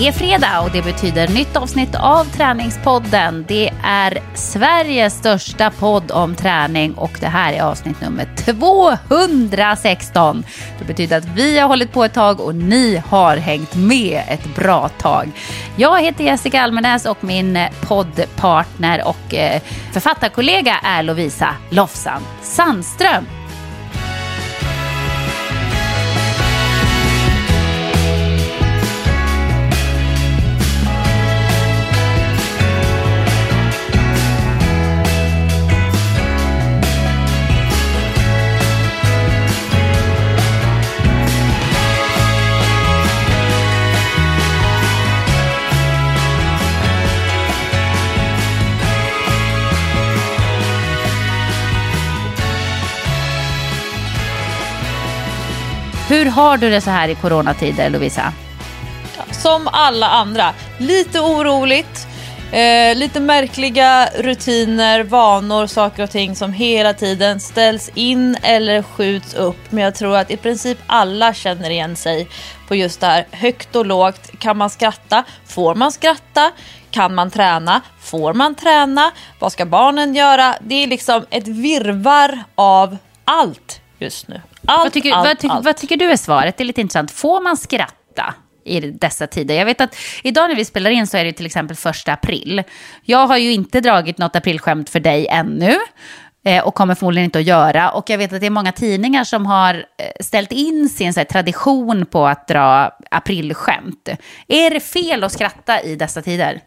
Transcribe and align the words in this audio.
Det 0.00 0.08
är 0.08 0.12
fredag 0.12 0.60
och 0.60 0.70
det 0.70 0.82
betyder 0.82 1.28
nytt 1.28 1.56
avsnitt 1.56 1.94
av 1.94 2.24
Träningspodden. 2.24 3.44
Det 3.48 3.70
är 3.84 4.18
Sveriges 4.34 5.18
största 5.18 5.70
podd 5.70 6.10
om 6.10 6.34
träning 6.34 6.94
och 6.94 7.10
det 7.20 7.26
här 7.26 7.52
är 7.52 7.62
avsnitt 7.62 8.00
nummer 8.00 8.28
216. 8.36 10.44
Det 10.78 10.84
betyder 10.84 11.18
att 11.18 11.24
vi 11.24 11.58
har 11.58 11.68
hållit 11.68 11.92
på 11.92 12.04
ett 12.04 12.14
tag 12.14 12.40
och 12.40 12.54
ni 12.54 13.02
har 13.06 13.36
hängt 13.36 13.74
med 13.74 14.22
ett 14.28 14.56
bra 14.56 14.88
tag. 14.88 15.30
Jag 15.76 16.02
heter 16.02 16.24
Jessica 16.24 16.62
Almenäs 16.62 17.06
och 17.06 17.24
min 17.24 17.58
poddpartner 17.80 19.02
och 19.06 19.34
eh, 19.34 19.62
författarkollega 19.92 20.76
är 20.82 21.02
Lovisa 21.02 21.54
Lofsan 21.70 22.22
Sandström. 22.42 23.39
Hur 56.10 56.26
har 56.26 56.56
du 56.56 56.70
det 56.70 56.80
så 56.80 56.90
här 56.90 57.08
i 57.08 57.14
coronatider, 57.14 57.90
Lovisa? 57.90 58.32
Som 59.30 59.68
alla 59.72 60.08
andra. 60.08 60.54
Lite 60.78 61.20
oroligt, 61.20 62.06
eh, 62.52 62.96
lite 62.96 63.20
märkliga 63.20 64.08
rutiner, 64.18 65.02
vanor, 65.02 65.66
saker 65.66 66.02
och 66.02 66.10
ting 66.10 66.36
som 66.36 66.52
hela 66.52 66.94
tiden 66.94 67.40
ställs 67.40 67.90
in 67.94 68.36
eller 68.42 68.82
skjuts 68.82 69.34
upp. 69.34 69.56
Men 69.72 69.84
jag 69.84 69.94
tror 69.94 70.16
att 70.16 70.30
i 70.30 70.36
princip 70.36 70.78
alla 70.86 71.34
känner 71.34 71.70
igen 71.70 71.96
sig 71.96 72.28
på 72.68 72.74
just 72.74 73.00
det 73.00 73.06
här. 73.06 73.26
Högt 73.30 73.76
och 73.76 73.86
lågt. 73.86 74.30
Kan 74.38 74.56
man 74.56 74.70
skratta? 74.70 75.24
Får 75.46 75.74
man 75.74 75.92
skratta? 75.92 76.50
Kan 76.90 77.14
man 77.14 77.30
träna? 77.30 77.80
Får 78.00 78.34
man 78.34 78.54
träna? 78.54 79.10
Vad 79.38 79.52
ska 79.52 79.66
barnen 79.66 80.14
göra? 80.14 80.54
Det 80.60 80.74
är 80.74 80.86
liksom 80.86 81.26
ett 81.30 81.48
virvar 81.48 82.44
av 82.54 82.96
allt 83.24 83.80
just 83.98 84.28
nu. 84.28 84.40
Allt, 84.70 84.84
vad, 84.84 84.92
tycker, 84.92 85.12
allt, 85.12 85.26
vad, 85.26 85.38
tycker, 85.38 85.54
allt. 85.54 85.64
vad 85.64 85.76
tycker 85.76 85.96
du 85.96 86.10
är 86.10 86.16
svaret? 86.16 86.56
Det 86.56 86.62
är 86.62 86.66
lite 86.66 86.80
intressant. 86.80 87.10
Får 87.10 87.40
man 87.40 87.56
skratta? 87.56 88.34
i 88.64 88.80
dessa 88.80 89.26
tider. 89.26 89.54
Jag 89.54 89.64
vet 89.64 89.80
att 89.80 89.96
idag 90.22 90.48
när 90.48 90.56
vi 90.56 90.64
spelar 90.64 90.90
in 90.90 91.06
så 91.06 91.16
är 91.16 91.24
det 91.24 91.32
till 91.32 91.46
exempel 91.46 91.76
första 91.76 92.12
april. 92.12 92.62
Jag 93.02 93.26
har 93.26 93.36
ju 93.36 93.52
inte 93.52 93.80
dragit 93.80 94.18
något 94.18 94.36
aprilskämt 94.36 94.90
för 94.90 95.00
dig 95.00 95.26
ännu 95.26 95.76
eh, 96.44 96.66
och 96.66 96.74
kommer 96.74 96.94
förmodligen 96.94 97.24
inte 97.24 97.38
att 97.38 97.44
göra. 97.44 97.90
Och 97.90 98.10
jag 98.10 98.18
vet 98.18 98.32
att 98.32 98.40
det 98.40 98.46
är 98.46 98.50
många 98.50 98.72
tidningar 98.72 99.24
som 99.24 99.46
har 99.46 99.74
eh, 99.74 99.84
ställt 100.20 100.52
in 100.52 100.88
sin 100.88 101.14
så 101.14 101.20
här, 101.20 101.24
tradition 101.24 102.06
på 102.06 102.26
att 102.26 102.48
dra 102.48 102.90
aprilskämt. 103.10 104.08
Är 104.48 104.70
det 104.70 104.80
fel 104.80 105.24
att 105.24 105.32
skratta 105.32 105.82
i 105.82 105.96
dessa 105.96 106.22
tider? 106.22 106.60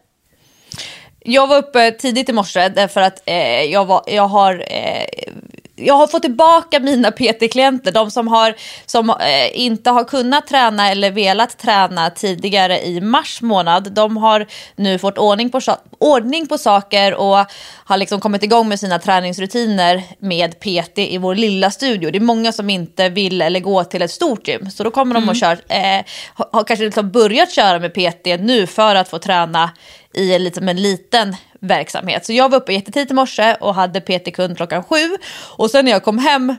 Jag 1.26 1.46
var 1.46 1.58
uppe 1.58 1.90
tidigt 1.90 2.28
i 2.28 2.32
morse 2.32 2.68
därför 2.68 3.00
att 3.00 3.22
eh, 3.26 3.62
jag, 3.62 3.84
var, 3.84 4.02
jag 4.06 4.28
har 4.28 4.64
eh, 4.70 5.32
jag 5.76 5.94
har 5.94 6.06
fått 6.06 6.22
tillbaka 6.22 6.80
mina 6.80 7.10
PT-klienter, 7.10 7.92
de 7.92 8.10
som, 8.10 8.28
har, 8.28 8.54
som 8.86 9.10
eh, 9.10 9.60
inte 9.60 9.90
har 9.90 10.04
kunnat 10.04 10.46
träna 10.46 10.90
eller 10.90 11.10
velat 11.10 11.58
träna 11.58 12.10
tidigare 12.10 12.86
i 12.86 13.00
mars 13.00 13.42
månad. 13.42 13.92
De 13.92 14.16
har 14.16 14.46
nu 14.76 14.98
fått 14.98 15.18
ordning 15.18 15.50
på, 15.50 15.60
ordning 15.98 16.46
på 16.46 16.58
saker 16.58 17.14
och 17.14 17.46
har 17.84 17.96
liksom 17.96 18.20
kommit 18.20 18.42
igång 18.42 18.68
med 18.68 18.80
sina 18.80 18.98
träningsrutiner 18.98 20.02
med 20.18 20.60
PT 20.60 20.98
i 20.98 21.18
vår 21.18 21.34
lilla 21.34 21.70
studio. 21.70 22.10
Det 22.10 22.18
är 22.18 22.20
många 22.20 22.52
som 22.52 22.70
inte 22.70 23.08
vill 23.08 23.42
eller 23.42 23.60
gå 23.60 23.84
till 23.84 24.02
ett 24.02 24.10
stort 24.10 24.48
gym. 24.48 24.70
Så 24.70 24.84
då 24.84 24.90
kommer 24.90 25.14
mm. 25.14 25.26
de 25.26 25.30
och 25.30 25.36
kör, 25.36 25.58
eh, 25.68 26.04
har, 26.34 26.48
har 26.52 26.64
kanske 26.64 26.84
liksom 26.84 27.10
börjat 27.10 27.52
köra 27.52 27.78
med 27.78 27.94
PT 27.94 28.26
nu 28.40 28.66
för 28.66 28.94
att 28.94 29.08
få 29.08 29.18
träna 29.18 29.70
i 30.14 30.38
liksom 30.38 30.68
en 30.68 30.82
liten 30.82 31.36
verksamhet. 31.60 32.26
Så 32.26 32.32
jag 32.32 32.48
var 32.48 32.58
uppe 32.58 32.72
jättetidigt 32.72 33.10
i 33.10 33.14
morse 33.14 33.54
och 33.60 33.74
hade 33.74 34.00
PT-kund 34.00 34.56
klockan 34.56 34.84
sju. 34.84 35.16
Och 35.56 35.70
sen 35.70 35.84
när 35.84 35.92
jag 35.92 36.04
kom 36.04 36.18
hem 36.18 36.56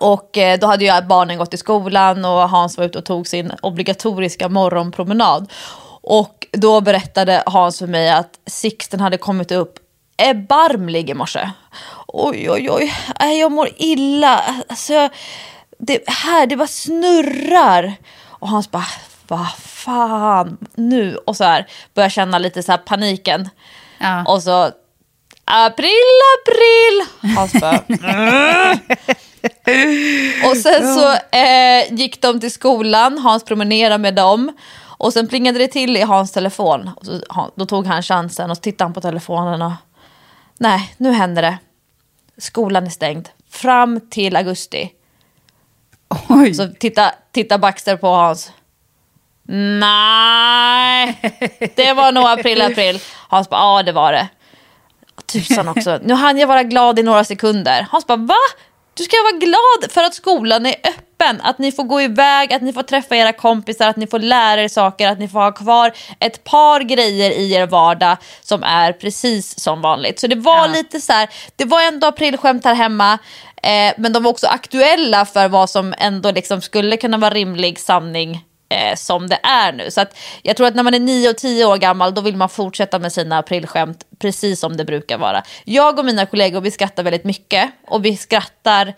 och 0.00 0.38
eh, 0.38 0.58
då 0.58 0.66
hade 0.66 0.84
ju 0.84 1.02
barnen 1.02 1.38
gått 1.38 1.54
i 1.54 1.56
skolan 1.56 2.24
och 2.24 2.48
Hans 2.48 2.78
var 2.78 2.84
ute 2.84 2.98
och 2.98 3.04
tog 3.04 3.26
sin 3.26 3.52
obligatoriska 3.62 4.48
morgonpromenad. 4.48 5.52
Och 6.00 6.46
då 6.52 6.80
berättade 6.80 7.42
Hans 7.46 7.78
för 7.78 7.86
mig 7.86 8.10
att 8.10 8.38
Sixten 8.46 9.00
hade 9.00 9.16
kommit 9.16 9.52
upp 9.52 9.78
erbarmlig 10.16 11.10
i 11.10 11.14
morse. 11.14 11.50
Oj, 12.06 12.50
oj, 12.50 12.70
oj, 12.70 12.94
äh, 13.20 13.32
jag 13.32 13.52
mår 13.52 13.68
illa. 13.76 14.44
Alltså, 14.68 15.08
det, 15.78 16.08
här, 16.08 16.46
det 16.46 16.56
bara 16.56 16.68
snurrar. 16.68 17.94
Och 18.26 18.48
Hans 18.48 18.70
bara, 18.70 18.86
vad 19.28 19.48
fan 19.58 20.58
nu? 20.74 21.16
Och 21.16 21.36
så 21.36 21.44
här 21.44 21.66
börjar 21.94 22.08
känna 22.08 22.38
lite 22.38 22.62
så 22.62 22.72
här 22.72 22.78
paniken. 22.78 23.48
Ja. 23.98 24.24
Och 24.24 24.42
så 24.42 24.70
april, 25.44 26.20
april. 26.38 27.06
Hans 27.36 27.52
bara, 27.52 27.78
mm. 29.64 30.50
Och 30.50 30.56
sen 30.56 30.94
så 30.94 31.12
eh, 31.36 31.94
gick 31.94 32.22
de 32.22 32.40
till 32.40 32.52
skolan, 32.52 33.18
Hans 33.18 33.44
promenerade 33.44 33.98
med 33.98 34.14
dem. 34.14 34.52
Och 34.80 35.12
sen 35.12 35.28
plingade 35.28 35.58
det 35.58 35.68
till 35.68 35.96
i 35.96 36.02
Hans 36.02 36.32
telefon. 36.32 36.90
Och 36.96 37.06
så, 37.06 37.20
då 37.54 37.66
tog 37.66 37.86
han 37.86 38.02
chansen 38.02 38.50
och 38.50 38.62
tittade 38.62 38.94
på 38.94 39.00
telefonen 39.00 39.62
och 39.62 39.72
nej, 40.58 40.94
nu 40.96 41.12
händer 41.12 41.42
det. 41.42 41.58
Skolan 42.38 42.86
är 42.86 42.90
stängd 42.90 43.28
fram 43.50 44.00
till 44.10 44.36
augusti. 44.36 44.92
Oj. 46.28 46.54
Så 46.54 46.68
titta, 46.68 47.12
titta 47.32 47.58
Baxter 47.58 47.96
på 47.96 48.08
Hans. 48.08 48.52
Nej, 49.50 51.20
det 51.76 51.92
var 51.92 52.12
nog 52.12 52.24
april, 52.24 52.62
april. 52.62 53.00
Hans 53.28 53.48
bara, 53.48 53.60
ja 53.60 53.82
det 53.82 53.92
var 53.92 54.12
det. 54.12 54.28
Tusan 55.26 55.68
också, 55.68 55.98
nu 56.02 56.14
hann 56.14 56.38
jag 56.38 56.46
vara 56.46 56.62
glad 56.62 56.98
i 56.98 57.02
några 57.02 57.24
sekunder. 57.24 57.86
Hans 57.90 58.06
bara, 58.06 58.16
va? 58.16 58.34
Du 58.94 59.04
ska 59.04 59.16
vara 59.22 59.38
glad 59.38 59.92
för 59.92 60.02
att 60.02 60.14
skolan 60.14 60.66
är 60.66 60.74
öppen, 60.84 61.40
att 61.40 61.58
ni 61.58 61.72
får 61.72 61.84
gå 61.84 62.02
iväg, 62.02 62.52
att 62.52 62.62
ni 62.62 62.72
får 62.72 62.82
träffa 62.82 63.16
era 63.16 63.32
kompisar, 63.32 63.88
att 63.88 63.96
ni 63.96 64.06
får 64.06 64.18
lära 64.18 64.62
er 64.62 64.68
saker, 64.68 65.08
att 65.08 65.18
ni 65.18 65.28
får 65.28 65.38
ha 65.40 65.52
kvar 65.52 65.92
ett 66.20 66.44
par 66.44 66.80
grejer 66.80 67.30
i 67.30 67.52
er 67.52 67.66
vardag 67.66 68.16
som 68.40 68.62
är 68.62 68.92
precis 68.92 69.60
som 69.60 69.80
vanligt. 69.80 70.20
Så 70.20 70.26
det 70.26 70.36
var 70.36 70.66
ja. 70.66 70.66
lite 70.66 71.00
så 71.00 71.12
här, 71.12 71.28
det 71.56 71.64
var 71.64 71.82
ändå 71.82 72.06
aprilskämt 72.06 72.64
här 72.64 72.74
hemma, 72.74 73.18
eh, 73.62 73.92
men 73.96 74.12
de 74.12 74.22
var 74.22 74.30
också 74.30 74.46
aktuella 74.46 75.26
för 75.26 75.48
vad 75.48 75.70
som 75.70 75.94
ändå 75.98 76.30
liksom 76.30 76.60
skulle 76.60 76.96
kunna 76.96 77.16
vara 77.16 77.34
rimlig 77.34 77.78
sanning 77.78 78.44
eh, 78.68 78.96
som 78.96 79.28
det 79.28 79.38
är 79.42 79.72
nu. 79.72 79.90
Så 79.90 80.00
att 80.00 80.18
jag 80.42 80.56
tror 80.56 80.66
att 80.66 80.74
när 80.74 80.82
man 80.82 80.94
är 80.94 81.00
9 81.00 81.30
och 81.30 81.36
10 81.36 81.64
år 81.64 81.76
gammal 81.76 82.14
då 82.14 82.20
vill 82.20 82.36
man 82.36 82.48
fortsätta 82.48 82.98
med 82.98 83.12
sina 83.12 83.38
aprilskämt 83.38 84.04
precis 84.18 84.60
som 84.60 84.76
det 84.76 84.84
brukar 84.84 85.18
vara. 85.18 85.42
Jag 85.64 85.98
och 85.98 86.04
mina 86.04 86.26
kollegor 86.26 86.60
vi 86.60 86.70
skrattar 86.70 87.02
väldigt 87.02 87.24
mycket 87.24 87.70
och 87.86 88.04
vi 88.04 88.16
skrattar 88.16 88.94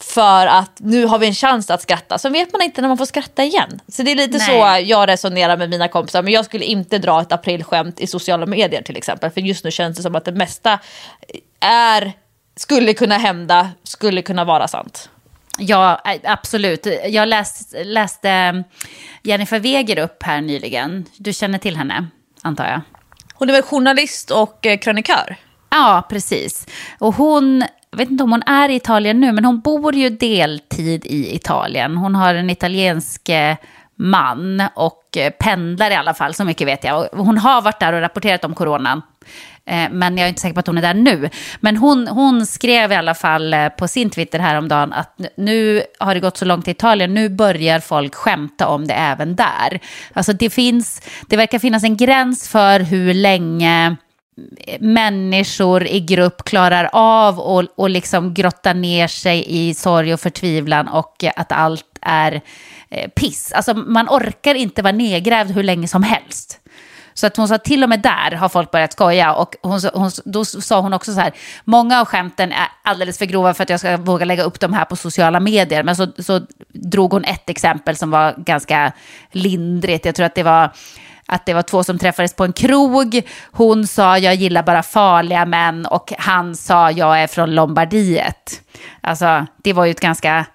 för 0.00 0.46
att 0.46 0.72
nu 0.76 1.06
har 1.06 1.18
vi 1.18 1.26
en 1.26 1.34
chans 1.34 1.70
att 1.70 1.82
skratta. 1.82 2.18
Så 2.18 2.28
vet 2.28 2.52
man 2.52 2.62
inte 2.62 2.80
när 2.80 2.88
man 2.88 2.98
får 2.98 3.06
skratta 3.06 3.44
igen. 3.44 3.80
Så 3.88 4.02
det 4.02 4.10
är 4.10 4.16
lite 4.16 4.38
Nej. 4.38 4.46
så 4.46 4.88
jag 4.90 5.08
resonerar 5.08 5.56
med 5.56 5.70
mina 5.70 5.88
kompisar. 5.88 6.22
Men 6.22 6.32
jag 6.32 6.44
skulle 6.44 6.64
inte 6.64 6.98
dra 6.98 7.20
ett 7.20 7.32
aprilskämt 7.32 8.00
i 8.00 8.06
sociala 8.06 8.46
medier 8.46 8.82
till 8.82 8.96
exempel. 8.96 9.30
För 9.30 9.40
just 9.40 9.64
nu 9.64 9.70
känns 9.70 9.96
det 9.96 10.02
som 10.02 10.16
att 10.16 10.24
det 10.24 10.32
mesta 10.32 10.78
är, 11.60 12.12
skulle 12.56 12.94
kunna 12.94 13.18
hända, 13.18 13.70
skulle 13.82 14.22
kunna 14.22 14.44
vara 14.44 14.68
sant. 14.68 15.10
Ja, 15.58 16.02
absolut. 16.24 16.86
Jag 17.08 17.28
läst, 17.28 17.74
läste 17.84 18.30
mm, 18.30 18.64
Jennifer 19.22 19.60
Weger 19.60 19.98
upp 19.98 20.22
här 20.22 20.40
nyligen. 20.40 21.04
Du 21.16 21.32
känner 21.32 21.58
till 21.58 21.76
henne, 21.76 22.06
antar 22.42 22.64
jag? 22.64 22.80
Hon 23.34 23.48
är 23.48 23.52
väl 23.52 23.62
journalist 23.62 24.30
och 24.30 24.66
eh, 24.66 24.78
krönikör? 24.78 25.36
Ja, 25.70 26.06
precis. 26.08 26.66
Och 26.98 27.14
hon, 27.14 27.64
jag 27.90 27.98
vet 27.98 28.10
inte 28.10 28.24
om 28.24 28.30
hon 28.32 28.42
är 28.42 28.68
i 28.68 28.74
Italien 28.74 29.20
nu, 29.20 29.32
men 29.32 29.44
hon 29.44 29.60
bor 29.60 29.94
ju 29.94 30.10
deltid 30.10 31.06
i 31.06 31.34
Italien. 31.34 31.96
Hon 31.96 32.14
har 32.14 32.34
en 32.34 32.50
italiensk 32.50 33.28
eh, 33.28 33.56
man 33.96 34.62
och 34.74 35.16
eh, 35.16 35.30
pendlar 35.30 35.90
i 35.90 35.94
alla 35.94 36.14
fall, 36.14 36.34
så 36.34 36.44
mycket 36.44 36.66
vet 36.66 36.84
jag. 36.84 37.14
Och 37.14 37.26
hon 37.26 37.38
har 37.38 37.62
varit 37.62 37.80
där 37.80 37.92
och 37.92 38.00
rapporterat 38.00 38.44
om 38.44 38.54
coronan 38.54 39.02
eh, 39.66 39.90
men 39.90 40.18
jag 40.18 40.24
är 40.24 40.28
inte 40.28 40.40
säker 40.40 40.54
på 40.54 40.60
att 40.60 40.66
hon 40.66 40.78
är 40.78 40.82
där 40.82 40.94
nu. 40.94 41.30
Men 41.60 41.76
hon, 41.76 42.08
hon 42.08 42.46
skrev 42.46 42.92
i 42.92 42.94
alla 42.94 43.14
fall 43.14 43.54
eh, 43.54 43.68
på 43.68 43.88
sin 43.88 44.10
Twitter 44.10 44.38
häromdagen 44.38 44.92
att 44.92 45.20
nu 45.36 45.82
har 45.98 46.14
det 46.14 46.20
gått 46.20 46.36
så 46.36 46.44
långt 46.44 46.68
i 46.68 46.70
Italien, 46.70 47.14
nu 47.14 47.28
börjar 47.28 47.80
folk 47.80 48.14
skämta 48.14 48.68
om 48.68 48.86
det 48.86 48.94
även 48.94 49.36
där. 49.36 49.80
Alltså 50.12 50.32
det 50.32 50.50
finns, 50.50 51.02
det 51.26 51.36
verkar 51.36 51.58
finnas 51.58 51.84
en 51.84 51.96
gräns 51.96 52.48
för 52.48 52.80
hur 52.80 53.14
länge 53.14 53.96
människor 54.80 55.86
i 55.86 56.00
grupp 56.00 56.44
klarar 56.44 56.90
av 56.92 57.40
och, 57.40 57.64
och 57.76 57.90
liksom 57.90 58.34
grotta 58.34 58.72
ner 58.72 59.06
sig 59.06 59.44
i 59.48 59.74
sorg 59.74 60.14
och 60.14 60.20
förtvivlan 60.20 60.88
och 60.88 61.24
att 61.36 61.52
allt 61.52 61.95
är 62.06 62.40
eh, 62.90 63.10
piss. 63.10 63.52
Alltså 63.52 63.74
man 63.74 64.08
orkar 64.08 64.54
inte 64.54 64.82
vara 64.82 64.92
nedgrävd 64.92 65.50
hur 65.50 65.62
länge 65.62 65.88
som 65.88 66.02
helst. 66.02 66.60
Så 67.14 67.26
att 67.26 67.36
hon 67.36 67.48
sa 67.48 67.58
till 67.58 67.82
och 67.82 67.88
med 67.88 68.00
där 68.00 68.36
har 68.36 68.48
folk 68.48 68.70
börjat 68.70 68.92
skoja. 68.92 69.34
Och 69.34 69.56
hon, 69.62 69.80
hon, 69.94 70.10
då 70.24 70.44
sa 70.44 70.80
hon 70.80 70.92
också 70.92 71.12
så 71.14 71.20
här, 71.20 71.32
många 71.64 72.00
av 72.00 72.06
skämten 72.06 72.52
är 72.52 72.68
alldeles 72.82 73.18
för 73.18 73.26
grova 73.26 73.54
för 73.54 73.62
att 73.62 73.70
jag 73.70 73.80
ska 73.80 73.96
våga 73.96 74.24
lägga 74.24 74.42
upp 74.42 74.60
dem 74.60 74.72
här 74.72 74.84
på 74.84 74.96
sociala 74.96 75.40
medier. 75.40 75.82
Men 75.82 75.96
så, 75.96 76.06
så 76.18 76.40
drog 76.68 77.12
hon 77.12 77.24
ett 77.24 77.50
exempel 77.50 77.96
som 77.96 78.10
var 78.10 78.34
ganska 78.36 78.92
lindrigt. 79.30 80.04
Jag 80.04 80.14
tror 80.14 80.26
att 80.26 80.34
det 80.34 80.42
var 80.42 80.70
att 81.26 81.46
det 81.46 81.54
var 81.54 81.62
två 81.62 81.84
som 81.84 81.98
träffades 81.98 82.34
på 82.36 82.44
en 82.44 82.52
krog. 82.52 83.22
Hon 83.52 83.86
sa 83.86 84.18
jag 84.18 84.34
gillar 84.34 84.62
bara 84.62 84.82
farliga 84.82 85.46
män 85.46 85.86
och 85.86 86.12
han 86.18 86.56
sa 86.56 86.90
jag 86.90 87.22
är 87.22 87.26
från 87.26 87.54
Lombardiet. 87.54 88.62
Alltså 89.00 89.46
det 89.62 89.72
var 89.72 89.84
ju 89.84 89.90
ett 89.90 90.00
ganska 90.00 90.46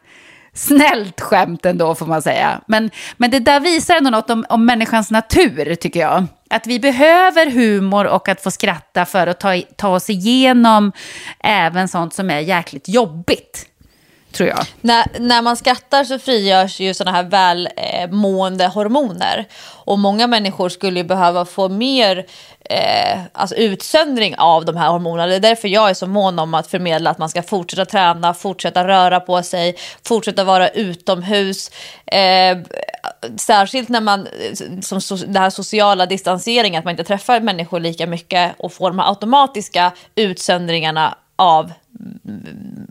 snällt 0.54 1.22
skämt 1.22 1.66
ändå 1.66 1.96
får 1.96 2.06
man 2.06 2.22
säga. 2.22 2.62
Men, 2.68 2.92
men 3.18 3.32
det 3.32 3.40
där 3.40 3.60
visar 3.60 3.96
ändå 3.96 4.10
något 4.10 4.30
om, 4.30 4.46
om 4.50 4.66
människans 4.66 5.12
natur 5.12 5.76
tycker 5.76 6.00
jag. 6.00 6.26
Att 6.50 6.68
vi 6.68 6.80
behöver 6.80 7.52
humor 7.52 8.06
och 8.06 8.30
att 8.30 8.44
få 8.44 8.52
skratta 8.52 9.06
för 9.06 9.28
att 9.28 9.40
ta, 9.40 9.62
ta 9.76 9.88
oss 9.88 10.10
igenom 10.10 10.92
även 11.40 11.88
sånt 11.88 12.14
som 12.14 12.30
är 12.30 12.40
jäkligt 12.40 12.90
jobbigt 12.90 13.71
tror 14.32 14.50
jag. 14.50 14.66
När, 14.82 15.06
när 15.20 15.42
man 15.42 15.58
skrattar 15.58 16.04
så 16.04 16.20
frigörs 16.20 16.80
ju 16.80 16.94
sådana 16.94 17.18
här 17.18 17.24
välmående 17.24 18.68
hormoner. 18.68 19.48
Och 19.64 20.00
många 20.00 20.28
människor 20.28 20.70
skulle 20.70 21.00
ju 21.00 21.04
behöva 21.04 21.46
få 21.46 21.70
mer 21.70 22.26
eh, 22.70 23.20
alltså 23.32 23.56
utsöndring 23.56 24.36
av 24.38 24.66
de 24.66 24.78
här 24.78 24.90
hormonerna. 24.90 25.28
Det 25.28 25.36
är 25.36 25.40
därför 25.40 25.68
jag 25.68 25.90
är 25.90 25.94
så 25.94 26.08
mån 26.08 26.40
om 26.40 26.54
att 26.54 26.68
förmedla 26.68 27.10
att 27.10 27.18
man 27.18 27.30
ska 27.30 27.44
fortsätta 27.44 27.86
träna, 27.86 28.34
fortsätta 28.34 28.88
röra 28.88 29.20
på 29.20 29.44
sig, 29.44 29.76
fortsätta 30.08 30.44
vara 30.44 30.70
utomhus. 30.70 31.72
Eh, 32.06 32.58
särskilt 33.38 33.90
när 33.90 34.02
man, 34.02 34.28
som 34.82 35.02
so 35.02 35.16
det 35.16 35.40
här 35.40 35.50
sociala 35.50 36.06
distanseringen, 36.06 36.80
att 36.80 36.86
man 36.86 36.92
inte 36.92 37.04
träffar 37.04 37.40
människor 37.40 37.80
lika 37.80 38.08
mycket 38.08 38.56
och 38.58 38.74
får 38.74 38.90
de 38.90 39.00
här 39.00 39.10
automatiska 39.10 39.92
utsöndringarna 40.16 41.18
av 41.36 41.72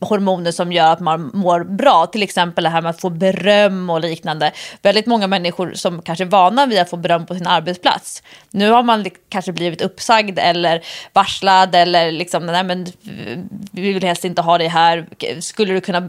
hormoner 0.00 0.52
som 0.52 0.72
gör 0.72 0.92
att 0.92 1.00
man 1.00 1.30
mår 1.34 1.64
bra. 1.64 2.06
Till 2.06 2.22
exempel 2.22 2.64
det 2.64 2.70
här 2.70 2.82
med 2.82 2.90
att 2.90 3.00
få 3.00 3.10
beröm 3.10 3.90
och 3.90 4.00
liknande. 4.00 4.52
Väldigt 4.82 5.06
många 5.06 5.26
människor 5.26 5.72
som 5.74 6.02
kanske 6.02 6.24
är 6.24 6.28
vana 6.28 6.66
vid 6.66 6.78
att 6.78 6.90
få 6.90 6.96
beröm 6.96 7.26
på 7.26 7.34
sin 7.34 7.46
arbetsplats. 7.46 8.22
Nu 8.50 8.70
har 8.70 8.82
man 8.82 9.06
kanske 9.28 9.52
blivit 9.52 9.82
uppsagd 9.82 10.38
eller 10.38 10.82
varslad 11.12 11.74
eller 11.74 12.12
liksom, 12.12 12.46
nej 12.46 12.64
men 12.64 12.86
vi 13.72 13.92
vill 13.92 14.02
helst 14.02 14.24
inte 14.24 14.42
ha 14.42 14.58
dig 14.58 14.68
här. 14.68 15.06
Skulle 15.40 15.72
du 15.72 15.80
kunna 15.80 16.08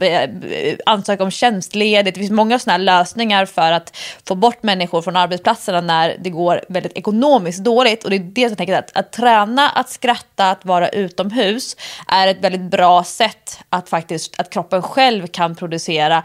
ansöka 0.86 1.24
om 1.24 1.32
tjänstledigt? 1.32 2.16
Det 2.16 2.20
finns 2.20 2.32
många 2.32 2.60
sådana 2.60 2.78
här 2.78 2.84
lösningar 2.84 3.46
för 3.46 3.72
att 3.72 3.98
få 4.28 4.36
bort 4.36 4.64
människor 4.64 5.02
från 5.02 5.16
arbetsplatserna 5.16 5.82
när 5.82 6.16
det 6.20 6.30
går 6.30 6.62
väldigt 6.70 6.98
ekonomiskt 6.98 7.64
dåligt. 7.64 8.04
Och 8.04 8.10
det 8.10 8.16
är 8.16 8.20
det 8.20 8.42
som 8.42 8.50
jag 8.50 8.58
tänker 8.58 8.78
att, 8.78 8.98
att 8.98 9.12
träna, 9.12 9.70
att 9.70 9.90
skratta, 9.90 10.52
att 10.52 10.66
vara 10.66 10.90
utomhus 10.90 11.76
är 12.08 12.28
ett 12.28 12.44
väldigt 12.44 12.62
bra 12.62 12.91
sätt 13.04 13.60
att 13.70 13.90
faktiskt 13.90 14.40
att 14.40 14.50
kroppen 14.50 14.82
själv 14.82 15.28
kan 15.28 15.56
producera 15.56 16.24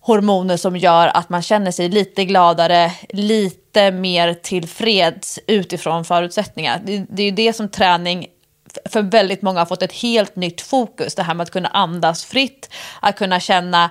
hormoner 0.00 0.56
som 0.56 0.76
gör 0.76 1.08
att 1.08 1.28
man 1.28 1.42
känner 1.42 1.70
sig 1.70 1.88
lite 1.88 2.24
gladare, 2.24 2.92
lite 3.08 3.90
mer 3.90 4.34
tillfreds 4.34 5.38
utifrån 5.46 6.04
förutsättningar. 6.04 6.80
Det, 6.84 7.06
det 7.08 7.22
är 7.22 7.26
ju 7.26 7.30
det 7.30 7.52
som 7.52 7.68
träning 7.68 8.26
för 8.84 9.02
väldigt 9.02 9.42
många 9.42 9.60
har 9.60 9.66
fått 9.66 9.82
ett 9.82 9.92
helt 9.92 10.36
nytt 10.36 10.60
fokus. 10.60 11.14
Det 11.14 11.22
här 11.22 11.34
med 11.34 11.44
att 11.44 11.50
kunna 11.50 11.68
andas 11.68 12.24
fritt, 12.24 12.74
att 13.00 13.16
kunna 13.16 13.40
känna 13.40 13.90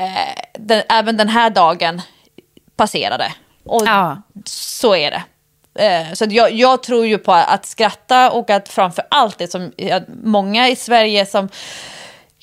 eh, 0.00 0.42
den, 0.58 0.82
även 0.88 1.16
den 1.16 1.28
här 1.28 1.50
dagen 1.50 2.02
passerade. 2.76 3.32
Och 3.64 3.82
ja. 3.86 4.22
så 4.44 4.96
är 4.96 5.10
det. 5.10 5.22
Eh, 5.74 6.12
så 6.12 6.26
jag, 6.30 6.52
jag, 6.52 6.82
tror 6.82 7.06
ju 7.06 7.18
på 7.18 7.32
att 7.32 7.66
skratta 7.66 8.30
och 8.30 8.50
att 8.50 8.68
framför 8.68 9.04
allt 9.10 9.38
det 9.38 9.50
som 9.50 9.72
många 10.22 10.68
i 10.68 10.76
Sverige 10.76 11.26
som 11.26 11.48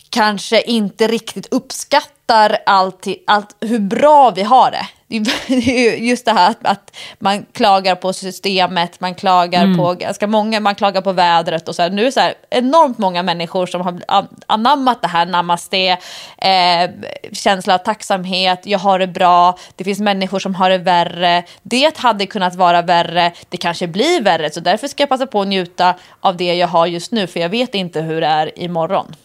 kanske 0.10 0.62
inte 0.62 1.08
riktigt 1.08 1.48
uppskattar 1.54 2.19
allt, 2.30 3.08
allt, 3.28 3.56
hur 3.60 3.80
bra 3.80 4.32
vi 4.32 4.44
har 4.44 4.72
det. 4.72 4.86
Just 5.98 6.26
det 6.26 6.32
här 6.32 6.50
att, 6.50 6.58
att 6.62 6.96
man 7.20 7.46
klagar 7.54 7.96
på 7.96 8.14
systemet, 8.14 9.00
man 9.00 9.16
klagar 9.16 9.64
mm. 9.64 9.78
på 9.78 9.94
ganska 9.94 10.28
många, 10.28 10.60
man 10.60 10.76
klagar 10.76 11.02
på 11.02 11.12
vädret 11.12 11.68
och 11.68 11.76
så 11.76 11.82
här. 11.82 11.90
Nu 11.90 12.02
är 12.02 12.06
det 12.06 12.12
så 12.12 12.20
här 12.20 12.34
enormt 12.50 12.98
många 12.98 13.24
människor 13.24 13.66
som 13.66 13.82
har 13.82 14.02
anammat 14.48 15.02
det 15.02 15.08
här 15.08 15.26
namaste, 15.26 15.98
eh, 16.38 16.90
känsla 17.34 17.74
av 17.74 17.78
tacksamhet, 17.78 18.62
jag 18.64 18.80
har 18.80 19.00
det 19.00 19.08
bra, 19.08 19.58
det 19.76 19.84
finns 19.84 20.00
människor 20.00 20.40
som 20.40 20.56
har 20.56 20.70
det 20.70 20.78
värre, 20.78 21.44
det 21.64 21.98
hade 21.98 22.26
kunnat 22.26 22.56
vara 22.56 22.82
värre, 22.82 23.32
det 23.50 23.58
kanske 23.58 23.88
blir 23.88 24.22
värre, 24.22 24.52
så 24.52 24.60
därför 24.60 24.88
ska 24.88 25.04
jag 25.04 25.10
passa 25.10 25.28
på 25.28 25.42
att 25.42 25.48
njuta 25.48 25.96
av 26.20 26.38
det 26.38 26.54
jag 26.54 26.68
har 26.68 26.88
just 26.88 27.12
nu, 27.12 27.28
för 27.28 27.40
jag 27.40 27.50
vet 27.50 27.76
inte 27.76 28.02
hur 28.02 28.22
det 28.22 28.28
är 28.28 28.60
imorgon. 28.60 29.16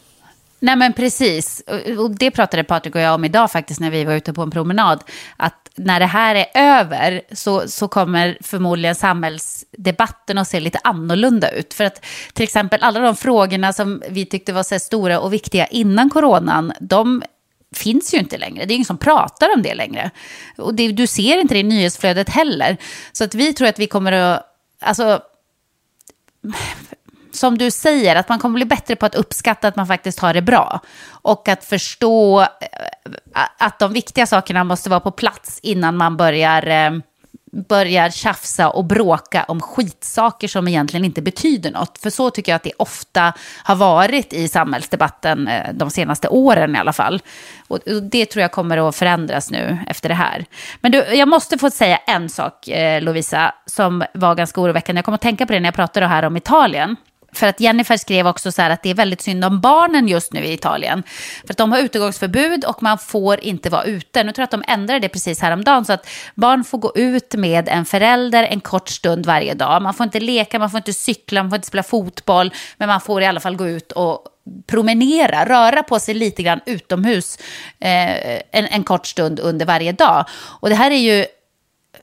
Nej 0.64 0.76
men 0.76 0.93
precis, 0.93 1.62
och 1.99 2.11
det 2.11 2.31
pratade 2.31 2.64
Patrik 2.64 2.94
och 2.94 3.00
jag 3.00 3.14
om 3.14 3.25
idag 3.25 3.52
faktiskt 3.52 3.81
när 3.81 3.90
vi 3.90 4.05
var 4.05 4.14
ute 4.14 4.32
på 4.32 4.43
en 4.43 4.50
promenad. 4.50 5.02
Att 5.37 5.70
när 5.75 6.00
det 6.00 6.06
här 6.06 6.34
är 6.34 6.46
över 6.55 7.22
så, 7.32 7.69
så 7.69 7.88
kommer 7.88 8.38
förmodligen 8.40 8.94
samhällsdebatten 8.94 10.38
att 10.38 10.49
se 10.49 10.61
lite 10.61 10.78
annorlunda 10.84 11.50
ut. 11.50 11.75
För 11.75 11.84
att 11.84 12.05
till 12.32 12.43
exempel 12.43 12.82
alla 12.82 13.00
de 13.00 13.16
frågorna 13.16 13.72
som 13.72 14.02
vi 14.08 14.26
tyckte 14.26 14.52
var 14.52 14.62
så 14.62 14.78
stora 14.78 15.20
och 15.20 15.32
viktiga 15.32 15.66
innan 15.66 16.11
coronan, 16.11 16.72
de 16.81 17.22
finns 17.75 18.14
ju 18.14 18.19
inte 18.19 18.38
längre. 18.38 18.64
Det 18.64 18.72
är 18.72 18.76
ingen 18.76 18.84
som 18.84 18.99
pratar 18.99 19.55
om 19.56 19.62
det 19.62 19.75
längre. 19.75 20.11
Och 20.56 20.75
det, 20.75 20.93
du 20.93 21.06
ser 21.06 21.40
inte 21.40 21.55
det 21.55 21.61
i 21.61 21.62
nyhetsflödet 21.62 22.28
heller. 22.28 22.76
Så 23.12 23.25
att 23.25 23.34
vi 23.34 23.52
tror 23.52 23.69
att 23.69 23.78
vi 23.78 23.87
kommer 23.87 24.12
att... 24.12 24.46
Alltså, 24.81 25.20
som 27.35 27.59
du 27.59 27.71
säger, 27.71 28.17
att 28.17 28.29
man 28.29 28.39
kommer 28.39 28.55
bli 28.55 28.65
bättre 28.65 28.97
på 28.97 29.07
att 29.07 29.15
uppskatta 29.15 29.69
att 29.69 29.77
man 29.77 29.87
faktiskt 29.87 30.19
har 30.19 30.35
det 30.35 30.43
bra. 30.43 30.81
Och 31.11 31.49
att 31.49 31.65
förstå 31.65 32.41
eh, 32.41 32.47
att 33.59 33.79
de 33.79 33.93
viktiga 33.93 34.27
sakerna 34.27 34.65
måste 34.65 34.91
vara 34.91 35.01
på 35.01 35.11
plats 35.11 35.61
innan 35.63 35.97
man 35.97 36.17
börjar 36.17 36.67
eh, 36.67 36.91
börjar 37.69 38.11
tjafsa 38.11 38.71
och 38.71 38.85
bråka 38.85 39.45
om 39.49 39.61
skitsaker 39.61 40.49
som 40.49 40.69
egentligen 40.69 41.05
inte 41.05 41.23
betyder 41.23 41.71
något. 41.71 41.99
För 41.99 42.11
så 42.11 42.31
tycker 42.31 42.53
jag 42.53 42.57
att 42.57 42.62
det 42.62 42.73
ofta 42.76 43.33
har 43.64 43.76
varit 43.76 44.33
i 44.33 44.49
samhällsdebatten 44.49 45.49
eh, 45.49 45.75
de 45.75 45.91
senaste 45.91 46.29
åren 46.29 46.76
i 46.76 46.79
alla 46.79 46.93
fall. 46.93 47.23
Och 47.69 47.79
det 48.11 48.26
tror 48.26 48.43
jag 48.43 48.53
kommer 48.53 48.88
att 48.88 48.97
förändras 48.97 49.50
nu 49.50 49.79
efter 49.87 50.09
det 50.09 50.14
här. 50.14 50.45
Men 50.81 50.93
du, 50.93 50.99
jag 50.99 51.29
måste 51.29 51.59
få 51.59 51.71
säga 51.71 51.97
en 51.97 52.29
sak, 52.29 52.69
Lovisa, 53.00 53.55
som 53.67 54.05
var 54.14 54.35
ganska 54.35 54.61
oroväckande. 54.61 54.99
Jag 54.99 55.05
kommer 55.05 55.14
att 55.14 55.23
tänka 55.23 55.47
på 55.47 55.53
det 55.53 55.61
när 55.61 55.67
jag 55.67 55.75
pratade 55.75 56.07
här 56.07 56.23
om 56.23 56.37
Italien. 56.37 56.97
För 57.35 57.47
att 57.47 57.61
Jennifer 57.61 57.97
skrev 57.97 58.26
också 58.26 58.53
så 58.53 58.62
här 58.62 58.71
att 58.71 58.83
det 58.83 58.91
är 58.91 58.95
väldigt 58.95 59.21
synd 59.21 59.45
om 59.45 59.61
barnen 59.61 60.09
just 60.09 60.33
nu 60.33 60.45
i 60.45 60.53
Italien. 60.53 61.03
För 61.47 61.53
att 61.53 61.57
de 61.57 61.73
har 61.73 61.79
utegångsförbud 61.79 62.64
och 62.64 62.83
man 62.83 62.99
får 62.99 63.41
inte 63.41 63.71
vara 63.71 63.85
ute. 63.85 64.25
Nu 64.25 64.33
tror 64.33 64.43
jag 64.43 64.45
att 64.45 64.50
de 64.50 64.73
ändrade 64.73 65.00
det 65.00 65.09
precis 65.09 65.41
häromdagen 65.41 65.85
så 65.85 65.93
att 65.93 66.09
barn 66.35 66.64
får 66.64 66.79
gå 66.79 66.93
ut 66.95 67.35
med 67.35 67.69
en 67.69 67.85
förälder 67.85 68.43
en 68.43 68.61
kort 68.61 68.88
stund 68.88 69.26
varje 69.26 69.55
dag. 69.55 69.83
Man 69.83 69.95
får 69.95 70.05
inte 70.05 70.21
leka, 70.21 70.59
man 70.59 70.71
får 70.71 70.79
inte 70.79 70.93
cykla, 70.93 71.43
man 71.43 71.50
får 71.50 71.57
inte 71.57 71.69
spela 71.69 71.83
fotboll. 71.83 72.55
Men 72.76 72.88
man 72.88 73.00
får 73.00 73.23
i 73.23 73.26
alla 73.26 73.41
fall 73.41 73.57
gå 73.57 73.69
ut 73.69 73.93
och 73.93 74.29
promenera, 74.67 75.45
röra 75.45 75.83
på 75.83 75.99
sig 75.99 76.14
lite 76.14 76.43
grann 76.43 76.61
utomhus 76.67 77.38
eh, 77.81 78.35
en, 78.50 78.67
en 78.67 78.85
kort 78.85 79.07
stund 79.07 79.41
under 79.41 79.67
varje 79.67 79.93
dag. 79.93 80.25
Och 80.61 80.69
det 80.69 80.75
här 80.75 80.91
är 80.91 80.97
ju 80.97 81.26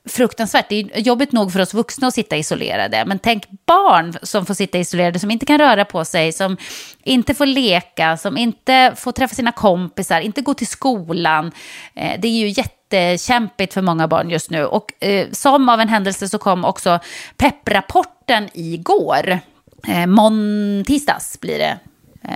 fruktansvärt. 0.09 0.69
Det 0.69 0.79
är 0.79 0.99
jobbigt 0.99 1.31
nog 1.31 1.53
för 1.53 1.59
oss 1.59 1.73
vuxna 1.73 2.07
att 2.07 2.13
sitta 2.13 2.37
isolerade. 2.37 3.05
Men 3.05 3.19
tänk 3.19 3.45
barn 3.65 4.13
som 4.21 4.45
får 4.45 4.53
sitta 4.53 4.77
isolerade, 4.77 5.19
som 5.19 5.31
inte 5.31 5.45
kan 5.45 5.57
röra 5.57 5.85
på 5.85 6.05
sig, 6.05 6.31
som 6.31 6.57
inte 7.03 7.33
får 7.33 7.45
leka, 7.45 8.17
som 8.17 8.37
inte 8.37 8.93
får 8.97 9.11
träffa 9.11 9.35
sina 9.35 9.51
kompisar, 9.51 10.21
inte 10.21 10.41
gå 10.41 10.53
till 10.53 10.67
skolan. 10.67 11.51
Eh, 11.95 12.19
det 12.19 12.27
är 12.27 12.31
ju 12.31 12.47
jättekämpigt 12.47 13.73
för 13.73 13.81
många 13.81 14.07
barn 14.07 14.29
just 14.29 14.49
nu. 14.49 14.65
Och 14.65 15.03
eh, 15.03 15.27
som 15.31 15.69
av 15.69 15.79
en 15.79 15.89
händelse 15.89 16.29
så 16.29 16.37
kom 16.37 16.65
också 16.65 16.99
pepprapporten 17.37 18.49
igår. 18.53 19.39
Eh, 19.87 20.05
mån 20.05 20.83
tisdags 20.87 21.39
blir 21.39 21.59
det 21.59 21.79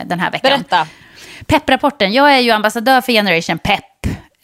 den 0.06 0.20
här 0.20 0.32
veckan. 0.32 0.52
Berätta. 0.52 0.88
Pepprapporten. 1.46 2.14
Jag 2.14 2.34
är 2.34 2.40
ju 2.40 2.52
ambassadör 2.52 3.02
för 3.02 3.12
Generation 3.12 3.60
Pep 3.60 3.95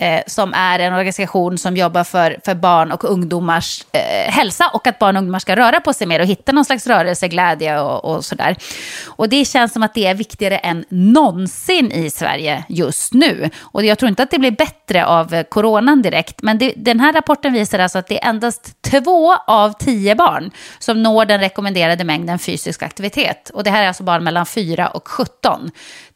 eh, 0.01 0.21
som 0.27 0.53
är 0.53 0.79
en 0.79 0.93
organisation 0.93 1.57
som 1.57 1.77
jobbar 1.77 2.03
för, 2.03 2.39
för 2.45 2.55
barn 2.55 2.91
och 2.91 3.03
ungdomars 3.03 3.85
eh, 3.91 4.31
hälsa 4.31 4.69
och 4.73 4.87
att 4.87 4.99
barn 4.99 5.15
och 5.15 5.19
ungdomar 5.19 5.39
ska 5.39 5.55
röra 5.55 5.79
på 5.79 5.93
sig 5.93 6.07
mer 6.07 6.19
och 6.19 6.25
hitta 6.25 6.51
någon 6.51 6.65
slags 6.65 6.87
rörelseglädje 6.87 7.79
och, 7.79 8.05
och 8.05 8.25
sådär. 8.25 8.57
Och 9.05 9.29
det 9.29 9.45
känns 9.45 9.73
som 9.73 9.83
att 9.83 9.93
det 9.93 10.07
är 10.07 10.13
viktigare 10.13 10.57
än 10.57 10.85
någonsin 10.89 11.91
i 11.91 12.09
Sverige 12.09 12.63
just 12.69 13.13
nu. 13.13 13.49
Och 13.59 13.85
jag 13.85 13.97
tror 13.99 14.09
inte 14.09 14.23
att 14.23 14.31
det 14.31 14.39
blir 14.39 14.51
bättre 14.51 15.05
av 15.05 15.33
eh, 15.33 15.43
coronan 15.43 16.01
direkt, 16.01 16.41
men 16.41 16.57
det, 16.57 16.73
den 16.75 16.99
här 16.99 17.13
rapporten 17.13 17.53
visar 17.53 17.79
alltså 17.79 17.99
att 17.99 18.07
det 18.07 18.23
är 18.23 18.29
endast 18.29 18.81
två 18.81 19.35
av 19.47 19.73
tio 19.79 20.15
barn 20.15 20.51
som 20.79 21.03
når 21.03 21.25
den 21.25 21.39
rekommenderade 21.39 22.03
mängden 22.03 22.39
fysisk 22.39 22.83
aktivitet. 22.83 23.49
Och 23.53 23.63
det 23.63 23.69
här 23.69 23.83
är 23.83 23.87
alltså 23.87 24.03
barn 24.03 24.23
mellan 24.23 24.45
4 24.45 24.87
och 24.87 25.07
17. 25.07 25.71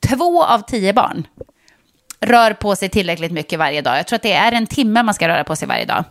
Två 0.08 0.44
av 0.44 0.60
tio 0.60 0.94
barn 0.94 1.27
rör 2.19 2.53
på 2.53 2.75
sig 2.75 2.89
tillräckligt 2.89 3.31
mycket 3.31 3.60
varje 3.60 3.81
dag. 3.81 3.98
Jag 3.98 4.07
tror 4.07 4.15
att 4.15 4.24
det 4.24 4.34
är 4.34 4.51
en 4.51 4.67
timme 4.67 5.03
man 5.03 5.13
ska 5.13 5.27
röra 5.27 5.43
på 5.43 5.55
sig 5.55 5.67
varje 5.67 5.86
dag. 5.86 6.03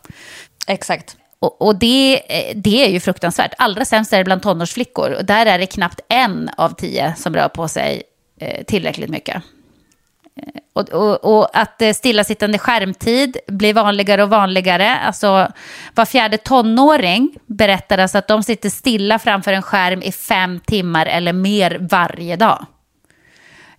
Exakt. 0.67 1.17
Och, 1.39 1.63
och 1.63 1.79
det, 1.79 2.21
eh, 2.29 2.57
det 2.57 2.85
är 2.85 2.89
ju 2.89 3.01
fruktansvärt. 3.01 3.55
Allra 3.59 3.85
sämst 3.85 4.13
är 4.13 4.19
det 4.19 4.25
bland 4.25 4.43
tonårsflickor. 4.43 5.11
Och 5.11 5.25
där 5.25 5.47
är 5.47 5.59
det 5.59 5.67
knappt 5.67 6.01
en 6.09 6.51
av 6.57 6.71
tio 6.71 7.15
som 7.17 7.35
rör 7.35 7.49
på 7.49 7.69
sig 7.69 8.03
eh, 8.41 8.65
tillräckligt 8.65 9.11
mycket. 9.11 9.35
Eh, 9.35 10.61
och, 10.73 10.89
och, 10.89 11.39
och, 11.39 11.59
att 11.59 11.83
stillasittande 11.97 12.59
skärmtid 12.59 13.37
blir 13.49 13.75
vanligare 13.75 14.23
och 14.23 14.31
vanligare. 14.31 14.97
Alltså 14.97 15.53
var 15.95 16.05
fjärde 16.05 16.37
tonåring 16.37 17.35
berättar 17.47 17.99
alltså 17.99 18.19
att 18.19 18.29
de 18.29 18.43
sitter 18.43 18.71
stilla 18.71 19.19
framför 19.19 19.53
en 19.53 19.63
skärm 19.63 20.03
i 20.03 20.13
fem 20.13 20.61
timmar 20.61 21.07
eller 21.07 21.33
mer 21.33 21.79
varje 21.81 22.37
dag. 22.37 22.67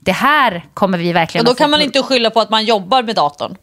Det 0.06 0.12
här 0.12 0.66
kommer 0.74 0.98
vi 0.98 1.14
verkligen... 1.14 1.48
Och 1.48 1.54
då 1.54 1.58
kan 1.58 1.70
man 1.70 1.82
inte 1.82 2.04
skylla 2.04 2.30
på 2.30 2.40
att 2.40 2.50
man 2.50 2.66
jobbar 2.66 3.04
med 3.04 3.16
datorn. 3.16 3.58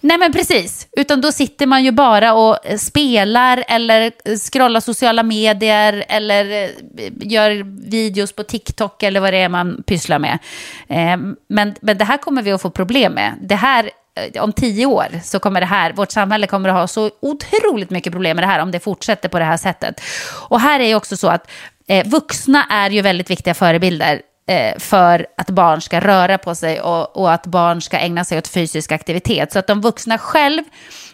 Nej 0.00 0.18
men 0.18 0.32
precis, 0.32 0.88
utan 0.96 1.20
då 1.20 1.32
sitter 1.32 1.66
man 1.66 1.84
ju 1.84 1.92
bara 1.92 2.34
och 2.34 2.58
spelar 2.78 3.64
eller 3.68 4.12
scrollar 4.50 4.80
sociala 4.80 5.22
medier 5.22 6.04
eller 6.08 6.64
eh, 6.64 6.70
gör 7.20 7.50
videos 7.90 8.32
på 8.32 8.42
TikTok 8.42 9.02
eller 9.02 9.20
vad 9.20 9.32
det 9.32 9.38
är 9.38 9.48
man 9.48 9.82
pysslar 9.86 10.18
med. 10.18 10.38
Eh, 10.88 11.16
men, 11.48 11.74
men 11.80 11.98
det 11.98 12.04
här 12.04 12.16
kommer 12.16 12.42
vi 12.42 12.52
att 12.52 12.62
få 12.62 12.70
problem 12.70 13.12
med. 13.12 13.32
Det 13.42 13.54
här, 13.54 13.90
eh, 14.14 14.42
om 14.42 14.52
tio 14.52 14.86
år 14.86 15.06
så 15.22 15.38
kommer 15.38 15.60
det 15.60 15.66
här, 15.66 15.92
vårt 15.92 16.10
samhälle 16.12 16.46
kommer 16.46 16.68
att 16.68 16.74
ha 16.74 16.86
så 16.86 17.10
otroligt 17.20 17.90
mycket 17.90 18.12
problem 18.12 18.36
med 18.36 18.42
det 18.42 18.48
här 18.48 18.60
om 18.60 18.70
det 18.70 18.80
fortsätter 18.80 19.28
på 19.28 19.38
det 19.38 19.44
här 19.44 19.56
sättet. 19.56 20.00
Och 20.48 20.60
här 20.60 20.80
är 20.80 20.86
ju 20.86 20.94
också 20.94 21.16
så 21.16 21.28
att 21.28 21.50
vuxna 22.04 22.64
är 22.70 22.90
ju 22.90 23.02
väldigt 23.02 23.30
viktiga 23.30 23.54
förebilder 23.54 24.14
eh, 24.14 24.20
Eh, 24.46 24.78
för 24.78 25.26
att 25.36 25.50
barn 25.50 25.80
ska 25.80 26.00
röra 26.00 26.38
på 26.38 26.54
sig 26.54 26.80
och, 26.80 27.16
och, 27.16 27.32
att 27.32 27.46
barn 27.46 27.82
ska 27.82 27.98
ägna 27.98 28.24
sig 28.24 28.38
åt 28.38 28.48
fysisk 28.48 28.92
aktivitet. 28.92 29.52
Så 29.52 29.58
att 29.58 29.66
de 29.66 29.80
vuxna 29.80 30.18
själv, 30.18 30.62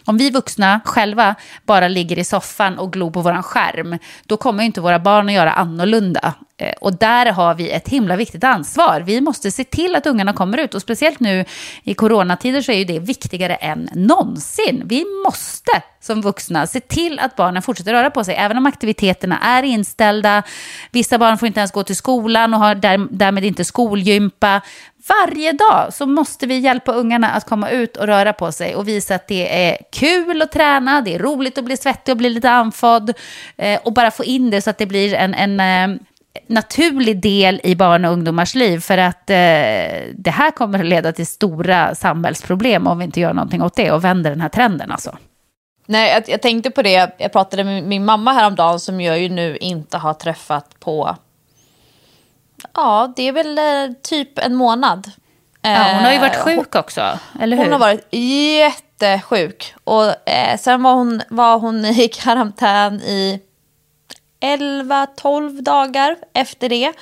om 0.05 0.17
vi 0.17 0.29
vuxna 0.29 0.81
själva 0.85 1.35
bara 1.65 1.87
ligger 1.87 2.19
i 2.19 2.23
soffan 2.23 2.79
och 2.79 2.93
glor 2.93 3.11
på 3.11 3.21
vår 3.21 3.41
skärm, 3.41 3.97
då 4.25 4.37
kommer 4.37 4.63
inte 4.63 4.81
våra 4.81 4.99
barn 4.99 5.29
att 5.29 5.35
göra 5.35 5.51
annorlunda. 5.51 6.33
Eh, 6.61 6.73
och 6.81 6.93
där 6.97 7.25
har 7.25 7.55
vi 7.55 7.71
ett 7.71 7.89
himla 7.89 8.15
viktigt 8.15 8.43
ansvar. 8.43 9.01
Vi 9.01 9.21
måste 9.21 9.51
se 9.51 9.63
till 9.63 9.95
att 9.95 10.07
ungarna 10.07 10.33
kommer 10.33 10.57
ut 10.57 10.75
och 10.75 10.81
speciellt 10.81 11.19
nu 11.19 11.45
i 11.83 11.93
coronatider 11.93 12.61
så 12.61 12.71
är 12.71 12.77
ju 12.77 12.85
det 12.85 12.99
viktigare 12.99 13.55
än 13.55 13.89
någonsin. 13.93 14.81
Vi 14.85 15.05
måste 15.25 15.71
som 15.99 16.21
vuxna 16.21 16.67
se 16.67 16.79
till 16.79 17.19
att 17.19 17.35
barnen 17.35 17.61
fortsätter 17.61 17.93
röra 17.93 18.11
på 18.11 18.23
sig, 18.23 18.35
även 18.35 18.57
om 18.57 18.65
aktiviteterna 18.65 19.39
är 19.39 19.63
inställda. 19.63 20.43
Vissa 20.91 21.17
barn 21.17 21.37
får 21.37 21.47
inte 21.47 21.59
ens 21.59 21.71
gå 21.71 21.83
till 21.83 21.95
skolan 21.95 22.53
och 22.53 22.59
har 22.59 22.75
därmed 23.15 23.45
inte 23.45 23.65
skolgympa. 23.65 24.61
Varje 25.07 25.51
dag 25.51 25.93
så 25.93 26.05
måste 26.05 26.47
vi 26.47 26.57
hjälpa 26.57 26.91
ungarna 26.91 27.29
att 27.29 27.45
komma 27.45 27.69
ut 27.69 27.97
och 27.97 28.07
röra 28.07 28.33
på 28.33 28.51
sig 28.51 28.75
och 28.75 28.87
visa 28.87 29.15
att 29.15 29.27
det 29.27 29.67
är 29.67 29.77
kul 29.91 30.41
att 30.41 30.51
träna, 30.51 31.01
det 31.01 31.15
är 31.15 31.19
roligt 31.19 31.57
att 31.57 31.65
bli 31.65 31.77
svettig 31.77 32.11
och 32.11 32.17
bli 32.17 32.29
lite 32.29 32.49
andfådd 32.49 33.13
eh, 33.57 33.79
och 33.83 33.93
bara 33.93 34.11
få 34.11 34.23
in 34.23 34.49
det 34.49 34.61
så 34.61 34.69
att 34.69 34.77
det 34.77 34.85
blir 34.85 35.13
en, 35.13 35.33
en 35.33 35.59
eh, 35.59 36.01
naturlig 36.47 37.21
del 37.21 37.61
i 37.63 37.75
barn 37.75 38.05
och 38.05 38.11
ungdomars 38.11 38.55
liv 38.55 38.79
för 38.79 38.97
att 38.97 39.29
eh, 39.29 39.35
det 40.13 40.31
här 40.31 40.51
kommer 40.51 40.79
att 40.79 40.85
leda 40.85 41.11
till 41.11 41.27
stora 41.27 41.95
samhällsproblem 41.95 42.87
om 42.87 42.97
vi 42.97 43.05
inte 43.05 43.19
gör 43.19 43.33
någonting 43.33 43.61
åt 43.61 43.75
det 43.75 43.91
och 43.91 44.03
vänder 44.03 44.29
den 44.29 44.41
här 44.41 44.49
trenden 44.49 44.91
alltså. 44.91 45.17
Nej, 45.85 46.11
jag, 46.11 46.23
jag 46.29 46.41
tänkte 46.41 46.71
på 46.71 46.81
det, 46.81 47.11
jag 47.17 47.31
pratade 47.31 47.63
med 47.63 47.83
min 47.83 48.05
mamma 48.05 48.33
häromdagen 48.33 48.79
som 48.79 49.01
jag 49.01 49.19
ju 49.19 49.29
nu 49.29 49.57
inte 49.57 49.97
har 49.97 50.13
träffat 50.13 50.79
på, 50.79 51.15
ja 52.73 53.13
det 53.15 53.27
är 53.27 53.31
väl 53.31 53.57
eh, 53.57 53.95
typ 54.01 54.39
en 54.39 54.55
månad. 54.55 55.11
Ja, 55.61 55.91
hon 55.93 56.05
har 56.05 56.11
ju 56.11 56.19
varit 56.19 56.35
eh, 56.35 56.43
sjuk 56.43 56.75
också, 56.75 57.19
eller 57.39 57.57
hur? 57.57 57.63
Hon 57.63 57.71
har 57.71 57.79
varit 57.79 58.07
jättesjuk 58.11 59.73
och 59.83 60.29
eh, 60.29 60.57
sen 60.57 60.83
var 60.83 60.93
hon, 60.93 61.21
var 61.29 61.59
hon 61.59 61.85
i 61.85 62.07
karantän 62.07 63.01
i 63.01 63.41
11-12 64.41 65.61
dagar 65.61 66.17
efter 66.33 66.69
det. 66.69 66.93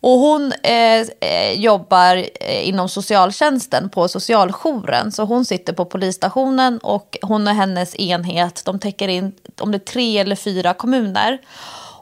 Och 0.00 0.18
hon 0.18 0.52
eh, 0.62 1.00
eh 1.20 1.52
jobbar 1.52 2.16
eh, 2.40 2.68
inom 2.68 2.88
socialtjänsten 2.88 3.90
på 3.90 4.08
socialjouren. 4.08 5.12
Så 5.12 5.24
hon 5.24 5.44
sitter 5.44 5.72
på 5.72 5.84
polisstationen 5.84 6.78
och 6.78 7.18
hon 7.22 7.48
och 7.48 7.54
hennes 7.54 7.96
enhet, 7.96 8.62
de 8.64 8.78
täcker 8.78 9.08
in 9.08 9.32
om 9.60 9.72
det 9.72 9.76
är 9.76 9.92
tre 9.92 10.18
eller 10.18 10.36
fyra 10.36 10.74
kommuner. 10.74 11.38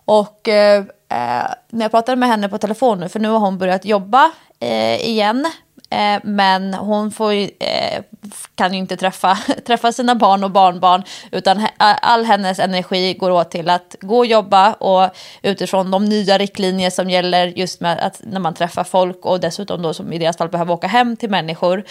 Och 0.04 0.48
eh, 0.48 0.78
eh 1.08 1.46
när 1.70 1.84
jag 1.84 1.90
pratade 1.90 2.16
med 2.16 2.28
henne 2.28 2.48
på 2.48 2.58
telefon 2.58 3.00
nu, 3.00 3.08
för 3.08 3.20
nu 3.20 3.28
har 3.28 3.38
hon 3.38 3.58
börjat 3.58 3.84
jobba 3.84 4.30
eh, 4.60 5.08
igen 5.08 5.46
Eh, 5.90 6.20
men 6.24 6.74
hon 6.74 7.10
får 7.10 7.32
eh, 7.32 8.02
kan 8.54 8.72
ju 8.72 8.78
inte 8.78 8.96
träffa, 8.96 9.38
träffa 9.66 9.92
sina 9.92 10.14
barn 10.14 10.44
och 10.44 10.50
barnbarn 10.50 11.02
utan 11.30 11.66
all 11.78 12.24
hennes 12.24 12.58
energi 12.58 13.14
går 13.14 13.30
åt 13.30 13.50
till 13.50 13.70
att 13.70 13.96
gå 14.00 14.18
och 14.18 14.26
jobba 14.26 14.72
och 14.72 15.10
utifrån 15.42 15.90
de 15.90 16.04
nya 16.04 16.38
riktlinjer 16.38 16.90
som 16.90 17.10
gäller 17.10 17.46
just 17.46 17.80
med 17.80 17.98
att 17.98 18.20
när 18.24 18.40
man 18.40 18.54
träffar 18.54 18.84
folk 18.84 19.26
och 19.26 19.40
dessutom 19.40 19.82
då 19.82 19.94
som 19.94 20.12
i 20.12 20.18
deras 20.18 20.36
fall 20.36 20.48
behöver 20.48 20.74
åka 20.74 20.86
hem 20.86 21.16
till 21.16 21.30
människor. 21.30 21.84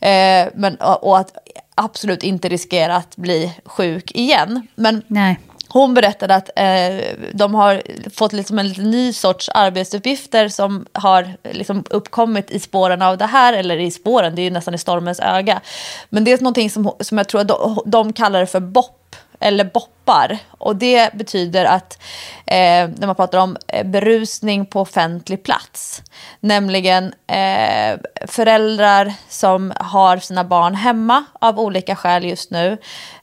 Eh, 0.00 0.46
men, 0.54 0.76
och 0.76 1.18
att 1.18 1.32
absolut 1.74 2.22
inte 2.22 2.48
riskera 2.48 2.96
att 2.96 3.16
bli 3.16 3.52
sjuk 3.64 4.10
igen. 4.10 4.66
Men 4.74 5.02
Nej. 5.06 5.38
Hon 5.68 5.94
berättade 5.94 6.34
att 6.34 6.50
eh, 6.56 7.14
de 7.34 7.54
har 7.54 7.82
fått 8.10 8.32
liksom 8.32 8.58
en 8.58 8.68
ny 8.68 9.12
sorts 9.12 9.48
arbetsuppgifter 9.54 10.48
som 10.48 10.86
har 10.92 11.36
liksom 11.52 11.84
uppkommit 11.90 12.50
i 12.50 12.58
spåren 12.58 13.02
av 13.02 13.18
det 13.18 13.26
här, 13.26 13.52
eller 13.52 13.76
i 13.76 13.90
spåren, 13.90 14.34
det 14.34 14.42
är 14.42 14.44
ju 14.44 14.50
nästan 14.50 14.74
i 14.74 14.78
stormens 14.78 15.20
öga. 15.20 15.60
Men 16.08 16.24
det 16.24 16.32
är 16.32 16.38
någonting 16.38 16.70
som, 16.70 16.92
som 17.00 17.18
jag 17.18 17.28
tror 17.28 17.40
att 17.40 17.48
de, 17.48 17.82
de 17.86 18.12
kallar 18.12 18.40
det 18.40 18.46
för 18.46 18.60
BOP, 18.60 19.16
eller 19.40 19.64
boppar. 19.64 20.38
Och 20.50 20.76
det 20.76 21.14
betyder 21.14 21.64
att 21.64 22.02
eh, 22.46 22.88
när 22.96 23.06
man 23.06 23.14
pratar 23.14 23.38
om 23.38 23.56
eh, 23.68 23.86
berusning 23.86 24.66
på 24.66 24.80
offentlig 24.80 25.42
plats, 25.42 26.02
nämligen 26.40 27.14
eh, 27.26 27.98
föräldrar 28.26 29.12
som 29.28 29.72
har 29.76 30.16
sina 30.16 30.44
barn 30.44 30.74
hemma 30.74 31.24
av 31.40 31.60
olika 31.60 31.96
skäl 31.96 32.24
just 32.24 32.50
nu, 32.50 32.72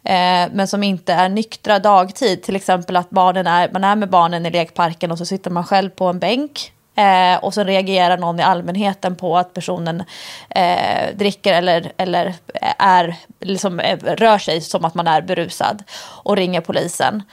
eh, 0.03 0.49
men 0.51 0.67
som 0.67 0.83
inte 0.83 1.13
är 1.13 1.29
nyktra 1.29 1.79
dagtid. 1.79 2.43
Till 2.43 2.55
exempel 2.55 2.95
att 2.95 3.09
barnen 3.09 3.47
är, 3.47 3.69
man 3.71 3.83
är 3.83 3.95
med 3.95 4.09
barnen 4.09 4.45
i 4.45 4.49
lekparken 4.49 5.11
och 5.11 5.17
så 5.17 5.25
sitter 5.25 5.51
man 5.51 5.63
själv 5.63 5.89
på 5.89 6.05
en 6.05 6.19
bänk 6.19 6.71
Eh, 6.95 7.43
och 7.43 7.53
så 7.53 7.63
reagerar 7.63 8.17
någon 8.17 8.39
i 8.39 8.43
allmänheten 8.43 9.15
på 9.15 9.37
att 9.37 9.53
personen 9.53 10.03
eh, 10.49 11.15
dricker 11.15 11.53
eller, 11.53 11.91
eller 11.97 12.33
är, 12.77 13.15
liksom, 13.39 13.79
eh, 13.79 13.97
rör 13.97 14.37
sig 14.37 14.61
som 14.61 14.85
att 14.85 14.95
man 14.95 15.07
är 15.07 15.21
berusad 15.21 15.83
och 16.23 16.35
ringer 16.35 16.61
polisen. 16.61 17.23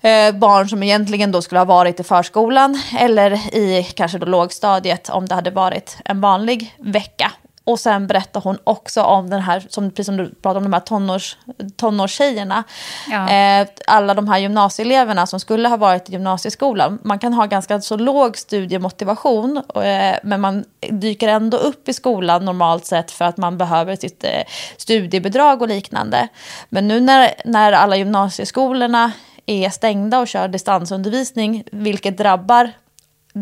Eh, 0.00 0.32
barn 0.32 0.68
som 0.68 0.82
egentligen 0.82 1.32
då 1.32 1.42
skulle 1.42 1.58
ha 1.58 1.64
varit 1.64 2.00
i 2.00 2.04
förskolan 2.04 2.82
eller 2.98 3.54
i 3.56 3.84
kanske 3.84 4.18
då 4.18 4.26
lågstadiet 4.26 5.08
om 5.08 5.26
det 5.26 5.34
hade 5.34 5.50
varit 5.50 5.96
en 6.04 6.20
vanlig 6.20 6.74
vecka. 6.78 7.32
Och 7.68 7.80
sen 7.80 8.06
berättar 8.06 8.40
hon 8.40 8.58
också 8.64 9.02
om 9.02 9.30
den 9.30 9.40
här, 9.40 9.66
som, 9.68 9.90
precis 9.90 10.06
som 10.06 10.16
du 10.16 10.34
pratade 10.34 10.56
om, 10.56 10.62
de 10.62 10.72
här 10.72 10.80
tonårs, 10.80 11.36
tonårstjejerna. 11.76 12.64
Ja. 13.10 13.30
Eh, 13.30 13.68
alla 13.86 14.14
de 14.14 14.28
här 14.28 14.38
gymnasieeleverna 14.38 15.26
som 15.26 15.40
skulle 15.40 15.68
ha 15.68 15.76
varit 15.76 16.08
i 16.08 16.12
gymnasieskolan. 16.12 16.98
Man 17.02 17.18
kan 17.18 17.32
ha 17.32 17.46
ganska 17.46 17.80
så 17.80 17.96
låg 17.96 18.38
studiemotivation, 18.38 19.56
eh, 19.56 20.16
men 20.22 20.40
man 20.40 20.64
dyker 20.90 21.28
ändå 21.28 21.56
upp 21.56 21.88
i 21.88 21.92
skolan 21.92 22.44
normalt 22.44 22.86
sett 22.86 23.10
för 23.10 23.24
att 23.24 23.36
man 23.36 23.58
behöver 23.58 23.96
sitt 23.96 24.24
eh, 24.24 24.42
studiebidrag 24.76 25.62
och 25.62 25.68
liknande. 25.68 26.28
Men 26.68 26.88
nu 26.88 27.00
när, 27.00 27.34
när 27.44 27.72
alla 27.72 27.96
gymnasieskolorna 27.96 29.12
är 29.46 29.70
stängda 29.70 30.18
och 30.18 30.28
kör 30.28 30.48
distansundervisning, 30.48 31.64
vilket 31.72 32.18
drabbar 32.18 32.72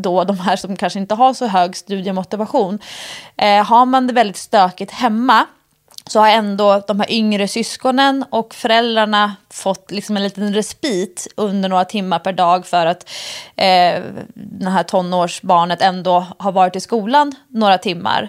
då 0.02 0.24
de 0.24 0.38
här 0.38 0.56
som 0.56 0.76
kanske 0.76 0.98
inte 0.98 1.14
har 1.14 1.34
så 1.34 1.46
hög 1.46 1.76
studiemotivation. 1.76 2.78
Eh, 3.36 3.64
har 3.64 3.86
man 3.86 4.06
det 4.06 4.12
väldigt 4.12 4.36
stökigt 4.36 4.92
hemma 4.92 5.46
så 6.06 6.20
har 6.20 6.28
ändå 6.28 6.82
de 6.86 7.00
här 7.00 7.12
yngre 7.12 7.48
syskonen 7.48 8.24
och 8.30 8.54
föräldrarna 8.54 9.36
fått 9.50 9.90
liksom 9.90 10.16
en 10.16 10.22
liten 10.22 10.54
respit 10.54 11.26
under 11.36 11.68
några 11.68 11.84
timmar 11.84 12.18
per 12.18 12.32
dag 12.32 12.66
för 12.66 12.86
att 12.86 13.10
eh, 13.56 14.02
det 14.34 14.70
här 14.70 14.82
tonårsbarnet 14.82 15.82
ändå 15.82 16.26
har 16.38 16.52
varit 16.52 16.76
i 16.76 16.80
skolan 16.80 17.34
några 17.48 17.78
timmar. 17.78 18.22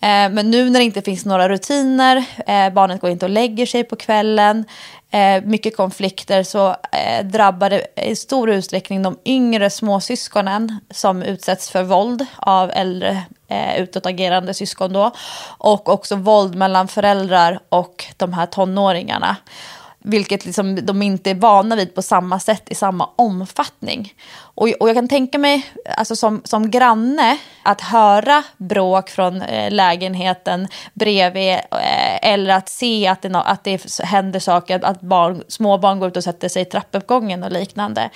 Eh, 0.00 0.30
men 0.30 0.50
nu 0.50 0.70
när 0.70 0.80
det 0.80 0.84
inte 0.84 1.02
finns 1.02 1.24
några 1.24 1.48
rutiner, 1.48 2.24
eh, 2.46 2.70
barnet 2.70 3.00
går 3.00 3.10
inte 3.10 3.26
och 3.26 3.30
lägger 3.30 3.66
sig 3.66 3.84
på 3.84 3.96
kvällen, 3.96 4.64
eh, 5.10 5.42
mycket 5.44 5.76
konflikter 5.76 6.42
så 6.42 6.68
eh, 6.68 7.26
drabbar 7.26 7.70
det 7.70 7.86
i 7.96 8.16
stor 8.16 8.50
utsträckning 8.50 9.02
de 9.02 9.18
yngre 9.24 9.70
småsyskonen 9.70 10.80
som 10.90 11.22
utsätts 11.22 11.70
för 11.70 11.82
våld 11.82 12.26
av 12.36 12.70
äldre 12.70 13.22
eh, 13.48 13.80
utåtagerande 13.80 14.54
syskon 14.54 14.92
då. 14.92 15.10
Och 15.58 15.88
också 15.88 16.16
våld 16.16 16.54
mellan 16.54 16.88
föräldrar 16.88 17.60
och 17.68 18.04
de 18.16 18.32
här 18.32 18.46
tonåringarna. 18.46 19.36
Vilket 20.00 20.44
liksom 20.44 20.86
de 20.86 21.02
inte 21.02 21.30
är 21.30 21.34
vana 21.34 21.76
vid 21.76 21.94
på 21.94 22.02
samma 22.02 22.40
sätt 22.40 22.62
i 22.66 22.74
samma 22.74 23.08
omfattning. 23.16 24.14
Och, 24.38 24.68
och 24.80 24.88
jag 24.88 24.96
kan 24.96 25.08
tänka 25.08 25.38
mig, 25.38 25.66
alltså 25.96 26.16
som, 26.16 26.40
som 26.44 26.70
granne, 26.70 27.38
att 27.62 27.80
höra 27.80 28.42
bråk 28.56 29.10
från 29.10 29.42
eh, 29.42 29.70
lägenheten 29.70 30.68
bredvid 30.94 31.52
eh, 31.52 32.30
eller 32.30 32.54
att 32.54 32.68
se 32.68 33.06
att 33.06 33.22
det, 33.22 33.38
att 33.38 33.64
det 33.64 34.00
händer 34.02 34.40
saker, 34.40 34.84
att 34.84 35.00
barn, 35.00 35.42
små 35.48 35.78
barn 35.78 35.98
går 35.98 36.08
ut 36.08 36.16
och 36.16 36.24
sätter 36.24 36.48
sig 36.48 36.62
i 36.62 36.64
trappuppgången 36.64 37.42
och 37.42 37.52
liknande. 37.52 38.10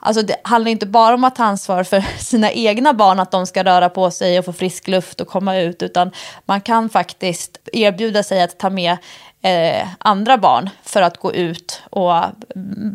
Alltså 0.00 0.22
det 0.22 0.36
handlar 0.44 0.70
inte 0.70 0.86
bara 0.86 1.14
om 1.14 1.24
att 1.24 1.36
ta 1.36 1.44
ansvar 1.44 1.84
för 1.84 2.00
sina 2.18 2.52
egna 2.52 2.92
barn, 2.92 3.20
att 3.20 3.30
de 3.30 3.46
ska 3.46 3.64
röra 3.64 3.88
på 3.88 4.10
sig 4.10 4.38
och 4.38 4.44
få 4.44 4.52
frisk 4.52 4.88
luft 4.88 5.20
och 5.20 5.28
komma 5.28 5.56
ut, 5.56 5.82
utan 5.82 6.10
man 6.44 6.60
kan 6.60 6.88
faktiskt 6.88 7.58
erbjuda 7.72 8.22
sig 8.22 8.42
att 8.42 8.58
ta 8.58 8.70
med 8.70 8.96
eh, 9.46 9.88
andra 9.98 10.38
barn 10.38 10.70
för 10.82 11.02
att 11.02 11.16
gå 11.16 11.32
ut 11.34 11.82
och 11.90 12.12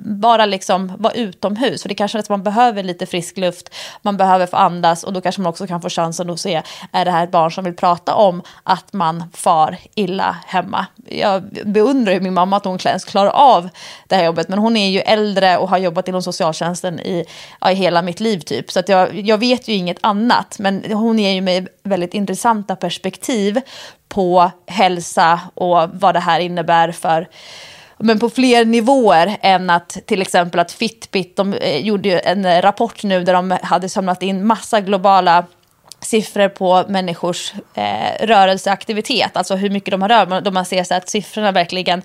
bara 0.05 0.45
liksom 0.45 0.93
vara 0.97 1.13
utomhus. 1.13 1.81
För 1.81 1.89
det 1.89 1.95
kanske 1.95 2.17
är 2.17 2.19
att 2.19 2.29
man 2.29 2.43
behöver 2.43 2.83
lite 2.83 3.05
frisk 3.05 3.37
luft, 3.37 3.75
man 4.01 4.17
behöver 4.17 4.45
få 4.45 4.57
andas 4.57 5.03
och 5.03 5.13
då 5.13 5.21
kanske 5.21 5.41
man 5.41 5.49
också 5.49 5.67
kan 5.67 5.81
få 5.81 5.89
chansen 5.89 6.29
att 6.29 6.39
se, 6.39 6.61
är 6.91 7.05
det 7.05 7.11
här 7.11 7.23
ett 7.23 7.31
barn 7.31 7.51
som 7.51 7.63
vill 7.63 7.75
prata 7.75 8.15
om 8.15 8.41
att 8.63 8.93
man 8.93 9.23
far 9.33 9.77
illa 9.95 10.37
hemma? 10.45 10.85
Jag 11.05 11.43
beundrar 11.65 12.13
ju 12.13 12.19
min 12.19 12.33
mamma 12.33 12.57
att 12.57 12.65
hon 12.65 12.79
ens 12.85 13.05
klarar 13.05 13.29
av 13.29 13.69
det 14.07 14.15
här 14.15 14.25
jobbet, 14.25 14.49
men 14.49 14.59
hon 14.59 14.77
är 14.77 14.89
ju 14.89 14.99
äldre 14.99 15.57
och 15.57 15.69
har 15.69 15.77
jobbat 15.77 16.07
inom 16.07 16.21
socialtjänsten 16.21 16.99
i, 16.99 17.25
ja, 17.61 17.71
i 17.71 17.75
hela 17.75 18.01
mitt 18.01 18.19
liv 18.19 18.39
typ. 18.39 18.71
Så 18.71 18.79
att 18.79 18.89
jag, 18.89 19.19
jag 19.19 19.37
vet 19.37 19.67
ju 19.67 19.73
inget 19.73 19.97
annat, 20.01 20.59
men 20.59 20.91
hon 20.91 21.19
ger 21.19 21.31
ju 21.31 21.41
mig 21.41 21.67
väldigt 21.83 22.13
intressanta 22.13 22.75
perspektiv 22.75 23.61
på 24.11 24.51
hälsa 24.67 25.39
och 25.53 25.89
vad 25.93 26.15
det 26.15 26.19
här 26.19 26.39
innebär 26.39 26.91
för 26.91 27.27
men 28.03 28.19
på 28.19 28.29
fler 28.29 28.65
nivåer 28.65 29.37
än 29.41 29.69
att 29.69 29.97
till 30.05 30.21
exempel 30.21 30.59
att 30.59 30.71
Fitbit, 30.71 31.35
de 31.35 31.53
eh, 31.53 31.77
gjorde 31.77 32.01
gjorde 32.01 32.19
en 32.19 32.61
rapport 32.61 33.03
nu 33.03 33.23
där 33.23 33.33
de 33.33 33.57
hade 33.61 33.89
samlat 33.89 34.23
in 34.23 34.47
massa 34.47 34.81
globala 34.81 35.45
siffror 36.01 36.49
på 36.49 36.85
människors 36.87 37.53
eh, 37.73 38.25
rörelseaktivitet, 38.25 39.37
alltså 39.37 39.55
hur 39.55 39.69
mycket 39.69 39.91
de 39.91 40.01
har 40.01 40.09
rört. 40.09 40.43
Då 40.43 40.51
man 40.51 40.65
ser 40.65 40.83
så 40.83 40.93
att 40.93 41.09
siffrorna 41.09 41.51
verkligen 41.51 42.01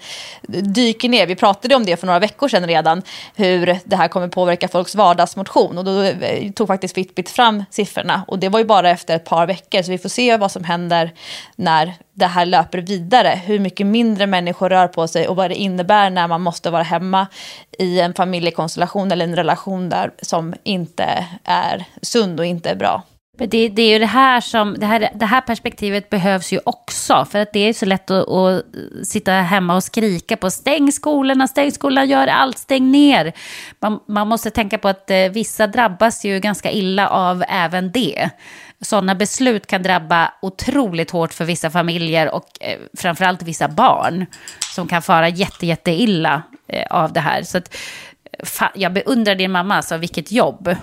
dyker 0.48 1.08
ner. 1.08 1.26
Vi 1.26 1.36
pratade 1.36 1.74
om 1.74 1.84
det 1.84 1.96
för 1.96 2.06
några 2.06 2.18
veckor 2.18 2.48
sedan 2.48 2.66
redan, 2.66 3.02
hur 3.34 3.78
det 3.84 3.96
här 3.96 4.08
kommer 4.08 4.28
påverka 4.28 4.68
folks 4.68 4.94
vardagsmotion. 4.94 5.78
Och 5.78 5.84
då 5.84 6.02
eh, 6.02 6.52
tog 6.52 6.66
faktiskt 6.66 6.94
Fitbit 6.94 7.30
fram 7.30 7.64
siffrorna 7.70 8.24
och 8.28 8.38
det 8.38 8.48
var 8.48 8.58
ju 8.58 8.64
bara 8.64 8.90
efter 8.90 9.16
ett 9.16 9.24
par 9.24 9.46
veckor. 9.46 9.82
Så 9.82 9.90
vi 9.90 9.98
får 9.98 10.08
se 10.08 10.36
vad 10.36 10.52
som 10.52 10.64
händer 10.64 11.10
när 11.56 11.94
det 12.12 12.26
här 12.26 12.46
löper 12.46 12.78
vidare. 12.78 13.40
Hur 13.44 13.58
mycket 13.58 13.86
mindre 13.86 14.26
människor 14.26 14.68
rör 14.68 14.88
på 14.88 15.08
sig 15.08 15.28
och 15.28 15.36
vad 15.36 15.50
det 15.50 15.54
innebär 15.54 16.10
när 16.10 16.28
man 16.28 16.42
måste 16.42 16.70
vara 16.70 16.82
hemma 16.82 17.26
i 17.78 18.00
en 18.00 18.14
familjekonstellation 18.14 19.12
eller 19.12 19.24
en 19.24 19.36
relation 19.36 19.88
där 19.88 20.10
som 20.22 20.54
inte 20.62 21.26
är 21.44 21.84
sund 22.02 22.40
och 22.40 22.46
inte 22.46 22.70
är 22.70 22.74
bra. 22.74 23.02
Det, 23.38 23.68
det, 23.68 23.82
är 23.82 23.92
ju 23.92 23.98
det 23.98 24.06
här 24.06 24.40
som, 24.40 24.76
det 24.78 24.86
här, 24.86 25.10
det 25.14 25.26
här 25.26 25.40
perspektivet 25.40 26.10
behövs 26.10 26.52
ju 26.52 26.60
också. 26.64 27.24
För 27.30 27.38
att 27.38 27.52
det 27.52 27.68
är 27.68 27.72
så 27.72 27.86
lätt 27.86 28.10
att, 28.10 28.28
att, 28.28 28.64
sitta 29.02 29.32
hemma 29.32 29.76
och 29.76 29.84
skrika 29.84 30.36
på 30.36 30.50
stäng 30.50 30.92
skolorna, 30.92 31.48
stäng 31.48 31.72
skolorna, 31.72 32.04
gör 32.04 32.26
allt, 32.26 32.58
stäng 32.58 32.90
ner. 32.90 33.32
Man, 33.80 34.00
man 34.08 34.28
måste 34.28 34.50
tänka 34.50 34.78
på 34.78 34.88
att 34.88 35.10
eh, 35.10 35.28
vissa 35.30 35.66
drabbas 35.66 36.24
ju 36.24 36.40
ganska 36.40 36.70
illa 36.70 37.08
av 37.08 37.44
även 37.48 37.92
det. 37.92 38.30
Sådana 38.80 39.14
beslut 39.14 39.66
kan 39.66 39.82
drabba 39.82 40.32
otroligt 40.42 41.10
hårt 41.10 41.34
för 41.34 41.44
vissa 41.44 41.70
familjer 41.70 42.34
och 42.34 42.48
eh, 42.60 42.78
framförallt 42.98 43.42
vissa 43.42 43.68
barn 43.68 44.26
som 44.74 44.88
kan 44.88 45.02
fara 45.02 45.28
jätte, 45.28 45.66
jätte 45.66 45.90
illa 45.90 46.42
eh, 46.68 46.86
av 46.90 47.12
det 47.12 47.20
här. 47.20 47.42
Så 47.42 47.58
att, 47.58 47.74
eh, 48.32 48.44
fa, 48.44 48.70
jag 48.74 48.92
beundrar 48.92 49.34
din 49.34 49.50
mamma, 49.50 49.76
alltså 49.76 49.96
vilket 49.96 50.32
jobb 50.32 50.76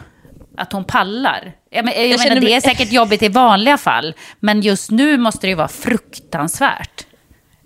att 0.58 0.74
hon 0.74 0.84
pallar. 0.84 1.52
Jag, 1.70 1.86
men, 1.86 1.94
jag, 1.94 2.08
jag 2.08 2.20
menar, 2.20 2.42
det 2.42 2.54
är 2.54 2.62
säkert 2.62 2.92
jobbigt 2.92 3.24
i 3.24 3.30
vanliga 3.30 3.78
fall, 3.78 4.16
men 4.40 4.62
just 4.62 4.92
nu 4.92 5.18
måste 5.18 5.48
det 5.48 5.50
ju 5.50 5.56
vara 5.56 5.68
fruktansvärt 5.68 7.03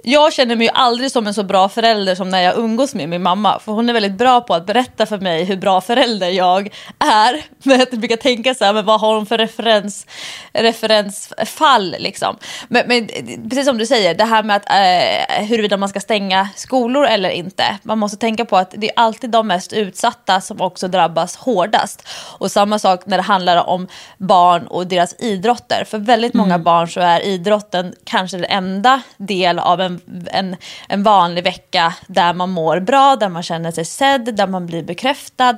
jag 0.10 0.34
känner 0.34 0.56
mig 0.56 0.68
ju 0.68 0.74
aldrig 0.74 1.12
som 1.12 1.28
en 1.28 1.34
så 1.34 1.44
bra 1.44 1.70
förälder 1.70 2.16
som 2.16 2.30
när 2.30 2.42
jag 2.42 2.58
umgås 2.58 2.96
med 2.96 3.10
min 3.10 3.24
mamma. 3.24 3.60
För 3.60 3.72
hon 3.72 3.90
är 3.90 3.94
väldigt 3.94 4.18
bra 4.18 4.42
på 4.42 4.54
att 4.54 4.66
berätta 4.66 5.06
för 5.06 5.18
mig 5.18 5.44
hur 5.44 5.58
bra 5.58 5.82
förälder 5.82 6.30
jag 6.30 6.70
är. 7.00 7.46
Men 7.64 7.80
jag 7.80 8.00
brukar 8.00 8.16
tänka 8.16 8.54
så 8.54 8.66
här, 8.66 8.74
men 8.74 8.86
vad 8.86 9.02
har 9.02 9.16
hon 9.16 9.26
för 9.26 9.38
referens, 9.38 10.08
referensfall 10.54 11.96
liksom. 12.00 12.38
Men, 12.68 12.84
men 12.88 13.08
precis 13.50 13.66
som 13.66 13.78
du 13.78 13.86
säger, 13.86 14.14
det 14.14 14.24
här 14.24 14.44
med 14.44 14.56
att 14.56 14.70
eh, 14.70 15.46
huruvida 15.46 15.78
man 15.78 15.90
ska 15.90 16.00
stänga 16.00 16.50
skolor 16.56 17.06
eller 17.06 17.30
inte. 17.30 17.78
Man 17.84 18.00
måste 18.00 18.18
tänka 18.18 18.46
på 18.46 18.58
att 18.58 18.74
det 18.78 18.88
är 18.88 18.94
alltid 18.96 19.30
de 19.30 19.48
mest 19.48 19.74
utsatta 19.74 20.42
som 20.42 20.62
också 20.62 20.88
drabbas 20.88 21.36
hårdast. 21.36 22.08
Och 22.40 22.52
samma 22.52 22.80
sak 22.80 23.06
när 23.06 23.18
det 23.18 23.24
handlar 23.24 23.70
om 23.70 23.88
barn 24.18 24.68
och 24.68 24.88
deras 24.88 25.16
idrotter. 25.20 25.84
För 25.88 25.98
väldigt 25.98 26.34
många 26.34 26.54
mm. 26.54 26.64
barn 26.64 26.88
så 26.90 27.00
är 27.00 27.26
idrotten 27.26 27.94
kanske 28.04 28.38
den 28.38 28.46
enda 28.46 29.02
del 29.18 29.60
av 29.60 29.82
en 29.82 29.97
en, 30.32 30.56
en, 30.90 31.04
vanlig 31.04 31.44
vecka 31.44 31.94
där 32.08 32.34
man 32.34 32.50
mår 32.50 32.80
bra, 32.80 33.16
där 33.16 33.30
man 33.30 33.44
känner 33.44 33.72
sig 33.72 33.86
sedd, 33.86 34.36
där 34.36 34.48
man 34.48 34.66
blir 34.66 34.84
bekräftad, 34.84 35.56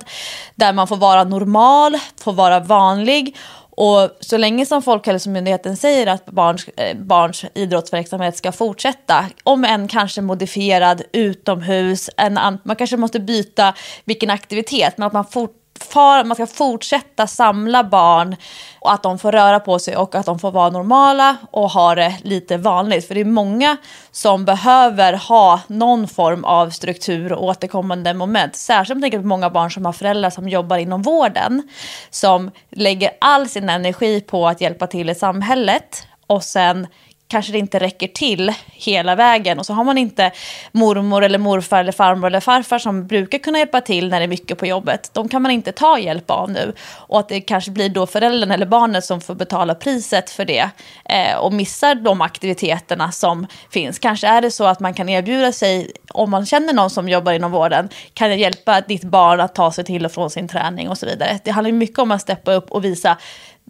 där 0.54 0.72
man 0.72 0.86
får 0.86 0.96
vara 0.96 1.24
normal, 1.24 1.96
får 2.20 2.32
vara 2.32 2.60
vanlig. 2.60 3.36
Och 3.70 4.10
så 4.20 4.36
länge 4.36 4.66
som 4.66 4.82
Folkhälsomyndigheten 4.82 5.76
säger 5.76 6.06
att 6.06 6.26
barns, 6.26 6.68
eh, 6.68 6.96
barns 6.96 7.44
idrottsverksamhet 7.54 8.36
ska 8.36 8.52
fortsätta, 8.52 9.26
om 9.42 9.64
än 9.64 9.88
kanske 9.88 10.20
modifierad 10.20 11.02
utomhus, 11.12 12.10
en, 12.16 12.34
man 12.64 12.76
kanske 12.76 12.96
måste 12.96 13.20
byta 13.20 13.74
vilken 14.04 14.30
aktivitet, 14.30 14.98
men 14.98 15.06
att 15.06 15.12
man 15.12 15.24
fort, 15.24 15.59
för, 15.84 16.24
man 16.24 16.34
ska 16.34 16.46
fortsätta 16.46 17.26
samla 17.26 17.84
barn 17.84 18.36
och 18.80 18.92
att 18.92 19.02
de 19.02 19.18
får 19.18 19.32
röra 19.32 19.60
på 19.60 19.78
sig 19.78 19.96
och 19.96 20.14
att 20.14 20.26
de 20.26 20.38
får 20.38 20.50
vara 20.50 20.70
normala 20.70 21.36
och 21.50 21.70
ha 21.70 21.94
det 21.94 22.16
lite 22.22 22.56
vanligt. 22.56 23.08
För 23.08 23.14
det 23.14 23.20
är 23.20 23.24
många 23.24 23.76
som 24.10 24.44
behöver 24.44 25.12
ha 25.12 25.60
någon 25.66 26.08
form 26.08 26.44
av 26.44 26.70
struktur 26.70 27.32
och 27.32 27.44
återkommande 27.44 28.14
moment. 28.14 28.56
Särskilt 28.56 28.96
om 28.96 29.02
jag 29.02 29.22
på 29.22 29.28
många 29.28 29.50
barn 29.50 29.70
som 29.70 29.84
har 29.84 29.92
föräldrar 29.92 30.30
som 30.30 30.48
jobbar 30.48 30.76
inom 30.76 31.02
vården. 31.02 31.68
Som 32.10 32.50
lägger 32.70 33.10
all 33.20 33.48
sin 33.48 33.68
energi 33.68 34.20
på 34.20 34.48
att 34.48 34.60
hjälpa 34.60 34.86
till 34.86 35.10
i 35.10 35.14
samhället 35.14 36.06
och 36.26 36.42
sen 36.42 36.86
kanske 37.30 37.52
det 37.52 37.58
inte 37.58 37.78
räcker 37.78 38.08
till 38.08 38.52
hela 38.72 39.14
vägen. 39.14 39.58
Och 39.58 39.66
så 39.66 39.72
har 39.72 39.84
man 39.84 39.98
inte 39.98 40.30
mormor 40.72 41.24
eller 41.24 41.38
morfar 41.38 41.80
eller 41.80 41.92
farmor 41.92 42.26
eller 42.26 42.40
farfar 42.40 42.78
som 42.78 43.06
brukar 43.06 43.38
kunna 43.38 43.58
hjälpa 43.58 43.80
till 43.80 44.08
när 44.08 44.20
det 44.20 44.26
är 44.26 44.28
mycket 44.28 44.58
på 44.58 44.66
jobbet. 44.66 45.10
De 45.12 45.28
kan 45.28 45.42
man 45.42 45.50
inte 45.50 45.72
ta 45.72 45.98
hjälp 45.98 46.30
av 46.30 46.50
nu. 46.50 46.72
Och 46.96 47.18
att 47.18 47.28
det 47.28 47.40
kanske 47.40 47.70
blir 47.70 47.88
då 47.88 48.06
föräldern 48.06 48.50
eller 48.50 48.66
barnet 48.66 49.04
som 49.04 49.20
får 49.20 49.34
betala 49.34 49.74
priset 49.74 50.30
för 50.30 50.44
det 50.44 50.70
eh, 51.04 51.36
och 51.36 51.52
missar 51.52 51.94
de 51.94 52.20
aktiviteterna 52.20 53.12
som 53.12 53.46
finns. 53.70 53.98
Kanske 53.98 54.26
är 54.26 54.40
det 54.40 54.50
så 54.50 54.64
att 54.64 54.80
man 54.80 54.94
kan 54.94 55.08
erbjuda 55.08 55.52
sig, 55.52 55.92
om 56.14 56.30
man 56.30 56.46
känner 56.46 56.72
någon 56.72 56.90
som 56.90 57.08
jobbar 57.08 57.32
inom 57.32 57.52
vården, 57.52 57.88
kan 58.14 58.28
jag 58.28 58.38
hjälpa 58.38 58.80
ditt 58.80 59.04
barn 59.04 59.40
att 59.40 59.54
ta 59.54 59.72
sig 59.72 59.84
till 59.84 60.04
och 60.04 60.12
från 60.12 60.30
sin 60.30 60.48
träning 60.48 60.88
och 60.88 60.98
så 60.98 61.06
vidare. 61.06 61.38
Det 61.44 61.50
handlar 61.50 61.72
mycket 61.72 61.98
om 61.98 62.10
att 62.10 62.20
steppa 62.20 62.52
upp 62.52 62.70
och 62.70 62.84
visa 62.84 63.16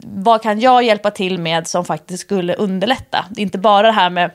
vad 0.03 0.43
kan 0.43 0.61
jag 0.61 0.83
hjälpa 0.83 1.11
till 1.11 1.39
med 1.39 1.67
som 1.67 1.85
faktiskt 1.85 2.23
skulle 2.23 2.55
underlätta? 2.55 3.25
Det 3.31 3.41
är 3.41 3.43
inte 3.43 3.59
bara 3.59 3.87
det 3.87 3.93
här 3.93 4.11
med 4.11 4.31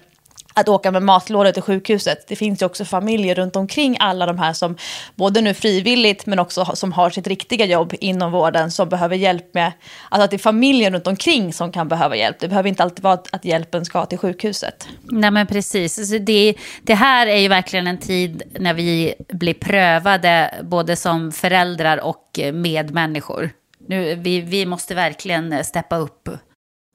att 0.56 0.70
åka 0.70 0.92
med 0.92 1.04
matlådor 1.04 1.52
till 1.52 1.62
sjukhuset. 1.62 2.28
Det 2.28 2.36
finns 2.36 2.62
ju 2.62 2.66
också 2.66 2.86
familjer 2.86 3.36
runt 3.36 3.56
omkring 3.56 3.98
alla 4.00 4.26
de 4.26 4.40
här 4.40 4.54
som 4.54 4.78
både 5.16 5.42
nu 5.42 5.54
frivilligt 5.54 6.26
men 6.26 6.40
också 6.40 6.66
som 6.74 6.94
har 6.94 7.10
sitt 7.10 7.28
riktiga 7.28 7.66
jobb 7.66 7.94
inom 8.00 8.32
vården 8.32 8.72
som 8.72 8.90
behöver 8.90 9.16
hjälp 9.16 9.54
med, 9.54 9.72
alltså 10.10 10.24
att 10.24 10.32
det 10.32 10.36
är 10.36 10.40
familjen 10.40 10.94
runt 10.94 11.08
omkring 11.08 11.54
som 11.54 11.72
kan 11.72 11.88
behöva 11.88 12.16
hjälp. 12.16 12.40
Det 12.40 12.48
behöver 12.48 12.70
inte 12.70 12.84
alltid 12.84 13.04
vara 13.04 13.20
att 13.32 13.46
hjälpen 13.46 13.86
ska 13.86 14.06
till 14.06 14.18
sjukhuset. 14.18 14.88
Nej 15.04 15.32
men 15.32 15.48
precis, 15.48 16.00
alltså 16.00 16.20
det, 16.20 16.56
det 16.82 16.96
här 16.96 17.28
är 17.28 17.38
ju 17.38 17.48
verkligen 17.48 17.88
en 17.88 17.98
tid 17.98 18.44
när 18.60 18.74
vi 18.74 19.14
blir 19.28 19.54
prövade 19.54 20.54
både 20.64 20.96
som 20.96 21.32
föräldrar 21.32 21.98
och 21.98 22.40
medmänniskor. 22.54 23.52
Nu, 23.88 24.16
vi, 24.16 24.42
vi 24.42 24.66
måste 24.66 24.96
verkligen 24.96 25.54
eh, 25.54 25.64
steppa 25.64 25.96
upp 25.98 26.30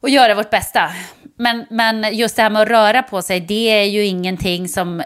och 0.03 0.09
göra 0.09 0.35
vårt 0.35 0.50
bästa. 0.50 0.90
Men, 1.38 1.66
men 1.70 2.16
just 2.16 2.37
det 2.37 2.42
här 2.42 2.50
med 2.50 2.62
att 2.62 2.68
röra 2.68 3.03
på 3.03 3.22
sig, 3.22 3.40
det 3.40 3.70
är 3.70 3.85
ju 3.85 4.05
ingenting 4.05 4.68
som 4.68 5.03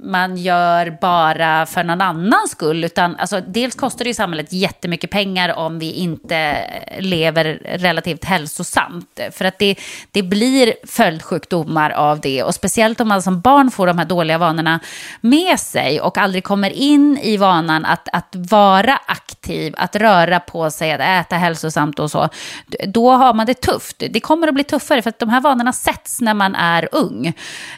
man 0.00 0.36
gör 0.36 0.98
bara 1.00 1.66
för 1.66 1.84
någon 1.84 2.00
annans 2.00 2.50
skull. 2.50 2.84
Utan, 2.84 3.16
alltså, 3.16 3.40
dels 3.40 3.74
kostar 3.74 4.04
det 4.04 4.10
ju 4.10 4.14
samhället 4.14 4.52
jättemycket 4.52 5.10
pengar 5.10 5.54
om 5.54 5.78
vi 5.78 5.92
inte 5.92 6.56
lever 6.98 7.44
relativt 7.64 8.24
hälsosamt. 8.24 9.20
För 9.32 9.44
att 9.44 9.58
det, 9.58 9.76
det 10.12 10.22
blir 10.22 10.74
följdsjukdomar 10.86 11.90
av 11.90 12.20
det. 12.20 12.42
Och 12.42 12.54
speciellt 12.54 13.00
om 13.00 13.08
man 13.08 13.22
som 13.22 13.40
barn 13.40 13.70
får 13.70 13.86
de 13.86 13.98
här 13.98 14.04
dåliga 14.04 14.38
vanorna 14.38 14.80
med 15.20 15.60
sig 15.60 16.00
och 16.00 16.18
aldrig 16.18 16.44
kommer 16.44 16.70
in 16.70 17.18
i 17.22 17.36
vanan 17.36 17.84
att, 17.84 18.08
att 18.12 18.28
vara 18.32 19.00
aktiv, 19.06 19.74
att 19.76 19.96
röra 19.96 20.40
på 20.40 20.70
sig, 20.70 20.92
att 20.92 21.00
äta 21.26 21.36
hälsosamt 21.36 21.98
och 21.98 22.10
så. 22.10 22.28
Då 22.86 23.10
har 23.10 23.34
man 23.34 23.46
det 23.46 23.60
tufft. 23.60 24.02
Det 24.10 24.20
kommer 24.20 24.48
att 24.48 24.54
bli 24.54 24.64
tuffare 24.64 25.02
för 25.02 25.10
att 25.10 25.18
de 25.18 25.28
här 25.28 25.40
vanorna 25.40 25.72
sätts 25.72 26.20
när 26.20 26.34
man 26.34 26.54
är 26.54 26.88
ung. 26.92 27.32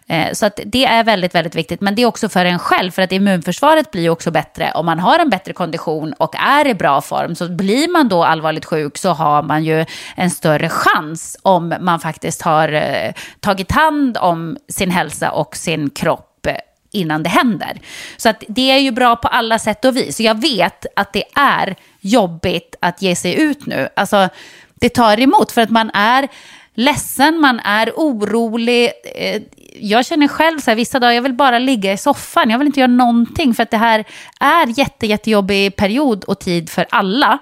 Eh, 0.06 0.32
så 0.32 0.46
att 0.46 0.60
det 0.66 0.84
är 0.84 1.04
väldigt, 1.04 1.34
väldigt 1.34 1.49
väldigt 1.50 1.64
viktigt. 1.64 1.80
Men 1.80 1.94
det 1.94 2.02
är 2.02 2.06
också 2.06 2.28
för 2.28 2.44
en 2.44 2.58
själv, 2.58 2.90
för 2.90 3.02
att 3.02 3.12
immunförsvaret 3.12 3.90
blir 3.90 4.10
också 4.10 4.30
bättre 4.30 4.72
om 4.74 4.86
man 4.86 4.98
har 5.00 5.18
en 5.18 5.30
bättre 5.30 5.52
kondition 5.52 6.12
och 6.18 6.34
är 6.36 6.66
i 6.66 6.74
bra 6.74 7.00
form. 7.00 7.34
Så 7.34 7.48
blir 7.48 7.88
man 7.88 8.08
då 8.08 8.24
allvarligt 8.24 8.64
sjuk 8.64 8.98
så 8.98 9.10
har 9.10 9.42
man 9.42 9.64
ju 9.64 9.86
en 10.16 10.30
större 10.30 10.68
chans 10.68 11.36
om 11.42 11.74
man 11.80 12.00
faktiskt 12.00 12.42
har 12.42 12.72
eh, 12.72 13.12
tagit 13.40 13.72
hand 13.72 14.16
om 14.16 14.56
sin 14.68 14.90
hälsa 14.90 15.30
och 15.30 15.56
sin 15.56 15.90
kropp 15.90 16.46
eh, 16.46 16.56
innan 16.92 17.22
det 17.22 17.30
händer. 17.30 17.80
Så 18.16 18.28
att 18.28 18.44
det 18.48 18.70
är 18.70 18.78
ju 18.78 18.90
bra 18.92 19.16
på 19.16 19.28
alla 19.28 19.58
sätt 19.58 19.84
och 19.84 19.96
vis. 19.96 20.16
Så 20.16 20.22
jag 20.22 20.40
vet 20.40 20.86
att 20.96 21.12
det 21.12 21.24
är 21.34 21.76
jobbigt 22.00 22.76
att 22.82 23.02
ge 23.02 23.16
sig 23.16 23.34
ut 23.34 23.66
nu. 23.66 23.88
Alltså, 23.96 24.28
det 24.80 24.88
tar 24.88 25.20
emot 25.20 25.52
för 25.52 25.62
att 25.62 25.70
man 25.70 25.90
är 25.94 26.28
ledsen, 26.74 27.40
man 27.40 27.60
är 27.60 27.92
orolig. 27.96 28.90
Eh, 29.14 29.42
jag 29.80 30.06
känner 30.06 30.28
själv 30.28 30.58
så 30.58 30.70
här, 30.70 30.76
vissa 30.76 31.00
dagar, 31.00 31.12
jag 31.12 31.22
vill 31.22 31.32
bara 31.32 31.58
ligga 31.58 31.92
i 31.92 31.96
soffan, 31.96 32.50
jag 32.50 32.58
vill 32.58 32.66
inte 32.66 32.80
göra 32.80 32.90
någonting 32.90 33.54
för 33.54 33.62
att 33.62 33.70
det 33.70 33.76
här 33.76 34.04
är 34.40 34.78
jätte, 34.78 35.06
jättejobbig 35.06 35.76
period 35.76 36.24
och 36.24 36.38
tid 36.38 36.70
för 36.70 36.86
alla. 36.90 37.38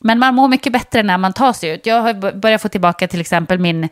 Men 0.00 0.18
man 0.18 0.34
mår 0.34 0.48
mycket 0.48 0.72
bättre 0.72 1.02
när 1.02 1.18
man 1.18 1.32
tar 1.32 1.52
sig 1.52 1.70
ut. 1.70 1.86
Jag 1.86 2.00
har 2.02 2.32
börjat 2.32 2.62
få 2.62 2.68
tillbaka 2.68 3.08
till 3.08 3.20
exempel 3.20 3.58
min, 3.58 3.88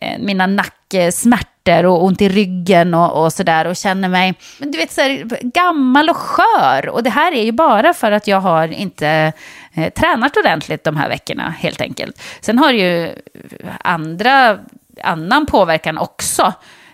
eh, 0.00 0.18
mina 0.18 0.46
nacksmärtor 0.46 1.51
och 1.68 2.04
ont 2.04 2.22
i 2.22 2.28
ryggen 2.28 2.94
och, 2.94 3.24
och 3.24 3.32
sådär 3.32 3.66
och 3.66 3.76
känner 3.76 4.08
mig 4.08 4.34
du 4.58 4.78
vet, 4.78 4.92
så 4.92 5.00
här, 5.00 5.24
gammal 5.42 6.10
och 6.10 6.16
skör. 6.16 6.88
Och 6.88 7.02
det 7.02 7.10
här 7.10 7.32
är 7.32 7.44
ju 7.44 7.52
bara 7.52 7.94
för 7.94 8.12
att 8.12 8.26
jag 8.26 8.40
har 8.40 8.68
inte 8.68 9.32
eh, 9.74 9.92
tränat 9.92 10.36
ordentligt 10.36 10.84
de 10.84 10.96
här 10.96 11.08
veckorna 11.08 11.54
helt 11.58 11.80
enkelt. 11.80 12.22
Sen 12.40 12.58
har 12.58 12.72
det 12.72 12.78
ju 12.78 13.14
andra, 13.80 14.58
annan 15.02 15.46
påverkan 15.46 15.98
också 15.98 16.52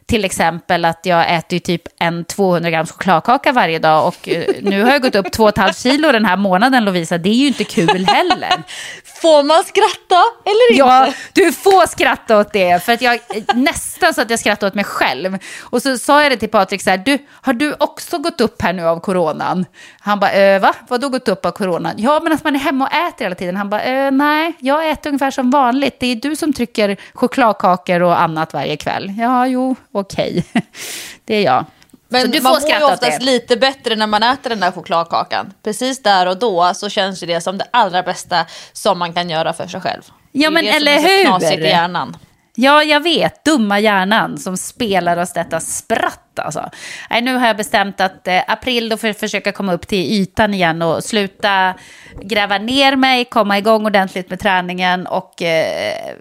till 0.08 0.24
exempel 0.24 0.84
att 0.84 1.06
jag 1.06 1.34
äter 1.36 1.58
typ 1.58 1.82
en 1.98 2.24
200 2.24 2.70
grams 2.70 2.92
chokladkaka 2.92 3.52
varje 3.52 3.78
dag 3.78 4.08
och 4.08 4.28
eh, 4.28 4.44
nu 4.62 4.82
har 4.82 4.90
jag 4.90 5.02
gått 5.02 5.14
upp 5.14 5.26
2,5 5.26 5.82
kilo 5.82 6.12
den 6.12 6.24
här 6.24 6.36
månaden 6.36 6.84
Lovisa. 6.84 7.18
Det 7.18 7.28
är 7.28 7.34
ju 7.34 7.46
inte 7.46 7.64
kul 7.64 8.06
heller. 8.06 8.62
Får 9.22 9.42
man 9.42 9.64
skratta 9.64 10.22
eller 10.44 10.72
inte? 10.72 10.78
Ja, 10.78 11.12
du 11.32 11.52
får 11.52 11.86
skratta 11.86 12.38
åt 12.38 12.52
det. 12.52 12.84
För 12.84 12.92
att 12.92 13.02
jag 13.02 13.18
nästan 13.54 14.14
så 14.14 14.20
att 14.20 14.30
jag 14.30 14.38
skrattade 14.38 14.66
åt 14.68 14.74
mig 14.74 14.84
själv. 14.84 15.38
Och 15.60 15.82
så 15.82 15.98
sa 15.98 16.22
jag 16.22 16.32
det 16.32 16.36
till 16.36 16.48
Patrik 16.48 16.82
så 16.82 16.90
här, 16.90 16.98
du, 16.98 17.18
har 17.30 17.52
du 17.52 17.74
också 17.78 18.18
gått 18.18 18.40
upp 18.40 18.62
här 18.62 18.72
nu 18.72 18.82
av 18.82 19.00
coronan? 19.00 19.64
Han 20.00 20.20
bara, 20.20 20.32
äh, 20.32 20.60
va? 20.60 20.74
Vadå 20.88 21.08
gått 21.08 21.28
upp 21.28 21.46
av 21.46 21.50
coronan? 21.50 21.94
Ja, 21.96 22.20
men 22.22 22.32
att 22.32 22.44
man 22.44 22.54
är 22.54 22.60
hemma 22.60 22.86
och 22.86 22.92
äter 22.92 23.24
hela 23.24 23.34
tiden. 23.34 23.56
Han 23.56 23.70
bara, 23.70 23.82
äh, 23.82 24.10
nej, 24.10 24.52
jag 24.58 24.90
äter 24.90 25.10
ungefär 25.10 25.30
som 25.30 25.50
vanligt. 25.50 25.96
Det 26.00 26.06
är 26.06 26.16
du 26.16 26.36
som 26.36 26.52
trycker 26.52 26.96
chokladkakor 27.14 28.02
och 28.02 28.20
annat 28.20 28.52
varje 28.52 28.76
kväll. 28.76 29.12
Ja, 29.18 29.46
jo, 29.46 29.76
okej. 29.92 30.44
Okay. 30.50 30.62
det 31.24 31.34
är 31.34 31.42
jag. 31.42 31.64
Men 32.08 32.30
man 32.42 32.52
mår 32.52 32.70
ju 32.70 32.84
oftast 32.84 33.22
lite 33.22 33.56
bättre 33.56 33.96
när 33.96 34.06
man 34.06 34.22
äter 34.22 34.50
den 34.50 34.60
där 34.60 34.72
chokladkakan. 34.72 35.52
Precis 35.64 36.02
där 36.02 36.26
och 36.26 36.38
då 36.38 36.74
så 36.74 36.88
känns 36.88 37.20
det 37.20 37.40
som 37.40 37.58
det 37.58 37.66
allra 37.70 38.02
bästa 38.02 38.46
som 38.72 38.98
man 38.98 39.12
kan 39.12 39.30
göra 39.30 39.52
för 39.52 39.66
sig 39.66 39.80
själv. 39.80 40.02
Ja 40.32 40.50
men 40.50 40.66
eller 40.66 41.00
hur? 41.00 41.58
i 41.58 41.68
hjärnan. 41.68 42.16
Ja, 42.60 42.82
jag 42.82 43.00
vet. 43.00 43.44
Dumma 43.44 43.80
hjärnan 43.80 44.38
som 44.38 44.56
spelar 44.56 45.16
oss 45.16 45.32
detta 45.32 45.60
spratt. 45.60 46.38
Alltså. 46.38 46.70
Nej, 47.10 47.22
nu 47.22 47.36
har 47.36 47.46
jag 47.46 47.56
bestämt 47.56 48.00
att 48.00 48.28
eh, 48.28 48.42
april 48.46 48.88
då 48.88 48.96
får 48.96 49.06
jag 49.06 49.16
försöka 49.16 49.52
komma 49.52 49.72
upp 49.72 49.88
till 49.88 50.12
ytan 50.12 50.54
igen 50.54 50.82
och 50.82 51.04
sluta 51.04 51.74
gräva 52.22 52.58
ner 52.58 52.96
mig, 52.96 53.24
komma 53.24 53.58
igång 53.58 53.86
ordentligt 53.86 54.30
med 54.30 54.40
träningen 54.40 55.06
och 55.06 55.42
eh, 55.42 56.14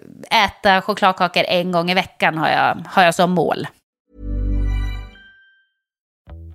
äta 0.44 0.82
chokladkakor 0.82 1.44
en 1.48 1.72
gång 1.72 1.90
i 1.90 1.94
veckan 1.94 2.38
har 2.38 2.48
jag, 2.48 2.84
har 2.86 3.04
jag 3.04 3.14
som 3.14 3.30
mål. 3.30 3.66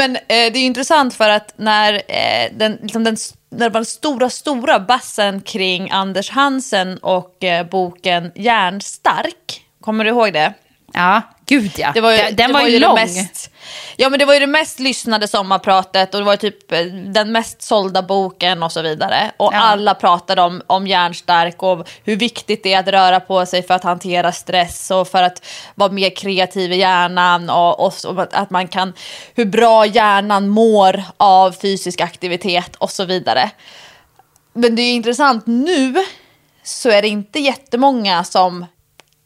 Men 0.00 0.16
eh, 0.16 0.20
det 0.26 0.58
är 0.58 0.66
intressant 0.66 1.14
för 1.14 1.28
att 1.30 1.54
när, 1.56 1.94
eh, 1.94 2.52
den, 2.52 2.78
liksom 2.82 3.04
den, 3.04 3.16
när 3.50 3.58
det 3.58 3.68
var 3.68 3.80
den 3.80 3.84
stora, 3.84 4.30
stora 4.30 4.80
bassen 4.80 5.40
kring 5.40 5.90
Anders 5.90 6.30
Hansen 6.30 6.98
och 6.98 7.44
eh, 7.44 7.66
boken 7.66 8.32
Järnstark, 8.34 9.64
kommer 9.80 10.04
du 10.04 10.10
ihåg 10.10 10.32
det? 10.32 10.54
Ja, 10.92 11.22
gud 11.50 11.70
ja. 11.78 11.90
Det 11.94 12.00
var 12.00 12.12
ju, 12.12 12.16
den, 12.16 12.36
den 12.36 12.52
var, 12.52 12.60
var 12.60 12.68
ju 12.68 12.78
lång. 12.78 12.94
Mest, 12.94 13.50
ja, 13.96 14.08
men 14.08 14.18
det 14.18 14.24
var 14.24 14.34
ju 14.34 14.40
det 14.40 14.46
mest 14.46 14.78
lyssnade 14.78 15.28
sommarpratet 15.28 16.14
och 16.14 16.20
det 16.20 16.26
var 16.26 16.36
typ 16.36 16.72
eh, 16.72 16.84
den 16.84 17.32
mest 17.32 17.62
sålda 17.62 18.02
boken 18.02 18.62
och 18.62 18.72
så 18.72 18.82
vidare. 18.82 19.30
Och 19.36 19.54
ja. 19.54 19.58
alla 19.58 19.94
pratade 19.94 20.42
om, 20.42 20.62
om 20.66 20.86
hjärnstark 20.86 21.62
och 21.62 21.88
hur 22.04 22.16
viktigt 22.16 22.62
det 22.62 22.72
är 22.72 22.80
att 22.80 22.88
röra 22.88 23.20
på 23.20 23.46
sig 23.46 23.62
för 23.62 23.74
att 23.74 23.84
hantera 23.84 24.32
stress 24.32 24.90
och 24.90 25.08
för 25.08 25.22
att 25.22 25.46
vara 25.74 25.92
mer 25.92 26.10
kreativ 26.16 26.72
i 26.72 26.76
hjärnan 26.76 27.50
och, 27.50 27.86
och, 27.86 27.94
och 28.06 28.26
att 28.32 28.50
man 28.50 28.68
kan, 28.68 28.92
hur 29.34 29.44
bra 29.44 29.86
hjärnan 29.86 30.48
mår 30.48 31.02
av 31.16 31.52
fysisk 31.52 32.00
aktivitet 32.00 32.76
och 32.76 32.90
så 32.90 33.04
vidare. 33.04 33.50
Men 34.52 34.76
det 34.76 34.82
är 34.82 34.94
intressant 34.94 35.46
nu 35.46 35.94
så 36.62 36.90
är 36.90 37.02
det 37.02 37.08
inte 37.08 37.38
jättemånga 37.38 38.24
som 38.24 38.66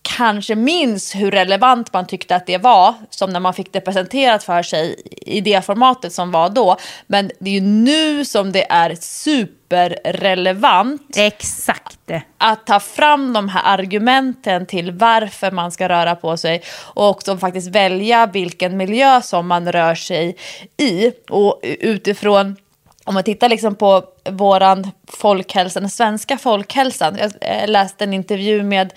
kanske 0.04 0.54
minns 0.54 1.14
hur 1.14 1.30
relevant 1.30 1.92
man 1.92 2.06
tyckte 2.06 2.36
att 2.36 2.46
det 2.46 2.58
var, 2.58 2.94
som 3.10 3.30
när 3.30 3.40
man 3.40 3.54
fick 3.54 3.72
det 3.72 3.80
presenterat 3.80 4.44
för 4.44 4.62
sig 4.62 5.02
i 5.26 5.40
det 5.40 5.64
formatet 5.64 6.12
som 6.12 6.30
var 6.30 6.48
då. 6.48 6.76
Men 7.06 7.30
det 7.38 7.50
är 7.50 7.54
ju 7.54 7.60
nu 7.60 8.24
som 8.24 8.52
det 8.52 8.70
är 8.70 8.96
superrelevant. 9.00 11.16
Exakt. 11.16 11.98
Att 12.38 12.66
ta 12.66 12.80
fram 12.80 13.32
de 13.32 13.48
här 13.48 13.78
argumenten 13.78 14.66
till 14.66 14.92
varför 14.92 15.50
man 15.50 15.72
ska 15.72 15.88
röra 15.88 16.16
på 16.16 16.36
sig 16.36 16.62
och 16.80 17.08
också 17.08 17.38
faktiskt 17.38 17.68
välja 17.68 18.26
vilken 18.26 18.76
miljö 18.76 19.22
som 19.22 19.46
man 19.46 19.72
rör 19.72 19.94
sig 19.94 20.36
i. 20.76 21.12
Och 21.30 21.60
utifrån 21.62 22.56
om 23.04 23.14
man 23.14 23.22
tittar 23.22 23.48
liksom 23.48 23.74
på 23.74 24.04
våran 24.30 24.90
folkhälsa, 25.08 25.80
den 25.80 25.90
svenska 25.90 26.38
folkhälsan. 26.38 27.16
Jag 27.18 27.32
eh, 27.40 27.68
läste 27.68 28.04
en 28.04 28.12
intervju 28.12 28.62
med 28.62 28.92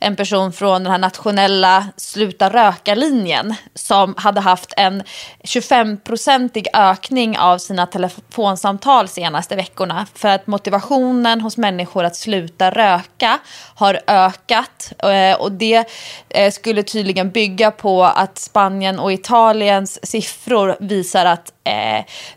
en 0.00 0.16
person 0.16 0.52
från 0.52 0.82
den 0.82 0.92
här 0.92 0.98
nationella 0.98 1.88
sluta 1.96 2.50
röka-linjen 2.50 3.54
som 3.74 4.14
hade 4.16 4.40
haft 4.40 4.74
en 4.76 5.02
25-procentig 5.44 6.66
ökning 6.74 7.38
av 7.38 7.58
sina 7.58 7.86
telefonsamtal 7.86 9.08
senaste 9.08 9.56
veckorna 9.56 10.06
för 10.14 10.28
att 10.28 10.46
motivationen 10.46 11.40
hos 11.40 11.56
människor 11.56 12.04
att 12.04 12.16
sluta 12.16 12.70
röka 12.70 13.38
har 13.74 14.00
ökat 14.06 14.92
eh, 14.98 15.40
och 15.40 15.52
det 15.52 15.88
eh, 16.28 16.50
skulle 16.50 16.82
tydligen 16.82 17.30
bygga 17.30 17.70
på 17.70 18.04
att 18.04 18.38
Spanien 18.38 18.98
och 18.98 19.12
Italiens 19.12 20.06
siffror 20.06 20.76
visar 20.80 21.24
att 21.24 21.52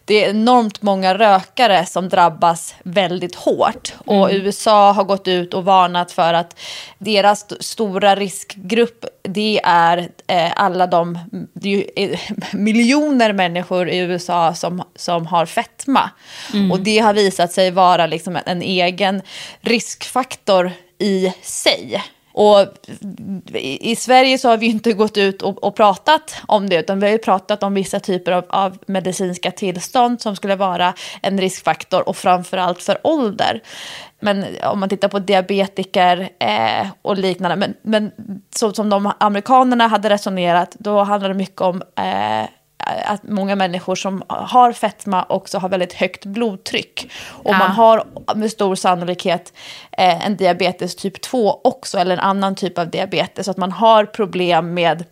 det 0.06 0.26
är 0.26 0.30
enormt 0.30 0.82
många 0.82 1.18
rökare 1.18 1.86
som 1.86 2.10
drabbas 2.10 2.35
väldigt 2.84 3.36
hårt. 3.36 3.94
Och 4.06 4.30
USA 4.32 4.92
har 4.92 5.04
gått 5.04 5.28
ut 5.28 5.54
och 5.54 5.66
varnat 5.66 6.12
för 6.12 6.34
att 6.34 6.60
deras 6.98 7.42
st- 7.44 7.64
stora 7.64 8.16
riskgrupp 8.16 9.06
det 9.24 9.62
är 9.64 10.10
eh, 10.28 10.52
alla 10.56 10.88
de 10.88 11.20
det 11.54 11.70
är 11.70 11.78
ju, 11.78 12.12
eh, 12.14 12.20
miljoner 12.54 13.34
människor 13.34 13.90
i 13.90 13.98
USA 13.98 14.54
som, 14.54 14.84
som 14.96 15.26
har 15.28 15.46
fetma. 15.46 16.10
Och 16.72 16.80
det 16.80 17.00
har 17.00 17.14
visat 17.14 17.52
sig 17.52 17.72
vara 17.72 18.06
liksom 18.08 18.36
en, 18.36 18.44
en 18.46 18.62
egen 18.62 19.22
riskfaktor 19.62 20.72
i 21.00 21.34
sig. 21.42 22.04
Och 22.38 22.68
i 23.54 23.96
Sverige 23.96 24.38
så 24.38 24.50
har 24.50 24.58
vi 24.58 24.66
inte 24.66 24.94
gått 24.94 25.18
ut 25.18 25.42
och, 25.42 25.64
och 25.64 25.76
pratat 25.76 26.36
om 26.48 26.70
det, 26.70 26.80
utan 26.80 27.00
vi 27.00 27.06
har 27.06 27.12
ju 27.12 27.18
pratat 27.18 27.64
om 27.64 27.74
vissa 27.74 28.00
typer 28.00 28.32
av, 28.32 28.46
av 28.50 28.78
medicinska 28.88 29.52
tillstånd 29.52 30.22
som 30.22 30.36
skulle 30.36 30.56
vara 30.56 30.94
en 31.22 31.40
riskfaktor 31.42 32.10
och 32.10 32.18
framförallt 32.18 32.82
för 32.82 32.98
ålder. 33.04 33.62
Men 34.20 34.46
om 34.64 34.80
man 34.80 34.90
tittar 34.90 35.08
på 35.08 35.20
diabetiker 35.20 36.30
eh, 36.40 36.88
och 37.02 37.18
liknande, 37.18 37.56
men, 37.56 37.74
men 37.82 38.12
så 38.56 38.74
som 38.74 38.90
de 38.90 39.12
amerikanerna 39.20 39.88
hade 39.88 40.10
resonerat, 40.10 40.76
då 40.80 41.04
handlar 41.04 41.30
det 41.30 41.36
mycket 41.36 41.62
om 41.62 41.82
eh, 41.96 42.50
att 42.86 43.24
många 43.24 43.56
människor 43.56 43.96
som 43.96 44.24
har 44.28 44.72
fetma 44.72 45.26
också 45.30 45.58
har 45.58 45.70
väldigt 45.70 45.94
högt 45.94 46.26
blodtryck. 46.26 47.12
Och 47.28 47.54
Ja. 47.54 47.58
man 47.58 47.72
har 47.72 48.04
med 48.36 48.52
stor 48.52 48.76
sannolikhet 48.76 49.54
eh, 49.92 50.26
en 50.26 50.36
diabetes 50.36 50.96
typ 50.96 51.22
2 51.22 51.62
också, 51.64 51.98
eller 51.98 52.14
en 52.14 52.20
annan 52.20 52.56
typ 52.56 52.78
av 52.78 52.90
diabetes. 52.90 53.46
Så 53.46 53.52
att 53.52 53.58
man 53.58 53.72
har 53.72 54.06
problem 54.06 54.74
med 54.74 55.04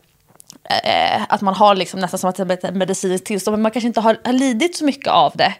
eh, 0.63 1.21
att 1.29 1.41
man 1.41 1.53
har 1.53 1.75
liksom 1.75 1.99
nästan 1.99 2.33
som 2.33 2.51
ett 2.51 2.75
medicinskt 2.75 3.27
tillstånd, 3.27 3.53
men 3.53 3.61
man 3.61 3.71
kanske 3.71 3.87
inte 3.87 4.01
har, 4.01 4.17
har 4.25 4.33
lidit 4.33 4.77
så 4.77 4.85
mycket 4.85 5.07
av 5.07 5.31
det. 5.35 5.53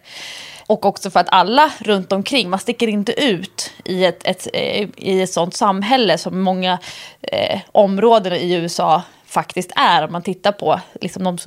Och 0.67 0.85
också 0.85 1.11
för 1.11 1.19
att 1.19 1.29
alla 1.29 1.71
runt 1.79 2.11
omkring, 2.11 2.49
man 2.49 2.59
sticker 2.59 2.87
inte 2.87 3.23
ut 3.23 3.71
i 3.85 4.05
ett, 4.05 4.27
ett, 4.27 4.47
eh, 4.53 4.87
i 4.97 5.21
ett 5.21 5.31
sånt 5.33 5.55
samhälle 5.55 6.17
som 6.17 6.41
många 6.41 6.79
eh, 7.21 7.59
områden 7.71 8.33
i 8.33 8.53
USA 8.53 9.01
faktiskt 9.33 9.71
är. 9.75 10.03
Om 10.03 10.11
man 10.11 10.21
tittar 10.21 10.51
på 10.51 10.79
liksom 11.01 11.23
de, 11.23 11.37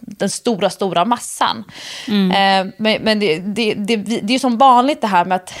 den 0.00 0.30
stora, 0.30 0.70
stora 0.70 1.04
massan. 1.04 1.64
Eh, 2.08 2.66
men 2.76 3.02
men 3.02 3.20
det, 3.20 3.38
det, 3.38 3.74
det, 3.74 3.96
det 3.96 4.24
är 4.24 4.30
ju 4.30 4.38
som 4.38 4.58
vanligt 4.58 5.00
det 5.00 5.06
här 5.06 5.24
med 5.24 5.36
att 5.36 5.52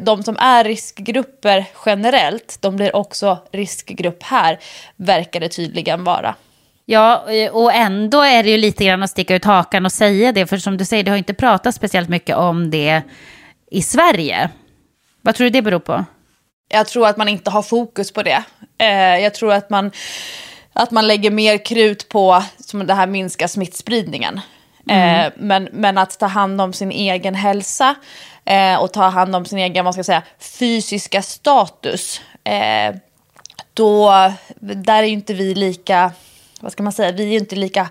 de, 0.00 0.22
som 0.22 0.36
är 0.36 0.64
riskgrupper 0.64 1.64
generellt, 1.86 2.58
de 2.60 2.76
blir 2.76 2.96
också 2.96 3.38
riskgrupp 3.52 4.22
här, 4.22 4.58
verkar 4.96 5.40
det 5.40 5.48
tydligen 5.48 6.04
vara. 6.04 6.34
Ja, 6.84 7.24
och 7.52 7.72
ändå 7.72 8.22
är 8.22 8.42
det 8.42 8.50
ju 8.50 8.56
lite 8.56 8.84
grann 8.84 9.02
att 9.02 9.10
sticka 9.10 9.34
ut 9.34 9.44
hakan 9.44 9.84
och 9.84 9.92
säga 9.92 10.32
det. 10.32 10.46
För 10.46 10.56
som 10.56 10.76
du 10.76 10.84
säger, 10.84 11.04
det 11.04 11.10
har 11.10 11.18
inte 11.18 11.34
pratats 11.34 11.76
speciellt 11.76 12.08
mycket 12.08 12.36
om 12.36 12.70
det 12.70 13.02
i 13.70 13.82
Sverige. 13.82 14.50
Vad 15.22 15.34
tror 15.34 15.44
du 15.44 15.50
det 15.50 15.62
beror 15.62 15.78
på? 15.78 16.04
Jag 16.68 16.86
tror 16.86 17.06
att 17.06 17.16
man 17.16 17.28
inte 17.28 17.50
har 17.50 17.62
fokus 17.62 18.12
på 18.12 18.22
det. 18.22 18.42
Eh, 18.78 19.18
jag 19.22 19.34
tror 19.34 19.52
att 19.52 19.70
man, 19.70 19.90
att 20.82 20.90
man 20.90 21.06
lägger 21.06 21.30
mer 21.30 21.64
krut 21.64 22.08
på 22.08 22.42
som 22.58 22.86
det 22.86 22.94
här 22.94 23.06
minska 23.06 23.48
smittspridningen. 23.48 24.40
Eh, 24.88 25.32
men, 25.36 25.68
men 25.72 25.98
att 25.98 26.18
ta 26.18 26.26
hand 26.26 26.60
om 26.60 26.72
sin 26.72 26.92
egen 26.92 27.34
hälsa 27.34 27.94
eh, 28.44 28.76
och 28.76 28.92
ta 28.92 29.02
hand 29.02 29.36
om 29.36 29.44
sin 29.44 29.58
egen 29.58 29.84
vad 29.84 29.94
ska 29.94 29.98
jag 29.98 30.06
säga, 30.06 30.22
fysiska 30.38 31.22
status. 31.22 32.20
Eh, 32.44 32.94
då, 33.74 34.12
där 34.60 35.02
är 35.02 35.06
ju 35.06 35.12
inte 35.12 35.34
vi 35.34 35.54
lika, 35.54 36.12
vad 36.60 36.72
ska 36.72 36.82
man 36.82 36.92
säga, 36.92 37.12
vi 37.12 37.22
är 37.22 37.28
ju 37.28 37.38
inte 37.38 37.56
lika 37.56 37.88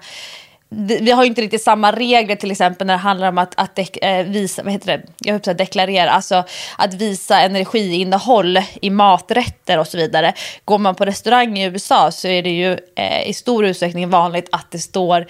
vi 0.71 1.12
har 1.12 1.23
ju 1.23 1.29
inte 1.29 1.41
riktigt 1.41 1.62
samma 1.62 1.91
regler 1.91 2.36
till 2.36 2.51
exempel 2.51 2.88
när 2.88 2.93
det 2.93 2.99
handlar 2.99 3.29
om 3.29 3.38
att, 3.38 3.53
att 3.58 3.75
dek, 3.75 3.97
eh, 3.97 4.25
visa, 4.25 4.63
vad 4.63 4.73
heter 4.73 4.88
det, 4.88 5.03
jag 5.17 5.34
höll 5.34 5.41
att 5.45 5.58
deklarera, 5.58 6.12
alltså 6.12 6.43
att 6.77 6.93
visa 6.93 7.41
energiinnehåll 7.41 8.60
i 8.82 8.89
maträtter 8.89 9.79
och 9.79 9.88
så 9.88 9.97
vidare. 9.97 10.34
Går 10.65 10.77
man 10.77 10.95
på 10.95 11.05
restaurang 11.05 11.58
i 11.58 11.65
USA 11.65 12.12
så 12.12 12.27
är 12.27 12.43
det 12.43 12.49
ju 12.49 12.77
eh, 12.95 13.29
i 13.29 13.34
stor 13.34 13.65
utsträckning 13.65 14.10
vanligt 14.10 14.49
att 14.51 14.71
det 14.71 14.79
står 14.79 15.27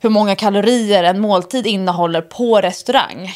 hur 0.00 0.10
många 0.10 0.36
kalorier 0.36 1.04
en 1.04 1.20
måltid 1.20 1.66
innehåller 1.66 2.20
på 2.20 2.60
restaurang. 2.60 3.34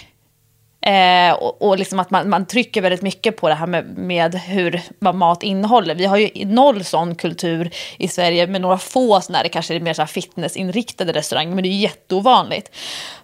Eh, 0.86 1.32
och, 1.32 1.62
och 1.62 1.78
liksom 1.78 1.98
att 1.98 2.10
man, 2.10 2.28
man 2.28 2.46
trycker 2.46 2.82
väldigt 2.82 3.02
mycket 3.02 3.36
på 3.36 3.48
det 3.48 3.54
här 3.54 3.66
med, 3.66 3.98
med 3.98 4.34
hur, 4.34 4.82
vad 4.98 5.14
mat 5.14 5.42
innehåller. 5.42 5.94
Vi 5.94 6.06
har 6.06 6.16
ju 6.16 6.46
noll 6.46 6.84
sån 6.84 7.14
kultur 7.14 7.70
i 7.98 8.08
Sverige 8.08 8.46
med 8.46 8.60
några 8.60 8.78
få 8.78 9.20
sådana 9.20 9.38
här, 9.38 9.44
det 9.44 9.48
kanske 9.48 9.74
är 9.74 9.80
mer 9.80 9.94
så 9.94 10.02
här 10.02 10.06
fitnessinriktade 10.06 11.12
restauranger, 11.12 11.54
men 11.54 11.62
det 11.62 11.68
är 11.68 11.72
ju 11.72 11.80
jätteovanligt. 11.80 12.70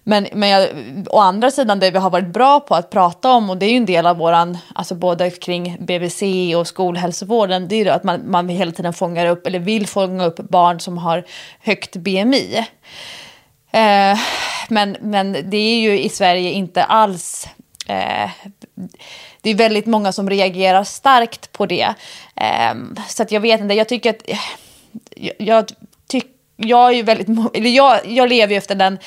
Men, 0.05 0.27
men 0.33 0.49
jag, 0.49 0.69
å 1.11 1.19
andra 1.19 1.51
sidan 1.51 1.79
det 1.79 1.91
vi 1.91 1.99
har 1.99 2.11
varit 2.11 2.33
bra 2.33 2.61
på 2.61 2.75
att 2.75 2.91
prata 2.91 3.31
om, 3.31 3.51
och 3.51 3.57
det 3.57 3.67
är 3.67 3.71
ju 3.71 3.77
en 3.77 3.87
del 3.87 4.07
av 4.07 4.17
våran, 4.17 4.59
alltså 4.75 4.95
både 4.95 5.31
kring 5.31 5.77
BVC 5.81 6.23
och 6.57 6.67
skolhälsovården, 6.67 7.69
det 7.69 7.77
är 7.77 7.85
ju 7.85 7.91
att 7.91 8.05
man, 8.05 8.31
man 8.31 8.49
hela 8.49 8.73
tiden 8.73 8.93
fångar 8.93 9.27
upp, 9.27 9.47
eller 9.47 9.59
vill 9.59 9.87
fånga 9.87 10.25
upp 10.25 10.37
barn 10.37 10.81
som 10.81 10.99
har 10.99 11.25
högt 11.61 11.97
BMI. 11.97 12.67
Eh, 13.71 14.19
men, 14.69 14.97
men 15.01 15.33
det 15.33 15.57
är 15.57 15.81
ju 15.81 16.01
i 16.01 16.09
Sverige 16.09 16.51
inte 16.51 16.85
alls... 16.85 17.49
Eh, 17.87 18.31
det 19.41 19.51
är 19.51 19.55
väldigt 19.55 19.87
många 19.87 20.13
som 20.13 20.31
reagerar 20.31 20.85
starkt 20.85 21.53
på 21.53 21.67
det. 21.67 21.95
Eh, 22.37 22.75
så 23.09 23.23
att 23.23 23.33
jag 23.33 23.41
vet 23.41 23.61
inte, 23.61 23.75
jag 23.75 23.89
tycker 23.89 24.11
att... 24.11 24.23
Jag, 25.17 25.35
jag, 25.39 25.73
tyck, 26.07 26.27
jag 26.57 26.89
är 26.89 26.93
ju 26.93 27.03
väldigt... 27.03 27.29
Eller 27.55 27.71
jag, 27.71 28.07
jag 28.07 28.29
lever 28.29 28.53
ju 28.53 28.59
efter 28.59 28.75
den... 28.75 28.99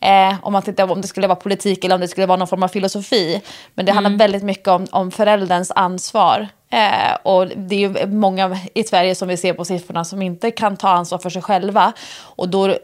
Eh, 0.00 0.34
om 0.42 0.52
man 0.52 0.62
tittar 0.62 0.90
om 0.90 1.00
det 1.00 1.08
skulle 1.08 1.26
vara 1.26 1.36
politik 1.36 1.84
eller 1.84 1.94
om 1.94 2.00
det 2.00 2.08
skulle 2.08 2.26
vara 2.26 2.36
någon 2.36 2.48
form 2.48 2.62
av 2.62 2.68
filosofi. 2.68 3.42
Men 3.74 3.86
det 3.86 3.92
handlar 3.92 4.18
väldigt 4.18 4.42
mycket 4.42 4.68
om, 4.68 4.86
om 4.90 5.10
förälderns 5.10 5.72
ansvar. 5.74 6.48
Eh, 6.70 7.14
och 7.22 7.48
det 7.48 7.74
är 7.74 7.78
ju 7.78 8.06
många 8.06 8.58
i 8.74 8.84
Sverige 8.84 9.14
som 9.14 9.28
vi 9.28 9.36
ser 9.36 9.52
på 9.52 9.64
siffrorna 9.64 10.04
som 10.04 10.22
inte 10.22 10.50
kan 10.50 10.76
ta 10.76 10.88
ansvar 10.88 11.18
för 11.18 11.30
sig 11.30 11.42
själva. 11.42 11.92
Och 12.20 12.48
då 12.48 12.68
eh, 12.68 12.76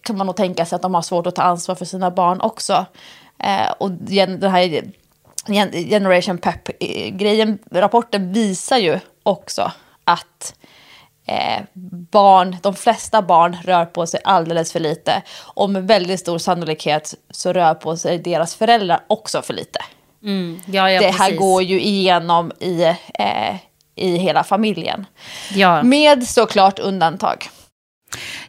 kan 0.00 0.16
man 0.16 0.26
nog 0.26 0.36
tänka 0.36 0.66
sig 0.66 0.76
att 0.76 0.82
de 0.82 0.94
har 0.94 1.02
svårt 1.02 1.26
att 1.26 1.34
ta 1.34 1.42
ansvar 1.42 1.74
för 1.74 1.84
sina 1.84 2.10
barn 2.10 2.40
också. 2.40 2.86
Eh, 3.38 3.70
och 3.78 3.90
gen, 4.06 4.40
den 4.40 4.50
här 4.50 4.82
Generation 5.88 6.38
Pep-grejen, 6.38 7.58
eh, 7.70 7.80
rapporten 7.80 8.32
visar 8.32 8.78
ju 8.78 8.98
också 9.22 9.72
att 10.04 10.54
eh, 11.26 11.62
barn, 12.10 12.56
de 12.62 12.74
flesta 12.74 13.22
barn 13.22 13.56
rör 13.64 13.84
på 13.84 14.06
sig 14.06 14.20
alldeles 14.24 14.72
för 14.72 14.80
lite. 14.80 15.22
Och 15.40 15.70
med 15.70 15.86
väldigt 15.86 16.20
stor 16.20 16.38
sannolikhet 16.38 17.14
så 17.30 17.52
rör 17.52 17.74
på 17.74 17.96
sig 17.96 18.18
deras 18.18 18.54
föräldrar 18.54 19.00
också 19.06 19.42
för 19.42 19.54
lite 19.54 19.80
Ja, 20.66 20.90
ja, 20.90 21.00
det 21.00 21.10
här 21.10 21.18
precis. 21.18 21.38
går 21.38 21.62
ju 21.62 21.80
igenom 21.80 22.52
i, 22.60 22.82
eh, 23.14 23.56
i 23.96 24.16
hela 24.16 24.44
familjen. 24.44 25.06
Ja. 25.54 25.82
Med 25.82 26.26
såklart 26.26 26.78
undantag. 26.78 27.48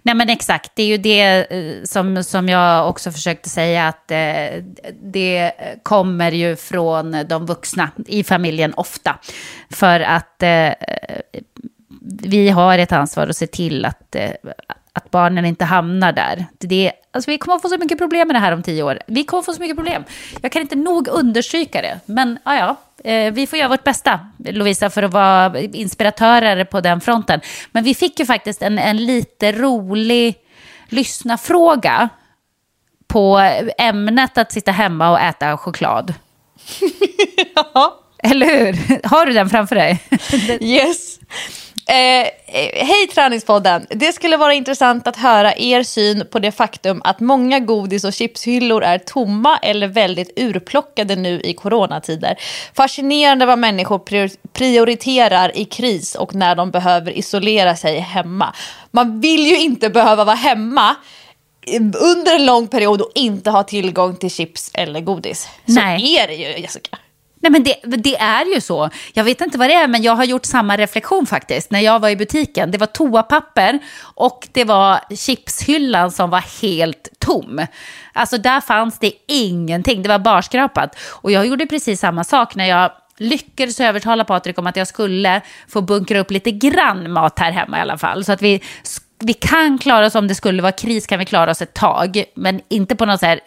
Nej 0.02 0.16
men 0.16 0.30
exakt, 0.30 0.72
det 0.76 0.84
är 0.84 0.88
ju 0.88 0.98
det 0.98 1.52
eh, 1.52 1.84
som, 1.84 2.24
som 2.24 2.50
jag 2.50 2.90
också 2.90 3.12
försökte 3.12 3.50
säga 3.50 3.88
att 3.88 4.12
eh, 4.12 4.64
det 5.04 5.52
kommer 5.84 6.32
ju 6.32 6.56
från 6.56 7.26
de 7.30 7.46
vuxna 7.46 7.90
i 8.08 8.24
familjen 8.24 8.74
ofta. 8.74 9.20
För 9.70 10.00
att 10.00 10.44
eh, 10.44 10.70
vi 12.24 12.50
har 12.50 12.78
ett 12.78 12.92
ansvar 12.92 13.28
att 13.28 13.38
se 13.38 13.48
till 13.48 13.86
att, 13.86 14.16
eh, 14.16 14.32
att 14.96 15.12
barnen 15.12 15.46
inte 15.46 15.66
hamnar 15.66 16.12
där. 16.12 16.46
Det, 16.60 16.92
alltså 17.12 17.32
vi 17.32 17.38
kommer 17.38 17.56
att 17.56 17.62
få 17.62 17.70
så 17.70 17.78
mycket 17.78 17.98
problem 17.98 18.28
med 18.28 18.36
det 18.36 18.40
här 18.40 18.52
om 18.52 18.64
tio 18.64 18.84
år. 18.84 19.00
Vi 19.08 19.24
kommer 19.24 19.40
att 19.40 19.46
få 19.46 19.54
så 19.54 19.62
mycket 19.62 19.78
problem. 19.78 20.04
Jag 20.42 20.52
kan 20.52 20.62
inte 20.62 20.76
nog 20.76 21.08
understryka 21.08 21.82
det. 21.82 22.00
Men 22.06 22.40
ja, 22.46 22.56
ja, 22.56 22.76
eh, 23.12 23.34
vi 23.34 23.48
får 23.48 23.60
göra 23.60 23.70
vårt 23.70 23.84
bästa, 23.84 24.20
Lovisa, 24.38 24.90
för 24.90 25.04
att 25.04 25.14
vara 25.14 25.60
inspiratörer 25.60 26.64
på 26.64 26.82
den 26.82 27.02
fronten. 27.02 27.42
Men 27.72 27.84
vi 27.84 27.96
fick 27.96 28.20
ju 28.20 28.26
faktiskt 28.26 28.62
en, 28.62 28.80
en 28.80 29.06
lite 29.06 29.52
rolig 29.52 30.36
lyssnarfråga 30.90 32.10
på 33.08 33.38
ämnet 33.78 34.38
att 34.38 34.52
sitta 34.52 34.72
hemma 34.72 35.12
och 35.12 35.20
äta 35.20 35.58
choklad. 35.58 36.14
Eller 38.24 38.46
hur? 38.46 39.08
Har 39.08 39.26
du 39.26 39.34
den 39.34 39.50
framför 39.50 39.76
dig? 39.76 40.04
Yes. 40.62 41.20
Eh, 41.88 41.96
eh, 41.98 42.86
Hej 42.86 43.08
Träningspodden! 43.08 43.86
Det 43.90 44.14
skulle 44.14 44.38
vara 44.38 44.54
intressant 44.54 45.08
att 45.08 45.18
höra 45.18 45.56
er 45.58 45.84
syn 45.84 46.24
på 46.32 46.40
det 46.40 46.52
faktum 46.52 47.02
att 47.04 47.20
många 47.20 47.60
godis 47.60 48.04
och 48.04 48.14
chipshyllor 48.14 48.84
är 48.84 48.98
tomma 48.98 49.58
eller 49.58 49.88
väldigt 49.88 50.40
urplockade 50.40 51.16
nu 51.16 51.42
i 51.42 51.54
coronatider. 51.54 52.36
Fascinerande 52.74 53.46
vad 53.46 53.60
människor 53.60 54.00
prior- 54.00 54.38
prioriterar 54.54 55.58
i 55.58 55.66
kris 55.66 56.16
och 56.16 56.36
när 56.36 56.56
de 56.56 56.72
behöver 56.72 57.12
isolera 57.18 57.76
sig 57.76 58.00
hemma. 58.00 58.56
Man 58.92 59.22
vill 59.22 59.46
ju 59.48 59.60
inte 59.60 59.90
behöva 59.90 60.24
vara 60.24 60.36
hemma 60.36 60.96
under 62.00 62.36
en 62.36 62.46
lång 62.46 62.68
period 62.68 63.02
och 63.02 63.12
inte 63.16 63.50
ha 63.50 63.64
tillgång 63.64 64.16
till 64.16 64.32
chips 64.32 64.72
eller 64.74 65.02
godis. 65.02 65.48
Så 65.66 65.74
Nej. 65.74 66.18
är 66.18 66.28
det 66.28 66.34
ju 66.36 66.58
Jessica. 66.62 66.98
Nej 67.46 67.52
men 67.52 67.64
det, 67.64 67.98
det 67.98 68.16
är 68.16 68.56
ju 68.56 68.62
så. 68.62 68.90
Jag 69.14 69.24
vet 69.24 69.42
inte 69.42 69.58
vad 69.58 69.70
det 69.70 69.74
är, 69.74 69.88
men 69.88 70.04
jag 70.04 70.16
har 70.16 70.24
gjort 70.24 70.46
samma 70.46 70.78
reflektion 70.78 71.26
faktiskt. 71.26 71.72
När 71.72 71.80
jag 71.80 72.00
var 72.00 72.10
i 72.10 72.16
butiken, 72.16 72.72
det 72.72 72.78
var 72.78 72.88
toapapper 72.88 73.80
och 74.02 74.48
det 74.52 74.64
var 74.64 75.00
chipshyllan 75.16 76.12
som 76.12 76.30
var 76.30 76.62
helt 76.62 77.10
tom. 77.20 77.66
Alltså 78.14 78.38
där 78.38 78.62
fanns 78.62 79.00
det 79.00 79.12
ingenting, 79.28 80.02
det 80.02 80.10
var 80.10 80.20
barskrapat. 80.20 80.98
Och 81.12 81.32
jag 81.32 81.48
gjorde 81.48 81.66
precis 81.66 82.00
samma 82.00 82.24
sak 82.24 82.56
när 82.56 82.66
jag 82.66 82.92
lyckades 83.18 83.80
övertala 83.80 84.24
Patrik 84.24 84.60
om 84.60 84.68
att 84.68 84.76
jag 84.76 84.88
skulle 84.88 85.42
få 85.68 85.82
bunkra 85.82 86.20
upp 86.20 86.32
lite 86.32 86.52
grann 86.52 87.12
mat 87.12 87.40
här 87.40 87.52
hemma 87.52 87.78
i 87.78 87.82
alla 87.82 87.98
fall. 87.98 88.26
Så 88.26 88.32
att 88.32 88.42
vi, 88.42 88.62
vi 89.20 89.34
kan 89.34 89.78
klara 89.78 90.06
oss 90.06 90.16
om 90.16 90.28
det 90.28 90.36
skulle 90.36 90.62
vara 90.62 90.72
kris, 90.72 91.08
kan 91.08 91.20
vi 91.20 91.26
klara 91.26 91.52
oss 91.52 91.62
ett 91.62 91.74
tag. 91.74 92.24
Men 92.36 92.62
inte 92.70 92.96
på 92.96 93.06
något 93.06 93.20
så 93.20 93.26
här 93.26 93.40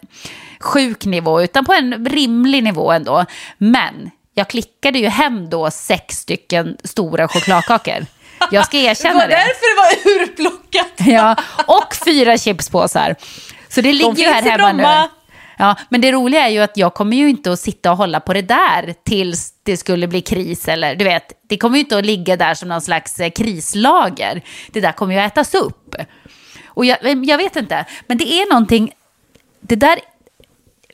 sjuk 0.61 1.05
nivå, 1.05 1.43
utan 1.43 1.65
på 1.65 1.73
en 1.73 2.07
rimlig 2.07 2.65
nivå 2.65 2.93
ändå. 2.93 3.25
Men 3.59 4.11
jag 4.35 4.49
klickade 4.49 4.99
ju 4.99 5.09
hem 5.09 5.51
då 5.51 5.71
sex 5.71 6.17
stycken 6.17 6.77
stora 6.85 7.29
chokladkakor. 7.29 8.07
Jag 8.51 8.67
ska 8.67 8.77
erkänna 8.79 9.27
det. 9.27 9.27
Det 9.27 9.37
var 9.37 9.45
därför 9.45 9.75
det 9.75 10.15
var 10.15 10.23
urplockat. 10.23 10.93
Ja, 11.07 11.37
och 11.67 11.95
fyra 12.05 12.39
chipspåsar. 12.39 13.17
Så 13.69 13.81
det 13.81 13.93
ligger 13.93 14.17
ju 14.17 14.27
här 14.27 14.43
hemma 14.43 14.73
nu. 14.73 15.09
Ja, 15.61 15.77
men 15.89 16.01
det 16.01 16.13
roliga 16.13 16.47
är 16.47 16.51
ju 16.51 16.59
att 16.59 16.77
jag 16.77 16.95
kommer 16.95 17.17
ju 17.17 17.29
inte 17.29 17.53
att 17.53 17.61
sitta 17.61 17.91
och 17.91 17.97
hålla 17.97 18.21
på 18.21 18.33
det 18.33 18.43
där 18.43 18.95
tills 19.05 19.53
det 19.63 19.77
skulle 19.77 20.07
bli 20.07 20.21
kris 20.21 20.69
eller 20.69 20.95
du 20.95 21.05
vet, 21.05 21.33
det 21.49 21.57
kommer 21.57 21.77
ju 21.77 21.85
inte 21.85 21.99
att 21.99 22.07
ligga 22.07 22.37
där 22.37 22.55
som 22.55 22.69
någon 22.69 22.81
slags 22.81 23.21
eh, 23.21 23.31
krislager. 23.31 24.43
Det 24.73 24.81
där 24.81 24.93
kommer 24.93 25.15
ju 25.15 25.21
att 25.21 25.33
ätas 25.33 25.55
upp. 25.55 25.95
Och 26.67 26.85
jag, 26.85 27.25
jag 27.25 27.39
vet 27.39 27.57
inte, 27.57 27.85
men 28.07 28.19
det 28.19 28.33
är 28.33 28.49
någonting, 28.49 28.93
det 29.61 29.77
där 29.77 29.99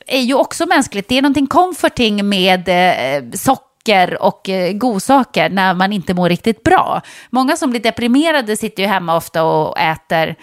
är 0.07 0.21
ju 0.21 0.33
också 0.33 0.65
mänskligt. 0.65 1.09
Det 1.09 1.17
är 1.17 1.21
någonting 1.21 1.47
comforting 1.47 2.29
med 2.29 2.69
eh, 2.69 3.31
socker 3.33 4.21
och 4.21 4.49
eh, 4.49 4.73
godsaker 4.73 5.49
när 5.49 5.73
man 5.73 5.93
inte 5.93 6.13
mår 6.13 6.29
riktigt 6.29 6.63
bra. 6.63 7.01
Många 7.29 7.55
som 7.57 7.69
blir 7.69 7.81
deprimerade 7.81 8.57
sitter 8.57 8.83
ju 8.83 8.89
hemma 8.89 9.15
ofta 9.15 9.43
och 9.43 9.79
äter 9.79 10.35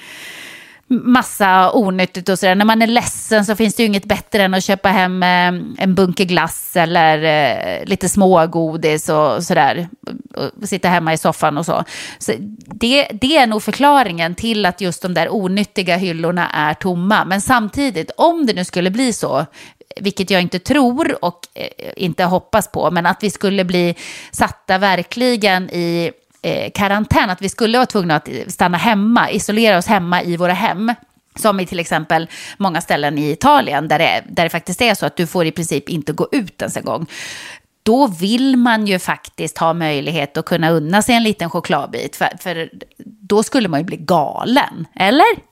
massa 0.92 1.72
onyttigt 1.72 2.28
och 2.28 2.38
sådär. 2.38 2.54
När 2.54 2.64
man 2.64 2.82
är 2.82 2.86
ledsen 2.86 3.44
så 3.44 3.56
finns 3.56 3.74
det 3.74 3.82
ju 3.82 3.86
inget 3.86 4.04
bättre 4.04 4.42
än 4.42 4.54
att 4.54 4.64
köpa 4.64 4.88
hem 4.88 5.22
eh, 5.22 5.28
en 5.78 5.94
bunke 5.94 6.24
glass 6.24 6.76
eller 6.76 7.22
eh, 7.22 7.84
lite 7.84 8.08
smågodis 8.08 9.08
och 9.08 9.44
sådär. 9.44 9.88
Och 10.36 10.68
sitta 10.68 10.88
hemma 10.88 11.12
i 11.12 11.18
soffan 11.18 11.58
och 11.58 11.66
så. 11.66 11.84
så 12.18 12.32
det, 12.66 13.08
det 13.12 13.36
är 13.36 13.46
nog 13.46 13.62
förklaringen 13.62 14.34
till 14.34 14.66
att 14.66 14.80
just 14.80 15.02
de 15.02 15.14
där 15.14 15.34
onyttiga 15.34 15.96
hyllorna 15.96 16.50
är 16.50 16.74
tomma. 16.74 17.24
Men 17.24 17.40
samtidigt, 17.40 18.10
om 18.16 18.46
det 18.46 18.52
nu 18.52 18.64
skulle 18.64 18.90
bli 18.90 19.12
så, 19.12 19.46
vilket 20.00 20.30
jag 20.30 20.42
inte 20.42 20.58
tror 20.58 21.24
och 21.24 21.40
eh, 21.54 21.92
inte 21.96 22.24
hoppas 22.24 22.68
på, 22.72 22.90
men 22.90 23.06
att 23.06 23.22
vi 23.22 23.30
skulle 23.30 23.64
bli 23.64 23.94
satta 24.30 24.78
verkligen 24.78 25.70
i 25.70 26.12
eh, 26.42 26.70
karantän, 26.74 27.30
att 27.30 27.42
vi 27.42 27.48
skulle 27.48 27.78
vara 27.78 27.86
tvungna 27.86 28.16
att 28.16 28.28
stanna 28.48 28.78
hemma, 28.78 29.30
isolera 29.30 29.78
oss 29.78 29.86
hemma 29.86 30.22
i 30.22 30.36
våra 30.36 30.52
hem. 30.52 30.94
Som 31.36 31.60
i 31.60 31.66
till 31.66 31.80
exempel 31.80 32.28
många 32.56 32.80
ställen 32.80 33.18
i 33.18 33.30
Italien 33.30 33.88
där 33.88 33.98
det, 33.98 34.22
där 34.28 34.44
det 34.44 34.50
faktiskt 34.50 34.82
är 34.82 34.94
så 34.94 35.06
att 35.06 35.16
du 35.16 35.26
får 35.26 35.46
i 35.46 35.52
princip 35.52 35.88
inte 35.88 36.12
gå 36.12 36.28
ut 36.32 36.62
ens 36.62 36.76
en 36.76 36.84
gång. 36.84 37.06
Då 37.82 38.06
vill 38.06 38.56
man 38.56 38.86
ju 38.86 38.98
faktiskt 38.98 39.58
ha 39.58 39.72
möjlighet 39.72 40.36
att 40.36 40.44
kunna 40.44 40.70
unna 40.70 41.02
sig 41.02 41.14
en 41.14 41.22
liten 41.22 41.50
chokladbit. 41.50 42.16
För, 42.16 42.28
för 42.40 42.70
då 43.04 43.42
skulle 43.42 43.68
man 43.68 43.80
ju 43.80 43.84
bli 43.84 43.96
galen, 43.96 44.86
eller? 44.94 45.51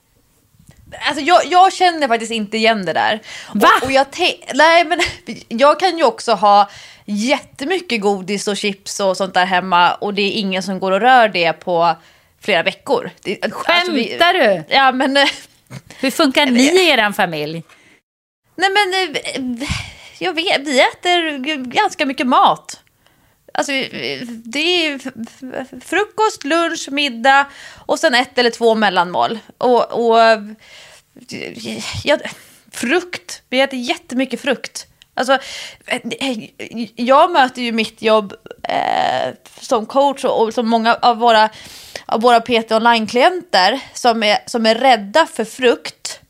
Alltså 1.08 1.24
jag, 1.24 1.46
jag 1.46 1.72
känner 1.72 2.08
faktiskt 2.08 2.32
inte 2.32 2.56
igen 2.56 2.84
det 2.84 2.92
där. 2.92 3.20
Va? 3.54 3.68
Och, 3.80 3.86
och 3.86 3.92
jag, 3.92 4.06
nej, 4.54 4.84
men 4.84 5.00
jag 5.48 5.80
kan 5.80 5.98
ju 5.98 6.04
också 6.04 6.32
ha 6.32 6.70
jättemycket 7.04 8.00
godis 8.00 8.48
och 8.48 8.56
chips 8.56 9.00
och 9.00 9.16
sånt 9.16 9.34
där 9.34 9.46
hemma 9.46 9.94
och 9.94 10.14
det 10.14 10.22
är 10.22 10.32
ingen 10.32 10.62
som 10.62 10.80
går 10.80 10.92
och 10.92 11.00
rör 11.00 11.28
det 11.28 11.52
på 11.52 11.96
flera 12.40 12.62
veckor. 12.62 13.10
Det, 13.22 13.36
Skämtar 13.40 13.72
alltså 13.72 13.92
vi, 13.92 14.18
du? 14.32 14.64
Ja 14.68 14.92
men... 14.92 15.16
Eh, 15.16 15.28
Hur 16.00 16.10
funkar 16.10 16.46
ni 16.46 16.62
i 16.62 16.88
er 16.90 17.12
familj? 17.12 17.62
Nej 18.56 18.70
men, 18.70 19.14
eh, 19.14 19.68
jag 20.18 20.32
vet, 20.32 20.60
vi 20.60 20.80
äter 20.80 21.38
ganska 21.64 22.06
mycket 22.06 22.26
mat. 22.26 22.80
Alltså, 23.54 23.72
det 24.28 24.86
är 24.86 24.98
frukost, 25.80 26.44
lunch, 26.44 26.88
middag 26.90 27.46
och 27.86 27.98
sen 27.98 28.14
ett 28.14 28.38
eller 28.38 28.50
två 28.50 28.74
mellanmål. 28.74 29.38
Och, 29.58 29.92
och 29.92 30.18
ja, 32.04 32.18
frukt, 32.72 33.42
vi 33.48 33.60
äter 33.60 33.78
jättemycket 33.78 34.40
frukt. 34.40 34.86
Alltså, 35.14 35.38
jag 36.96 37.30
möter 37.30 37.62
ju 37.62 37.72
mitt 37.72 38.02
jobb 38.02 38.34
eh, 38.62 39.34
som 39.60 39.86
coach 39.86 40.24
och, 40.24 40.42
och 40.42 40.54
som 40.54 40.68
många 40.68 40.94
av 40.94 41.16
våra, 41.16 41.48
av 42.06 42.20
våra 42.20 42.40
PT 42.40 42.72
online-klienter 42.72 43.80
som 43.94 44.22
är, 44.22 44.38
som 44.46 44.66
är 44.66 44.74
rädda 44.74 45.26
för 45.26 45.44
frukt. 45.44 46.20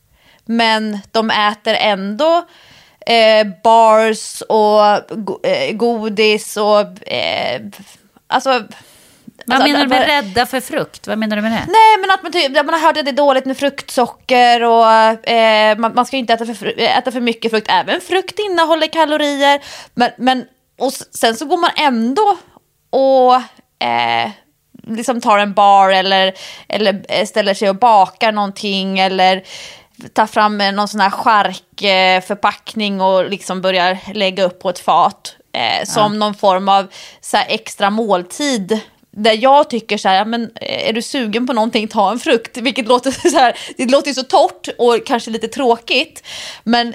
Men 0.45 0.99
de 1.11 1.31
äter 1.31 1.75
ändå 1.75 2.47
eh, 3.07 3.47
bars 3.65 4.41
och 4.41 4.81
go 5.11 5.41
eh, 5.43 5.73
godis 5.73 6.57
och 6.57 7.09
eh, 7.13 7.61
alltså 8.27 8.65
vad 9.47 9.57
alltså, 9.57 9.73
menar 9.73 9.85
du 9.85 9.89
med 9.89 10.07
rädda 10.07 10.47
för 10.47 10.61
frukt? 10.61 11.07
Vad 11.07 11.19
menar 11.19 11.37
du 11.37 11.43
med 11.43 11.53
det? 11.53 11.73
Nej, 11.73 11.99
men 12.01 12.11
att 12.11 12.23
man, 12.23 12.33
typ, 12.33 12.53
man 12.53 12.69
har 12.69 12.81
hört 12.81 12.97
att 12.97 13.05
det 13.05 13.11
är 13.11 13.13
dåligt 13.13 13.45
med 13.45 13.57
fruktsocker 13.57 14.63
och 14.63 15.29
eh, 15.29 15.79
man, 15.79 15.95
man, 15.95 16.07
ska 16.07 16.17
inte 16.17 16.33
äta 16.33 16.47
för, 16.55 16.81
äta 16.81 17.13
för 17.13 17.21
mycket 17.21 17.51
frukt. 17.51 17.71
Även 17.71 18.01
frukt 18.01 18.39
innehåller 18.39 18.87
kalorier. 18.87 19.61
Men, 19.95 20.11
men 20.19 20.45
och 20.79 20.93
sen 20.93 21.37
så 21.37 21.45
går 21.45 21.57
man 21.57 21.71
ändå 21.77 22.39
och 22.91 23.35
eh, 23.87 24.31
liksom 24.87 25.21
tar 25.21 25.39
en 25.39 25.53
bar 25.53 25.91
eller, 25.91 26.33
eller 26.69 27.05
eh, 27.09 27.27
ställer 27.27 27.55
sig 27.55 27.69
och 27.69 27.77
bakar 27.77 28.33
någonting 28.33 28.99
eller 28.99 29.43
tar 30.13 30.27
fram 30.27 30.59
någon 30.59 30.89
sån 30.89 31.01
här 31.01 31.11
charkförpackning 31.11 33.01
och 33.01 33.31
liksom 33.31 33.61
börjar 33.61 33.99
lägga 34.15 34.45
upp 34.45 34.61
på 34.61 34.71
ett 34.71 34.79
fat. 34.79 35.37
Eh, 35.53 35.85
som 35.85 36.13
ja. 36.13 36.19
någon 36.19 36.35
form 36.35 36.69
av 36.69 36.87
så 37.21 37.37
extra 37.49 37.91
måltid 37.91 38.81
där 39.11 39.43
jag 39.43 39.71
tycker 39.71 39.99
så 39.99 40.09
här, 40.09 40.25
men 40.25 40.43
eh, 40.43 40.89
är 40.89 40.93
du 40.93 41.03
sugen 41.03 41.47
på 41.47 41.53
någonting, 41.53 41.89
ta 41.89 42.11
en 42.11 42.19
frukt. 42.19 42.57
Vilket 42.57 42.89
låter 42.89 43.11
så 43.31 43.37
här, 43.37 43.59
det 43.77 43.91
låter 43.91 44.09
ju 44.09 44.15
så 44.15 44.23
torrt 44.23 44.69
och 44.79 45.07
kanske 45.07 45.31
lite 45.31 45.49
tråkigt. 45.49 46.27
Men 46.65 46.95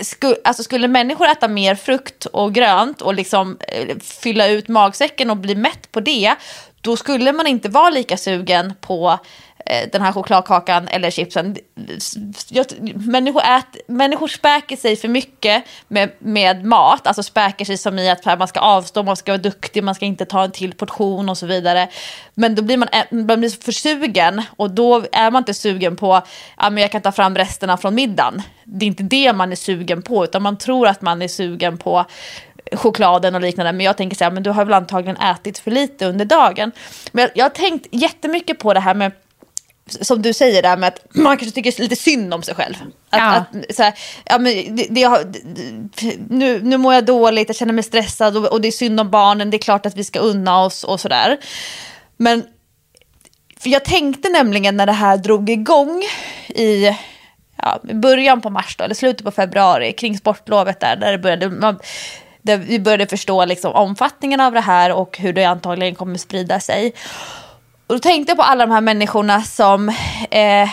sku, 0.00 0.34
alltså 0.44 0.62
skulle 0.62 0.88
människor 0.88 1.26
äta 1.26 1.48
mer 1.48 1.74
frukt 1.74 2.26
och 2.26 2.54
grönt 2.54 3.02
och 3.02 3.14
liksom 3.14 3.58
eh, 3.68 3.98
fylla 3.98 4.48
ut 4.48 4.68
magsäcken 4.68 5.30
och 5.30 5.36
bli 5.36 5.54
mätt 5.54 5.92
på 5.92 6.00
det, 6.00 6.34
då 6.80 6.96
skulle 6.96 7.32
man 7.32 7.46
inte 7.46 7.68
vara 7.68 7.90
lika 7.90 8.16
sugen 8.16 8.74
på 8.80 9.18
Eh, 9.18 9.49
Eh, 9.66 9.88
den 9.92 10.02
här 10.02 10.12
chokladkakan 10.12 10.88
eller 10.88 11.10
chipsen. 11.10 11.56
Jag, 12.48 12.66
människor, 12.94 13.42
ät, 13.42 13.76
människor 13.86 14.28
späker 14.28 14.76
sig 14.76 14.96
för 14.96 15.08
mycket 15.08 15.64
med, 15.88 16.10
med 16.18 16.64
mat, 16.64 17.06
alltså 17.06 17.22
späker 17.22 17.64
sig 17.64 17.76
som 17.76 17.98
i 17.98 18.10
att 18.10 18.38
man 18.38 18.48
ska 18.48 18.60
avstå, 18.60 19.02
man 19.02 19.16
ska 19.16 19.32
vara 19.32 19.42
duktig, 19.42 19.84
man 19.84 19.94
ska 19.94 20.04
inte 20.04 20.24
ta 20.24 20.44
en 20.44 20.52
till 20.52 20.74
portion 20.74 21.28
och 21.28 21.38
så 21.38 21.46
vidare. 21.46 21.88
Men 22.34 22.54
då 22.54 22.62
blir 22.62 22.76
man, 22.76 22.88
man 23.10 23.40
blir 23.40 23.64
för 23.64 23.72
sugen 23.72 24.42
och 24.56 24.70
då 24.70 25.04
är 25.12 25.30
man 25.30 25.40
inte 25.40 25.54
sugen 25.54 25.96
på, 25.96 26.22
ja 26.56 26.78
jag 26.78 26.92
kan 26.92 27.02
ta 27.02 27.12
fram 27.12 27.36
resterna 27.36 27.76
från 27.76 27.94
middagen. 27.94 28.42
Det 28.64 28.84
är 28.84 28.86
inte 28.86 29.02
det 29.02 29.32
man 29.32 29.52
är 29.52 29.56
sugen 29.56 30.02
på, 30.02 30.24
utan 30.24 30.42
man 30.42 30.58
tror 30.58 30.86
att 30.86 31.02
man 31.02 31.22
är 31.22 31.28
sugen 31.28 31.78
på 31.78 32.04
chokladen 32.72 33.34
och 33.34 33.40
liknande. 33.40 33.72
Men 33.72 33.86
jag 33.86 33.96
tänker 33.96 34.16
så 34.16 34.24
här, 34.24 34.30
men 34.30 34.42
du 34.42 34.50
har 34.50 34.64
väl 34.64 34.74
antagligen 34.74 35.16
ätit 35.16 35.58
för 35.58 35.70
lite 35.70 36.06
under 36.06 36.24
dagen. 36.24 36.72
Men 37.12 37.22
jag, 37.22 37.30
jag 37.34 37.44
har 37.44 37.50
tänkt 37.50 37.86
jättemycket 37.90 38.58
på 38.58 38.74
det 38.74 38.80
här 38.80 38.94
med 38.94 39.12
som 40.00 40.22
du 40.22 40.32
säger 40.32 40.62
där 40.62 40.76
med 40.76 40.88
att 40.88 41.14
man 41.14 41.36
kanske 41.36 41.54
tycker 41.54 41.82
lite 41.82 41.96
synd 41.96 42.34
om 42.34 42.42
sig 42.42 42.54
själv. 42.54 42.74
Att, 43.10 43.20
ja. 43.20 43.44
att, 43.68 43.76
så 43.76 43.82
här, 43.82 43.94
ja, 44.24 44.38
men 44.38 44.76
det, 44.76 44.86
det, 44.90 46.18
nu, 46.28 46.60
nu 46.62 46.76
mår 46.76 46.94
jag 46.94 47.04
dåligt, 47.04 47.48
jag 47.48 47.56
känner 47.56 47.72
mig 47.72 47.84
stressad 47.84 48.36
och, 48.36 48.52
och, 48.52 48.60
det 48.60 48.68
är 48.68 48.72
synd 48.72 49.00
om 49.00 49.10
barnen, 49.10 49.50
det 49.50 49.56
är 49.56 49.58
klart 49.58 49.86
att 49.86 49.96
vi 49.96 50.04
ska 50.04 50.18
unna 50.18 50.64
oss 50.64 50.84
och 50.84 51.00
sådär. 51.00 51.38
Men 52.16 52.44
för 53.60 53.70
jag 53.70 53.84
tänkte 53.84 54.28
nämligen 54.28 54.76
när 54.76 54.86
det 54.86 54.92
här 54.92 55.16
drog 55.16 55.50
igång 55.50 56.02
i 56.48 56.96
ja, 57.56 57.80
början 57.82 58.40
på 58.40 58.50
mars, 58.50 58.76
då, 58.76 58.84
eller 58.84 58.94
slutet 58.94 59.24
på 59.24 59.30
februari, 59.30 59.92
kring 59.92 60.18
sportlovet 60.18 60.80
där, 60.80 60.96
där, 60.96 61.12
det 61.12 61.18
började, 61.18 61.48
man, 61.48 61.78
där 62.42 62.56
vi 62.56 62.80
började 62.80 63.06
förstå 63.06 63.44
liksom, 63.44 63.72
omfattningen 63.72 64.40
av 64.40 64.52
det 64.52 64.60
här 64.60 64.92
och 64.92 65.18
hur 65.18 65.32
det 65.32 65.44
antagligen 65.44 65.94
kommer 65.94 66.18
sprida 66.18 66.60
sig. 66.60 66.92
Och 67.90 67.96
då 67.96 68.00
tänkte 68.00 68.30
jag 68.30 68.36
på 68.36 68.42
alla 68.42 68.66
de 68.66 68.72
här 68.72 68.80
människorna 68.80 69.42
som 69.42 69.88
eh, 70.30 70.68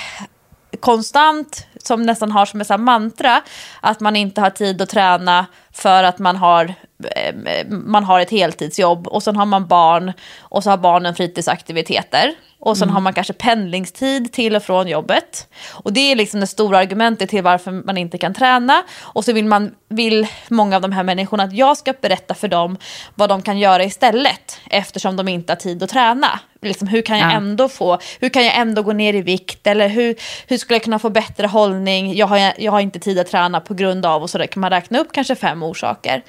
konstant, 0.79 1.67
som 1.83 2.03
nästan 2.03 2.31
har 2.31 2.45
som 2.45 2.61
ett 2.61 2.79
mantra, 2.79 3.41
att 3.81 3.99
man 3.99 4.15
inte 4.15 4.41
har 4.41 4.49
tid 4.49 4.81
att 4.81 4.89
träna 4.89 5.45
för 5.71 6.03
att 6.03 6.19
man 6.19 6.35
har, 6.35 6.73
eh, 7.15 7.67
man 7.69 8.03
har 8.03 8.19
ett 8.19 8.29
heltidsjobb 8.29 9.07
och 9.07 9.23
sen 9.23 9.35
har 9.35 9.45
man 9.45 9.67
barn 9.67 10.13
och 10.39 10.63
så 10.63 10.69
har 10.69 10.77
barnen 10.77 11.15
fritidsaktiviteter 11.15 12.33
och 12.59 12.77
sen 12.77 12.89
har 12.89 13.01
man 13.01 13.13
kanske 13.13 13.33
pendlingstid 13.33 14.31
till 14.33 14.55
och 14.55 14.63
från 14.63 14.87
jobbet. 14.87 15.47
Och 15.71 15.93
det 15.93 16.11
är 16.11 16.15
liksom 16.15 16.39
det 16.39 16.47
stora 16.47 16.77
argumentet 16.77 17.29
till 17.29 17.43
varför 17.43 17.71
man 17.71 17.97
inte 17.97 18.17
kan 18.17 18.33
träna. 18.33 18.83
Och 18.99 19.25
så 19.25 19.33
vill, 19.33 19.45
man, 19.45 19.71
vill 19.89 20.27
många 20.49 20.75
av 20.75 20.81
de 20.81 20.91
här 20.91 21.03
människorna 21.03 21.43
att 21.43 21.53
jag 21.53 21.77
ska 21.77 21.93
berätta 22.01 22.33
för 22.33 22.47
dem 22.47 22.77
vad 23.15 23.29
de 23.29 23.41
kan 23.41 23.59
göra 23.59 23.83
istället 23.83 24.59
eftersom 24.69 25.15
de 25.15 25.27
inte 25.27 25.53
har 25.53 25.57
tid 25.57 25.83
att 25.83 25.89
träna. 25.89 26.39
Liksom, 26.61 26.87
hur, 26.87 27.01
kan 27.01 27.17
jag 27.17 27.31
Ja. 27.31 27.35
ändå 27.35 27.69
få, 27.69 27.99
hur 28.19 28.29
kan 28.29 28.45
jag 28.45 28.57
ändå 28.57 28.81
gå 28.81 28.93
ner 28.93 29.13
i 29.13 29.21
vikt 29.21 29.67
eller 29.67 29.87
hur, 29.87 30.15
hur 30.47 30.57
skulle 30.57 30.75
jag 30.75 30.83
kunna 30.83 30.99
få 30.99 31.09
bättre 31.09 31.47
hållning? 31.47 32.15
Jag 32.15 32.27
har, 32.27 32.53
jag 32.57 32.71
har 32.71 32.79
inte 32.79 32.99
tid 32.99 33.19
att 33.19 33.27
träna 33.27 33.59
på 33.61 33.73
grund 33.73 34.05
av 34.05 34.21
och 34.23 34.29
så 34.29 34.37
där 34.37 34.47
kan 34.47 34.61
man 34.61 34.69
räkna 34.69 34.99
upp 34.99 35.07
kanske 35.13 35.35
fem 35.35 35.63
orsaker. 35.63 36.23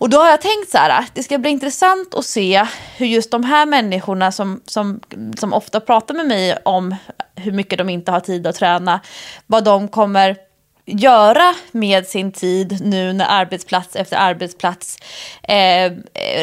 Och 0.00 0.10
då 0.10 0.18
har 0.18 0.30
jag 0.30 0.40
tänkt 0.40 0.70
så 0.70 0.78
här, 0.78 1.04
det 1.14 1.22
ska 1.22 1.38
bli 1.38 1.50
intressant 1.50 2.14
att 2.14 2.24
se 2.24 2.66
hur 2.96 3.06
just 3.06 3.30
de 3.30 3.44
här 3.44 3.66
människorna 3.66 4.32
som, 4.32 4.60
som, 4.66 5.00
som 5.38 5.52
ofta 5.52 5.80
pratar 5.80 6.14
med 6.14 6.26
mig 6.26 6.58
om 6.64 6.96
hur 7.36 7.52
mycket 7.52 7.78
de 7.78 7.88
inte 7.88 8.12
har 8.12 8.20
tid 8.20 8.46
att 8.46 8.56
träna, 8.56 9.00
vad 9.46 9.64
de 9.64 9.88
kommer 9.88 10.36
göra 10.86 11.54
med 11.72 12.06
sin 12.06 12.32
tid 12.32 12.78
nu 12.80 13.12
när 13.12 13.26
arbetsplats 13.28 13.96
efter 13.96 14.16
arbetsplats 14.16 14.98
eh, 15.42 15.92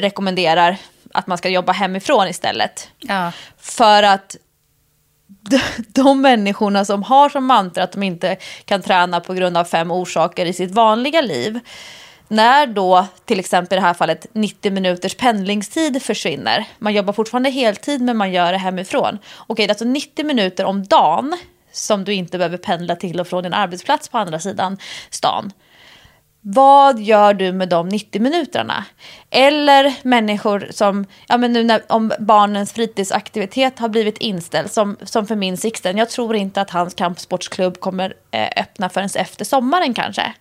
rekommenderar 0.01 0.78
att 1.14 1.28
man 1.28 1.38
ska 1.38 1.49
jobba 1.49 1.72
hemifrån 1.72 2.28
istället. 2.28 2.89
Ja. 2.99 3.32
För 3.58 4.03
att 4.03 4.36
de, 5.28 5.60
de 5.88 6.22
människorna 6.22 6.86
som 6.86 7.03
har 7.03 7.30
som 7.30 7.45
mantra 7.45 7.84
att 7.84 7.91
de 7.91 8.03
inte 8.03 8.38
kan 8.66 8.82
träna 8.82 9.20
på 9.20 9.34
grund 9.34 9.58
av 9.58 9.66
fem 9.66 9.91
orsaker 9.91 10.45
i 10.45 10.53
sitt 10.53 10.72
vanliga 10.72 11.22
liv. 11.22 11.60
När 12.28 12.67
då 12.67 13.07
till 13.25 13.39
exempel 13.39 13.78
i 13.78 13.80
det 13.80 13.88
här 13.88 13.93
fallet 13.93 14.25
90 14.34 14.71
minuters 14.71 15.15
pendlingstid 15.15 16.03
försvinner. 16.03 16.65
Man 16.80 16.93
jobbar 16.93 17.13
fortfarande 17.13 17.49
heltid 17.49 18.01
men 18.01 18.17
man 18.17 18.32
gör 18.32 18.51
det 18.51 18.57
hemifrån. 18.57 19.17
Okej, 19.47 19.67
det 19.67 19.71
är 19.71 19.73
alltså 19.73 19.86
90 19.86 20.25
minuter 20.25 20.65
om 20.65 20.84
dagen 20.84 21.38
som 21.71 22.03
du 22.03 22.13
inte 22.13 22.38
behöver 22.38 22.57
pendla 22.57 22.95
till 22.95 23.19
och 23.19 23.28
från 23.28 23.43
din 23.43 23.53
arbetsplats 23.53 24.09
på 24.09 24.17
andra 24.17 24.39
sidan 24.39 24.78
stan. 25.09 25.51
Vad 26.41 26.99
gör 26.99 27.34
du 27.34 27.51
med 27.51 27.69
de 27.69 27.89
90 27.89 28.21
minuterna? 28.21 28.86
Eller 29.30 29.93
människor 30.03 30.67
som, 30.71 31.05
ja 31.28 31.38
men 31.38 31.53
nu 31.53 31.63
när, 31.63 31.82
om 31.88 32.11
barnens 32.19 32.73
fritidsaktivitet 32.73 33.80
har 33.80 33.89
blivit 33.89 34.17
inställd, 34.17 34.71
som, 34.71 34.97
som 35.03 35.28
för 35.28 35.36
min 35.36 35.57
Sixten, 35.57 35.97
jag 35.97 36.09
tror 36.09 36.36
inte 36.36 36.61
att 36.61 36.69
hans 36.69 36.93
kampsportsklubb 36.93 37.80
kommer 37.80 38.13
eh, 38.32 38.49
öppna 38.57 38.89
förrän 38.89 39.09
efter 39.15 39.45
sommaren 39.45 39.93
kanske. 39.93 40.34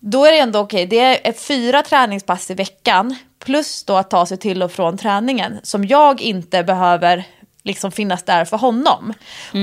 Då 0.00 0.24
är 0.24 0.32
det 0.32 0.38
ändå 0.38 0.58
okej, 0.58 0.86
det 0.86 1.28
är 1.28 1.32
fyra 1.32 1.82
träningspass 1.82 2.50
i 2.50 2.54
veckan 2.54 3.16
plus 3.38 3.84
då 3.84 3.96
att 3.96 4.10
ta 4.10 4.26
sig 4.26 4.36
till 4.36 4.62
och 4.62 4.72
från 4.72 4.98
träningen 4.98 5.60
som 5.62 5.84
jag 5.84 6.20
inte 6.20 6.62
behöver 6.62 7.24
liksom 7.62 7.92
finnas 7.92 8.22
där 8.22 8.44
för 8.44 8.56
honom. 8.56 9.12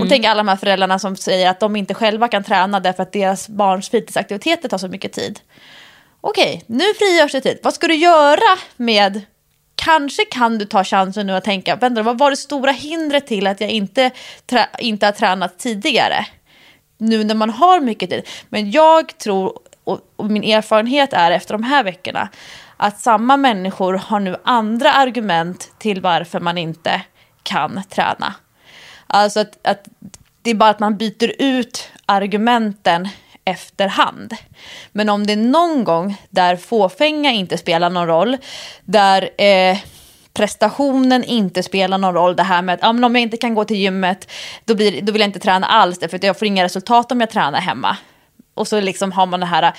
Och 0.01 0.09
tänk 0.09 0.25
alla 0.25 0.37
de 0.37 0.47
här 0.47 0.55
föräldrarna 0.55 0.99
som 0.99 1.15
säger 1.15 1.49
att 1.49 1.59
de 1.59 1.75
inte 1.75 1.93
själva 1.93 2.27
kan 2.27 2.43
träna 2.43 2.79
därför 2.79 3.03
att 3.03 3.11
deras 3.11 3.49
barns 3.49 3.89
fritidsaktiviteter 3.89 4.69
tar 4.69 4.77
så 4.77 4.87
mycket 4.87 5.13
tid. 5.13 5.39
Okej, 6.21 6.63
nu 6.67 6.83
frigörs 6.93 7.31
det 7.31 7.41
tid. 7.41 7.59
Vad 7.63 7.73
ska 7.73 7.87
du 7.87 7.95
göra 7.95 8.57
med 8.77 9.21
Kanske 9.75 10.25
kan 10.25 10.57
du 10.57 10.65
ta 10.65 10.83
chansen 10.83 11.27
nu 11.27 11.33
att 11.33 11.43
tänka, 11.43 11.75
vänta, 11.75 12.03
vad 12.03 12.17
var 12.17 12.29
det 12.29 12.37
stora 12.37 12.71
hindret 12.71 13.27
till 13.27 13.47
att 13.47 13.61
jag 13.61 13.69
inte, 13.69 14.11
inte 14.79 15.05
har 15.05 15.13
tränat 15.13 15.59
tidigare? 15.59 16.25
nu 16.97 17.23
när 17.23 17.35
man 17.35 17.49
har 17.49 17.79
mycket 17.79 18.09
tid. 18.09 18.27
Men 18.49 18.71
jag 18.71 19.17
tror, 19.17 19.59
och, 19.87 19.99
och 20.15 20.25
min 20.25 20.43
erfarenhet 20.43 21.13
är 21.13 21.31
efter 21.31 21.53
de 21.53 21.63
här 21.63 21.83
veckorna, 21.83 22.29
att 22.77 22.99
samma 22.99 23.37
människor 23.37 23.93
har 23.93 24.19
nu 24.19 24.35
andra 24.43 24.91
argument 24.91 25.71
till 25.77 26.01
varför 26.01 26.39
man 26.39 26.57
inte 26.57 27.01
kan 27.43 27.81
träna. 27.89 28.33
Alltså 29.07 29.39
att, 29.39 29.67
att 29.67 29.87
det 30.41 30.49
är 30.49 30.55
bara 30.55 30.69
att 30.69 30.79
man 30.79 30.97
byter 30.97 31.31
ut 31.41 31.89
argumenten 32.05 33.09
efterhand. 33.45 34.33
Men 34.91 35.09
om 35.09 35.27
det 35.27 35.33
är 35.33 35.37
någon 35.37 35.83
gång 35.83 36.15
där 36.29 36.55
fåfänga 36.55 37.31
inte 37.31 37.57
spelar 37.57 37.89
någon 37.89 38.07
roll, 38.07 38.37
där 38.85 39.29
eh, 39.41 39.77
prestationen 40.33 41.23
inte 41.23 41.63
spelar 41.63 41.97
någon 41.97 42.13
roll. 42.13 42.35
Det 42.35 42.43
här 42.43 42.61
med 42.61 42.75
att 42.75 42.83
ah, 42.83 42.93
men 42.93 43.03
om 43.03 43.15
jag 43.15 43.21
inte 43.21 43.37
kan 43.37 43.55
gå 43.55 43.65
till 43.65 43.77
gymmet 43.77 44.31
då, 44.65 44.75
blir, 44.75 45.01
då 45.01 45.11
vill 45.11 45.21
jag 45.21 45.27
inte 45.27 45.39
träna 45.39 45.67
alls 45.67 45.99
därför 45.99 46.17
att 46.17 46.23
jag 46.23 46.39
får 46.39 46.47
inga 46.47 46.63
resultat 46.63 47.11
om 47.11 47.19
jag 47.19 47.29
tränar 47.29 47.61
hemma. 47.61 47.97
Och 48.57 48.67
så 48.67 48.79
liksom 48.79 49.11
har 49.11 49.25
man 49.25 49.39
det 49.39 49.45
här 49.45 49.73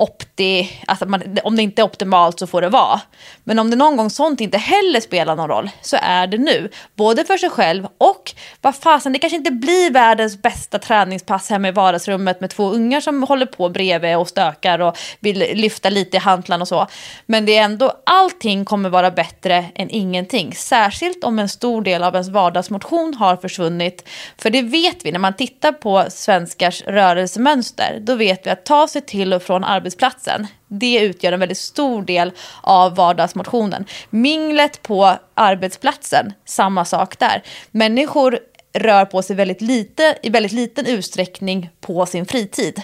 opti, 0.00 0.70
alltså 0.86 1.06
man, 1.06 1.38
om 1.44 1.56
det 1.56 1.62
inte 1.62 1.82
är 1.82 1.84
optimalt 1.84 2.38
så 2.38 2.46
får 2.46 2.62
det 2.62 2.68
vara. 2.68 3.00
Men 3.44 3.58
om 3.58 3.70
det 3.70 3.76
någon 3.76 3.96
gång 3.96 4.10
sånt 4.10 4.40
inte 4.40 4.58
heller 4.58 5.00
spelar 5.00 5.36
någon 5.36 5.48
roll 5.48 5.70
så 5.82 5.96
är 6.02 6.26
det 6.26 6.38
nu. 6.38 6.70
Både 6.96 7.24
för 7.24 7.36
sig 7.36 7.50
själv 7.50 7.86
och 7.98 8.32
vad 8.60 8.76
fasen, 8.76 9.12
det 9.12 9.18
kanske 9.18 9.36
inte 9.36 9.50
blir 9.50 9.90
världens 9.90 10.42
bästa 10.42 10.78
träningspass 10.78 11.50
hemma 11.50 11.68
i 11.68 11.70
vardagsrummet 11.70 12.40
med 12.40 12.50
två 12.50 12.70
ungar 12.70 13.00
som 13.00 13.22
håller 13.22 13.46
på 13.46 13.68
bredvid 13.68 14.16
och 14.16 14.28
stökar 14.28 14.78
och 14.78 14.96
vill 15.20 15.38
lyfta 15.38 15.90
lite 15.90 16.16
i 16.16 16.20
hantlarna 16.20 16.62
och 16.62 16.68
så. 16.68 16.86
Men 17.26 17.46
det 17.46 17.56
är 17.56 17.64
ändå, 17.64 17.92
allting 18.06 18.64
kommer 18.64 18.88
vara 18.88 19.10
bättre 19.10 19.64
än 19.74 19.90
ingenting. 19.90 20.54
Särskilt 20.54 21.24
om 21.24 21.38
en 21.38 21.48
stor 21.48 21.82
del 21.82 22.02
av 22.02 22.14
ens 22.14 22.28
vardagsmotion 22.28 23.14
har 23.14 23.36
försvunnit. 23.36 24.08
För 24.38 24.50
det 24.50 24.62
vet 24.62 25.04
vi, 25.04 25.12
när 25.12 25.18
man 25.18 25.36
tittar 25.36 25.72
på 25.72 26.04
svenskars 26.08 26.82
rörelsemönster, 26.82 27.98
då 28.00 28.14
vet 28.14 28.46
vi 28.46 28.50
att 28.50 28.64
ta 28.64 28.88
sig 28.88 29.02
till 29.02 29.32
och 29.32 29.42
från 29.42 29.64
arbetsplatsen, 29.90 30.46
det 30.68 31.00
utgör 31.00 31.32
en 31.32 31.40
väldigt 31.40 31.58
stor 31.58 32.02
del 32.02 32.32
av 32.62 32.94
vardagsmotionen. 32.94 33.84
Minglet 34.10 34.82
på 34.82 35.16
arbetsplatsen, 35.34 36.32
samma 36.44 36.84
sak 36.84 37.18
där. 37.18 37.42
Människor 37.70 38.38
rör 38.72 39.04
på 39.04 39.22
sig 39.22 39.36
väldigt 39.36 39.60
lite, 39.60 40.18
i 40.22 40.30
väldigt 40.30 40.52
liten 40.52 40.86
utsträckning 40.86 41.70
på 41.80 42.06
sin 42.06 42.26
fritid. 42.26 42.82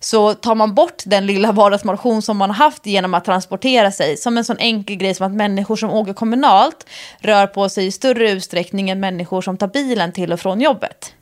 Så 0.00 0.34
tar 0.34 0.54
man 0.54 0.74
bort 0.74 1.02
den 1.06 1.26
lilla 1.26 1.52
vardagsmotion 1.52 2.22
som 2.22 2.36
man 2.36 2.50
har 2.50 2.56
haft 2.56 2.86
genom 2.86 3.14
att 3.14 3.24
transportera 3.24 3.90
sig, 3.90 4.16
som 4.16 4.38
en 4.38 4.44
sån 4.44 4.58
enkel 4.58 4.96
grej 4.96 5.14
som 5.14 5.26
att 5.26 5.32
människor 5.32 5.76
som 5.76 5.90
åker 5.90 6.14
kommunalt 6.14 6.86
rör 7.20 7.46
på 7.46 7.68
sig 7.68 7.86
i 7.86 7.90
större 7.90 8.30
utsträckning 8.30 8.90
än 8.90 9.00
människor 9.00 9.42
som 9.42 9.56
tar 9.56 9.68
bilen 9.68 10.12
till 10.12 10.32
och 10.32 10.40
från 10.40 10.60
jobbet. 10.60 11.14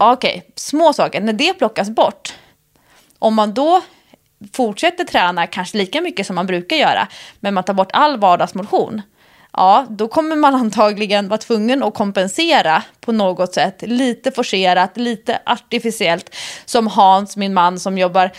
Okej, 0.00 0.42
små 0.54 0.92
saker. 0.92 1.20
När 1.20 1.32
det 1.32 1.54
plockas 1.54 1.90
bort, 1.90 2.34
om 3.18 3.34
man 3.34 3.54
då 3.54 3.82
fortsätter 4.52 5.04
träna 5.04 5.46
kanske 5.46 5.78
lika 5.78 6.00
mycket 6.00 6.26
som 6.26 6.36
man 6.36 6.46
brukar 6.46 6.76
göra, 6.76 7.08
men 7.40 7.54
man 7.54 7.64
tar 7.64 7.74
bort 7.74 7.90
all 7.92 8.18
vardagsmotion, 8.18 9.02
ja, 9.52 9.86
då 9.90 10.08
kommer 10.08 10.36
man 10.36 10.54
antagligen 10.62 11.28
vara 11.28 11.38
tvungen 11.38 11.82
att 11.82 11.94
kompensera 11.94 12.82
på 13.00 13.12
något 13.12 13.54
sätt. 13.54 13.82
Lite 13.86 14.30
forcerat, 14.30 14.96
lite 14.96 15.38
artificiellt. 15.46 16.36
Som 16.64 16.86
Hans, 16.86 17.36
min 17.36 17.54
man, 17.54 17.80
som 17.80 17.98
jobbar, 17.98 18.30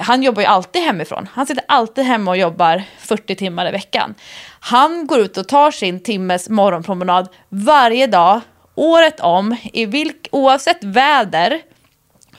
han 0.00 0.22
jobbar 0.22 0.42
ju 0.42 0.46
alltid 0.46 0.82
hemifrån. 0.82 1.28
Han 1.32 1.46
sitter 1.46 1.64
alltid 1.68 2.04
hemma 2.04 2.30
och 2.30 2.36
jobbar 2.36 2.82
40 2.98 3.34
timmar 3.34 3.68
i 3.68 3.72
veckan. 3.72 4.14
Han 4.60 5.06
går 5.06 5.20
ut 5.20 5.36
och 5.36 5.48
tar 5.48 5.70
sin 5.70 6.02
timmes 6.02 6.48
morgonpromenad 6.48 7.28
varje 7.48 8.06
dag, 8.06 8.40
året 8.74 9.20
om, 9.20 9.56
i 9.72 9.86
vilk, 9.86 10.28
oavsett 10.32 10.84
väder, 10.84 11.62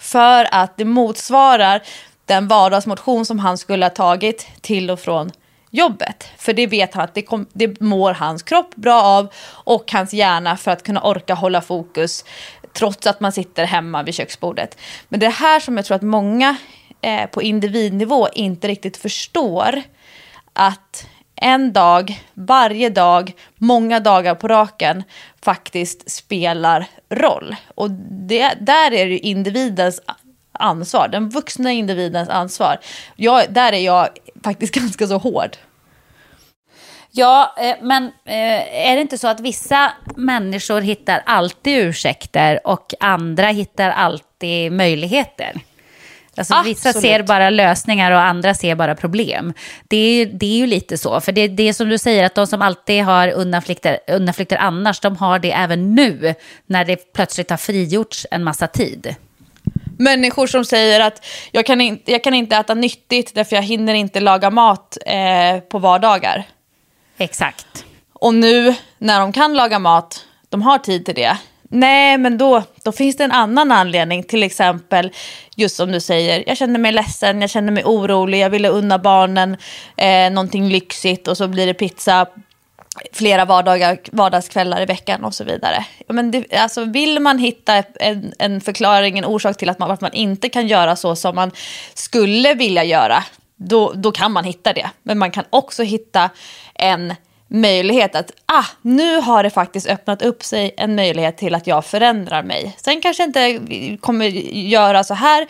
för 0.08 0.48
att 0.52 0.78
det 0.78 0.86
motsvarar 0.86 1.82
den 2.26 2.48
vardagsmotion 2.48 3.26
som 3.26 3.40
han 3.40 3.58
skulle 3.58 3.86
ha 3.86 3.90
tagit 3.90 4.48
till 4.62 4.92
och 4.92 5.00
från 5.00 5.32
jobbet. 5.70 6.30
För 6.38 6.54
det 6.54 6.68
vet 6.68 6.94
han 6.94 7.04
att 7.04 7.14
det, 7.14 7.22
kom, 7.22 7.46
det 7.54 7.82
mår 7.82 8.14
hans 8.14 8.44
kropp 8.44 8.76
bra 8.76 9.02
av 9.02 9.34
och 9.50 9.92
hans 9.92 10.14
hjärna 10.14 10.58
för 10.58 10.72
att 10.72 10.84
kunna 10.84 11.02
orka 11.02 11.34
hålla 11.34 11.62
fokus 11.62 12.26
trots 12.74 13.08
att 13.08 13.20
man 13.20 13.32
sitter 13.32 13.66
hemma 13.66 14.04
vid 14.04 14.14
köksbordet. 14.14 14.78
Men 15.10 15.20
det 15.20 15.26
är 15.26 15.32
här 15.32 15.60
som 15.60 15.78
jag 15.78 15.86
tror 15.86 15.96
att 15.96 16.02
många 16.02 16.58
eh, 17.02 17.26
på 17.26 17.42
individnivå 17.42 18.28
inte 18.34 18.68
riktigt 18.68 18.98
förstår 18.98 19.82
att 20.54 21.08
en 21.42 21.74
dag, 21.74 22.24
varje 22.34 22.90
dag, 22.90 23.34
många 23.56 24.00
dagar 24.00 24.36
på 24.36 24.48
raken 24.48 25.04
faktiskt 25.42 26.12
spelar 26.12 26.86
roll. 27.10 27.56
Och 27.76 27.92
det, 27.92 28.54
där 28.62 28.94
är 28.94 29.06
det 29.06 29.18
individens 29.18 30.02
ansvar, 30.52 31.08
den 31.08 31.30
vuxna 31.30 31.72
individens 31.72 32.30
ansvar. 32.30 32.78
Jag, 33.16 33.54
där 33.54 33.74
är 33.74 33.80
jag 33.80 34.08
faktiskt 34.44 34.74
ganska 34.76 35.08
så 35.08 35.18
hård. 35.18 35.58
Ja, 37.12 37.56
eh, 37.58 37.76
men 37.82 38.04
eh, 38.26 38.90
är 38.90 38.96
det 38.96 39.02
inte 39.02 39.18
så 39.18 39.28
att 39.28 39.40
vissa 39.40 39.92
människor 40.16 40.82
hittar 40.82 41.24
alltid 41.26 41.78
ursäkter 41.78 42.68
och 42.68 42.94
andra 43.00 43.48
hittar 43.48 43.90
alltid 43.90 44.72
möjligheter? 44.72 45.62
Alltså, 46.38 46.62
vissa 46.66 46.90
Absolut. 46.90 47.12
ser 47.12 47.24
bara 47.24 47.50
lösningar 47.50 48.12
och 48.12 48.22
andra 48.22 48.54
ser 48.54 48.76
bara 48.76 48.96
problem. 48.96 49.54
Det 49.88 49.98
är, 49.98 50.26
det 50.26 50.46
är 50.46 50.58
ju 50.58 50.68
lite 50.68 50.98
så, 50.98 51.22
för 51.22 51.32
det, 51.32 51.48
det 51.48 51.70
är 51.70 51.74
som 51.74 51.90
du 51.90 51.98
säger 51.98 52.24
att 52.24 52.36
de 52.36 52.48
som 52.48 52.62
alltid 52.62 53.04
har 53.04 53.32
undanflykter, 53.32 54.00
undanflykter 54.08 54.58
annars, 54.58 55.00
de 55.00 55.16
har 55.16 55.40
det 55.40 55.52
även 55.52 55.96
nu 55.96 56.36
när 56.66 56.86
det 56.86 57.14
plötsligt 57.14 57.50
har 57.50 57.58
frigjorts 57.58 58.28
en 58.32 58.44
massa 58.44 58.68
tid. 58.68 59.16
Människor 59.98 60.48
som 60.48 60.66
säger 60.66 61.00
att 61.00 61.26
jag 61.52 61.66
kan, 61.66 61.82
in, 61.82 62.00
jag 62.06 62.24
kan 62.24 62.34
inte 62.34 62.56
äta 62.56 62.74
nyttigt 62.74 63.36
därför 63.36 63.56
jag 63.56 63.64
hinner 63.64 63.94
inte 63.94 64.20
laga 64.20 64.50
mat 64.50 64.98
eh, 65.06 65.60
på 65.60 65.80
vardagar. 65.80 66.44
Exakt. 67.18 67.86
Och 68.14 68.34
nu 68.34 68.76
när 68.98 69.20
de 69.20 69.34
kan 69.34 69.54
laga 69.54 69.80
mat, 69.80 70.26
de 70.50 70.62
har 70.62 70.78
tid 70.78 71.06
till 71.06 71.16
det. 71.16 71.38
Nej, 71.70 72.18
men 72.18 72.38
då, 72.38 72.64
då 72.84 72.92
finns 72.92 73.18
det 73.18 73.24
en 73.24 73.32
annan 73.32 73.72
anledning. 73.72 74.24
Till 74.24 74.44
exempel, 74.44 75.12
just 75.56 75.76
som 75.76 75.92
du 75.92 76.00
säger, 76.00 76.44
jag 76.48 76.58
känner 76.58 76.80
mig 76.80 76.92
ledsen, 76.92 77.42
jag 77.42 77.50
känner 77.50 77.72
mig 77.72 77.84
orolig, 77.84 78.40
jag 78.40 78.50
ville 78.50 78.70
unna 78.70 79.00
barnen 79.00 79.58
eh, 79.98 80.32
någonting 80.32 80.70
lyxigt 80.70 81.28
och 81.28 81.38
så 81.38 81.48
blir 81.48 81.66
det 81.66 81.74
pizza 81.74 82.28
flera 83.14 83.46
vardagar, 83.46 83.98
vardagskvällar 84.12 84.82
i 84.82 84.86
veckan 84.86 85.24
och 85.24 85.34
så 85.34 85.44
vidare. 85.44 85.86
Men 86.08 86.32
det, 86.32 86.54
alltså, 86.54 86.86
vill 86.86 87.20
man 87.20 87.40
hitta 87.40 87.84
en, 88.00 88.34
en 88.40 88.62
förklaring, 88.62 89.18
en 89.18 89.26
orsak 89.26 89.58
till 89.58 89.70
att 89.70 89.80
man, 89.80 89.92
att 89.92 90.02
man 90.02 90.14
inte 90.14 90.50
kan 90.50 90.68
göra 90.68 90.96
så 90.96 91.16
som 91.16 91.36
man 91.36 91.52
skulle 91.94 92.54
vilja 92.54 92.84
göra, 92.84 93.24
då, 93.56 93.94
då 93.96 94.12
kan 94.12 94.32
man 94.32 94.44
hitta 94.44 94.74
det. 94.74 94.90
Men 95.04 95.18
man 95.18 95.32
kan 95.32 95.44
också 95.50 95.84
hitta 95.84 96.30
en 96.76 97.14
möjlighet 97.48 98.16
att 98.16 98.32
ah, 98.46 98.66
nu 98.82 99.18
har 99.18 99.44
det 99.44 99.50
faktiskt 99.50 99.88
öppnat 99.88 100.22
upp 100.22 100.44
sig 100.44 100.74
en 100.78 100.96
möjlighet 100.96 101.38
till 101.38 101.56
att 101.56 101.68
jag 101.68 101.86
förändrar 101.86 102.44
mig. 102.44 102.76
Sen 102.78 103.02
kanske 103.02 103.24
jag 103.24 103.30
inte 103.30 103.98
kommer 103.98 104.26
göra 104.26 105.04
så 105.04 105.14
här 105.14 105.48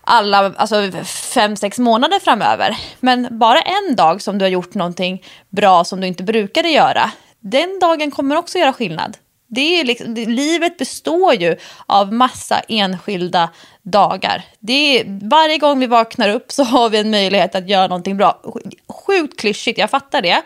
alla, 0.00 0.52
alltså 0.56 0.90
fem, 1.04 1.56
sex 1.56 1.78
månader 1.78 2.20
framöver. 2.20 2.76
Men 3.00 3.38
bara 3.38 3.60
en 3.60 3.96
dag 3.96 4.22
som 4.22 4.38
du 4.38 4.44
har 4.44 4.50
gjort 4.50 4.74
någonting 4.74 5.24
bra 5.48 5.84
som 5.84 6.00
du 6.00 6.06
inte 6.06 6.22
brukade 6.22 6.68
göra, 6.68 7.10
den 7.40 7.78
dagen 7.80 8.10
kommer 8.10 8.36
också 8.36 8.58
göra 8.58 8.72
skillnad. 8.72 9.16
Det 9.54 9.80
är 9.80 9.84
liksom, 9.84 10.14
det, 10.14 10.26
livet 10.26 10.78
består 10.78 11.34
ju 11.34 11.56
av 11.86 12.12
massa 12.12 12.60
enskilda 12.68 13.50
dagar. 13.82 14.42
Det 14.60 15.00
är, 15.00 15.28
varje 15.28 15.58
gång 15.58 15.80
vi 15.80 15.86
vaknar 15.86 16.28
upp 16.28 16.52
så 16.52 16.64
har 16.64 16.90
vi 16.90 16.98
en 16.98 17.10
möjlighet 17.10 17.54
att 17.54 17.68
göra 17.68 17.86
någonting 17.86 18.16
bra. 18.16 18.42
Sjukt 18.88 19.40
klyschigt, 19.40 19.78
jag 19.78 19.90
fattar 19.90 20.22
det. 20.22 20.42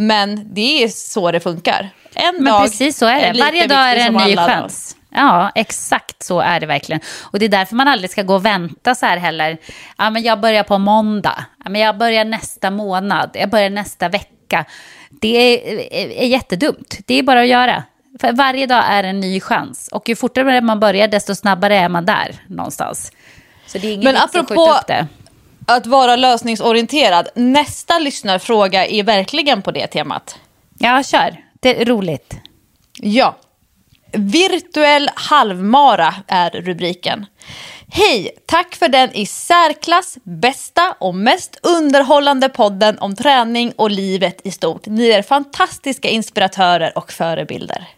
Men 0.00 0.54
det 0.54 0.84
är 0.84 0.88
så 0.88 1.30
det 1.30 1.40
funkar. 1.40 1.90
En 2.14 2.34
Men 2.34 2.44
dag 2.44 2.62
precis 2.62 2.98
så 2.98 3.06
är 3.06 3.32
det. 3.32 3.40
Varje 3.40 3.66
dag 3.66 3.90
är 3.90 3.94
det 3.96 4.02
en 4.02 4.14
ny 4.14 4.36
chans. 4.36 4.96
Ja, 5.10 5.50
exakt 5.54 6.22
så 6.22 6.40
är 6.40 6.60
det 6.60 6.66
verkligen. 6.66 7.00
Och 7.20 7.38
det 7.38 7.44
är 7.44 7.48
därför 7.48 7.76
man 7.76 7.88
aldrig 7.88 8.10
ska 8.10 8.22
gå 8.22 8.34
och 8.34 8.44
vänta 8.44 8.94
så 8.94 9.06
här 9.06 9.16
heller. 9.16 9.58
Ja, 9.98 10.10
men 10.10 10.22
jag 10.22 10.40
börjar 10.40 10.62
på 10.62 10.78
måndag. 10.78 11.44
Ja, 11.64 11.70
men 11.70 11.80
jag 11.80 11.98
börjar 11.98 12.24
nästa 12.24 12.70
månad. 12.70 13.30
Jag 13.34 13.50
börjar 13.50 13.70
nästa 13.70 14.08
vecka. 14.08 14.64
Det 15.10 15.36
är, 15.36 15.78
är, 15.92 16.10
är 16.10 16.26
jättedumt. 16.26 16.98
Det 17.06 17.14
är 17.14 17.22
bara 17.22 17.40
att 17.40 17.46
göra. 17.46 17.84
För 18.20 18.32
varje 18.32 18.66
dag 18.66 18.84
är 18.88 19.04
en 19.04 19.20
ny 19.20 19.40
chans. 19.40 19.88
Och 19.92 20.08
ju 20.08 20.16
fortare 20.16 20.60
man 20.60 20.80
börjar, 20.80 21.08
desto 21.08 21.34
snabbare 21.34 21.76
är 21.76 21.88
man 21.88 22.06
där 22.06 22.34
någonstans. 22.46 23.12
Så 23.66 23.78
det 23.78 23.88
är 23.88 23.92
ingen 23.92 24.04
Men 24.04 24.14
vits 24.14 24.24
att 24.24 24.36
apropå 24.36 24.66
skjuta 24.66 24.78
upp 24.78 24.86
det. 24.86 25.06
Att 25.76 25.86
vara 25.86 26.16
lösningsorienterad, 26.16 27.28
nästa 27.34 27.98
lyssnarfråga 27.98 28.86
är 28.86 29.02
verkligen 29.02 29.62
på 29.62 29.70
det 29.70 29.86
temat. 29.86 30.38
Ja, 30.78 31.02
kör. 31.02 31.36
Det 31.60 31.80
är 31.80 31.84
roligt. 31.84 32.34
Ja. 33.00 33.36
Virtuell 34.12 35.10
halvmara 35.14 36.14
är 36.26 36.50
rubriken. 36.50 37.26
Hej! 37.92 38.30
Tack 38.46 38.74
för 38.74 38.88
den 38.88 39.14
i 39.14 39.26
särklass 39.26 40.18
bästa 40.22 40.94
och 40.98 41.14
mest 41.14 41.58
underhållande 41.62 42.48
podden 42.48 42.98
om 42.98 43.16
träning 43.16 43.72
och 43.76 43.90
livet 43.90 44.40
i 44.44 44.50
stort. 44.50 44.86
Ni 44.86 45.08
är 45.10 45.22
fantastiska 45.22 46.08
inspiratörer 46.08 46.98
och 46.98 47.12
förebilder. 47.12 47.88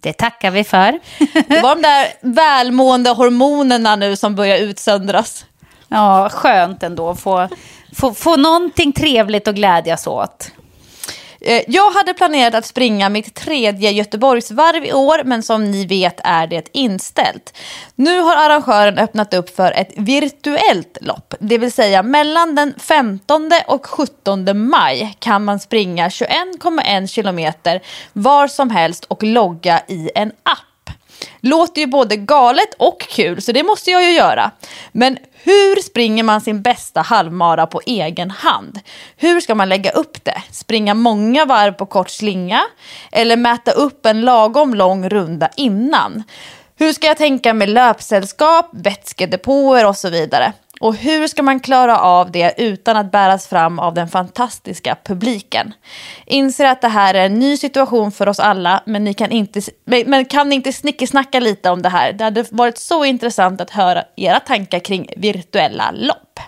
Det 0.00 0.12
tackar 0.12 0.50
vi 0.50 0.64
för. 0.64 1.00
Det 1.48 1.60
var 1.60 1.74
de 1.74 1.82
där 1.82 2.06
välmående 2.20 3.10
hormonerna 3.10 3.96
nu 3.96 4.16
som 4.16 4.34
börjar 4.34 4.58
utsöndras. 4.58 5.44
Ja, 5.94 6.28
skönt 6.32 6.82
ändå 6.82 7.10
att 7.10 7.20
få, 7.20 7.48
få, 7.96 8.14
få 8.14 8.36
någonting 8.36 8.92
trevligt 8.92 9.48
att 9.48 9.54
glädjas 9.54 10.06
åt. 10.06 10.50
Eh, 11.40 11.62
jag 11.68 11.90
hade 11.90 12.14
planerat 12.14 12.54
att 12.54 12.66
springa 12.66 13.08
mitt 13.08 13.34
tredje 13.34 13.90
Göteborgsvarv 13.90 14.84
i 14.84 14.92
år 14.92 15.24
men 15.24 15.42
som 15.42 15.70
ni 15.70 15.86
vet 15.86 16.20
är 16.24 16.46
det 16.46 16.68
inställt. 16.72 17.56
Nu 17.94 18.20
har 18.20 18.36
arrangören 18.36 18.98
öppnat 18.98 19.34
upp 19.34 19.56
för 19.56 19.72
ett 19.72 19.92
virtuellt 19.96 20.98
lopp. 21.00 21.34
Det 21.38 21.58
vill 21.58 21.72
säga 21.72 22.02
mellan 22.02 22.54
den 22.54 22.74
15 22.78 23.50
och 23.66 23.86
17 23.86 24.68
maj 24.68 25.16
kan 25.18 25.44
man 25.44 25.60
springa 25.60 26.08
21,1 26.08 27.06
kilometer 27.06 27.82
var 28.12 28.48
som 28.48 28.70
helst 28.70 29.04
och 29.04 29.22
logga 29.22 29.82
i 29.88 30.10
en 30.14 30.32
app. 30.42 30.73
Låter 31.46 31.80
ju 31.80 31.86
både 31.86 32.16
galet 32.16 32.74
och 32.78 33.00
kul, 33.00 33.42
så 33.42 33.52
det 33.52 33.62
måste 33.62 33.90
jag 33.90 34.02
ju 34.02 34.10
göra. 34.10 34.50
Men 34.92 35.18
hur 35.32 35.82
springer 35.82 36.22
man 36.22 36.40
sin 36.40 36.62
bästa 36.62 37.00
halvmara 37.00 37.66
på 37.66 37.80
egen 37.86 38.30
hand? 38.30 38.80
Hur 39.16 39.40
ska 39.40 39.54
man 39.54 39.68
lägga 39.68 39.90
upp 39.90 40.24
det? 40.24 40.42
Springa 40.50 40.94
många 40.94 41.44
varv 41.44 41.72
på 41.72 41.86
kort 41.86 42.10
slinga? 42.10 42.62
Eller 43.12 43.36
mäta 43.36 43.70
upp 43.70 44.06
en 44.06 44.20
lagom 44.20 44.74
lång 44.74 45.08
runda 45.08 45.48
innan? 45.56 46.22
Hur 46.76 46.92
ska 46.92 47.06
jag 47.06 47.16
tänka 47.16 47.54
med 47.54 47.68
löpsällskap, 47.68 48.70
vätskedepåer 48.72 49.86
och 49.86 49.96
så 49.96 50.10
vidare? 50.10 50.52
Och 50.84 50.94
hur 50.96 51.26
ska 51.26 51.42
man 51.42 51.60
klara 51.60 51.98
av 52.00 52.30
det 52.30 52.54
utan 52.56 52.96
att 52.96 53.12
bäras 53.12 53.46
fram 53.48 53.78
av 53.78 53.94
den 53.94 54.08
fantastiska 54.08 54.96
publiken? 55.04 55.74
Inser 56.26 56.64
att 56.64 56.80
det 56.80 56.88
här 56.88 57.14
är 57.14 57.26
en 57.26 57.38
ny 57.38 57.56
situation 57.56 58.12
för 58.12 58.28
oss 58.28 58.40
alla, 58.40 58.82
men, 58.86 59.04
ni 59.04 59.14
kan 59.14 59.30
inte, 59.30 59.60
men 59.84 60.24
kan 60.24 60.48
ni 60.48 60.54
inte 60.54 60.72
snickesnacka 60.72 61.40
lite 61.40 61.70
om 61.70 61.82
det 61.82 61.88
här? 61.88 62.12
Det 62.12 62.24
hade 62.24 62.44
varit 62.50 62.78
så 62.78 63.04
intressant 63.04 63.60
att 63.60 63.70
höra 63.70 64.04
era 64.16 64.40
tankar 64.40 64.78
kring 64.78 65.08
virtuella 65.16 65.90
lopp. 65.90 66.40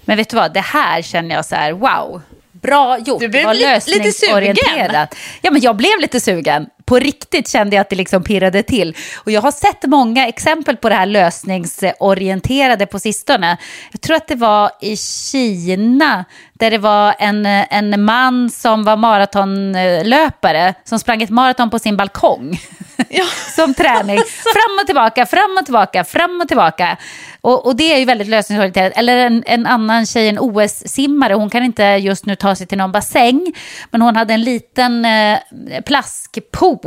Men 0.00 0.16
vet 0.16 0.28
du 0.28 0.36
vad, 0.36 0.54
det 0.54 0.60
här 0.60 1.02
känner 1.02 1.34
jag 1.34 1.44
så 1.44 1.54
här, 1.54 1.72
wow. 1.72 2.20
Bra 2.52 2.98
gjort, 2.98 3.20
Du 3.20 3.28
blev 3.28 3.44
Var 3.44 3.54
li- 3.54 3.60
lite 3.60 3.98
lösningsorienterat. 3.98 5.14
Ja, 5.42 5.50
men 5.50 5.60
jag 5.60 5.76
blev 5.76 6.00
lite 6.00 6.20
sugen. 6.20 6.66
På 6.88 6.98
riktigt 6.98 7.48
kände 7.48 7.76
jag 7.76 7.80
att 7.80 7.90
det 7.90 7.96
liksom 7.96 8.22
pirrade 8.22 8.62
till. 8.62 8.96
Och 9.16 9.30
jag 9.30 9.42
har 9.42 9.52
sett 9.52 9.84
många 9.84 10.28
exempel 10.28 10.76
på 10.76 10.88
det 10.88 10.94
här 10.94 11.06
lösningsorienterade 11.06 12.86
på 12.86 12.98
sistone. 12.98 13.56
Jag 13.92 14.00
tror 14.00 14.16
att 14.16 14.28
det 14.28 14.34
var 14.34 14.70
i 14.80 14.96
Kina, 14.96 16.24
där 16.52 16.70
det 16.70 16.78
var 16.78 17.14
en, 17.18 17.46
en 17.46 18.04
man 18.04 18.50
som 18.50 18.84
var 18.84 18.96
maratonlöpare, 18.96 20.74
som 20.84 20.98
sprang 20.98 21.22
ett 21.22 21.30
maraton 21.30 21.70
på 21.70 21.78
sin 21.78 21.96
balkong. 21.96 22.60
som 23.56 23.74
träning. 23.74 24.18
Fram 24.28 24.78
och 24.80 24.86
tillbaka, 24.86 25.26
fram 25.26 25.56
och 25.60 25.64
tillbaka, 25.64 26.04
fram 26.04 26.40
och 26.40 26.48
tillbaka. 26.48 26.96
Och, 27.40 27.66
och 27.66 27.76
det 27.76 27.94
är 27.94 27.98
ju 27.98 28.04
väldigt 28.04 28.28
lösningsorienterat. 28.28 28.92
Eller 28.96 29.16
en, 29.16 29.44
en 29.46 29.66
annan 29.66 30.06
tjej, 30.06 30.28
en 30.28 30.38
OS-simmare, 30.38 31.34
hon 31.34 31.50
kan 31.50 31.62
inte 31.62 31.82
just 31.82 32.26
nu 32.26 32.36
ta 32.36 32.54
sig 32.54 32.66
till 32.66 32.78
någon 32.78 32.92
bassäng, 32.92 33.52
men 33.90 34.02
hon 34.02 34.16
hade 34.16 34.34
en 34.34 34.42
liten 34.42 35.04
eh, 35.04 35.38
plaskpool 35.86 36.77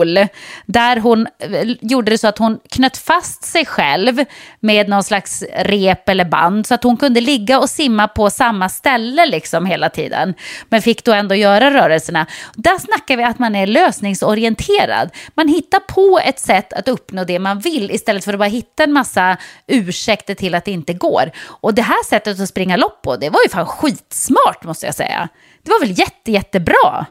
där 0.66 0.98
hon 0.98 1.28
eh, 1.40 1.76
gjorde 1.82 2.12
det 2.12 2.18
så 2.18 2.28
att 2.28 2.38
hon 2.38 2.60
knöt 2.70 2.98
fast 2.98 3.44
sig 3.44 3.66
själv 3.66 4.26
med 4.60 4.90
någon 4.90 5.04
slags 5.04 5.44
rep 5.56 6.10
eller 6.10 6.26
band 6.26 6.68
så 6.68 6.74
att 6.74 6.84
hon 6.84 6.98
kunde 6.98 7.22
ligga 7.22 7.60
och 7.60 7.70
simma 7.70 8.08
på 8.08 8.30
samma 8.30 8.70
ställe 8.70 9.26
liksom 9.26 9.66
hela 9.66 9.90
tiden. 9.90 10.34
Men 10.70 10.82
fick 10.82 11.04
då 11.06 11.14
ändå 11.14 11.36
göra 11.36 11.72
rörelserna. 11.72 12.26
Där 12.56 12.80
snackar 12.80 13.18
vi 13.18 13.24
att 13.24 13.40
man 13.40 13.56
är 13.56 13.68
lösningsorienterad. 13.68 15.10
Man 15.34 15.48
hittar 15.48 15.80
på 15.80 16.20
ett 16.26 16.40
sätt 16.40 16.74
att 16.74 16.88
uppnå 16.88 17.24
det 17.24 17.40
man 17.40 17.60
vill 17.60 17.92
istället 17.92 18.26
för 18.26 18.34
att 18.34 18.40
bara 18.40 18.50
hitta 18.50 18.84
en 18.84 18.94
massa 18.94 19.38
ursäkter 19.68 20.36
till 20.36 20.56
att 20.56 20.66
det 20.66 20.72
inte 20.72 20.94
går. 20.94 21.32
Och 21.46 21.74
det 21.74 21.82
här 21.82 22.06
sättet 22.06 22.40
att 22.40 22.50
springa 22.50 22.78
lopp 22.78 23.02
på, 23.02 23.16
det 23.16 23.30
var 23.30 23.40
ju 23.44 23.50
fan 23.50 23.66
skitsmart 23.66 24.64
måste 24.64 24.86
jag 24.86 24.96
säga. 24.96 25.30
Det 25.64 25.72
var 25.72 25.80
väl 25.80 26.00
jätte, 26.00 26.32
jättebra. 26.32 27.06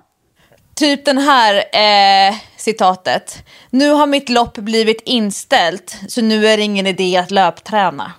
Typ 0.81 1.05
den 1.05 1.19
här 1.19 1.55
eh, 1.55 2.35
citatet. 2.57 3.45
Nu 3.71 3.91
har 3.91 4.07
mitt 4.07 4.29
lopp 4.29 4.59
blivit 4.59 5.03
inställt 5.05 5.99
så 6.09 6.23
nu 6.23 6.47
är 6.47 6.57
det 6.57 6.63
ingen 6.63 6.87
idé 6.87 7.17
att 7.17 7.31
löpträna. 7.31 8.13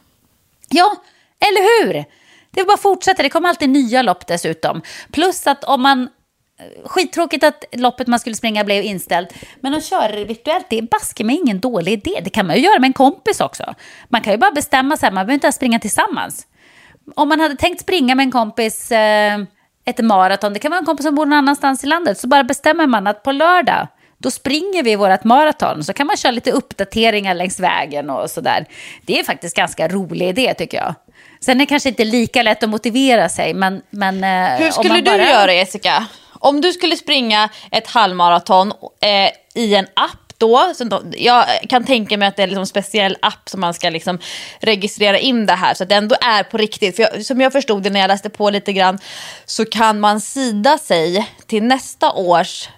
Ja, 0.70 0.96
eller 1.40 1.86
hur? 1.86 2.06
Det 2.52 2.62
är 2.62 2.66
bara 2.66 2.74
att 2.74 2.82
fortsätta, 2.82 3.24
det 3.24 3.30
kommer 3.30 3.50
alltid 3.50 3.70
nya 3.70 4.02
lopp 4.02 4.28
dessutom. 4.28 4.82
Plus 5.12 5.48
att 5.48 5.64
om 5.64 5.82
man... 5.82 6.02
Eh, 6.60 6.88
skittråkigt 6.88 7.44
att 7.44 7.64
loppet 7.72 8.08
man 8.08 8.20
skulle 8.20 8.36
springa 8.36 8.64
blev 8.64 8.84
inställt. 8.84 9.34
Men 9.62 9.74
att 9.74 9.86
köra 9.86 10.12
det 10.12 10.26
virtuellt, 10.26 10.66
det 10.70 10.78
är 10.78 10.82
baske 10.82 11.24
med 11.24 11.36
ingen 11.36 11.60
dålig 11.60 11.94
idé. 11.94 12.22
Det 12.24 12.30
kan 12.30 12.48
man 12.48 12.56
ju 12.56 12.62
göra 12.62 12.80
med 12.80 12.88
en 12.88 12.94
kompis 12.94 13.42
också. 13.42 13.76
Man 14.10 14.22
kan 14.22 14.34
ju 14.34 14.38
bara 14.38 14.52
bestämma 14.52 14.98
sig, 14.98 15.12
man 15.12 15.16
behöver 15.16 15.34
inte 15.34 15.48
ens 15.48 15.56
springa 15.56 15.80
tillsammans. 15.80 16.48
Om 17.16 17.30
man 17.30 17.40
hade 17.40 17.56
tänkt 17.56 17.82
springa 17.82 18.16
med 18.16 18.24
en 18.24 18.32
kompis 18.32 18.92
eh, 18.92 19.40
ett 20.00 20.06
maraton, 20.06 20.54
det 20.54 20.60
kan 20.60 20.72
vara 20.72 20.80
en 20.80 20.86
kompis 20.86 21.06
som 21.06 21.16
bor 21.16 21.26
någon 21.26 21.38
annanstans 21.38 21.84
i 21.84 21.88
landet, 21.88 22.18
så 22.18 22.28
bara 22.28 22.44
bestämmer 22.44 22.88
man 22.88 23.08
att 23.08 23.24
på 23.24 23.32
lördag 23.32 23.88
då 24.22 24.32
springer 24.32 24.84
vi 24.84 24.96
vårt 24.96 25.24
maraton 25.24 25.84
så 25.84 25.94
kan 25.94 26.08
man 26.08 26.18
köra 26.18 26.32
lite 26.32 26.52
uppdateringar 26.52 27.34
längs 27.34 27.60
vägen 27.60 28.10
och 28.10 28.30
sådär. 28.30 28.66
Det 29.06 29.20
är 29.20 29.24
faktiskt 29.24 29.56
ganska 29.56 29.88
rolig 29.88 30.30
idé 30.30 30.54
tycker 30.54 30.78
jag. 30.78 30.96
Sen 31.40 31.58
är 31.58 31.60
det 31.60 31.66
kanske 31.66 31.90
inte 31.90 32.06
lika 32.06 32.44
lätt 32.44 32.64
att 32.64 32.70
motivera 32.70 33.30
sig, 33.30 33.54
men... 33.54 33.82
men 33.90 34.24
eh, 34.24 34.64
Hur 34.66 34.72
skulle 34.72 34.90
man 34.90 35.04
du 35.04 35.12
bara... 35.12 35.30
göra 35.30 35.54
Jessica? 35.54 36.06
Om 36.34 36.62
du 36.62 36.74
skulle 36.74 36.96
springa 36.96 37.50
ett 37.72 37.88
halvmaraton 37.88 38.74
eh, 39.02 39.62
i 39.62 39.76
en 39.76 39.88
app 39.94 40.31
då, 40.42 40.74
så 40.76 40.84
då, 40.84 41.02
jag 41.18 41.46
kan 41.70 41.84
tänka 41.84 42.18
mig 42.18 42.28
att 42.28 42.36
det 42.36 42.44
är 42.44 42.48
liksom 42.48 42.62
en 42.62 42.68
speciell 42.68 43.18
app 43.22 43.50
som 43.50 43.62
man 43.62 43.74
ska 43.74 43.90
liksom 43.90 44.20
registrera 44.60 45.18
in 45.18 45.46
det 45.46 45.54
här 45.54 45.74
så 45.74 45.84
att 45.84 45.90
det 45.90 45.96
ändå 45.96 46.16
är 46.22 46.44
på 46.44 46.58
riktigt. 46.58 46.96
För 46.96 47.04
jag, 47.04 47.26
som 47.26 47.42
jag 47.42 47.52
förstod 47.52 47.84
det 47.84 47.90
när 47.90 48.00
jag 48.00 48.08
läste 48.08 48.30
på 48.30 48.50
lite 48.50 48.74
grann 48.74 49.00
så 49.46 49.66
kan 49.66 50.00
man 50.00 50.22
sida 50.22 50.78
sig 50.78 51.30
till 51.48 51.64
nästa 51.64 52.12
års 52.12 52.70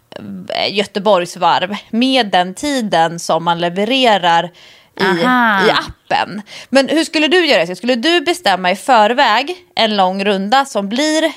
eh, 0.49 0.75
Göteborgsvarv 0.75 1.75
med 1.89 2.31
den 2.31 2.53
tiden 2.53 3.19
som 3.19 3.43
man 3.43 3.59
levererar 3.59 4.51
i, 4.99 5.21
i 5.67 5.71
appen. 5.71 6.41
Men 6.69 6.89
hur 6.89 7.03
skulle 7.03 7.27
du 7.27 7.45
göra? 7.45 7.75
Skulle 7.75 7.95
du 7.95 8.21
bestämma 8.21 8.71
i 8.71 8.75
förväg 8.75 9.55
en 9.75 9.95
lång 9.95 10.25
runda 10.25 10.65
som 10.65 10.89
blir 10.89 11.31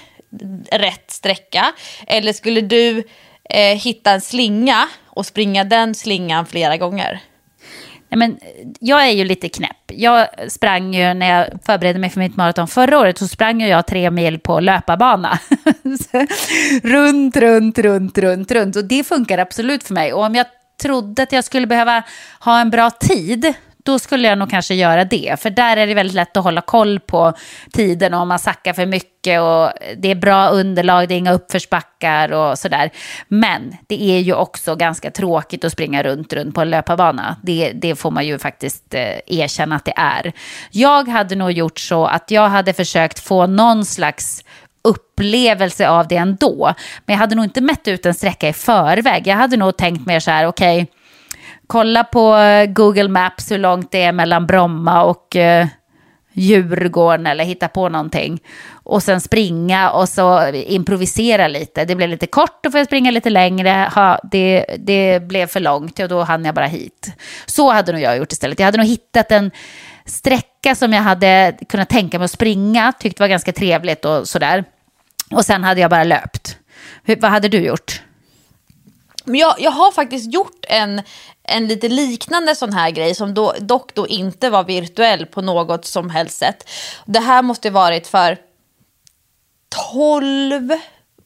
rätt 0.73 1.11
sträcka? 1.11 1.73
Eller 2.07 2.33
skulle 2.33 2.61
du 2.61 3.03
eh, 3.51 3.77
hitta 3.77 4.11
en 4.11 4.21
slinga 4.21 4.89
och 5.17 5.27
springa 5.27 5.65
den 5.65 5.95
slingan 5.95 6.47
flera 6.47 6.77
gånger? 6.77 7.23
Nej, 8.09 8.19
men 8.19 8.39
jag 8.81 9.07
är 9.07 9.11
ju 9.11 9.25
lite 9.25 9.49
knäpp. 9.49 9.77
Jag 9.87 10.27
sprang 10.49 10.95
ju 10.95 11.15
när 11.15 11.39
jag 11.39 11.49
förberedde 11.67 11.99
mig 11.99 12.11
för 12.11 12.21
mitt 12.21 12.37
maraton 12.37 12.69
förra 12.69 12.99
året 12.99 13.19
så 13.19 13.29
sprang 13.29 13.63
jag 13.63 13.87
tre 13.87 14.11
mil 14.11 14.39
på 14.39 14.61
löparbana. 14.61 15.39
runt, 16.83 17.37
runt, 17.37 17.79
runt, 17.79 18.19
runt, 18.19 18.51
runt. 18.51 18.77
Och 18.77 18.85
det 18.85 19.05
funkar 19.07 19.39
absolut 19.39 19.85
för 19.85 19.95
mig. 19.95 20.13
Och 20.13 20.23
om 20.23 20.35
jag 20.35 20.47
trodde 20.83 21.23
att 21.23 21.33
jag 21.33 21.45
skulle 21.45 21.67
behöva 21.67 22.03
ha 22.41 22.61
en 22.61 22.71
bra 22.71 22.91
tid 22.91 23.55
då 23.87 23.99
skulle 23.99 24.29
jag 24.29 24.39
nog 24.39 24.51
kanske 24.51 24.75
göra 24.75 25.05
det. 25.05 25.41
För 25.41 25.51
där 25.51 25.77
är 25.77 25.87
det 25.87 25.95
väldigt 25.95 26.15
lätt 26.15 26.37
att 26.37 26.45
hålla 26.45 26.61
koll 26.61 27.01
på 27.01 27.33
tiden 27.73 28.15
om 28.15 28.29
man 28.29 28.39
sackar 28.39 28.73
för 28.73 28.87
mycket 28.87 29.41
och 29.41 29.71
det 29.97 30.11
är 30.11 30.15
bra 30.15 30.49
underlag, 30.49 31.09
det 31.09 31.15
är 31.15 31.19
inga 31.19 31.33
uppförsbackar 31.33 32.33
och 32.33 32.59
sådär. 32.59 32.91
Men 33.29 33.77
det 33.87 34.03
är 34.03 34.19
ju 34.19 34.35
också 34.35 34.77
ganska 34.77 35.11
tråkigt 35.11 35.65
att 35.65 35.73
springa 35.73 36.03
runt, 36.03 36.33
runt 36.33 36.55
på 36.55 36.61
en 36.61 36.71
löparbana. 36.71 37.37
Det, 37.43 37.73
det 37.75 37.97
får 37.97 38.11
man 38.11 38.27
ju 38.27 38.39
faktiskt 38.39 38.95
eh, 38.95 39.19
erkänna 39.27 39.77
att 39.77 39.85
det 39.85 39.95
är. 39.97 40.33
Jag 40.71 41.09
hade 41.09 41.35
nog 41.35 41.51
gjort 41.51 41.79
så 41.79 42.07
att 42.07 42.31
jag 42.31 42.49
hade 42.49 42.73
försökt 42.73 43.19
få 43.19 43.47
någon 43.47 43.85
slags 43.85 44.45
upplevelse 44.87 45.89
av 45.89 46.09
det 46.09 46.17
ändå. 46.17 46.75
Men 47.07 47.15
jag 47.15 47.19
hade 47.21 47.35
nog 47.35 47.45
inte 47.45 47.61
mätt 47.61 47.89
ut 47.89 48.07
en 48.07 48.15
sträcka 48.15 48.49
i 48.49 48.53
förväg. 48.53 49.27
Jag 49.27 49.37
hade 49.37 49.57
nog 49.57 49.77
tänkt 49.77 50.07
mer 50.07 50.21
så 50.21 50.31
här, 50.31 50.47
okej, 50.47 50.83
okay, 50.83 50.96
kolla 51.67 52.05
på 52.05 52.37
eh, 52.37 52.67
Google 52.67 53.09
Maps 53.09 53.51
hur 53.51 53.59
långt 53.59 53.91
det 53.91 54.03
är 54.03 54.13
mellan 54.13 54.47
Bromma 54.47 55.03
och 55.03 55.37
eh, 55.37 55.67
Djurgården 56.39 57.27
eller 57.27 57.45
hitta 57.45 57.69
på 57.69 57.89
någonting. 57.89 58.41
Och 58.71 59.03
sen 59.03 59.21
springa 59.21 59.91
och 59.91 60.09
så 60.09 60.49
improvisera 60.53 61.49
lite. 61.49 61.85
Det 61.85 61.95
blev 61.95 62.09
lite 62.09 62.27
kort, 62.27 62.59
då 62.63 62.71
får 62.71 62.79
jag 62.79 62.87
springa 62.87 63.11
lite 63.11 63.31
längre. 63.31 63.91
Ha, 63.95 64.19
det, 64.31 64.67
det 64.79 65.23
blev 65.23 65.47
för 65.47 65.61
långt 65.61 65.99
och 65.99 66.09
då 66.09 66.23
hann 66.23 66.45
jag 66.45 66.55
bara 66.55 66.67
hit. 66.67 67.13
Så 67.47 67.71
hade 67.73 67.93
nog 67.93 68.01
jag 68.01 68.17
gjort 68.17 68.33
istället. 68.33 68.59
Jag 68.59 68.67
hade 68.67 68.79
nog 68.79 68.87
hittat 68.87 69.33
en 69.33 69.51
sträcka 70.05 70.75
som 70.75 70.93
jag 70.93 71.03
hade 71.03 71.57
kunnat 71.69 71.89
tänka 71.89 72.19
mig 72.19 72.25
att 72.25 72.31
springa, 72.31 72.93
tyckte 72.93 73.23
var 73.23 73.29
ganska 73.29 73.53
trevligt 73.53 74.05
och 74.05 74.29
sådär. 74.29 74.65
Och 75.31 75.45
sen 75.45 75.65
hade 75.65 75.81
jag 75.81 75.91
bara 75.91 76.05
löpt. 76.05 76.59
Hur, 77.03 77.17
vad 77.21 77.31
hade 77.31 77.49
du 77.49 77.59
gjort? 77.59 78.03
Men 79.25 79.41
jag, 79.41 79.55
jag 79.59 79.71
har 79.71 79.93
faktiskt 79.93 80.35
gjort 80.35 80.65
en, 80.69 81.03
en 81.49 81.67
lite 81.67 81.89
liknande 81.89 82.55
sån 82.55 82.73
här 82.73 82.91
grej 82.91 83.15
som 83.15 83.35
då, 83.35 83.55
dock 83.61 83.95
då 83.95 84.07
inte 84.07 84.51
var 84.51 84.65
virtuell 84.65 85.27
på 85.27 85.43
något 85.43 85.85
som 85.85 86.11
helst 86.11 86.39
sätt. 86.39 86.69
Det 87.05 87.21
här 87.21 87.43
måste 87.43 87.71
varit 87.71 88.07
för 88.07 88.39
12 89.93 90.71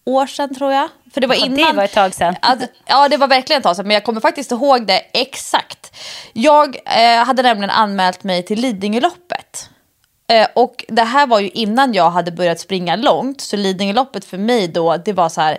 år 0.05 0.27
sedan 0.27 0.55
tror 0.55 0.73
jag. 0.73 0.89
För 1.15 1.21
det 1.21 1.27
var 1.27 1.35
Ja, 1.35 1.45
innan. 1.45 1.57
det 1.71 1.73
var 1.77 1.85
ett 1.85 1.93
tag 1.93 2.15
sedan. 2.15 2.37
Att, 2.43 2.59
ja, 2.87 3.09
det 3.09 3.17
var 3.17 3.29
verkligen 3.29 3.59
ett 3.61 3.65
tag 3.65 3.77
sedan. 3.77 3.87
Men 3.87 3.95
jag 3.95 4.05
kommer 4.05 4.21
faktiskt 4.21 4.51
ihåg 4.53 4.87
det 4.87 4.99
exakt. 5.13 5.97
Jag 6.33 6.77
eh, 6.87 7.25
hade 7.25 7.43
nämligen 7.43 7.71
anmält 7.71 8.25
mig 8.25 8.43
till 8.43 8.61
Lidingöloppet. 8.61 9.71
Eh, 10.33 10.47
och 10.55 10.85
det 10.89 11.03
här 11.03 11.27
var 11.27 11.41
ju 11.41 11.49
innan 11.49 11.95
jag 11.95 12.11
hade 12.11 12.33
börjat 12.33 12.61
springa 12.61 12.97
långt. 12.97 13.41
Så 13.41 13.57
Lidingöloppet 13.57 14.25
för 14.25 14.39
mig 14.39 14.69
då, 14.69 14.97
det 14.97 15.13
var 15.13 15.29
så 15.29 15.41
här 15.41 15.59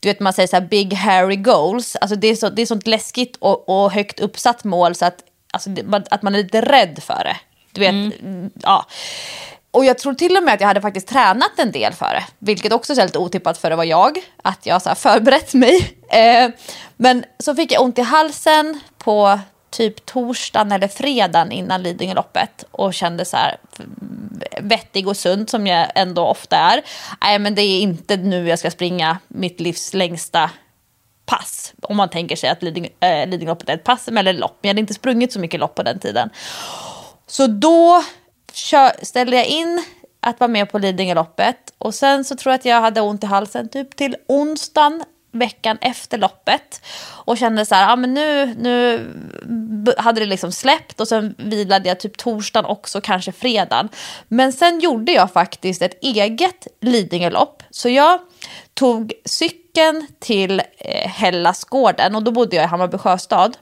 du 0.00 0.08
vet 0.08 0.20
man 0.20 0.32
säger 0.32 0.46
så 0.46 0.56
här 0.56 0.66
big 0.66 0.94
hairy 0.94 1.36
goals. 1.36 1.96
Alltså 1.96 2.16
det 2.16 2.28
är, 2.28 2.36
så, 2.36 2.48
det 2.48 2.62
är 2.62 2.66
sånt 2.66 2.86
läskigt 2.86 3.36
och, 3.38 3.68
och 3.68 3.92
högt 3.92 4.20
uppsatt 4.20 4.64
mål 4.64 4.94
så 4.94 5.04
att, 5.04 5.18
alltså 5.52 5.70
det, 5.70 6.02
att 6.10 6.22
man 6.22 6.34
är 6.34 6.38
lite 6.38 6.60
rädd 6.60 6.98
för 7.02 7.24
det. 7.24 7.36
Du 7.72 7.80
vet, 7.80 7.90
mm. 7.90 8.50
ja. 8.62 8.86
Och 9.70 9.84
jag 9.84 9.98
tror 9.98 10.14
till 10.14 10.36
och 10.36 10.42
med 10.42 10.54
att 10.54 10.60
jag 10.60 10.68
hade 10.68 10.80
faktiskt 10.80 11.08
tränat 11.08 11.58
en 11.58 11.72
del 11.72 11.92
för 11.92 12.14
det. 12.14 12.24
Vilket 12.38 12.72
också 12.72 12.92
är 12.92 13.04
lite 13.04 13.18
otippat 13.18 13.58
för 13.58 13.70
det 13.70 13.76
var 13.76 13.84
jag. 13.84 14.18
Att 14.42 14.66
jag 14.66 14.82
så 14.82 14.94
förberett 14.94 15.54
mig. 15.54 15.92
Eh, 16.08 16.50
men 16.96 17.24
så 17.38 17.54
fick 17.54 17.72
jag 17.72 17.82
ont 17.82 17.98
i 17.98 18.02
halsen 18.02 18.80
på 18.98 19.38
typ 19.70 20.06
torsdagen 20.06 20.72
eller 20.72 20.88
fredagen 20.88 21.52
innan 21.52 21.82
Lidingöloppet 21.82 22.64
och 22.70 22.94
kände 22.94 23.24
så 23.24 23.36
här 23.36 23.56
mm, 23.78 24.40
vettig 24.60 25.08
och 25.08 25.16
sund 25.16 25.50
som 25.50 25.66
jag 25.66 25.92
ändå 25.94 26.26
ofta 26.26 26.56
är. 26.56 26.82
Nej 27.20 27.38
men 27.38 27.54
det 27.54 27.62
är 27.62 27.80
inte 27.80 28.16
nu 28.16 28.48
jag 28.48 28.58
ska 28.58 28.70
springa 28.70 29.18
mitt 29.28 29.60
livs 29.60 29.94
längsta 29.94 30.50
pass. 31.26 31.74
Om 31.82 31.96
man 31.96 32.08
tänker 32.08 32.36
sig 32.36 32.50
att 32.50 32.62
Liding, 32.62 32.88
äh, 33.00 33.28
Lidingöloppet 33.28 33.68
är 33.68 33.74
ett 33.74 33.84
pass 33.84 34.08
eller 34.08 34.32
lopp. 34.32 34.58
Men 34.60 34.68
jag 34.68 34.70
hade 34.70 34.80
inte 34.80 34.94
sprungit 34.94 35.32
så 35.32 35.40
mycket 35.40 35.60
lopp 35.60 35.74
på 35.74 35.82
den 35.82 35.98
tiden. 35.98 36.30
Så 37.26 37.46
då 37.46 38.04
ställde 39.02 39.36
jag 39.36 39.46
in 39.46 39.84
att 40.20 40.40
vara 40.40 40.48
med 40.48 40.70
på 40.70 40.78
Lidingöloppet 40.78 41.74
och 41.78 41.94
sen 41.94 42.24
så 42.24 42.36
tror 42.36 42.52
jag 42.52 42.58
att 42.58 42.64
jag 42.64 42.80
hade 42.80 43.00
ont 43.00 43.24
i 43.24 43.26
halsen 43.26 43.68
typ 43.68 43.96
till 43.96 44.16
onsdagen 44.28 45.04
veckan 45.38 45.78
efter 45.80 46.18
loppet 46.18 46.80
och 47.00 47.38
kände 47.38 47.66
så 47.66 47.74
här, 47.74 47.88
ja 47.88 47.96
men 47.96 48.14
nu, 48.14 48.54
nu 48.58 49.06
hade 49.98 50.20
det 50.20 50.26
liksom 50.26 50.52
släppt 50.52 51.00
och 51.00 51.08
sen 51.08 51.34
vilade 51.38 51.88
jag 51.88 52.00
typ 52.00 52.16
torsdagen 52.16 52.70
också, 52.70 53.00
kanske 53.00 53.32
fredagen. 53.32 53.88
Men 54.28 54.52
sen 54.52 54.80
gjorde 54.80 55.12
jag 55.12 55.32
faktiskt 55.32 55.82
ett 55.82 55.98
eget 56.02 56.66
Lidingölopp. 56.80 57.62
Så 57.70 57.88
jag 57.88 58.20
tog 58.74 59.12
cykeln 59.24 60.06
till 60.18 60.62
eh, 60.78 61.10
Hellasgården 61.10 62.16
och 62.16 62.22
då 62.22 62.30
bodde 62.30 62.56
jag 62.56 62.64
i 62.64 62.68
Hammarby 62.68 62.98
sjöstad. 62.98 63.56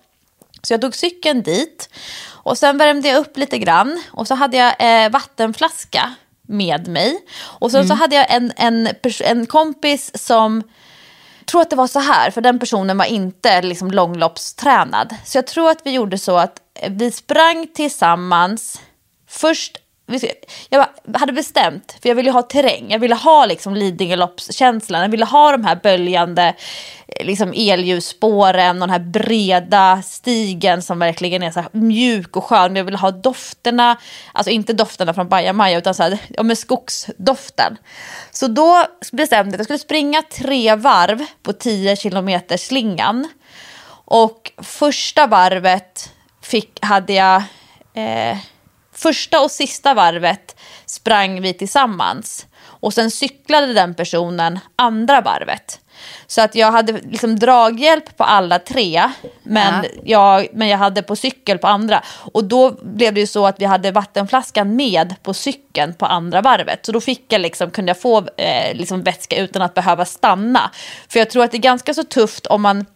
Så 0.63 0.73
jag 0.73 0.81
tog 0.81 0.95
cykeln 0.95 1.43
dit 1.43 1.89
och 2.27 2.59
sen 2.59 2.79
värmde 2.79 3.09
jag 3.09 3.19
upp 3.19 3.37
lite 3.37 3.59
grann 3.59 4.03
och 4.13 4.29
så 4.29 4.35
hade 4.35 4.57
jag 4.57 4.75
eh, 4.79 5.11
vattenflaska 5.11 6.15
med 6.43 6.89
mig. 6.89 7.19
Och 7.43 7.71
sen 7.71 7.81
mm. 7.81 7.89
så 7.89 7.95
hade 7.95 8.17
jag 8.17 8.35
en, 8.35 8.53
en, 8.57 8.89
en 9.21 9.47
kompis 9.47 10.27
som 10.27 10.63
tror 11.47 11.61
att 11.61 11.71
det 11.71 11.77
var 11.77 11.87
så 11.87 11.99
här, 12.01 12.31
för 12.31 12.41
den 12.41 12.59
personen 12.59 12.99
var 12.99 13.05
inte 13.05 13.63
liksom 13.63 13.91
långloppstränad. 13.91 15.15
Så 15.25 15.39
jag 15.39 15.47
tror 15.47 15.71
att 15.71 15.81
vi 15.85 15.91
gjorde 15.91 16.19
så 16.19 16.37
att 16.37 16.61
vi 16.91 17.11
sprang 17.11 17.67
tillsammans. 17.75 18.81
Först, 19.29 19.79
jag 20.69 20.87
hade 21.15 21.33
bestämt, 21.33 21.97
för 22.03 22.09
jag 22.09 22.17
ville 22.17 22.31
ha 22.31 22.43
terräng. 22.43 22.91
Jag 22.91 22.99
ville 22.99 23.15
ha 23.15 23.47
liksom 23.47 23.75
Lidingöloppskänslan. 23.75 25.03
Jag 25.03 25.09
ville 25.09 25.25
ha 25.25 25.53
de 25.53 25.65
här 25.65 25.81
böljande 25.83 26.55
eh, 27.09 27.27
liksom 27.27 27.53
elljusspåren 27.57 28.83
och 28.83 28.89
den 28.89 28.91
här 28.91 29.11
breda 29.11 30.03
stigen 30.03 30.83
som 30.83 30.99
verkligen 30.99 31.43
är 31.43 31.51
så 31.51 31.65
mjuk 31.73 32.37
och 32.37 32.45
skön. 32.45 32.77
Jag 32.77 32.85
ville 32.85 32.99
ha 32.99 33.11
dofterna, 33.11 33.97
alltså 34.33 34.51
inte 34.51 34.73
dofterna 34.73 35.15
från 35.15 35.29
bajamaja 35.29 35.79
utan 35.79 35.95
så 35.95 36.03
här, 36.03 36.19
ja, 36.29 36.43
med 36.43 36.59
skogsdoften. 36.59 37.77
Så 38.31 38.47
då 38.47 38.85
bestämde 39.13 39.51
jag 39.51 39.55
att 39.55 39.59
jag 39.59 39.67
skulle 39.67 39.79
springa 39.79 40.23
tre 40.23 40.75
varv 40.75 41.25
på 41.43 41.53
10 41.53 41.97
kilometer 41.97 42.57
slingan. 42.57 43.29
Och 44.07 44.53
första 44.63 45.27
varvet 45.27 46.13
fick, 46.43 46.85
hade 46.85 47.13
jag, 47.13 47.43
eh, 47.95 48.39
första 48.95 49.41
och 49.41 49.51
sista 49.51 49.95
varvet 49.95 50.57
sprang 50.87 51.41
vi 51.41 51.55
tillsammans. 51.55 52.47
Och 52.67 52.95
sen 52.95 53.11
cyklade 53.11 53.75
den 53.75 53.95
personen 53.95 54.59
andra 54.77 55.21
varvet. 55.21 55.81
Så 56.27 56.43
att 56.43 56.55
jag 56.55 56.73
hade 56.73 56.93
liksom 56.93 57.39
draghjälp 57.39 58.17
på 58.17 58.25
alla 58.25 58.59
tre, 58.59 59.11
men, 59.43 59.85
ja. 59.85 59.91
jag, 60.05 60.49
men 60.53 60.69
jag 60.69 60.79
hade 60.79 61.03
på 61.03 61.17
cykel 61.17 61.59
på 61.59 61.67
andra. 61.67 62.03
Och 62.33 62.45
då 62.45 62.71
blev 62.83 63.15
det 63.15 63.21
ju 63.21 63.27
så 63.27 63.47
att 63.47 63.61
vi 63.61 63.65
hade 63.65 63.91
vattenflaskan 63.91 64.77
med 64.77 65.15
på 65.23 65.35
cykeln 65.35 65.95
på 65.95 66.07
andra 66.07 66.43
varvet. 66.43 66.87
Så 66.87 66.93
då 66.93 67.01
fick 67.01 67.33
jag 67.33 67.41
liksom, 67.41 67.71
kunde 67.71 67.91
jag 67.91 68.01
få 68.01 68.19
eh, 68.37 68.75
liksom 68.75 69.03
vätska 69.03 69.37
utan 69.37 69.63
att 69.63 69.75
behöva 69.75 70.05
stanna. 70.05 70.71
För 71.09 71.19
jag 71.19 71.31
tror 71.31 71.45
att 71.45 71.51
det 71.51 71.57
är 71.57 71.61
ganska 71.61 71.95
så 71.95 72.05
tufft 72.05 72.47
om 72.47 72.63
man 72.63 72.87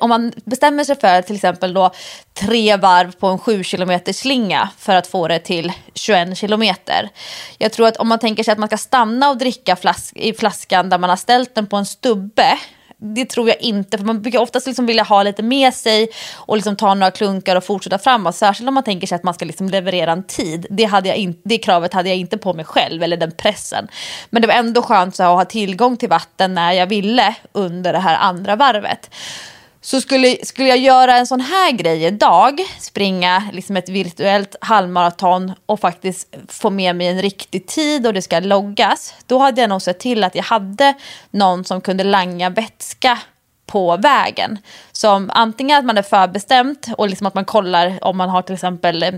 om 0.00 0.08
man 0.08 0.32
bestämmer 0.44 0.84
sig 0.84 0.96
för 1.00 1.22
till 1.22 1.34
exempel 1.34 1.74
då 1.74 1.90
tre 2.34 2.76
varv 2.76 3.12
på 3.12 3.26
en 3.26 3.38
7 3.38 3.64
km 3.64 4.00
slinga 4.12 4.70
för 4.78 4.96
att 4.96 5.06
få 5.06 5.28
det 5.28 5.38
till 5.38 5.72
21 5.94 6.38
kilometer. 6.38 7.08
Jag 7.58 7.72
tror 7.72 7.86
att 7.86 7.96
om 7.96 8.08
man 8.08 8.18
tänker 8.18 8.42
sig 8.42 8.52
att 8.52 8.58
man 8.58 8.68
ska 8.68 8.78
stanna 8.78 9.30
och 9.30 9.38
dricka 9.38 9.76
flask 9.76 10.16
i 10.16 10.32
flaskan 10.32 10.88
där 10.88 10.98
man 10.98 11.10
har 11.10 11.16
ställt 11.16 11.54
den 11.54 11.66
på 11.66 11.76
en 11.76 11.86
stubbe 11.86 12.58
det 13.00 13.24
tror 13.24 13.48
jag 13.48 13.60
inte, 13.60 13.98
för 13.98 14.04
man 14.04 14.22
brukar 14.22 14.38
oftast 14.38 14.66
liksom 14.66 14.86
vilja 14.86 15.02
ha 15.02 15.22
lite 15.22 15.42
med 15.42 15.74
sig 15.74 16.08
och 16.34 16.56
liksom 16.56 16.76
ta 16.76 16.94
några 16.94 17.10
klunkar 17.10 17.56
och 17.56 17.64
fortsätta 17.64 17.98
framåt. 17.98 18.36
Särskilt 18.36 18.68
om 18.68 18.74
man 18.74 18.84
tänker 18.84 19.06
sig 19.06 19.16
att 19.16 19.22
man 19.22 19.34
ska 19.34 19.44
liksom 19.44 19.68
leverera 19.68 20.12
en 20.12 20.22
tid. 20.22 20.66
Det, 20.70 20.84
hade 20.84 21.08
jag 21.08 21.16
in, 21.16 21.40
det 21.44 21.58
kravet 21.58 21.94
hade 21.94 22.08
jag 22.08 22.18
inte 22.18 22.38
på 22.38 22.54
mig 22.54 22.64
själv, 22.64 23.02
eller 23.02 23.16
den 23.16 23.32
pressen. 23.32 23.88
Men 24.30 24.42
det 24.42 24.48
var 24.48 24.54
ändå 24.54 24.82
skönt 24.82 25.16
så 25.16 25.22
att 25.22 25.28
ha 25.28 25.44
tillgång 25.44 25.96
till 25.96 26.08
vatten 26.08 26.54
när 26.54 26.72
jag 26.72 26.86
ville 26.86 27.34
under 27.52 27.92
det 27.92 27.98
här 27.98 28.16
andra 28.16 28.56
varvet. 28.56 29.10
Så 29.82 30.00
skulle, 30.00 30.36
skulle 30.42 30.68
jag 30.68 30.78
göra 30.78 31.16
en 31.16 31.26
sån 31.26 31.40
här 31.40 31.72
grej 31.72 32.04
idag, 32.04 32.60
springa 32.80 33.50
liksom 33.52 33.76
ett 33.76 33.88
virtuellt 33.88 34.56
halvmaraton 34.60 35.52
och 35.66 35.80
faktiskt 35.80 36.36
få 36.48 36.70
med 36.70 36.96
mig 36.96 37.06
en 37.06 37.22
riktig 37.22 37.66
tid 37.66 38.06
och 38.06 38.14
det 38.14 38.22
ska 38.22 38.40
loggas, 38.40 39.14
då 39.26 39.38
hade 39.38 39.60
jag 39.60 39.70
nog 39.70 39.82
sett 39.82 40.00
till 40.00 40.24
att 40.24 40.34
jag 40.34 40.42
hade 40.42 40.94
någon 41.30 41.64
som 41.64 41.80
kunde 41.80 42.04
langa 42.04 42.50
vätska 42.50 43.18
på 43.66 43.96
vägen. 43.96 44.58
Som 44.92 45.30
antingen 45.34 45.78
att 45.78 45.84
man 45.84 45.98
är 45.98 46.02
förbestämt 46.02 46.88
och 46.96 47.08
liksom 47.08 47.26
att 47.26 47.34
man 47.34 47.44
kollar 47.44 47.98
om 48.04 48.16
man 48.16 48.28
har 48.28 48.42
till 48.42 48.54
exempel 48.54 49.02
eh, 49.02 49.12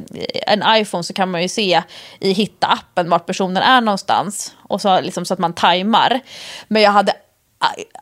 en 0.47 0.63
iPhone 0.69 1.05
så 1.05 1.13
kan 1.13 1.31
man 1.31 1.43
ju 1.43 1.49
se 1.49 1.83
i 2.21 2.33
hitta-appen 2.33 3.09
vart 3.09 3.27
personen 3.27 3.63
är 3.63 3.81
någonstans. 3.81 4.55
Och 4.63 4.81
så, 4.81 5.01
liksom, 5.01 5.25
så 5.25 5.35
att 5.35 5.41
man 5.41 5.53
tajmar. 5.53 6.21
Men 6.69 6.83
jag 6.83 6.91
hade 6.91 7.13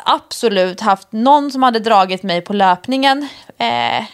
absolut 0.05 0.81
haft 0.81 1.13
någon 1.13 1.53
som 1.53 1.63
hade 1.63 1.79
dragit 1.79 2.23
mig 2.23 2.41
på 2.41 2.53
löpningen. 2.53 3.29
Eh, 3.59 4.05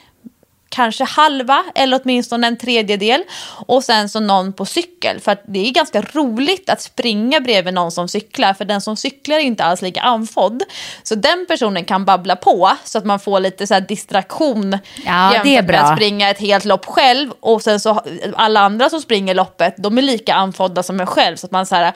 kanske 0.77 1.05
halva 1.05 1.65
eller 1.75 2.01
åtminstone 2.05 2.47
en 2.47 2.59
tredjedel. 2.59 3.23
Och 3.67 3.85
sen 3.85 4.09
så 4.09 4.21
någon 4.21 4.53
på 4.53 4.65
cykel. 4.65 5.21
För 5.21 5.33
att 5.33 5.43
det 5.47 5.69
är 5.69 5.73
ganska 5.73 6.03
roligt 6.03 6.71
att 6.71 6.83
springa 6.83 7.41
bredvid 7.41 7.75
någon 7.75 7.93
som 7.93 8.09
cyklar. 8.09 8.55
För 8.55 8.65
den 8.65 8.81
som 8.81 8.97
cyklar 8.97 9.37
är 9.37 9.41
inte 9.41 9.65
alls 9.65 9.83
lika 9.83 10.01
anfodd. 10.01 10.63
Så 11.03 11.15
den 11.15 11.47
personen 11.49 11.85
kan 11.85 12.05
babbla 12.05 12.37
på 12.37 12.73
så 12.85 12.99
att 12.99 13.05
man 13.05 13.21
får 13.21 13.41
lite 13.41 13.67
så 13.67 13.75
här 13.75 13.81
distraktion. 13.81 14.79
Ja, 15.07 15.33
jämfört 15.33 15.45
det 15.45 15.57
är 15.57 15.63
bra. 15.63 15.77
med 15.77 15.85
att 15.85 15.97
springa 15.97 16.31
ett 16.31 16.39
helt 16.41 16.65
lopp 16.65 16.87
själv. 16.87 17.31
Och 17.41 17.63
sen 17.63 17.81
så 17.81 18.03
alla 18.37 18.61
andra 18.61 18.91
som 18.91 19.01
springer 19.01 19.35
loppet, 19.35 19.75
de 19.79 19.99
är 19.99 20.03
lika 20.03 20.35
anfodda 20.35 20.83
som 20.83 21.01
en 21.01 21.07
själv. 21.07 21.37
Så 21.37 21.47
att 21.47 21.53
man 21.53 21.67
så 21.67 21.75
här 21.75 21.93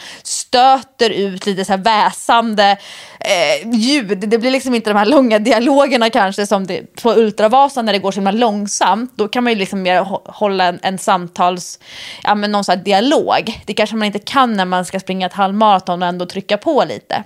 stöter 0.50 1.10
ut 1.10 1.46
lite 1.46 1.64
så 1.64 1.72
här 1.72 1.78
väsande 1.78 2.76
eh, 3.20 3.70
ljud. 3.72 4.18
Det 4.18 4.38
blir 4.38 4.50
liksom 4.50 4.74
inte 4.74 4.90
de 4.90 4.96
här 4.96 5.06
långa 5.06 5.38
dialogerna 5.38 6.10
kanske 6.10 6.46
som 6.46 6.66
det, 6.66 7.02
på 7.02 7.12
Ultravasan 7.12 7.84
när 7.84 7.92
det 7.92 7.98
går 7.98 8.12
så 8.12 8.16
himla 8.16 8.30
långsamt. 8.30 9.12
Då 9.16 9.28
kan 9.28 9.44
man 9.44 9.52
ju 9.52 9.58
liksom 9.58 9.82
mer 9.82 10.00
hålla 10.30 10.64
en, 10.64 10.78
en 10.82 10.98
samtals, 10.98 11.78
ja 12.22 12.34
men 12.34 12.52
någon 12.52 12.64
så 12.64 12.72
här 12.72 12.78
dialog. 12.78 13.62
Det 13.66 13.74
kanske 13.74 13.96
man 13.96 14.06
inte 14.06 14.18
kan 14.18 14.56
när 14.56 14.64
man 14.64 14.84
ska 14.84 15.00
springa 15.00 15.26
ett 15.26 15.32
halvmaraton 15.32 16.02
och 16.02 16.08
ändå 16.08 16.26
trycka 16.26 16.58
på 16.58 16.84
lite. 16.84 17.24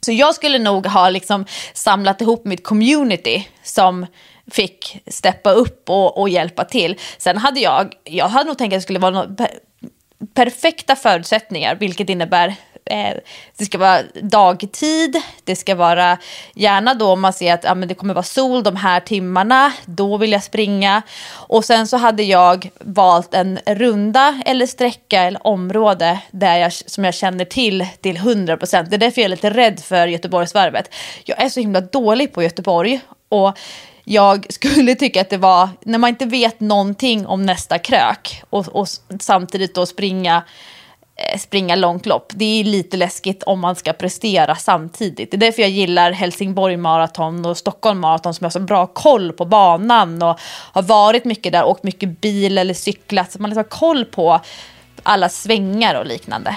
Så 0.00 0.12
jag 0.12 0.34
skulle 0.34 0.58
nog 0.58 0.86
ha 0.86 1.10
liksom 1.10 1.44
samlat 1.72 2.20
ihop 2.20 2.44
mitt 2.44 2.64
community 2.64 3.48
som 3.62 4.06
fick 4.50 5.02
steppa 5.06 5.50
upp 5.50 5.90
och, 5.90 6.18
och 6.18 6.28
hjälpa 6.28 6.64
till. 6.64 6.96
Sen 7.18 7.38
hade 7.38 7.60
jag, 7.60 7.92
jag 8.04 8.28
hade 8.28 8.48
nog 8.48 8.58
tänkt 8.58 8.72
att 8.72 8.76
det 8.76 8.82
skulle 8.82 8.98
vara 8.98 9.10
något 9.10 9.40
perfekta 10.34 10.96
förutsättningar, 10.96 11.74
vilket 11.74 12.08
innebär 12.08 12.54
eh, 12.90 13.16
det 13.56 13.64
ska 13.64 13.78
vara 13.78 14.02
dagtid, 14.22 15.16
det 15.44 15.56
ska 15.56 15.74
vara 15.74 16.18
gärna 16.54 16.94
då 16.94 17.12
om 17.12 17.20
man 17.20 17.32
ser 17.32 17.54
att 17.54 17.64
ja, 17.64 17.74
men 17.74 17.88
det 17.88 17.94
kommer 17.94 18.14
vara 18.14 18.22
sol 18.22 18.62
de 18.62 18.76
här 18.76 19.00
timmarna, 19.00 19.72
då 19.84 20.16
vill 20.16 20.32
jag 20.32 20.42
springa. 20.42 21.02
Och 21.28 21.64
sen 21.64 21.86
så 21.86 21.96
hade 21.96 22.22
jag 22.22 22.70
valt 22.80 23.34
en 23.34 23.58
runda 23.66 24.42
eller 24.46 24.66
sträcka 24.66 25.22
eller 25.22 25.46
område 25.46 26.18
där 26.30 26.56
jag, 26.56 26.72
som 26.72 27.04
jag 27.04 27.14
känner 27.14 27.44
till 27.44 27.86
till 28.00 28.16
100%. 28.16 28.86
Det 28.88 28.96
är 28.96 28.98
därför 28.98 29.20
jag 29.20 29.24
är 29.24 29.28
lite 29.28 29.50
rädd 29.50 29.80
för 29.80 30.06
Göteborgsvarvet. 30.06 30.94
Jag 31.24 31.42
är 31.42 31.48
så 31.48 31.60
himla 31.60 31.80
dålig 31.80 32.32
på 32.32 32.42
Göteborg 32.42 33.00
och 33.28 33.58
jag 34.08 34.46
skulle 34.48 34.94
tycka 34.94 35.20
att 35.20 35.30
det 35.30 35.36
var, 35.36 35.68
när 35.84 35.98
man 35.98 36.10
inte 36.10 36.26
vet 36.26 36.60
någonting 36.60 37.26
om 37.26 37.46
nästa 37.46 37.78
krök 37.78 38.42
och, 38.50 38.68
och 38.68 38.88
samtidigt 39.20 39.74
då 39.74 39.86
springa 39.86 40.42
eh, 41.16 41.38
springa 41.38 41.74
långt 41.74 42.06
lopp. 42.06 42.32
Det 42.34 42.60
är 42.60 42.64
lite 42.64 42.96
läskigt 42.96 43.42
om 43.42 43.60
man 43.60 43.76
ska 43.76 43.92
prestera 43.92 44.56
samtidigt. 44.56 45.30
Det 45.30 45.36
är 45.36 45.38
därför 45.38 45.62
jag 45.62 45.70
gillar 45.70 46.12
Helsingborg 46.12 46.76
maraton 46.76 47.46
och 47.46 47.56
Stockholm 47.56 48.00
maraton 48.00 48.34
som 48.34 48.44
har 48.44 48.50
så 48.50 48.60
bra 48.60 48.86
koll 48.86 49.32
på 49.32 49.44
banan 49.44 50.22
och 50.22 50.40
har 50.72 50.82
varit 50.82 51.24
mycket 51.24 51.52
där, 51.52 51.64
åkt 51.64 51.82
mycket 51.82 52.20
bil 52.20 52.58
eller 52.58 52.74
cyklat. 52.74 53.32
Så 53.32 53.42
man 53.42 53.50
liksom 53.50 53.64
har 53.70 53.78
koll 53.78 54.04
på 54.04 54.40
alla 55.02 55.28
svängar 55.28 55.94
och 55.94 56.06
liknande. 56.06 56.56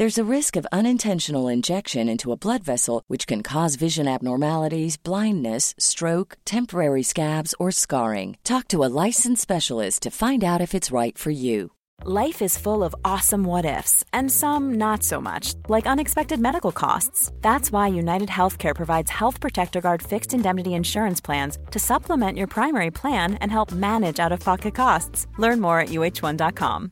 There's 0.00 0.16
a 0.16 0.34
risk 0.36 0.56
of 0.56 0.66
unintentional 0.72 1.46
injection 1.46 2.08
into 2.08 2.32
a 2.32 2.36
blood 2.38 2.64
vessel, 2.64 3.02
which 3.08 3.26
can 3.26 3.42
cause 3.42 3.74
vision 3.76 4.08
abnormalities, 4.08 4.96
blindness, 4.96 5.74
stroke, 5.78 6.38
temporary 6.46 7.02
scabs, 7.02 7.54
or 7.58 7.70
scarring. 7.70 8.38
Talk 8.42 8.68
to 8.68 8.82
a 8.82 8.88
licensed 9.04 9.42
specialist 9.42 10.02
to 10.04 10.10
find 10.10 10.42
out 10.42 10.62
if 10.62 10.74
it's 10.74 10.90
right 10.90 11.18
for 11.18 11.28
you. 11.28 11.72
Life 12.02 12.40
is 12.40 12.56
full 12.56 12.82
of 12.82 12.94
awesome 13.04 13.44
what 13.44 13.66
ifs, 13.66 14.02
and 14.10 14.32
some 14.32 14.78
not 14.78 15.02
so 15.02 15.20
much, 15.20 15.52
like 15.68 15.86
unexpected 15.86 16.40
medical 16.40 16.72
costs. 16.72 17.30
That's 17.42 17.70
why 17.70 17.88
United 17.88 18.30
Healthcare 18.30 18.74
provides 18.74 19.10
Health 19.10 19.38
Protector 19.38 19.82
Guard 19.82 20.02
fixed 20.02 20.32
indemnity 20.32 20.72
insurance 20.72 21.20
plans 21.20 21.58
to 21.72 21.78
supplement 21.78 22.38
your 22.38 22.46
primary 22.46 22.90
plan 22.90 23.34
and 23.42 23.52
help 23.52 23.70
manage 23.70 24.18
out 24.18 24.32
of 24.32 24.40
pocket 24.40 24.74
costs. 24.74 25.26
Learn 25.36 25.60
more 25.60 25.78
at 25.78 25.90
uh1.com. 25.90 26.90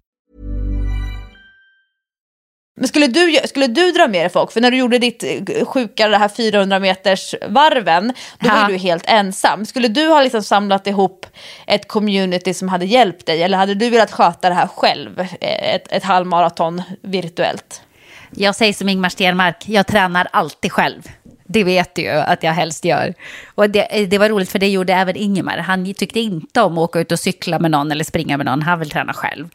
Men 2.78 2.88
skulle 2.88 3.06
du, 3.06 3.38
skulle 3.44 3.66
du 3.66 3.92
dra 3.92 4.08
med 4.08 4.20
dig 4.22 4.28
folk? 4.30 4.52
För 4.52 4.60
när 4.60 4.70
du 4.70 4.76
gjorde 4.76 4.98
ditt 4.98 5.24
eh, 5.24 5.64
sjuka, 5.66 6.08
det 6.08 6.16
här 6.18 6.28
400 6.28 6.78
meters 6.78 7.34
varven, 7.48 8.12
då 8.40 8.48
var 8.48 8.56
Ja. 8.56 8.66
du 8.68 8.76
helt 8.76 9.04
ensam. 9.06 9.66
Skulle 9.66 9.88
du 9.88 10.08
ha 10.08 10.22
liksom 10.22 10.42
samlat 10.42 10.86
ihop 10.86 11.26
ett 11.66 11.88
community 11.88 12.54
som 12.54 12.68
hade 12.68 12.84
hjälpt 12.84 13.26
dig? 13.26 13.42
Eller 13.42 13.58
hade 13.58 13.74
du 13.74 13.90
velat 13.90 14.12
sköta 14.12 14.48
det 14.48 14.54
här 14.54 14.66
själv, 14.66 15.20
eh, 15.20 15.74
ett, 15.74 15.92
ett 15.92 16.04
halvmaraton 16.04 16.82
virtuellt? 17.02 17.82
Jag 18.30 18.54
säger 18.54 18.72
som 18.72 18.88
Ingmar 18.88 19.08
Stenmark, 19.08 19.64
jag 19.68 19.86
tränar 19.86 20.28
alltid 20.32 20.72
själv. 20.72 21.02
Det 21.50 21.64
vet 21.64 21.94
du 21.94 22.02
ju 22.02 22.08
att 22.08 22.42
jag 22.42 22.52
helst 22.52 22.84
gör. 22.84 23.14
Och 23.54 23.70
det, 23.70 24.00
eh, 24.00 24.08
det 24.08 24.18
var 24.18 24.28
roligt 24.28 24.52
för 24.52 24.58
det 24.58 24.68
gjorde 24.68 24.92
även 24.92 25.16
Ingemar. 25.16 25.58
Han 25.58 25.94
tyckte 25.94 26.20
inte 26.20 26.60
om 26.60 26.72
att 26.72 26.78
åka 26.78 27.00
ut 27.00 27.12
och 27.12 27.18
cykla 27.18 27.58
med 27.58 27.70
någon 27.70 27.92
eller 27.92 28.04
springa 28.04 28.36
med 28.36 28.46
någon. 28.46 28.62
Han 28.62 28.78
vill 28.78 28.90
träna 28.90 29.12
själv. 29.12 29.48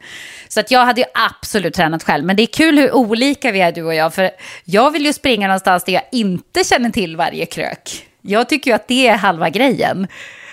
Så 0.48 0.60
att 0.60 0.70
jag 0.70 0.84
hade 0.84 1.00
ju 1.00 1.06
absolut 1.14 1.74
tränat 1.74 2.02
själv. 2.02 2.24
Men 2.24 2.36
det 2.36 2.42
är 2.42 2.46
kul 2.46 2.78
hur 2.78 2.94
olika 2.94 3.52
vi 3.52 3.60
är 3.60 3.72
du 3.72 3.82
och 3.82 3.94
jag. 3.94 4.14
För 4.14 4.30
jag 4.64 4.90
vill 4.90 5.06
ju 5.06 5.12
springa 5.12 5.46
någonstans 5.46 5.84
där 5.84 5.92
jag 5.92 6.02
inte 6.12 6.64
känner 6.64 6.90
till 6.90 7.16
varje 7.16 7.46
krök. 7.46 8.06
Jag 8.22 8.48
tycker 8.48 8.70
ju 8.70 8.74
att 8.74 8.88
det 8.88 9.08
är 9.08 9.16
halva 9.16 9.50
grejen. 9.50 10.08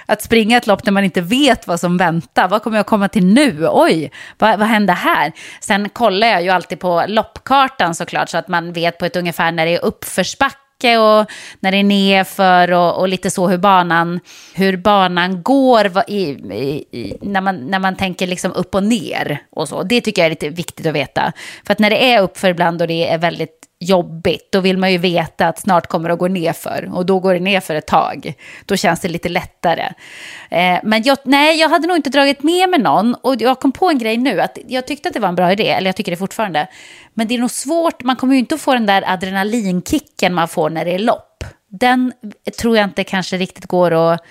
Att 0.05 0.21
springa 0.21 0.57
ett 0.57 0.67
lopp 0.67 0.85
när 0.85 0.91
man 0.91 1.03
inte 1.03 1.21
vet 1.21 1.67
vad 1.67 1.79
som 1.79 1.97
väntar. 1.97 2.47
Vad 2.47 2.63
kommer 2.63 2.77
jag 2.77 2.85
komma 2.85 3.07
till 3.07 3.25
nu? 3.25 3.67
Oj, 3.71 4.11
vad, 4.37 4.59
vad 4.59 4.67
händer 4.67 4.93
här? 4.93 5.31
Sen 5.59 5.89
kollar 5.89 6.27
jag 6.27 6.43
ju 6.43 6.49
alltid 6.49 6.79
på 6.79 7.05
loppkartan 7.07 7.95
såklart 7.95 8.29
så 8.29 8.37
att 8.37 8.47
man 8.47 8.73
vet 8.73 8.97
på 8.97 9.05
ett 9.05 9.15
ungefär 9.15 9.51
när 9.51 9.65
det 9.65 9.75
är 9.75 9.85
uppförsbacke 9.85 10.60
och 10.83 11.31
när 11.59 11.71
det 11.71 11.77
är 11.77 11.83
nerför 11.83 12.71
och, 12.71 12.99
och 12.99 13.07
lite 13.07 13.29
så 13.29 13.47
hur 13.47 13.57
banan, 13.57 14.19
hur 14.53 14.77
banan 14.77 15.43
går 15.43 15.91
i, 16.07 16.21
i, 16.21 16.85
i, 16.91 17.17
när, 17.21 17.41
man, 17.41 17.55
när 17.55 17.79
man 17.79 17.95
tänker 17.95 18.27
liksom 18.27 18.51
upp 18.51 18.75
och 18.75 18.83
ner 18.83 19.41
och 19.49 19.69
så. 19.69 19.83
Det 19.83 20.01
tycker 20.01 20.21
jag 20.21 20.25
är 20.25 20.29
lite 20.29 20.49
viktigt 20.49 20.85
att 20.85 20.95
veta. 20.95 21.31
För 21.65 21.73
att 21.73 21.79
när 21.79 21.89
det 21.89 22.13
är 22.13 22.21
uppför 22.21 22.49
ibland 22.49 22.81
och 22.81 22.87
det 22.87 23.07
är 23.07 23.17
väldigt 23.17 23.70
jobbigt. 23.81 24.51
Då 24.51 24.59
vill 24.59 24.77
man 24.77 24.91
ju 24.91 24.97
veta 24.97 25.47
att 25.47 25.59
snart 25.59 25.87
kommer 25.87 26.09
det 26.09 26.13
att 26.13 26.19
gå 26.19 26.27
ner 26.27 26.53
för 26.53 26.89
och 26.93 27.05
då 27.05 27.19
går 27.19 27.33
det 27.33 27.39
ner 27.39 27.59
för 27.59 27.75
ett 27.75 27.87
tag. 27.87 28.33
Då 28.65 28.75
känns 28.75 28.99
det 28.99 29.07
lite 29.07 29.29
lättare. 29.29 29.93
Eh, 30.49 30.79
men 30.83 31.03
jag, 31.03 31.17
nej, 31.23 31.59
jag 31.59 31.69
hade 31.69 31.87
nog 31.87 31.97
inte 31.97 32.09
dragit 32.09 32.43
med 32.43 32.69
mig 32.69 32.79
någon 32.79 33.15
och 33.15 33.41
jag 33.41 33.59
kom 33.59 33.71
på 33.71 33.89
en 33.89 33.97
grej 33.97 34.17
nu 34.17 34.41
att 34.41 34.57
jag 34.67 34.87
tyckte 34.87 35.09
att 35.09 35.13
det 35.13 35.19
var 35.19 35.29
en 35.29 35.35
bra 35.35 35.51
idé, 35.51 35.69
eller 35.69 35.87
jag 35.87 35.95
tycker 35.95 36.11
det 36.11 36.17
fortfarande. 36.17 36.67
Men 37.13 37.27
det 37.27 37.35
är 37.35 37.39
nog 37.39 37.51
svårt, 37.51 38.03
man 38.03 38.15
kommer 38.15 38.33
ju 38.33 38.39
inte 38.39 38.55
att 38.55 38.61
få 38.61 38.73
den 38.73 38.85
där 38.85 39.03
adrenalinkicken 39.07 40.33
man 40.33 40.47
får 40.47 40.69
när 40.69 40.85
det 40.85 40.91
är 40.91 40.99
lopp. 40.99 41.43
Den 41.67 42.13
tror 42.59 42.77
jag 42.77 42.83
inte 42.83 43.03
kanske 43.03 43.37
riktigt 43.37 43.65
går 43.65 43.91
att 43.91 44.21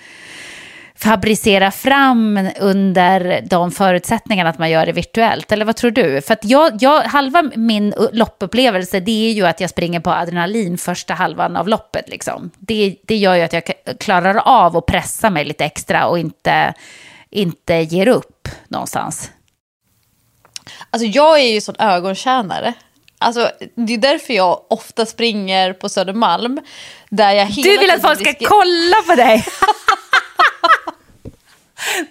fabricera 1.03 1.71
fram 1.71 2.49
under 2.59 3.41
de 3.49 3.71
förutsättningarna 3.71 4.49
att 4.49 4.57
man 4.57 4.69
gör 4.69 4.85
det 4.85 4.91
virtuellt? 4.91 5.51
Eller 5.51 5.65
vad 5.65 5.75
tror 5.75 5.91
du? 5.91 6.21
För 6.21 6.33
att 6.33 6.45
jag, 6.45 6.73
jag, 6.79 7.01
halva 7.01 7.43
min 7.55 7.93
loppupplevelse 8.11 8.99
det 8.99 9.29
är 9.29 9.33
ju 9.33 9.47
att 9.47 9.59
jag 9.59 9.69
springer 9.69 9.99
på 9.99 10.11
adrenalin 10.11 10.77
första 10.77 11.13
halvan 11.13 11.55
av 11.55 11.67
loppet. 11.67 12.09
Liksom. 12.09 12.51
Det, 12.59 12.95
det 13.03 13.15
gör 13.15 13.35
ju 13.35 13.41
att 13.41 13.53
jag 13.53 13.63
klarar 13.99 14.35
av 14.35 14.77
att 14.77 14.85
pressa 14.85 15.29
mig 15.29 15.45
lite 15.45 15.65
extra 15.65 16.07
och 16.07 16.19
inte, 16.19 16.73
inte 17.29 17.73
ger 17.73 18.07
upp 18.07 18.47
någonstans. 18.67 19.31
Alltså 20.89 21.05
jag 21.05 21.39
är 21.39 21.53
ju 21.53 21.61
sån 21.61 21.75
ögontjänare. 21.79 22.73
Alltså, 23.17 23.51
det 23.75 23.93
är 23.93 23.97
därför 23.97 24.33
jag 24.33 24.61
ofta 24.69 25.05
springer 25.05 25.73
på 25.73 25.89
Södermalm. 25.89 26.59
Där 27.09 27.31
jag 27.31 27.47
du 27.47 27.77
vill 27.77 27.91
att 27.91 28.01
folk 28.01 28.19
ska 28.19 28.33
kolla 28.47 28.95
på 29.07 29.15
dig? 29.15 29.45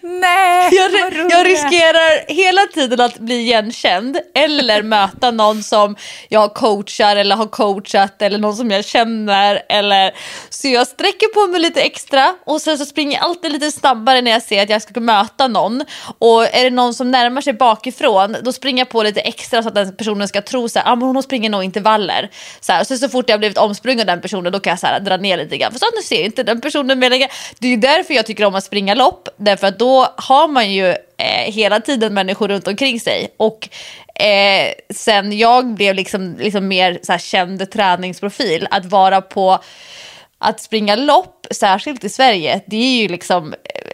Nej, 0.00 0.70
jag, 0.72 0.92
jag 1.30 1.46
riskerar 1.46 2.32
hela 2.32 2.66
tiden 2.74 3.00
att 3.00 3.18
bli 3.18 3.34
igenkänd 3.34 4.18
eller 4.34 4.82
möta 4.82 5.30
någon 5.30 5.62
som 5.62 5.96
jag 6.28 6.54
coachar 6.54 7.16
eller 7.16 7.36
har 7.36 7.46
coachat 7.46 8.22
eller 8.22 8.38
någon 8.38 8.56
som 8.56 8.70
jag 8.70 8.84
känner. 8.84 9.62
Eller... 9.68 10.12
Så 10.50 10.68
jag 10.68 10.86
sträcker 10.86 11.34
på 11.34 11.52
mig 11.52 11.60
lite 11.60 11.80
extra 11.82 12.34
och 12.46 12.60
sen 12.60 12.78
så 12.78 12.84
springer 12.86 13.12
jag 13.12 13.24
alltid 13.24 13.52
lite 13.52 13.70
snabbare 13.70 14.22
när 14.22 14.30
jag 14.30 14.42
ser 14.42 14.62
att 14.62 14.70
jag 14.70 14.82
ska 14.82 15.00
möta 15.00 15.48
någon. 15.48 15.84
Och 16.18 16.44
är 16.44 16.64
det 16.64 16.70
någon 16.70 16.94
som 16.94 17.10
närmar 17.10 17.40
sig 17.40 17.52
bakifrån 17.52 18.36
då 18.42 18.52
springer 18.52 18.80
jag 18.80 18.88
på 18.88 19.02
lite 19.02 19.20
extra 19.20 19.62
så 19.62 19.68
att 19.68 19.74
den 19.74 19.96
personen 19.96 20.28
ska 20.28 20.42
tro 20.42 20.64
att 20.64 20.76
ah, 20.76 20.94
hon 20.94 21.22
springer 21.22 21.50
nog 21.50 21.64
intervaller. 21.64 22.30
Så, 22.60 22.72
här, 22.72 22.84
så, 22.84 22.96
så 22.96 23.08
fort 23.08 23.28
jag 23.28 23.38
blivit 23.38 23.58
omsprungen 23.58 24.00
av 24.00 24.06
den 24.06 24.20
personen 24.20 24.52
då 24.52 24.60
kan 24.60 24.70
jag 24.70 24.80
så 24.80 24.86
här, 24.86 25.00
dra 25.00 25.16
ner 25.16 25.36
lite 25.36 25.56
grann. 25.56 25.72
För 25.72 25.78
så 25.78 25.86
nu 25.96 26.02
ser 26.02 26.24
inte 26.24 26.42
den 26.42 26.60
personen 26.60 26.98
mer 26.98 27.10
längre. 27.10 27.28
Det 27.58 27.66
är 27.66 27.70
ju 27.70 27.76
därför 27.76 28.14
jag 28.14 28.26
tycker 28.26 28.44
om 28.44 28.54
att 28.54 28.64
springa 28.64 28.94
lopp. 28.94 29.28
Därför 29.36 29.59
att 29.66 29.78
då 29.78 30.14
har 30.16 30.48
man 30.48 30.72
ju 30.72 30.88
eh, 31.16 31.52
hela 31.52 31.80
tiden 31.80 32.14
människor 32.14 32.48
runt 32.48 32.68
omkring 32.68 33.00
sig. 33.00 33.34
Och 33.36 33.68
eh, 34.14 34.72
sen 34.94 35.38
jag 35.38 35.66
blev 35.66 35.94
liksom, 35.94 36.36
liksom 36.38 36.68
mer 36.68 36.98
så 37.02 37.12
här, 37.12 37.18
känd 37.18 37.70
träningsprofil, 37.70 38.68
att 38.70 38.84
vara 38.84 39.20
på, 39.20 39.58
att 40.38 40.60
springa 40.60 40.96
lopp, 40.96 41.46
särskilt 41.50 42.04
i 42.04 42.08
Sverige, 42.08 42.60
det 42.66 42.76
är 42.76 43.02
ju 43.02 43.08
liksom 43.08 43.52
eh, 43.52 43.89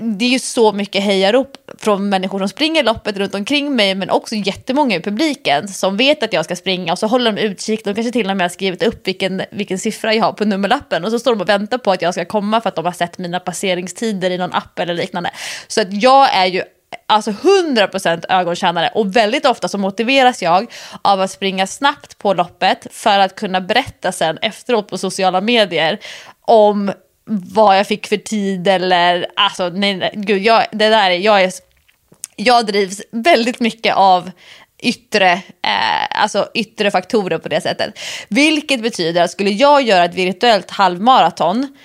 det 0.00 0.24
är 0.24 0.28
ju 0.28 0.38
så 0.38 0.72
mycket 0.72 1.02
hejarop 1.02 1.56
från 1.78 2.08
människor 2.08 2.38
som 2.38 2.48
springer 2.48 2.82
loppet 2.82 3.16
runt 3.16 3.34
omkring 3.34 3.76
mig 3.76 3.94
men 3.94 4.10
också 4.10 4.34
jättemånga 4.34 4.96
i 4.96 5.00
publiken 5.00 5.68
som 5.68 5.96
vet 5.96 6.22
att 6.22 6.32
jag 6.32 6.44
ska 6.44 6.56
springa 6.56 6.92
och 6.92 6.98
så 6.98 7.06
håller 7.06 7.32
de 7.32 7.40
utkik. 7.40 7.84
De 7.84 7.94
kanske 7.94 8.12
till 8.12 8.30
och 8.30 8.36
med 8.36 8.44
har 8.44 8.48
skrivit 8.48 8.82
upp 8.82 9.08
vilken, 9.08 9.42
vilken 9.50 9.78
siffra 9.78 10.14
jag 10.14 10.24
har 10.24 10.32
på 10.32 10.44
nummerlappen 10.44 11.04
och 11.04 11.10
så 11.10 11.18
står 11.18 11.34
de 11.34 11.40
och 11.40 11.48
väntar 11.48 11.78
på 11.78 11.92
att 11.92 12.02
jag 12.02 12.14
ska 12.14 12.24
komma 12.24 12.60
för 12.60 12.68
att 12.68 12.76
de 12.76 12.84
har 12.84 12.92
sett 12.92 13.18
mina 13.18 13.40
passeringstider 13.40 14.30
i 14.30 14.38
någon 14.38 14.52
app 14.52 14.78
eller 14.78 14.94
liknande. 14.94 15.30
Så 15.66 15.80
att 15.80 16.02
jag 16.02 16.34
är 16.34 16.46
ju 16.46 16.62
alltså 17.06 17.30
100% 17.30 18.24
ögontjänare 18.28 18.90
och 18.94 19.16
väldigt 19.16 19.46
ofta 19.46 19.68
så 19.68 19.78
motiveras 19.78 20.42
jag 20.42 20.72
av 21.02 21.20
att 21.20 21.30
springa 21.30 21.66
snabbt 21.66 22.18
på 22.18 22.34
loppet 22.34 22.86
för 22.90 23.18
att 23.18 23.34
kunna 23.34 23.60
berätta 23.60 24.12
sen 24.12 24.38
efteråt 24.38 24.88
på 24.88 24.98
sociala 24.98 25.40
medier 25.40 25.98
om 26.40 26.92
vad 27.24 27.78
jag 27.78 27.86
fick 27.86 28.06
för 28.06 28.16
tid 28.16 28.68
eller 28.68 29.26
alltså 29.36 29.68
nej, 29.68 29.94
nej 29.94 30.12
gud, 30.14 30.42
jag, 30.42 30.66
det 30.72 30.88
där 30.88 31.10
är, 31.10 31.18
jag 31.18 31.42
är, 31.42 31.52
jag 32.36 32.66
drivs 32.66 33.02
väldigt 33.10 33.60
mycket 33.60 33.94
av 33.94 34.30
yttre, 34.78 35.32
eh, 35.62 36.22
alltså 36.22 36.48
yttre 36.54 36.90
faktorer 36.90 37.38
på 37.38 37.48
det 37.48 37.60
sättet. 37.60 37.98
Vilket 38.28 38.82
betyder 38.82 39.22
att 39.22 39.30
skulle 39.30 39.50
jag 39.50 39.82
göra 39.82 40.04
ett 40.04 40.14
virtuellt 40.14 40.70
halvmaraton, 40.70 41.76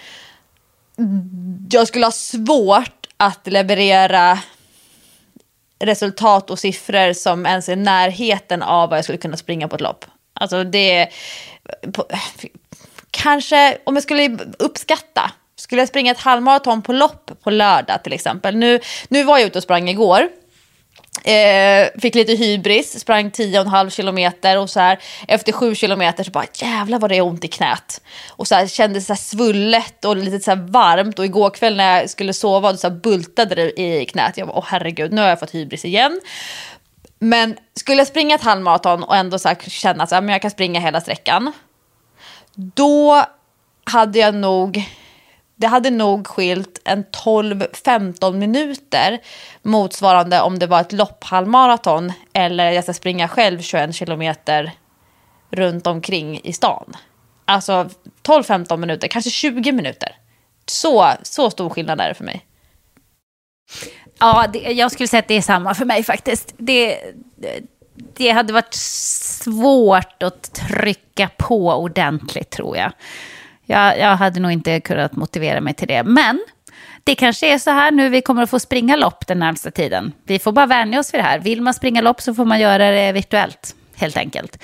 jag 1.70 1.88
skulle 1.88 2.06
ha 2.06 2.12
svårt 2.12 3.08
att 3.18 3.48
leverera 3.48 4.40
resultat 5.80 6.50
och 6.50 6.60
siffror 6.60 7.14
som 7.14 7.46
ens 7.46 7.70
är 7.70 7.76
närheten 7.76 8.64
av 8.64 8.90
vad 8.90 8.98
jag 8.98 9.06
skulle 9.06 9.18
kunna 9.18 9.38
springa 9.38 9.68
på 9.68 9.76
ett 9.76 9.82
lopp. 9.82 10.06
Alltså 10.34 10.64
det, 10.64 11.08
på, 11.94 12.06
kanske 13.18 13.78
om 13.84 13.96
jag 13.96 14.04
skulle 14.04 14.38
uppskatta, 14.60 15.32
skulle 15.56 15.82
jag 15.82 15.90
springa 15.90 16.12
ett 16.12 16.20
halvmaraton 16.20 16.82
på 16.82 16.94
lopp 16.94 17.32
på 17.44 17.50
lördag 17.50 18.04
till 18.04 18.14
exempel. 18.14 18.56
Nu, 18.56 18.80
nu 19.08 19.24
var 19.24 19.38
jag 19.38 19.48
ute 19.48 19.60
och 19.60 19.64
sprang 19.64 19.90
igår. 19.90 20.28
Eh, 21.24 21.88
fick 22.02 22.16
lite 22.16 22.34
hybris, 22.34 23.00
sprang 23.00 23.30
10,5 23.30 23.90
kilometer 23.90 24.58
och 24.58 24.70
så 24.70 24.80
här 24.80 25.00
efter 25.28 25.52
7 25.52 25.76
kilometer 25.76 26.24
så 26.24 26.32
bara 26.32 26.46
jävlar 26.54 27.00
vad 27.00 27.12
det 27.12 27.18
är 27.18 27.22
ont 27.22 27.44
i 27.44 27.48
knät. 27.48 28.02
Och 28.30 28.48
så 28.48 28.56
här, 28.56 28.68
kändes 28.68 29.06
så 29.06 29.14
här 29.14 29.18
svullet 29.18 30.06
och 30.06 30.18
lite 30.18 30.40
så 30.40 30.52
här 30.52 30.68
varmt 30.72 31.20
och 31.20 31.26
igår 31.26 31.50
kväll 31.50 31.78
när 31.78 32.00
jag 32.00 32.10
skulle 32.10 32.34
sova 32.34 32.78
så 32.78 32.90
här 32.90 32.96
bultade 32.96 33.56
det 33.56 33.82
i 33.82 34.06
knät. 34.06 34.38
Jag 34.38 34.48
bara 34.48 34.58
åh 34.58 34.66
herregud 34.68 35.14
nu 35.14 35.22
har 35.22 35.30
jag 35.30 35.40
fått 35.40 35.56
hybris 35.56 35.86
igen. 35.86 36.22
Men 37.20 37.58
skulle 37.76 37.98
jag 37.98 38.08
springa 38.08 38.36
ett 38.36 38.44
halvmaraton 38.44 39.04
och 39.04 39.16
ändå 39.16 39.40
så 39.40 39.56
känna 39.68 40.04
att 40.04 40.12
jag 40.12 40.42
kan 40.42 40.52
springa 40.52 40.80
hela 40.80 41.02
sträckan 41.02 41.54
då 42.58 43.26
hade 43.84 44.20
jag 44.20 44.36
nog, 44.36 44.86
det 45.56 45.68
hade 45.68 45.90
nog 45.90 46.28
skilt 46.28 46.82
en 46.86 47.06
12-15 47.06 48.34
minuter 48.34 49.20
motsvarande 49.62 50.42
om 50.42 50.60
det 50.60 50.68
var 50.68 50.82
ett 50.82 50.92
lopphalvmaraton 50.92 52.14
eller 52.34 52.72
jag 52.72 52.84
ska 52.84 52.94
springa 52.94 53.28
själv 53.28 53.62
21 53.62 53.96
kilometer 53.96 54.72
runt 55.50 55.88
omkring 55.88 56.40
i 56.44 56.54
stan. 56.54 56.98
Alltså 57.46 57.90
12-15 58.24 58.78
minuter, 58.78 59.08
kanske 59.08 59.30
20 59.30 59.72
minuter. 59.72 60.16
Så, 60.66 61.12
så 61.24 61.50
stor 61.50 61.70
skillnad 61.70 62.02
är 62.02 62.08
det 62.08 62.14
för 62.14 62.24
mig. 62.24 62.46
Ja, 64.20 64.46
det, 64.54 64.60
jag 64.60 64.92
skulle 64.92 65.08
säga 65.08 65.20
att 65.20 65.28
det 65.28 65.38
är 65.38 65.42
samma 65.42 65.76
för 65.76 65.86
mig 65.86 66.04
faktiskt. 66.04 66.54
Det, 66.58 67.00
det 67.36 67.62
det 68.14 68.30
hade 68.30 68.54
varit 68.54 68.74
svårt 68.74 70.24
att 70.24 70.54
trycka 70.54 71.30
på 71.38 71.74
ordentligt 71.74 72.50
tror 72.50 72.78
jag. 72.78 72.92
jag. 73.66 74.00
Jag 74.00 74.16
hade 74.16 74.40
nog 74.40 74.52
inte 74.52 74.80
kunnat 74.80 75.16
motivera 75.16 75.62
mig 75.62 75.74
till 75.74 75.88
det. 75.88 76.04
Men 76.04 76.40
det 77.04 77.16
kanske 77.16 77.54
är 77.54 77.58
så 77.58 77.72
här 77.72 77.92
nu 77.92 78.10
vi 78.10 78.22
kommer 78.22 78.44
att 78.44 78.50
få 78.50 78.60
springa 78.60 78.96
lopp 78.96 79.28
den 79.28 79.40
närmsta 79.40 79.72
tiden. 79.72 80.14
Vi 80.24 80.40
får 80.40 80.52
bara 80.52 80.66
vänja 80.66 81.00
oss 81.00 81.14
vid 81.14 81.20
det 81.20 81.24
här. 81.24 81.40
Vill 81.40 81.62
man 81.62 81.74
springa 81.74 82.02
lopp 82.02 82.22
så 82.22 82.34
får 82.34 82.46
man 82.46 82.60
göra 82.60 82.92
det 82.92 83.12
virtuellt, 83.12 83.76
helt 83.96 84.18
enkelt. 84.18 84.64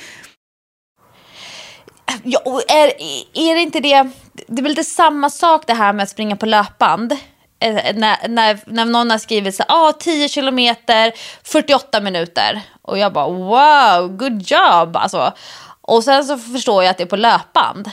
Ja, 2.24 2.62
är, 2.68 2.88
är 3.34 3.56
det 3.56 3.62
inte 3.62 3.80
det, 3.80 4.10
det 4.48 4.62
är 4.62 4.64
väl 4.64 4.72
lite 4.72 4.84
samma 4.84 5.30
sak 5.30 5.68
det 5.68 5.74
här 5.74 5.94
med 5.94 6.04
att 6.04 6.10
springa 6.10 6.36
på 6.36 6.46
löpband. 6.46 7.12
Eh, 7.60 7.96
när, 7.96 8.28
när, 8.28 8.60
när 8.66 8.86
någon 8.86 9.12
har 9.12 9.18
skrivit 9.18 9.56
så 9.56 9.64
ah, 9.68 9.92
10 9.92 10.30
kilometer, 10.30 11.14
48 11.44 12.02
minuter. 12.02 12.62
Och 12.84 12.98
jag 12.98 13.14
bara 13.14 13.30
wow, 13.30 14.18
good 14.18 14.42
job. 14.42 14.96
Alltså. 14.96 15.34
Och 15.82 16.04
sen 16.04 16.24
så 16.26 16.38
förstår 16.38 16.84
jag 16.84 16.92
att 16.92 16.98
det 16.98 17.04
är 17.04 17.08
på 17.08 17.16
löpband. 17.16 17.92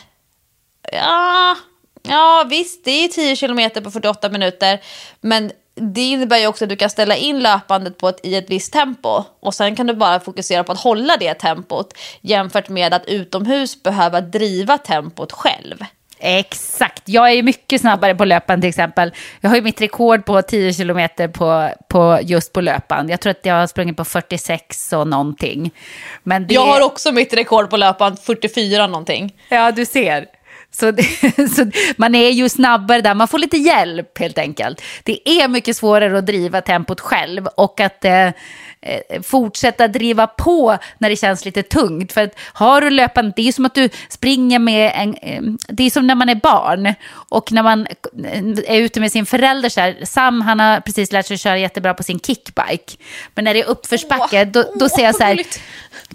Ja, 0.92 1.56
ja 2.02 2.44
visst, 2.50 2.84
det 2.84 2.90
är 2.90 3.08
10 3.08 3.36
kilometer 3.36 3.80
på 3.80 3.90
48 3.90 4.28
minuter. 4.28 4.80
Men 5.20 5.52
det 5.74 6.00
innebär 6.00 6.38
ju 6.38 6.46
också 6.46 6.64
att 6.64 6.68
du 6.68 6.76
kan 6.76 6.90
ställa 6.90 7.16
in 7.16 7.40
löpandet 7.40 7.98
på 7.98 8.08
ett, 8.08 8.20
i 8.22 8.34
ett 8.34 8.50
visst 8.50 8.72
tempo. 8.72 9.24
Och 9.40 9.54
sen 9.54 9.76
kan 9.76 9.86
du 9.86 9.94
bara 9.94 10.20
fokusera 10.20 10.64
på 10.64 10.72
att 10.72 10.80
hålla 10.80 11.16
det 11.16 11.34
tempot. 11.34 11.94
Jämfört 12.20 12.68
med 12.68 12.94
att 12.94 13.06
utomhus 13.06 13.82
behöva 13.82 14.20
driva 14.20 14.78
tempot 14.78 15.32
själv. 15.32 15.84
Exakt. 16.20 17.02
Jag 17.04 17.32
är 17.32 17.42
mycket 17.42 17.80
snabbare 17.80 18.14
på 18.14 18.24
löpan 18.24 18.60
till 18.60 18.68
exempel. 18.68 19.12
Jag 19.40 19.50
har 19.50 19.56
ju 19.56 19.62
mitt 19.62 19.80
rekord 19.80 20.24
på 20.24 20.42
10 20.42 20.72
kilometer 20.72 21.28
på, 21.28 21.70
på, 21.88 22.18
just 22.22 22.52
på 22.52 22.60
löpan. 22.60 23.08
Jag 23.08 23.20
tror 23.20 23.30
att 23.30 23.46
jag 23.46 23.54
har 23.54 23.66
sprungit 23.66 23.96
på 23.96 24.04
46 24.04 24.92
och 24.92 25.08
någonting. 25.08 25.70
Men 26.22 26.46
det... 26.46 26.54
Jag 26.54 26.66
har 26.66 26.80
också 26.80 27.12
mitt 27.12 27.34
rekord 27.34 27.70
på 27.70 27.76
löpan, 27.76 28.16
44 28.16 28.86
någonting. 28.86 29.34
Ja, 29.48 29.72
du 29.72 29.86
ser. 29.86 30.26
Så, 30.72 30.90
det, 30.90 31.02
så, 31.56 31.70
man 31.96 32.14
är 32.14 32.30
ju 32.30 32.48
snabbare 32.48 33.00
där, 33.00 33.14
man 33.14 33.28
får 33.28 33.38
lite 33.38 33.56
hjälp 33.56 34.18
helt 34.18 34.38
enkelt. 34.38 34.82
Det 35.04 35.28
är 35.28 35.48
mycket 35.48 35.76
svårare 35.76 36.18
att 36.18 36.26
driva 36.26 36.60
tempot 36.60 37.00
själv 37.00 37.46
och 37.46 37.80
att 37.80 38.04
eh, 38.04 38.12
eh, 38.12 38.32
fortsätta 39.22 39.88
driva 39.88 40.26
på 40.26 40.78
när 40.98 41.10
det 41.10 41.16
känns 41.16 41.44
lite 41.44 41.62
tungt. 41.62 42.12
För 42.12 42.24
att 42.24 42.38
har 42.52 42.80
du 42.80 42.90
löpande, 42.90 43.32
det 43.36 43.48
är 43.48 43.52
som 43.52 43.64
att 43.64 43.74
du 43.74 43.88
springer 44.08 44.58
med 44.58 44.92
en, 44.94 45.14
eh, 45.14 45.42
det 45.68 45.82
är 45.82 45.90
som 45.90 46.06
när 46.06 46.14
man 46.14 46.28
är 46.28 46.34
barn 46.34 46.94
och 47.12 47.52
när 47.52 47.62
man 47.62 47.86
är 48.66 48.80
ute 48.80 49.00
med 49.00 49.12
sin 49.12 49.26
förälder 49.26 49.68
så 49.68 49.80
här, 49.80 49.96
Sam 50.04 50.40
han 50.40 50.60
har 50.60 50.80
precis 50.80 51.12
lärt 51.12 51.26
sig 51.26 51.38
köra 51.38 51.58
jättebra 51.58 51.94
på 51.94 52.02
sin 52.02 52.20
kickbike. 52.20 52.96
Men 53.34 53.44
när 53.44 53.54
det 53.54 53.60
är 53.60 53.68
uppförsbacke, 53.68 54.44
då, 54.44 54.64
då 54.76 54.88
säger 54.88 55.08
jag 55.08 55.16
så 55.16 55.24
här, 55.24 55.36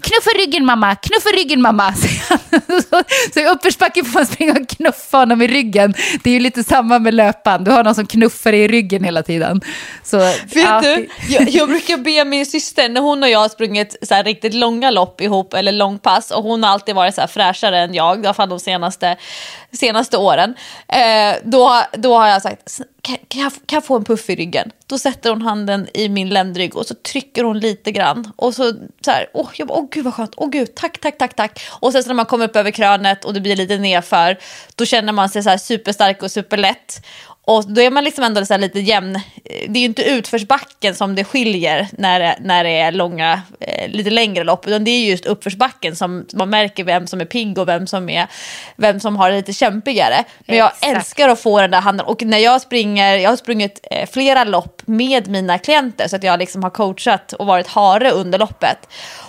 knuffa 0.00 0.30
ryggen 0.38 0.64
mamma, 0.64 0.94
knuffa 0.94 1.28
ryggen 1.28 1.62
mamma. 1.62 1.94
så, 2.90 3.02
så 3.34 3.40
i 3.40 3.46
uppförsbacke 3.46 4.04
får 4.04 4.14
man 4.14 4.26
springa 4.26 4.52
och 4.52 4.68
knuffa 4.68 5.18
honom 5.18 5.42
i 5.42 5.46
ryggen. 5.46 5.94
Det 6.22 6.30
är 6.30 6.34
ju 6.34 6.40
lite 6.40 6.64
samma 6.64 6.98
med 6.98 7.14
löpan, 7.14 7.64
du 7.64 7.70
har 7.70 7.84
någon 7.84 7.94
som 7.94 8.06
knuffar 8.06 8.52
dig 8.52 8.60
i 8.60 8.68
ryggen 8.68 9.04
hela 9.04 9.22
tiden. 9.22 9.60
Så, 10.02 10.18
Vet 10.18 10.54
ja, 10.54 10.80
du, 10.80 11.08
jag, 11.28 11.48
jag 11.48 11.68
brukar 11.68 11.96
be 11.96 12.24
min 12.24 12.46
syster, 12.60 12.88
när 12.88 13.00
hon 13.00 13.22
och 13.22 13.28
jag 13.28 13.38
har 13.38 13.48
sprungit 13.48 13.96
så 14.02 14.14
här 14.14 14.24
riktigt 14.24 14.54
långa 14.54 14.90
lopp 14.90 15.20
ihop, 15.20 15.54
eller 15.54 15.72
långpass, 15.72 16.30
och 16.30 16.42
hon 16.42 16.62
har 16.62 16.70
alltid 16.70 16.94
varit 16.94 17.14
så 17.14 17.20
här 17.20 17.28
fräschare 17.28 17.80
än 17.80 17.94
jag, 17.94 18.24
i 18.24 18.26
alla 18.26 18.34
fall 18.34 18.48
de 18.48 18.60
senaste, 18.60 19.16
senaste 19.72 20.16
åren. 20.16 20.54
Eh, 20.88 21.34
då, 21.44 21.82
då 21.92 22.18
har 22.18 22.28
jag 22.28 22.42
sagt, 22.42 22.80
kan, 23.02 23.16
kan, 23.28 23.40
jag, 23.40 23.52
kan 23.52 23.76
jag 23.76 23.84
få 23.84 23.96
en 23.96 24.04
puff 24.04 24.30
i 24.30 24.36
ryggen? 24.36 24.70
Då 24.86 24.98
sätter 24.98 25.30
hon 25.30 25.42
handen 25.42 25.88
i 25.94 26.08
min 26.08 26.28
ländrygg 26.28 26.76
och 26.76 26.86
så 26.86 26.94
trycker 26.94 27.44
hon 27.44 27.58
lite 27.58 27.92
grann. 27.92 28.32
Och 28.36 28.54
så, 28.54 28.72
så 29.00 29.10
här, 29.10 29.26
åh, 29.34 29.48
jag 29.54 29.68
bara, 29.68 29.78
åh 29.78 29.86
gud 29.90 30.04
vad 30.04 30.14
skönt, 30.14 30.34
åh 30.36 30.50
gud, 30.50 30.74
tack, 30.74 30.98
tack, 30.98 31.18
tack, 31.18 31.36
tack. 31.36 31.60
Och 31.80 31.92
sen 31.92 32.02
så 32.02 32.08
när 32.08 32.14
man 32.14 32.26
kommer 32.26 32.44
upp 32.44 32.56
över 32.56 32.70
krönet 32.70 33.24
och 33.24 33.34
det 33.34 33.40
blir 33.40 33.56
lite 33.56 33.78
nedför, 33.78 34.38
då 34.74 34.84
känner 34.84 35.12
man 35.12 35.28
sig 35.28 35.42
så 35.42 35.50
här 35.50 35.58
superstark 35.58 36.22
och 36.22 36.30
superlätt. 36.30 37.06
Och 37.48 37.64
då 37.68 37.80
är 37.80 37.90
man 37.90 38.04
liksom 38.04 38.24
ändå 38.24 38.46
så 38.46 38.56
lite 38.56 38.80
jämn. 38.80 39.20
Det 39.44 39.78
är 39.78 39.80
ju 39.80 39.84
inte 39.84 40.02
utförsbacken 40.02 40.94
som 40.94 41.14
det 41.14 41.24
skiljer 41.24 41.88
när 41.92 42.20
det, 42.20 42.36
när 42.40 42.64
det 42.64 42.70
är 42.70 42.92
långa, 42.92 43.42
eh, 43.60 43.90
lite 43.90 44.10
längre 44.10 44.44
lopp. 44.44 44.66
Utan 44.66 44.84
det 44.84 44.90
är 44.90 45.04
just 45.04 45.26
uppförsbacken 45.26 45.96
som 45.96 46.26
man 46.32 46.50
märker 46.50 46.84
vem 46.84 47.06
som 47.06 47.20
är 47.20 47.24
pigg 47.24 47.58
och 47.58 47.68
vem 47.68 47.86
som, 47.86 48.08
är, 48.08 48.26
vem 48.76 49.00
som 49.00 49.16
har 49.16 49.30
det 49.30 49.36
lite 49.36 49.52
kämpigare. 49.52 50.24
Men 50.46 50.56
jag 50.56 50.66
Exakt. 50.66 50.96
älskar 50.96 51.28
att 51.28 51.40
få 51.40 51.60
den 51.60 51.70
där 51.70 51.80
handen. 51.80 52.06
Och 52.06 52.22
när 52.22 52.38
jag 52.38 52.60
springer, 52.60 53.16
jag 53.16 53.30
har 53.30 53.36
sprungit 53.36 53.86
eh, 53.90 54.08
flera 54.08 54.44
lopp 54.44 54.82
med 54.84 55.28
mina 55.28 55.58
klienter. 55.58 56.08
Så 56.08 56.16
att 56.16 56.22
jag 56.22 56.38
liksom 56.38 56.62
har 56.62 56.70
coachat 56.70 57.32
och 57.32 57.46
varit 57.46 57.66
hare 57.66 58.10
under 58.10 58.38
loppet. 58.38 58.88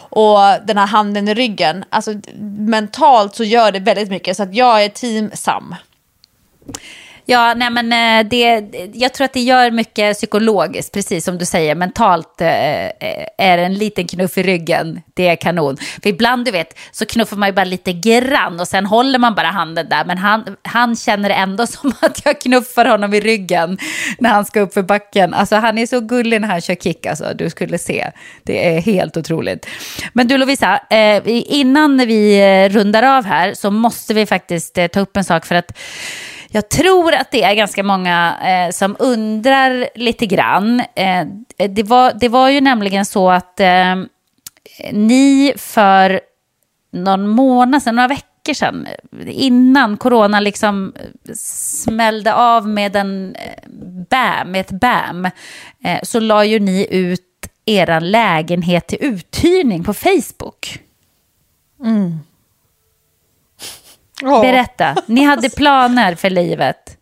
Och 0.09 0.39
den 0.65 0.77
här 0.77 0.87
handen 0.87 1.27
i 1.27 1.33
ryggen, 1.33 1.85
alltså 1.89 2.13
mentalt 2.59 3.35
så 3.35 3.43
gör 3.43 3.71
det 3.71 3.79
väldigt 3.79 4.09
mycket. 4.09 4.37
Så 4.37 4.43
att 4.43 4.55
jag 4.55 4.83
är 4.83 4.89
team 4.89 5.31
Sam. 5.33 5.75
Ja, 7.29 7.53
nej 7.53 7.69
men 7.69 7.93
eh, 7.93 8.29
det, 8.29 8.63
jag 8.93 9.13
tror 9.13 9.25
att 9.25 9.33
det 9.33 9.39
gör 9.39 9.71
mycket 9.71 10.17
psykologiskt, 10.17 10.93
precis 10.93 11.25
som 11.25 11.37
du 11.37 11.45
säger. 11.45 11.75
Mentalt 11.75 12.41
eh, 12.41 12.85
eh, 12.85 13.27
är 13.37 13.57
en 13.57 13.73
liten 13.73 14.07
knuff 14.07 14.37
i 14.37 14.43
ryggen, 14.43 15.01
det 15.13 15.27
är 15.27 15.35
kanon. 15.35 15.77
För 15.77 16.09
ibland, 16.09 16.45
du 16.45 16.51
vet, 16.51 16.77
så 16.91 17.05
knuffar 17.05 17.37
man 17.37 17.49
ju 17.49 17.53
bara 17.53 17.65
lite 17.65 17.93
grann 17.93 18.59
och 18.59 18.67
sen 18.67 18.85
håller 18.85 19.19
man 19.19 19.35
bara 19.35 19.47
handen 19.47 19.89
där. 19.89 20.05
Men 20.05 20.17
han, 20.17 20.55
han 20.61 20.95
känner 20.95 21.29
det 21.29 21.35
ändå 21.35 21.67
som 21.67 21.93
att 21.99 22.25
jag 22.25 22.41
knuffar 22.41 22.85
honom 22.85 23.13
i 23.13 23.19
ryggen 23.19 23.77
när 24.19 24.29
han 24.29 24.45
ska 24.45 24.59
upp 24.59 24.73
för 24.73 24.83
backen. 24.83 25.33
Alltså 25.33 25.55
han 25.55 25.77
är 25.77 25.85
så 25.85 25.99
gullig 25.99 26.41
när 26.41 26.47
han 26.47 26.61
kör 26.61 26.75
kick, 26.75 27.05
alltså. 27.05 27.33
Du 27.35 27.49
skulle 27.49 27.77
se. 27.77 28.11
Det 28.43 28.75
är 28.75 28.81
helt 28.81 29.17
otroligt. 29.17 29.67
Men 30.13 30.27
du 30.27 30.37
Lovisa, 30.37 30.81
innan 31.25 31.97
vi 31.97 32.69
rundar 32.69 33.03
av 33.03 33.25
här 33.25 33.53
så 33.53 33.71
måste 33.71 34.13
vi 34.13 34.25
faktiskt 34.25 34.79
ta 34.93 34.99
upp 34.99 35.17
en 35.17 35.23
sak 35.23 35.45
för 35.45 35.55
att 35.55 35.71
jag 36.49 36.69
tror 36.69 37.13
att 37.13 37.31
det 37.31 37.43
är 37.43 37.53
ganska 37.53 37.83
många 37.83 38.37
eh, 38.43 38.71
som 38.71 38.95
undrar 38.99 39.89
lite 39.95 40.25
grann. 40.25 40.79
Eh, 40.95 41.25
det, 41.69 41.83
var, 41.83 42.13
det 42.19 42.29
var 42.29 42.49
ju 42.49 42.61
nämligen 42.61 43.05
så 43.05 43.29
att 43.29 43.59
eh, 43.59 43.95
ni 44.91 45.53
för 45.57 46.19
någon 46.91 47.27
månad 47.27 47.83
sedan, 47.83 47.95
några 47.95 48.07
veckor 48.07 48.53
sedan, 48.53 48.87
innan 49.27 49.97
corona 49.97 50.39
liksom 50.39 50.93
eh, 50.95 51.33
smällde 51.35 52.33
av 52.33 52.67
med 52.67 52.95
en 52.95 53.35
eh, 53.35 53.69
bam, 54.09 54.51
med 54.51 54.61
ett 54.61 54.71
bam, 54.71 55.25
eh, 55.83 55.99
så 56.03 56.19
la 56.19 56.45
ju 56.45 56.59
ni 56.59 56.87
ut 56.91 57.23
er 57.65 57.99
lägenhet 57.99 58.87
till 58.87 58.97
uthyrning 59.01 59.83
på 59.83 59.93
Facebook. 59.93 60.79
Mm. 61.83 62.19
Berätta, 64.21 64.95
ni 65.05 65.23
hade 65.23 65.49
planer 65.49 66.15
för 66.15 66.29
livet 66.29 66.97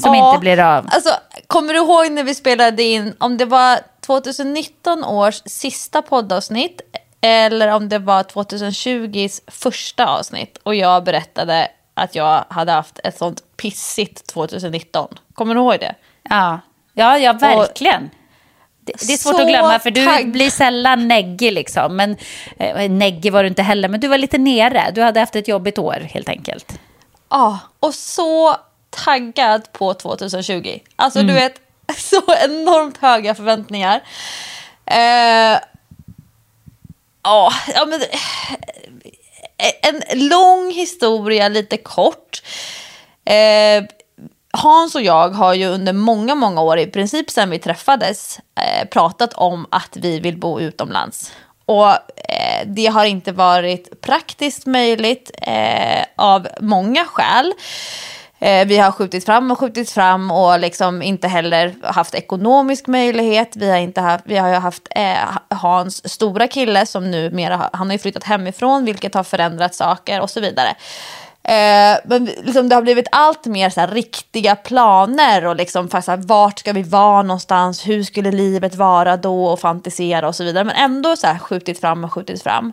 som 0.00 0.14
Ja, 0.14 0.28
inte 0.28 0.40
blir 0.40 0.58
av. 0.60 0.86
Alltså, 0.90 1.10
kommer 1.46 1.74
du 1.74 1.78
ihåg 1.78 2.10
när 2.10 2.24
vi 2.24 2.34
spelade 2.34 2.82
in, 2.82 3.14
om 3.18 3.36
det 3.36 3.44
var 3.44 3.78
2019 4.00 5.04
års 5.04 5.42
sista 5.44 6.02
poddavsnitt 6.02 6.80
eller 7.20 7.68
om 7.68 7.88
det 7.88 7.98
var 7.98 8.22
2020s 8.22 9.40
första 9.46 10.06
avsnitt 10.06 10.58
och 10.62 10.74
jag 10.74 11.04
berättade 11.04 11.68
att 11.94 12.14
jag 12.14 12.44
hade 12.48 12.72
haft 12.72 12.98
ett 13.04 13.18
sånt 13.18 13.42
pissigt 13.56 14.26
2019. 14.26 15.08
Kommer 15.34 15.54
du 15.54 15.60
ihåg 15.60 15.80
det? 15.80 15.94
Ja, 16.22 16.60
ja, 16.94 17.18
ja 17.18 17.32
verkligen. 17.32 18.10
Det, 18.98 19.06
det 19.06 19.12
är 19.12 19.16
svårt 19.16 19.34
Så 19.36 19.42
att 19.42 19.48
glömma 19.48 19.78
för 19.78 19.90
du 19.90 20.04
tagg- 20.06 20.32
blir 20.32 20.50
sällan 20.50 21.08
neggig 21.08 21.52
liksom. 21.52 21.96
Men 21.96 22.16
eh, 22.58 22.90
neggig 22.90 23.32
var 23.32 23.42
du 23.42 23.48
inte 23.48 23.62
heller, 23.62 23.88
men 23.88 24.00
du 24.00 24.08
var 24.08 24.18
lite 24.18 24.38
nere. 24.38 24.90
Du 24.94 25.02
hade 25.02 25.20
haft 25.20 25.36
ett 25.36 25.48
jobbigt 25.48 25.78
år 25.78 26.08
helt 26.14 26.28
enkelt. 26.28 26.72
Ja, 27.30 27.58
och 27.80 27.94
så 27.94 28.56
taggad 28.90 29.72
på 29.72 29.94
2020. 29.94 30.78
Alltså 30.96 31.18
Mm. 31.18 31.26
du 31.34 31.40
vet, 31.40 31.54
så 31.96 32.22
enormt 32.44 32.96
höga 32.98 33.34
förväntningar. 33.34 34.00
Eh, 34.86 35.58
ja, 37.22 37.52
ja, 37.74 37.86
men, 37.86 38.00
eh, 38.02 39.88
en 39.88 40.28
lång 40.28 40.70
historia, 40.72 41.48
lite 41.48 41.76
kort. 41.76 42.42
Eh, 43.24 43.84
Hans 44.52 44.94
och 44.94 45.02
jag 45.02 45.28
har 45.28 45.54
ju 45.54 45.66
under 45.66 45.92
många, 45.92 46.34
många 46.34 46.62
år, 46.62 46.78
i 46.78 46.86
princip 46.86 47.30
sedan 47.30 47.50
vi 47.50 47.58
träffades, 47.58 48.40
eh, 48.60 48.88
pratat 48.88 49.32
om 49.32 49.66
att 49.70 49.96
vi 49.96 50.20
vill 50.20 50.38
bo 50.38 50.60
utomlands. 50.60 51.32
Och 51.66 51.90
eh, 51.90 52.66
det 52.66 52.86
har 52.86 53.04
inte 53.04 53.32
varit 53.32 54.00
praktiskt 54.00 54.66
möjligt 54.66 55.30
eh, 55.42 56.04
av 56.16 56.48
många 56.60 57.04
skäl. 57.04 57.52
Eh, 58.42 58.66
vi 58.66 58.78
har 58.78 58.92
skjutit 58.92 59.24
fram 59.24 59.50
och 59.50 59.58
skjutit 59.58 59.90
fram 59.90 60.30
och 60.30 60.60
liksom 60.60 61.02
inte 61.02 61.28
heller 61.28 61.74
haft 61.82 62.14
ekonomisk 62.14 62.86
möjlighet. 62.86 63.56
Vi 63.56 63.70
har, 63.70 63.78
inte 63.78 64.00
haft, 64.00 64.24
vi 64.26 64.36
har 64.36 64.48
ju 64.48 64.54
haft 64.54 64.88
eh, 64.90 65.38
Hans 65.48 66.12
stora 66.12 66.48
kille 66.48 66.86
som 66.86 67.10
numera 67.10 67.56
har, 67.56 67.70
han 67.72 67.86
har 67.86 67.92
ju 67.92 67.98
flyttat 67.98 68.24
hemifrån 68.24 68.84
vilket 68.84 69.14
har 69.14 69.24
förändrat 69.24 69.74
saker 69.74 70.20
och 70.20 70.30
så 70.30 70.40
vidare. 70.40 70.74
Eh, 71.42 71.98
men 72.04 72.24
liksom, 72.24 72.68
det 72.68 72.74
har 72.74 72.82
blivit 72.82 73.08
allt 73.12 73.46
mer 73.46 73.70
så 73.70 73.80
här, 73.80 73.88
riktiga 73.88 74.56
planer 74.56 75.46
och 75.46 75.56
liksom, 75.56 75.88
så 75.88 75.96
här, 75.96 76.16
vart 76.16 76.58
ska 76.58 76.72
vi 76.72 76.82
vara 76.82 77.22
någonstans, 77.22 77.86
hur 77.86 78.02
skulle 78.02 78.30
livet 78.30 78.74
vara 78.74 79.16
då 79.16 79.44
och 79.44 79.60
fantisera 79.60 80.28
och 80.28 80.34
så 80.34 80.44
vidare. 80.44 80.64
Men 80.64 80.76
ändå 80.76 81.16
så 81.16 81.26
här, 81.26 81.38
skjutit 81.38 81.80
fram 81.80 82.04
och 82.04 82.12
skjutit 82.12 82.42
fram. 82.42 82.72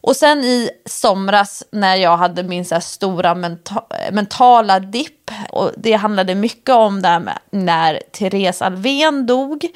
Och 0.00 0.16
sen 0.16 0.38
i 0.44 0.70
somras 0.86 1.62
när 1.72 1.96
jag 1.96 2.16
hade 2.16 2.42
min 2.42 2.64
så 2.64 2.74
här, 2.74 2.80
stora 2.80 3.34
menta- 3.34 4.10
mentala 4.12 4.80
dipp, 4.80 5.30
och 5.50 5.70
det 5.76 5.92
handlade 5.92 6.34
mycket 6.34 6.74
om 6.74 7.02
det 7.02 7.08
här 7.08 7.20
med 7.20 7.38
när 7.50 8.02
Therese 8.12 8.62
Alvén 8.62 9.26
dog. 9.26 9.66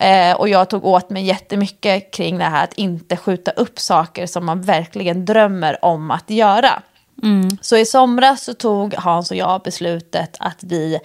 Eh, 0.00 0.36
och 0.36 0.48
jag 0.48 0.70
tog 0.70 0.84
åt 0.84 1.10
mig 1.10 1.24
jättemycket 1.24 2.10
kring 2.14 2.38
det 2.38 2.44
här 2.44 2.64
att 2.64 2.72
inte 2.72 3.16
skjuta 3.16 3.50
upp 3.50 3.78
saker 3.78 4.26
som 4.26 4.44
man 4.46 4.62
verkligen 4.62 5.24
drömmer 5.24 5.84
om 5.84 6.10
att 6.10 6.30
göra. 6.30 6.82
Mm. 7.24 7.58
Så 7.60 7.76
i 7.76 7.86
somras 7.86 8.44
så 8.44 8.54
tog 8.54 8.94
Hans 8.94 9.30
och 9.30 9.36
jag 9.36 9.62
beslutet 9.62 10.36
att 10.40 10.58
vi 10.60 10.98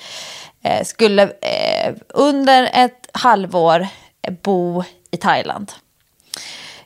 eh, 0.64 0.84
skulle 0.84 1.24
eh, 1.24 1.94
under 2.10 2.70
ett 2.74 3.10
halvår 3.14 3.88
eh, 4.22 4.34
bo 4.44 4.84
i 5.12 5.18
Thailand. 5.18 5.72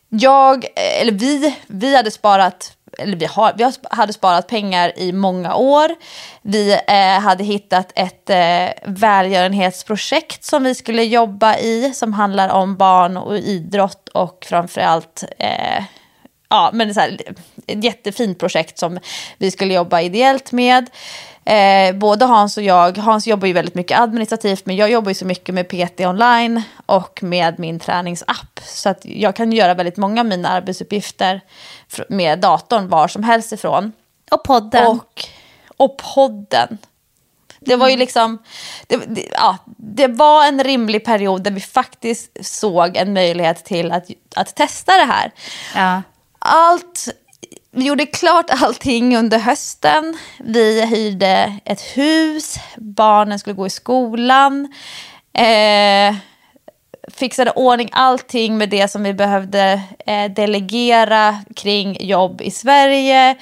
Jag, 0.09 0.65
eh, 0.65 1.01
eller 1.01 1.11
vi, 1.11 1.57
vi 1.67 1.95
hade 1.95 2.11
sparat 2.11 2.77
eller 2.97 3.17
vi, 3.17 3.25
har, 3.25 3.53
vi 3.57 3.71
hade 3.89 4.13
sparat 4.13 4.47
pengar 4.47 4.99
i 4.99 5.11
många 5.11 5.55
år. 5.55 5.95
Vi 6.41 6.79
eh, 6.87 7.19
hade 7.19 7.43
hittat 7.43 7.91
ett 7.95 8.29
eh, 8.29 8.69
välgörenhetsprojekt 8.85 10.43
som 10.43 10.63
vi 10.63 10.75
skulle 10.75 11.03
jobba 11.03 11.57
i 11.57 11.93
som 11.93 12.13
handlar 12.13 12.49
om 12.49 12.75
barn 12.75 13.17
och 13.17 13.37
idrott 13.37 14.09
och 14.09 14.45
framförallt 14.49 15.23
eh, 15.39 15.83
ja, 16.53 16.69
men 16.73 16.93
så 16.93 16.99
här, 16.99 17.17
ett 17.67 17.83
jättefint 17.83 18.39
projekt 18.39 18.77
som 18.77 18.99
vi 19.37 19.51
skulle 19.51 19.73
jobba 19.73 20.01
ideellt 20.01 20.51
med. 20.51 20.89
Eh, 21.45 21.95
både 21.95 22.25
Hans 22.25 22.57
och 22.57 22.63
jag, 22.63 22.97
Hans 22.97 23.27
jobbar 23.27 23.47
ju 23.47 23.53
väldigt 23.53 23.75
mycket 23.75 23.99
administrativt 23.99 24.65
men 24.65 24.75
jag 24.75 24.91
jobbar 24.91 25.09
ju 25.09 25.15
så 25.15 25.25
mycket 25.25 25.55
med 25.55 25.67
PT 25.67 25.99
online 25.99 26.61
och 26.85 27.23
med 27.23 27.59
min 27.59 27.79
träningsapp. 27.79 28.59
Så 28.63 28.89
att 28.89 29.05
jag 29.05 29.35
kan 29.35 29.51
göra 29.51 29.73
väldigt 29.73 29.97
många 29.97 30.21
av 30.21 30.27
mina 30.27 30.49
arbetsuppgifter 30.49 31.41
med 32.09 32.39
datorn 32.39 32.87
var 32.89 33.07
som 33.07 33.23
helst 33.23 33.51
ifrån. 33.51 33.91
Och 34.31 34.43
podden. 34.43 34.87
Och, 34.87 35.25
och 35.77 35.97
podden. 36.15 36.77
Det 37.59 37.75
var 37.75 37.89
ju 37.89 37.97
liksom, 37.97 38.37
det, 38.87 38.97
det, 38.97 39.27
ja, 39.31 39.57
det 39.77 40.07
var 40.07 40.47
en 40.47 40.63
rimlig 40.63 41.05
period 41.05 41.43
där 41.43 41.51
vi 41.51 41.61
faktiskt 41.61 42.45
såg 42.45 42.97
en 42.97 43.13
möjlighet 43.13 43.65
till 43.65 43.91
att, 43.91 44.07
att 44.35 44.55
testa 44.55 44.95
det 44.95 45.05
här. 45.05 45.31
Ja. 45.75 46.01
Allt, 46.45 47.07
vi 47.71 47.85
gjorde 47.85 48.05
klart 48.05 48.45
allting 48.49 49.17
under 49.17 49.39
hösten. 49.39 50.17
Vi 50.39 50.85
hyrde 50.85 51.59
ett 51.65 51.81
hus, 51.81 52.55
barnen 52.77 53.39
skulle 53.39 53.53
gå 53.53 53.65
i 53.67 53.69
skolan. 53.69 54.73
Eh, 55.33 56.15
fixade 57.11 57.51
ordning 57.51 57.89
allting 57.91 58.57
med 58.57 58.69
det 58.69 58.87
som 58.87 59.03
vi 59.03 59.13
behövde 59.13 59.81
eh, 60.05 60.31
delegera 60.31 61.37
kring 61.55 62.05
jobb 62.05 62.41
i 62.41 62.51
Sverige. 62.51 63.35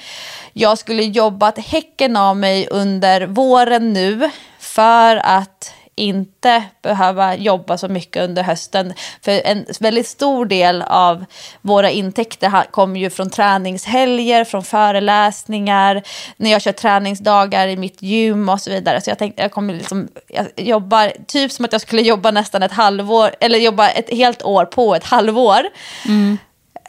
Jag 0.52 0.78
skulle 0.78 1.02
jobbat 1.02 1.58
häcken 1.58 2.16
av 2.16 2.36
mig 2.36 2.68
under 2.70 3.26
våren 3.26 3.92
nu 3.92 4.30
för 4.58 5.16
att 5.16 5.74
inte 5.94 6.64
behöva 6.82 7.36
jobba 7.36 7.78
så 7.78 7.88
mycket 7.88 8.22
under 8.22 8.42
hösten. 8.42 8.94
För 9.22 9.30
en 9.44 9.66
väldigt 9.80 10.06
stor 10.06 10.46
del 10.46 10.82
av 10.82 11.24
våra 11.60 11.90
intäkter 11.90 12.70
kommer 12.70 13.00
ju 13.00 13.10
från 13.10 13.30
träningshelger, 13.30 14.44
från 14.44 14.64
föreläsningar, 14.64 16.02
när 16.36 16.50
jag 16.50 16.62
kör 16.62 16.72
träningsdagar 16.72 17.68
i 17.68 17.76
mitt 17.76 18.02
gym 18.02 18.48
och 18.48 18.60
så 18.60 18.70
vidare. 18.70 19.00
Så 19.00 19.10
jag 19.10 19.18
tänkte 19.18 19.42
jag 19.42 19.52
kommer 19.52 19.74
liksom, 19.74 20.08
jag 20.28 20.46
jobbar 20.56 21.12
typ 21.26 21.52
som 21.52 21.64
att 21.64 21.72
jag 21.72 21.80
skulle 21.80 22.02
jobba 22.02 22.30
nästan 22.30 22.62
ett 22.62 22.72
halvår, 22.72 23.34
eller 23.40 23.58
jobba 23.58 23.88
ett 23.88 24.10
helt 24.10 24.42
år 24.42 24.64
på 24.64 24.94
ett 24.94 25.04
halvår. 25.04 25.60
Mm. 26.06 26.38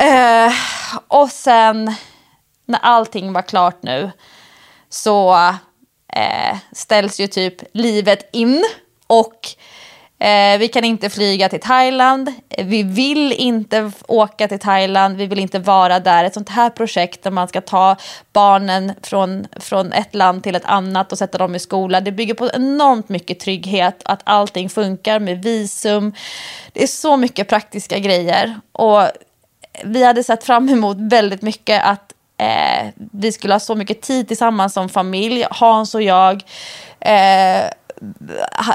Uh, 0.02 0.54
och 1.08 1.30
sen 1.30 1.96
när 2.66 2.80
allting 2.80 3.34
var 3.34 3.42
klart 3.42 3.84
nu 3.84 4.12
så 4.90 5.34
eh, 6.16 6.58
ställs 6.72 7.20
ju 7.20 7.28
typ 7.28 7.56
livet 7.74 8.30
in 8.34 8.64
och 9.08 9.48
eh, 10.26 10.58
vi 10.58 10.68
kan 10.68 10.84
inte 10.84 11.10
flyga 11.10 11.50
till 11.50 11.60
Thailand. 11.60 12.34
Vi 12.58 12.84
vill 12.84 13.32
inte 13.32 13.92
åka 14.08 14.48
till 14.48 14.60
Thailand. 14.60 15.18
Vi 15.18 15.26
vill 15.26 15.40
inte 15.40 15.60
vara 15.60 16.00
där. 16.00 16.24
Ett 16.24 16.34
sånt 16.34 16.50
här 16.50 16.70
projekt 16.70 17.24
där 17.24 17.32
man 17.32 17.48
ska 17.48 17.62
ta 17.62 17.96
barnen 18.34 18.94
från, 19.02 19.48
från 19.60 19.94
ett 19.94 20.16
land 20.16 20.44
till 20.44 20.56
ett 20.56 20.66
annat 20.66 21.12
och 21.12 21.18
sätta 21.18 21.38
dem 21.38 21.56
i 21.56 21.60
skola. 21.60 22.02
Det 22.02 22.12
bygger 22.12 22.34
på 22.34 22.50
enormt 22.54 23.10
mycket 23.10 23.40
trygghet. 23.40 24.02
Att 24.06 24.22
allting 24.24 24.70
funkar 24.70 25.20
med 25.20 25.44
visum. 25.44 26.14
Det 26.74 26.84
är 26.84 26.88
så 26.88 27.18
mycket 27.18 27.50
praktiska 27.50 28.00
grejer. 28.00 28.60
Och 28.72 29.04
vi 29.84 30.04
hade 30.04 30.24
sett 30.24 30.44
fram 30.44 30.70
emot 30.70 30.98
väldigt 31.00 31.42
mycket 31.42 31.84
att 31.86 32.14
eh, 32.38 32.88
vi 32.96 33.32
skulle 33.32 33.54
ha 33.54 33.60
så 33.60 33.76
mycket 33.76 34.02
tid 34.02 34.28
tillsammans 34.28 34.74
som 34.74 34.90
familj. 34.90 35.46
Hans 35.50 35.96
och 35.96 36.02
jag. 36.02 36.44
Eh, 37.00 37.64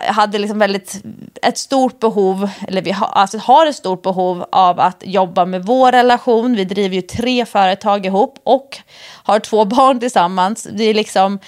hade 0.07 0.39
liksom 0.39 0.59
väldigt, 0.59 1.03
ett 1.43 1.59
stort 1.59 2.01
behov, 2.01 2.51
eller 2.69 2.83
vi 2.83 2.91
har, 2.91 3.07
alltså 3.07 3.39
har 3.39 3.67
ett 3.67 3.77
stort 3.77 4.03
behov 4.03 4.45
av 4.53 4.81
att 4.81 5.03
jobba 5.07 5.45
med 5.45 5.65
vår 5.65 5.93
relation. 5.93 6.57
Vi 6.57 6.65
driver 6.65 6.97
ju 6.97 7.03
tre 7.03 7.47
företag 7.47 8.07
ihop 8.07 8.39
och 8.45 8.79
har 9.23 9.39
två 9.39 9.65
barn 9.65 10.01
tillsammans. 10.01 10.67
Vi, 10.73 10.95
liksom, 10.95 11.39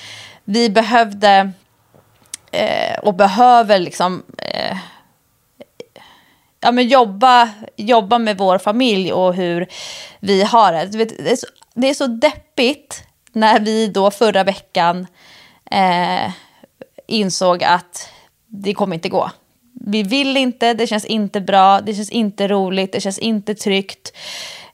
vi 0.45 0.70
behövde 0.70 1.53
eh, 2.53 2.99
och 3.03 3.14
behöver 3.14 3.78
liksom 3.78 4.22
eh, 4.39 4.76
ja, 6.61 6.72
men 6.72 6.89
jobba, 6.89 7.51
jobba 7.76 8.18
med 8.18 8.39
vår 8.39 8.59
familj 8.59 9.12
och 9.12 9.35
hur 9.35 9.66
vi 10.20 10.43
har 10.43 10.72
det. 10.72 10.87
Det 10.87 11.31
är 11.31 11.37
så, 11.37 11.47
det 11.74 11.91
är 11.91 11.95
så 11.95 12.07
deppigt 12.07 13.05
när 13.33 13.61
vi 13.61 13.87
då 13.87 14.11
förra 14.11 14.45
veckan 14.45 15.07
eh, 15.70 16.31
insåg 17.11 17.65
att 17.65 18.09
det 18.47 18.75
kommer 18.75 18.95
inte 18.95 19.09
gå. 19.09 19.31
Vi 19.87 20.03
vill 20.03 20.37
inte, 20.37 20.75
det 20.75 20.87
känns 20.87 21.05
inte 21.05 21.41
bra, 21.41 21.81
det 21.81 21.95
känns 21.95 22.11
inte 22.11 22.49
roligt, 22.49 22.93
det 22.93 23.01
känns 23.01 23.19
inte 23.19 23.55
tryggt. 23.55 24.13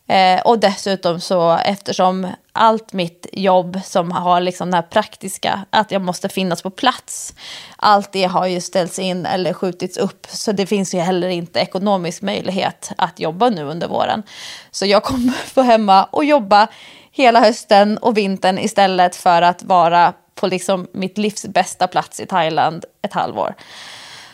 Eh, 0.09 0.41
och 0.41 0.59
dessutom 0.59 1.21
så 1.21 1.57
eftersom 1.57 2.29
allt 2.53 2.93
mitt 2.93 3.27
jobb 3.33 3.81
som 3.85 4.13
har 4.13 4.41
liksom 4.41 4.71
det 4.71 4.77
här 4.77 4.83
praktiska, 4.83 5.65
att 5.71 5.91
jag 5.91 6.03
måste 6.03 6.29
finnas 6.29 6.63
på 6.63 6.71
plats, 6.71 7.35
allt 7.77 8.13
det 8.13 8.25
har 8.25 8.47
ju 8.47 8.61
ställts 8.61 8.99
in 8.99 9.27
eller 9.27 9.53
skjutits 9.53 9.97
upp. 9.97 10.27
Så 10.31 10.53
det 10.53 10.67
finns 10.67 10.95
ju 10.95 10.99
heller 10.99 11.29
inte 11.29 11.61
ekonomisk 11.61 12.23
möjlighet 12.23 12.93
att 12.99 13.21
jobba 13.21 13.49
nu 13.49 13.63
under 13.63 13.89
våren. 13.89 14.23
Så 14.71 14.87
jag 14.87 15.03
kommer 15.03 15.33
få 15.55 15.63
hemma 15.63 16.05
och 16.05 16.25
jobba 16.25 16.69
hela 17.13 17.41
hösten 17.41 17.99
och 17.99 18.17
vintern 18.17 18.59
istället 18.59 19.17
för 19.17 19.43
att 19.43 19.63
vara 19.63 20.13
på 20.37 20.47
liksom 20.47 20.87
mitt 20.93 21.19
livs 21.19 21.45
bästa 21.45 21.87
plats 21.87 22.21
i 22.21 22.27
Thailand 22.27 22.85
ett 23.03 23.13
halvår. 23.13 23.55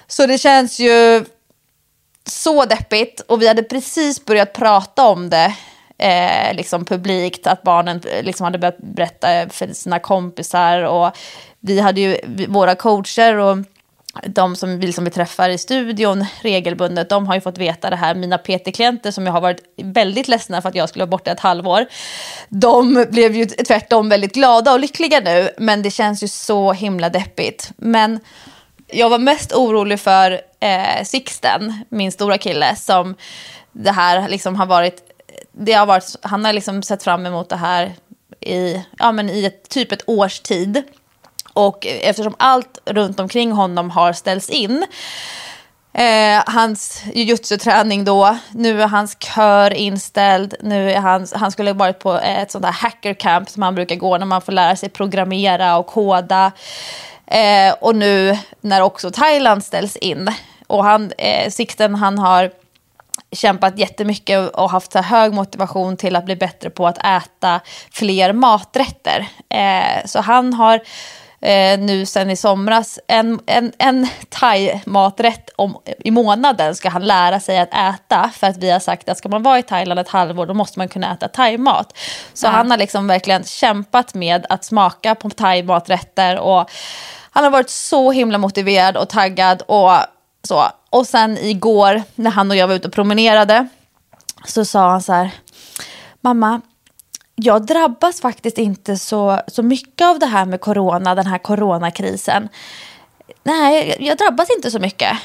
Så 0.06 0.26
det 0.26 0.38
känns 0.38 0.80
ju 0.80 1.24
så 2.26 2.64
deppigt 2.64 3.20
och 3.20 3.42
vi 3.42 3.48
hade 3.48 3.62
precis 3.62 4.24
börjat 4.24 4.52
prata 4.52 5.08
om 5.08 5.30
det 5.30 5.54
eh, 5.98 6.54
liksom 6.54 6.84
publikt, 6.84 7.46
att 7.46 7.62
barnen 7.62 8.00
eh, 8.10 8.22
liksom 8.22 8.44
hade 8.44 8.58
börjat 8.58 8.78
berätta 8.78 9.48
för 9.48 9.72
sina 9.72 9.98
kompisar 9.98 10.82
och 10.82 11.16
vi 11.60 11.80
hade 11.80 12.00
ju 12.00 12.16
våra 12.48 12.74
coacher 12.74 13.36
och 13.36 13.58
de 14.26 14.56
som 14.56 14.78
vi, 14.78 14.92
som 14.92 15.04
vi 15.04 15.10
träffar 15.10 15.48
i 15.48 15.58
studion 15.58 16.26
regelbundet, 16.42 17.08
de 17.08 17.26
har 17.26 17.34
ju 17.34 17.40
fått 17.40 17.58
veta 17.58 17.90
det 17.90 17.96
här. 17.96 18.14
Mina 18.14 18.38
PT-klienter 18.38 19.10
som 19.10 19.26
jag 19.26 19.32
har 19.32 19.40
varit 19.40 19.60
väldigt 19.76 20.28
ledsna 20.28 20.62
för 20.62 20.68
att 20.68 20.74
jag 20.74 20.88
skulle 20.88 21.02
vara 21.02 21.10
borta 21.10 21.30
ett 21.30 21.40
halvår, 21.40 21.86
de 22.48 23.06
blev 23.10 23.36
ju 23.36 23.46
tvärtom 23.46 24.08
väldigt 24.08 24.34
glada 24.34 24.72
och 24.72 24.80
lyckliga 24.80 25.20
nu, 25.20 25.50
men 25.58 25.82
det 25.82 25.90
känns 25.90 26.22
ju 26.22 26.28
så 26.28 26.72
himla 26.72 27.08
deppigt. 27.08 27.72
Men 27.76 28.20
jag 28.86 29.10
var 29.10 29.18
mest 29.18 29.52
orolig 29.52 30.00
för 30.00 30.40
eh, 30.60 31.04
Sixten, 31.04 31.84
min 31.88 32.12
stora 32.12 32.38
kille, 32.38 32.76
som 32.76 33.14
det 33.72 33.92
här 33.92 34.28
liksom 34.28 34.56
har 34.56 34.66
varit, 34.66 35.02
det 35.52 35.72
har 35.72 35.86
varit, 35.86 36.16
han 36.22 36.44
har 36.44 36.52
liksom 36.52 36.82
sett 36.82 37.02
fram 37.02 37.26
emot 37.26 37.48
det 37.48 37.56
här 37.56 37.92
i, 38.40 38.84
ja, 38.98 39.12
men 39.12 39.30
i 39.30 39.44
ett, 39.44 39.68
typ 39.68 39.92
ett 39.92 40.02
års 40.06 40.40
tid. 40.40 40.82
Och 41.52 41.86
eftersom 41.86 42.34
allt 42.38 42.78
runt 42.84 43.20
omkring 43.20 43.52
honom 43.52 43.90
har 43.90 44.12
ställts 44.12 44.50
in 44.50 44.86
Eh, 45.94 46.42
hans 46.46 47.02
jujutsu-träning 47.14 48.04
då, 48.04 48.36
nu 48.50 48.82
är 48.82 48.86
hans 48.86 49.16
kör 49.20 49.72
inställd, 49.72 50.54
nu 50.60 50.92
är 50.92 51.00
hans, 51.00 51.32
han 51.32 51.52
skulle 51.52 51.72
varit 51.72 51.98
på 51.98 52.12
ett 52.12 52.50
sånt 52.50 52.64
där 52.64 52.72
hackercamp 52.72 53.50
som 53.50 53.62
han 53.62 53.74
brukar 53.74 53.96
gå 53.96 54.18
när 54.18 54.26
man 54.26 54.42
får 54.42 54.52
lära 54.52 54.76
sig 54.76 54.88
programmera 54.88 55.76
och 55.76 55.86
koda. 55.86 56.52
Eh, 57.26 57.74
och 57.80 57.96
nu 57.96 58.38
när 58.60 58.80
också 58.80 59.10
Thailand 59.10 59.64
ställs 59.64 59.96
in. 59.96 60.30
Och 60.66 60.84
han, 60.84 61.12
eh, 61.18 61.50
Sikten 61.50 61.94
han 61.94 62.18
har 62.18 62.50
kämpat 63.32 63.78
jättemycket 63.78 64.50
och 64.50 64.70
haft 64.70 64.92
så 64.92 64.98
hög 64.98 65.32
motivation 65.32 65.96
till 65.96 66.16
att 66.16 66.24
bli 66.24 66.36
bättre 66.36 66.70
på 66.70 66.86
att 66.86 66.98
äta 66.98 67.60
fler 67.90 68.32
maträtter. 68.32 69.26
Eh, 69.48 70.06
så 70.06 70.20
han 70.20 70.54
har 70.54 70.80
eh, 71.42 71.78
nu 71.78 72.06
sen 72.06 72.30
i 72.30 72.36
somras. 72.36 72.98
En, 73.08 73.40
en, 73.46 73.72
en 73.78 74.08
thai-maträtt 74.28 75.50
om, 75.56 75.78
i 75.98 76.10
månaden 76.10 76.74
ska 76.74 76.88
han 76.88 77.06
lära 77.06 77.40
sig 77.40 77.58
att 77.58 77.74
äta. 77.74 78.30
För 78.34 78.46
att 78.46 78.56
vi 78.56 78.70
har 78.70 78.80
sagt 78.80 79.08
att 79.08 79.18
ska 79.18 79.28
man 79.28 79.42
vara 79.42 79.58
i 79.58 79.62
Thailand 79.62 80.00
ett 80.00 80.08
halvår 80.08 80.46
då 80.46 80.54
måste 80.54 80.78
man 80.78 80.88
kunna 80.88 81.12
äta 81.12 81.28
thai-mat. 81.28 81.98
Så 82.34 82.46
ja. 82.46 82.50
han 82.50 82.70
har 82.70 82.78
liksom 82.78 83.06
verkligen 83.06 83.44
kämpat 83.44 84.14
med 84.14 84.46
att 84.48 84.64
smaka 84.64 85.14
på 85.14 85.30
thai-maträtter. 85.30 86.38
Och 86.38 86.70
han 87.30 87.44
har 87.44 87.50
varit 87.50 87.70
så 87.70 88.12
himla 88.12 88.38
motiverad 88.38 88.96
och 88.96 89.08
taggad. 89.08 89.62
och 89.62 89.92
så. 90.48 90.64
Och 90.90 91.06
sen 91.06 91.38
igår 91.38 92.02
när 92.14 92.30
han 92.30 92.50
och 92.50 92.56
jag 92.56 92.68
var 92.68 92.74
ute 92.74 92.88
och 92.88 92.94
promenerade 92.94 93.68
så 94.46 94.64
sa 94.64 94.90
han 94.90 95.02
så 95.02 95.12
här, 95.12 95.30
mamma, 96.20 96.60
jag 97.34 97.66
drabbas 97.66 98.20
faktiskt 98.20 98.58
inte 98.58 98.96
så, 98.96 99.40
så 99.48 99.62
mycket 99.62 100.06
av 100.06 100.18
det 100.18 100.26
här 100.26 100.44
med 100.44 100.60
corona, 100.60 101.14
den 101.14 101.26
här 101.26 101.38
coronakrisen. 101.38 102.48
Nej, 103.42 103.96
jag 104.00 104.18
drabbas 104.18 104.50
inte 104.56 104.70
så 104.70 104.78
mycket. 104.78 105.18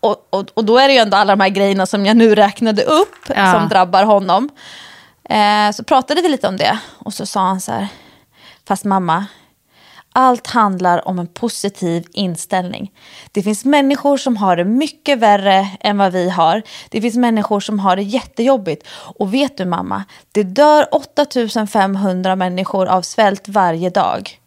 Och, 0.00 0.26
och, 0.30 0.50
och 0.54 0.64
då 0.64 0.78
är 0.78 0.88
det 0.88 0.94
ju 0.94 1.00
ändå 1.00 1.16
alla 1.16 1.36
de 1.36 1.42
här 1.42 1.48
grejerna 1.48 1.86
som 1.86 2.06
jag 2.06 2.16
nu 2.16 2.34
räknade 2.34 2.82
upp 2.82 3.16
ja. 3.28 3.52
som 3.52 3.68
drabbar 3.68 4.04
honom. 4.04 4.48
Eh, 5.24 5.70
så 5.72 5.84
pratade 5.84 6.22
vi 6.22 6.28
lite 6.28 6.48
om 6.48 6.56
det 6.56 6.78
och 6.98 7.14
så 7.14 7.26
sa 7.26 7.40
han 7.40 7.60
så 7.60 7.72
här, 7.72 7.88
fast 8.68 8.84
mamma, 8.84 9.26
allt 10.12 10.46
handlar 10.46 11.08
om 11.08 11.18
en 11.18 11.26
positiv 11.26 12.06
inställning. 12.12 12.92
Det 13.32 13.42
finns 13.42 13.64
människor 13.64 14.16
som 14.16 14.36
har 14.36 14.56
det 14.56 14.64
mycket 14.64 15.18
värre 15.18 15.68
än 15.80 15.98
vad 15.98 16.12
vi 16.12 16.30
har. 16.30 16.62
Det 16.88 17.00
finns 17.00 17.16
människor 17.16 17.60
som 17.60 17.78
har 17.78 17.96
det 17.96 18.02
jättejobbigt. 18.02 18.86
Och 18.90 19.34
vet 19.34 19.56
du 19.56 19.64
mamma, 19.64 20.04
det 20.32 20.42
dör 20.42 20.94
8500 20.94 22.36
människor 22.36 22.86
av 22.86 23.02
svält 23.02 23.48
varje 23.48 23.90
dag. 23.90 24.40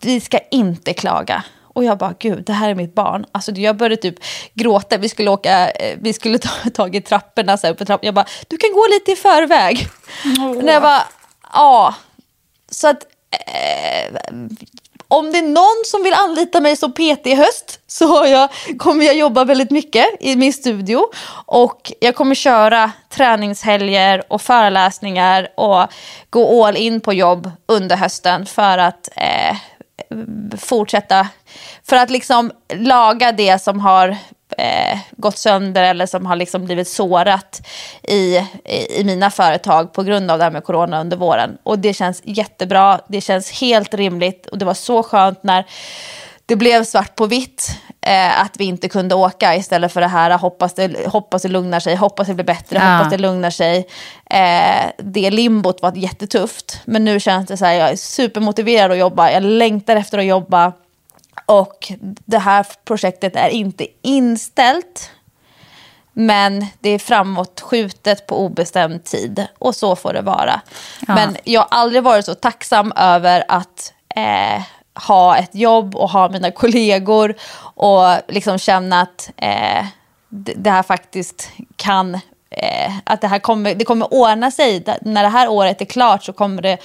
Vi 0.00 0.20
ska 0.20 0.38
inte 0.50 0.92
klaga. 0.92 1.44
Och 1.74 1.84
jag 1.84 1.98
bara, 1.98 2.14
gud, 2.18 2.44
det 2.44 2.52
här 2.52 2.70
är 2.70 2.74
mitt 2.74 2.94
barn. 2.94 3.26
Alltså, 3.32 3.52
jag 3.52 3.76
började 3.76 3.96
typ 3.96 4.14
gråta. 4.54 4.96
Vi 4.96 5.08
skulle 5.08 5.30
åka, 5.30 5.70
eh, 5.70 5.98
vi 6.00 6.12
skulle 6.12 6.38
ta 6.38 6.70
tag 6.74 6.96
i 6.96 7.00
trapporna. 7.00 7.56
Så 7.56 7.66
här, 7.66 7.74
på 7.74 7.84
trapp. 7.84 8.04
Jag 8.04 8.14
bara, 8.14 8.26
du 8.48 8.56
kan 8.56 8.72
gå 8.72 8.86
lite 8.90 9.12
i 9.12 9.16
förväg. 9.16 9.88
Oh. 10.38 10.56
Och 10.56 10.68
jag 10.68 10.82
bara, 10.82 11.02
ja. 11.52 11.94
Så 12.70 12.88
att 12.88 13.06
eh, 13.30 14.18
om 15.12 15.32
det 15.32 15.38
är 15.38 15.42
någon 15.42 15.82
som 15.86 16.02
vill 16.02 16.14
anlita 16.14 16.60
mig 16.60 16.76
som 16.76 16.92
PT 16.92 17.26
i 17.26 17.34
höst 17.34 17.80
så 17.86 18.06
har 18.06 18.26
jag, 18.26 18.48
kommer 18.78 19.04
jag 19.04 19.14
jobba 19.14 19.44
väldigt 19.44 19.70
mycket 19.70 20.06
i 20.20 20.36
min 20.36 20.52
studio. 20.52 21.02
Och 21.46 21.92
jag 22.00 22.14
kommer 22.14 22.34
köra 22.34 22.92
träningshelger 23.08 24.22
och 24.32 24.42
föreläsningar 24.42 25.48
och 25.56 25.86
gå 26.30 26.66
all 26.66 26.76
in 26.76 27.00
på 27.00 27.12
jobb 27.12 27.50
under 27.68 27.96
hösten 27.96 28.46
för 28.46 28.78
att 28.78 29.08
eh, 29.16 29.56
fortsätta, 30.58 31.28
för 31.88 31.96
att 31.96 32.10
liksom 32.10 32.50
laga 32.74 33.32
det 33.32 33.62
som 33.62 33.80
har 33.80 34.16
eh, 34.58 34.98
gått 35.16 35.38
sönder 35.38 35.82
eller 35.82 36.06
som 36.06 36.26
har 36.26 36.36
liksom 36.36 36.64
blivit 36.64 36.88
sårat 36.88 37.66
i, 38.02 38.36
i, 38.64 39.00
i, 39.00 39.04
mina 39.04 39.30
företag 39.30 39.92
på 39.92 40.02
grund 40.02 40.30
av 40.30 40.38
det 40.38 40.44
här 40.44 40.50
med 40.50 40.64
corona 40.64 41.00
under 41.00 41.16
våren. 41.16 41.58
Och 41.62 41.78
det 41.78 41.94
känns 41.94 42.22
jättebra, 42.24 43.00
det 43.08 43.20
känns 43.20 43.60
helt 43.60 43.94
rimligt 43.94 44.46
och 44.46 44.58
det 44.58 44.64
var 44.64 44.74
så 44.74 45.02
skönt 45.02 45.42
när 45.42 45.66
det 46.46 46.56
blev 46.56 46.84
svart 46.84 47.16
på 47.16 47.26
vitt 47.26 47.78
eh, 48.00 48.40
att 48.40 48.56
vi 48.58 48.64
inte 48.64 48.88
kunde 48.88 49.14
åka 49.14 49.56
istället 49.56 49.92
för 49.92 50.00
det 50.00 50.06
här 50.06 50.38
hoppas 50.38 50.74
det, 50.74 51.06
hoppas 51.06 51.42
det 51.42 51.48
lugnar 51.48 51.80
sig, 51.80 51.96
hoppas 51.96 52.26
det 52.26 52.34
blir 52.34 52.44
bättre, 52.44 52.78
ja. 52.78 52.96
hoppas 52.96 53.10
det 53.10 53.18
lugnar 53.18 53.50
sig. 53.50 53.86
Eh, 54.30 54.90
det 54.98 55.30
limbot 55.30 55.82
var 55.82 55.92
jättetufft, 55.96 56.80
men 56.84 57.04
nu 57.04 57.20
känns 57.20 57.48
det 57.48 57.56
så 57.56 57.64
här, 57.64 57.72
jag 57.72 57.90
är 57.90 57.96
supermotiverad 57.96 58.92
att 58.92 58.98
jobba, 58.98 59.30
jag 59.30 59.42
längtar 59.42 59.96
efter 59.96 60.18
att 60.18 60.24
jobba. 60.24 60.72
Och 61.46 61.92
det 62.02 62.38
här 62.38 62.66
projektet 62.84 63.36
är 63.36 63.48
inte 63.48 63.86
inställt. 64.02 65.10
Men 66.12 66.66
det 66.80 66.90
är 66.90 66.98
framåtskjutet 66.98 68.26
på 68.26 68.44
obestämd 68.44 69.04
tid. 69.04 69.46
Och 69.58 69.74
så 69.74 69.96
får 69.96 70.12
det 70.12 70.22
vara. 70.22 70.60
Ja. 71.06 71.14
Men 71.14 71.36
jag 71.44 71.60
har 71.60 71.68
aldrig 71.70 72.02
varit 72.02 72.24
så 72.24 72.34
tacksam 72.34 72.92
över 72.96 73.44
att 73.48 73.92
eh, 74.16 74.62
ha 75.08 75.36
ett 75.36 75.54
jobb 75.54 75.96
och 75.96 76.10
ha 76.10 76.28
mina 76.28 76.50
kollegor. 76.50 77.34
Och 77.74 78.08
liksom 78.28 78.58
känna 78.58 79.00
att 79.00 79.30
eh, 79.36 79.86
det 80.28 80.70
här 80.70 80.82
faktiskt 80.82 81.50
kan... 81.76 82.14
Eh, 82.50 82.92
att 83.04 83.20
det 83.20 83.28
här 83.28 83.38
kommer, 83.38 83.74
det 83.74 83.84
kommer 83.84 84.14
ordna 84.14 84.50
sig. 84.50 84.84
När 85.02 85.22
det 85.22 85.28
här 85.28 85.48
året 85.48 85.80
är 85.80 85.84
klart 85.84 86.24
så 86.24 86.32
kommer 86.32 86.62
det 86.62 86.78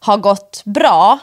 ha 0.00 0.16
gått 0.16 0.62
bra. 0.64 1.18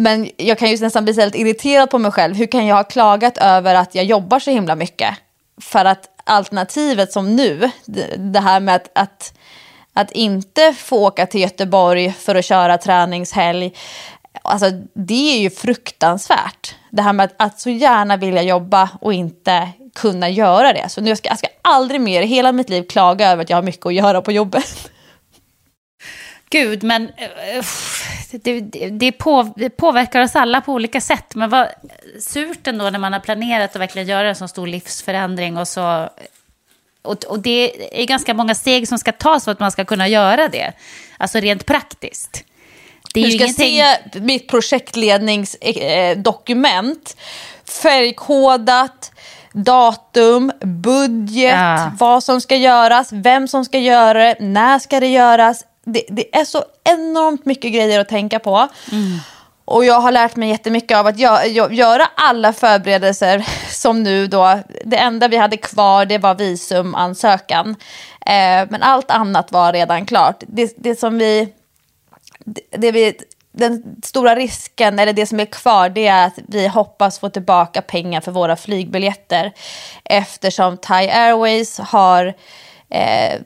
Men 0.00 0.30
jag 0.36 0.58
kan 0.58 0.70
ju 0.70 0.78
nästan 0.78 1.04
bli 1.04 1.12
helt 1.12 1.34
irriterad 1.34 1.90
på 1.90 1.98
mig 1.98 2.12
själv. 2.12 2.34
Hur 2.36 2.46
kan 2.46 2.66
jag 2.66 2.76
ha 2.76 2.84
klagat 2.84 3.38
över 3.38 3.74
att 3.74 3.94
jag 3.94 4.04
jobbar 4.04 4.38
så 4.38 4.50
himla 4.50 4.74
mycket? 4.74 5.14
För 5.60 5.84
att 5.84 6.08
alternativet 6.24 7.12
som 7.12 7.36
nu, 7.36 7.70
det 8.16 8.40
här 8.40 8.60
med 8.60 8.74
att, 8.74 8.90
att, 8.94 9.38
att 9.92 10.12
inte 10.12 10.74
få 10.78 11.06
åka 11.06 11.26
till 11.26 11.40
Göteborg 11.40 12.12
för 12.12 12.34
att 12.34 12.44
köra 12.44 12.78
träningshelg, 12.78 13.72
alltså 14.42 14.70
det 14.94 15.34
är 15.34 15.38
ju 15.38 15.50
fruktansvärt. 15.50 16.74
Det 16.90 17.02
här 17.02 17.12
med 17.12 17.24
att, 17.24 17.34
att 17.36 17.60
så 17.60 17.70
gärna 17.70 18.16
vilja 18.16 18.42
jobba 18.42 18.90
och 19.00 19.12
inte 19.12 19.68
kunna 19.94 20.28
göra 20.28 20.72
det. 20.72 20.88
Så 20.88 21.00
nu 21.00 21.16
ska 21.16 21.28
jag 21.28 21.38
ska 21.38 21.48
aldrig 21.62 22.00
mer 22.00 22.22
i 22.22 22.26
hela 22.26 22.52
mitt 22.52 22.70
liv 22.70 22.82
klaga 22.82 23.30
över 23.30 23.42
att 23.42 23.50
jag 23.50 23.56
har 23.56 23.62
mycket 23.62 23.86
att 23.86 23.94
göra 23.94 24.22
på 24.22 24.32
jobbet. 24.32 24.90
Gud, 26.50 26.82
men 26.82 27.02
uh, 27.02 27.64
det, 28.30 28.60
det, 28.90 29.12
på, 29.12 29.52
det, 29.56 29.70
påverkar 29.70 30.22
oss 30.22 30.36
alla 30.36 30.60
på 30.60 30.72
olika 30.72 31.00
sätt. 31.00 31.34
Men 31.34 31.50
vad 31.50 31.68
surt 32.20 32.66
ändå 32.66 32.90
när 32.90 32.98
man 32.98 33.12
har 33.12 33.20
planerat 33.20 33.70
att 33.70 33.76
verkligen 33.80 34.08
göra 34.08 34.28
en 34.28 34.36
så 34.36 34.48
stor 34.48 34.66
livsförändring. 34.66 35.56
Och, 35.56 35.68
så, 35.68 36.08
och, 37.02 37.24
och 37.24 37.40
det 37.40 37.72
är 38.02 38.06
ganska 38.06 38.34
många 38.34 38.54
steg 38.54 38.88
som 38.88 38.98
ska 38.98 39.12
tas 39.12 39.44
för 39.44 39.52
att 39.52 39.60
man 39.60 39.72
ska 39.72 39.84
kunna 39.84 40.08
göra 40.08 40.48
det. 40.48 40.72
Alltså 41.16 41.38
rent 41.38 41.66
praktiskt. 41.66 42.44
Det 43.14 43.22
du 43.22 43.30
ska 43.30 43.44
ingenting... 43.44 43.82
se 44.12 44.20
mitt 44.20 44.48
projektledningsdokument. 44.48 47.16
Färgkodat 47.82 49.12
datum, 49.52 50.52
budget, 50.60 51.54
ja. 51.54 51.92
vad 51.98 52.24
som 52.24 52.40
ska 52.40 52.56
göras, 52.56 53.08
vem 53.12 53.48
som 53.48 53.64
ska 53.64 53.78
göra 53.78 54.24
det, 54.24 54.36
när 54.40 54.78
ska 54.78 55.00
det 55.00 55.06
göras, 55.06 55.64
det, 55.92 56.02
det, 56.08 56.36
är 56.36 56.44
så 56.44 56.64
enormt 56.84 57.44
mycket 57.44 57.72
grejer 57.72 58.00
att 58.00 58.08
tänka 58.08 58.38
på. 58.38 58.68
Mm. 58.92 59.18
Och 59.64 59.84
jag 59.84 60.00
har 60.00 60.12
lärt 60.12 60.36
mig 60.36 60.48
jättemycket 60.48 60.96
av 60.96 61.06
att 61.06 61.18
gö 61.18 61.44
göra 61.70 62.08
alla 62.14 62.52
förberedelser 62.52 63.46
som 63.70 64.02
nu 64.02 64.26
då, 64.26 64.60
det 64.84 64.96
enda 64.96 65.28
vi 65.28 65.36
hade 65.36 65.56
kvar 65.56 66.04
det 66.04 66.18
var 66.18 66.34
visumansökan. 66.34 67.68
Eh, 68.20 68.68
men 68.70 68.82
allt 68.82 69.10
annat 69.10 69.52
var 69.52 69.72
redan 69.72 70.06
klart. 70.06 70.42
Det, 70.46 70.74
det 70.76 70.98
som 70.98 71.18
vi, 71.18 71.52
det, 72.44 72.62
det 72.70 72.92
vi, 72.92 73.14
den 73.52 73.96
stora 74.02 74.36
risken, 74.36 74.98
eller 74.98 75.12
det 75.12 75.26
som 75.26 75.40
är 75.40 75.44
kvar, 75.44 75.88
det 75.88 76.06
är 76.06 76.26
att 76.26 76.38
vi 76.48 76.68
hoppas 76.68 77.18
få 77.18 77.28
tillbaka 77.28 77.82
pengar 77.82 78.20
för 78.20 78.32
våra 78.32 78.56
flygbiljetter. 78.56 79.52
Eftersom 80.04 80.76
Thai 80.76 81.08
Airways 81.08 81.78
har 81.78 82.34
eh, 82.90 83.40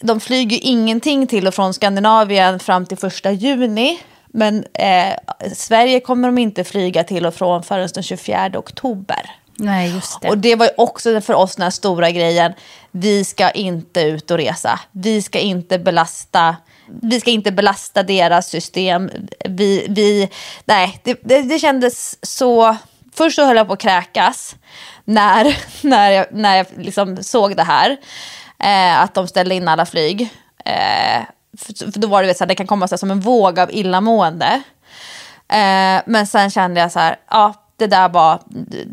de 0.00 0.20
flyger 0.20 0.58
ingenting 0.62 1.26
till 1.26 1.46
och 1.46 1.54
från 1.54 1.74
Skandinavien 1.74 2.58
fram 2.58 2.86
till 2.86 2.98
första 2.98 3.32
juni. 3.32 3.98
Men 4.26 4.64
eh, 4.72 5.14
Sverige 5.54 6.00
kommer 6.00 6.28
de 6.28 6.38
inte 6.38 6.64
flyga 6.64 7.04
till 7.04 7.26
och 7.26 7.34
från 7.34 7.62
förrän 7.62 7.88
den 7.94 8.02
24 8.02 8.50
oktober. 8.54 9.30
Nej, 9.58 9.94
just 9.94 10.20
det. 10.20 10.28
Och 10.28 10.38
det 10.38 10.54
var 10.54 10.70
också 10.76 11.20
för 11.20 11.34
oss 11.34 11.56
den 11.56 11.62
här 11.62 11.70
stora 11.70 12.10
grejen. 12.10 12.52
Vi 12.90 13.24
ska 13.24 13.50
inte 13.50 14.00
ut 14.00 14.30
och 14.30 14.38
resa. 14.38 14.80
Vi 14.92 15.22
ska 15.22 15.38
inte 15.38 15.78
belasta, 15.78 16.56
vi 17.02 17.20
ska 17.20 17.30
inte 17.30 17.52
belasta 17.52 18.02
deras 18.02 18.48
system. 18.48 19.10
Vi, 19.44 19.86
vi, 19.88 20.28
nej, 20.64 21.00
det, 21.02 21.18
det, 21.22 21.42
det 21.42 21.58
kändes 21.58 22.26
så... 22.26 22.76
Först 23.14 23.36
så 23.36 23.44
höll 23.44 23.56
jag 23.56 23.66
på 23.66 23.72
att 23.72 23.80
kräkas 23.80 24.56
när, 25.04 25.56
när 25.86 26.10
jag, 26.10 26.26
när 26.30 26.56
jag 26.56 26.66
liksom 26.76 27.22
såg 27.22 27.56
det 27.56 27.62
här 27.62 27.96
eh, 28.58 29.00
att 29.00 29.14
de 29.14 29.28
ställde 29.28 29.54
in 29.54 29.68
alla 29.68 29.86
flyg. 29.86 30.22
Eh, 30.64 31.22
för, 31.58 31.92
för, 31.92 32.00
då 32.00 32.08
var 32.08 32.22
det 32.22 32.34
så 32.34 32.44
här, 32.44 32.48
det 32.48 32.54
kan 32.54 32.66
komma 32.66 32.88
så 32.88 32.92
här, 32.92 32.98
som 32.98 33.10
en 33.10 33.20
våg 33.20 33.58
av 33.58 33.72
illamående. 33.72 34.62
Eh, 35.48 36.02
men 36.06 36.26
sen 36.26 36.50
kände 36.50 36.80
jag 36.80 36.92
så 36.92 36.98
här, 36.98 37.16
ja 37.30 37.54
det 37.76 37.86
där 37.86 38.08
var, 38.08 38.40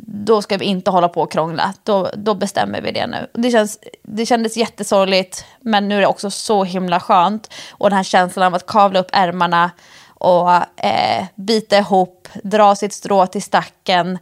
då 0.06 0.41
ska 0.41 0.57
vi 0.57 0.65
inte 0.65 0.91
hålla 0.91 1.10
på 1.10 1.22
och 1.22 1.31
krångla. 1.31 1.73
Då, 1.84 2.10
då 2.14 2.34
bestämmer 2.34 2.81
vi 2.81 2.91
det 2.91 3.07
nu. 3.07 3.27
Det, 3.34 3.52
känns, 3.52 3.80
det 4.03 4.26
kändes 4.26 4.57
jättesorgligt, 4.57 5.45
men 5.60 5.90
nu 5.90 5.98
är 5.98 6.02
det 6.02 6.07
också 6.07 6.31
så 6.31 6.64
himla 6.64 6.99
skönt. 6.99 7.53
Och 7.72 7.90
den 7.90 7.98
här 7.98 8.03
känslan 8.03 8.45
av 8.45 8.56
att 8.56 8.65
kavla 8.65 8.99
upp 8.99 9.10
ärmarna 9.11 9.72
och 10.07 10.52
eh, 10.85 11.26
bita 11.35 11.77
ihop, 11.77 12.27
dra 12.44 12.76
sitt 12.76 12.94
strå 12.94 13.27
till 13.27 13.44
stacken. 13.44 14.19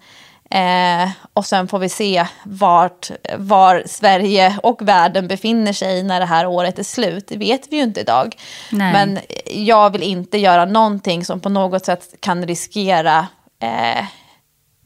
Eh, 0.51 1.09
och 1.33 1.45
sen 1.45 1.67
får 1.67 1.79
vi 1.79 1.89
se 1.89 2.25
vart, 2.43 3.11
var 3.37 3.83
Sverige 3.85 4.57
och 4.63 4.81
världen 4.81 5.27
befinner 5.27 5.73
sig 5.73 6.03
när 6.03 6.19
det 6.19 6.25
här 6.25 6.45
året 6.45 6.79
är 6.79 6.83
slut. 6.83 7.27
Det 7.27 7.37
vet 7.37 7.67
vi 7.69 7.77
ju 7.77 7.83
inte 7.83 7.99
idag. 7.99 8.35
Nej. 8.71 8.93
Men 8.93 9.19
jag 9.45 9.89
vill 9.89 10.03
inte 10.03 10.37
göra 10.37 10.65
någonting 10.65 11.25
som 11.25 11.39
på 11.39 11.49
något 11.49 11.85
sätt 11.85 12.15
kan 12.19 12.47
riskera 12.47 13.27
eh, 13.59 14.05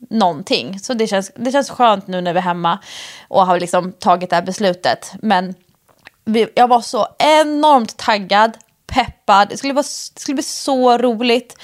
någonting. 0.10 0.80
Så 0.80 0.94
det 0.94 1.08
känns, 1.08 1.32
det 1.36 1.52
känns 1.52 1.70
skönt 1.70 2.08
nu 2.08 2.22
när 2.22 2.34
vi 2.34 2.40
är 2.40 2.44
hemma 2.44 2.80
och 3.28 3.46
har 3.46 3.60
liksom 3.60 3.92
tagit 3.92 4.30
det 4.30 4.36
här 4.36 4.44
beslutet. 4.44 5.14
Men 5.22 5.56
vi, 6.26 6.48
jag 6.56 6.68
var 6.68 6.82
så 6.82 7.08
enormt 7.20 7.98
taggad, 7.98 8.58
peppad. 8.88 9.50
Det 9.50 9.58
skulle, 9.58 9.74
vara, 9.74 9.86
det 10.14 10.20
skulle 10.20 10.36
bli 10.36 10.44
så 10.44 10.98
roligt 10.98 11.58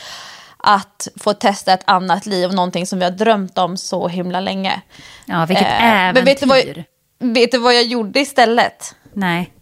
att 0.64 1.08
få 1.20 1.34
testa 1.34 1.74
ett 1.74 1.84
annat 1.86 2.26
liv, 2.26 2.54
någonting 2.54 2.86
som 2.86 3.00
vi 3.00 3.06
har 3.06 3.12
drömt 3.12 3.58
om 3.58 3.78
så 3.78 4.08
himla 4.08 4.40
länge. 4.40 4.82
Ja, 5.26 5.46
vilket 5.46 5.68
eh, 5.68 5.84
äventyr. 5.84 6.14
Men 6.14 6.26
vet 6.26 6.40
du, 6.40 6.46
vad, 6.46 7.34
vet 7.34 7.52
du 7.52 7.58
vad 7.58 7.76
jag 7.76 7.84
gjorde 7.84 8.20
istället? 8.20 8.96
Nej. 9.14 9.54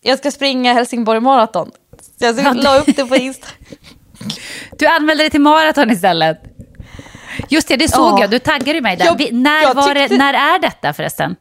Jag 0.00 0.18
ska 0.18 0.30
springa 0.30 0.72
Helsingborg 0.72 1.20
Marathon. 1.20 1.70
Jag 2.18 2.56
la 2.56 2.78
upp 2.78 2.96
det 2.96 3.04
på 3.06 3.16
Insta. 3.16 3.46
Du 4.78 4.86
anmälde 4.86 5.22
dig 5.22 5.30
till 5.30 5.40
maraton 5.40 5.90
istället. 5.90 6.42
Just 7.48 7.68
det, 7.68 7.76
det 7.76 7.88
såg 7.88 8.18
ja. 8.18 8.20
jag. 8.20 8.30
Du 8.30 8.38
taggade 8.38 8.80
mig 8.80 8.96
där. 8.96 9.04
Jag, 9.04 9.32
när, 9.32 9.62
jag 9.62 9.84
tyckte... 9.84 10.08
det, 10.08 10.18
när 10.18 10.34
är 10.34 10.58
detta 10.58 10.92
förresten? 10.92 11.36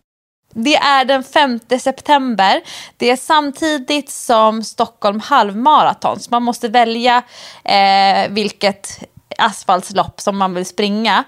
Det 0.59 0.75
är 0.75 1.05
den 1.05 1.23
5 1.23 1.59
september. 1.81 2.61
Det 2.97 3.09
är 3.09 3.15
samtidigt 3.15 4.09
som 4.09 4.63
Stockholm 4.63 5.19
halvmaraton. 5.19 6.19
Så 6.19 6.27
man 6.31 6.43
måste 6.43 6.67
välja 6.67 7.23
eh, 7.63 8.29
vilket 8.29 9.03
asfaltslopp 9.37 10.21
som 10.21 10.37
man 10.37 10.53
vill 10.53 10.65
springa. 10.65 11.23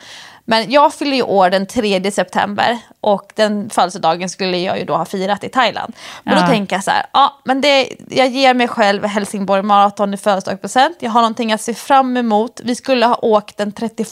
Men 0.49 0.71
jag 0.71 0.93
fyller 0.93 1.15
ju 1.15 1.23
år 1.23 1.49
den 1.49 1.65
3 1.65 2.11
september 2.11 2.77
och 3.01 3.31
den 3.35 3.69
födelsedagen 3.69 4.29
skulle 4.29 4.57
jag 4.57 4.79
ju 4.79 4.85
då 4.85 4.95
ha 4.95 5.05
firat 5.05 5.43
i 5.43 5.49
Thailand. 5.49 5.93
Och 6.13 6.31
ja. 6.31 6.41
då 6.41 6.47
tänker 6.47 6.75
jag 6.75 6.83
så 6.83 6.91
här, 6.91 7.05
ja 7.13 7.41
men 7.45 7.61
det, 7.61 7.89
jag 8.09 8.27
ger 8.27 8.53
mig 8.53 8.67
själv 8.67 9.05
Helsingborg 9.05 9.61
Marathon 9.61 10.13
i 10.13 10.17
födelsedagspresent. 10.17 10.97
Jag 10.99 11.11
har 11.11 11.21
någonting 11.21 11.53
att 11.53 11.61
se 11.61 11.73
fram 11.73 12.17
emot. 12.17 12.61
Vi 12.63 12.75
skulle 12.75 13.05
ha 13.05 13.15
åkt 13.21 13.57
den 13.57 13.71
31 13.71 14.07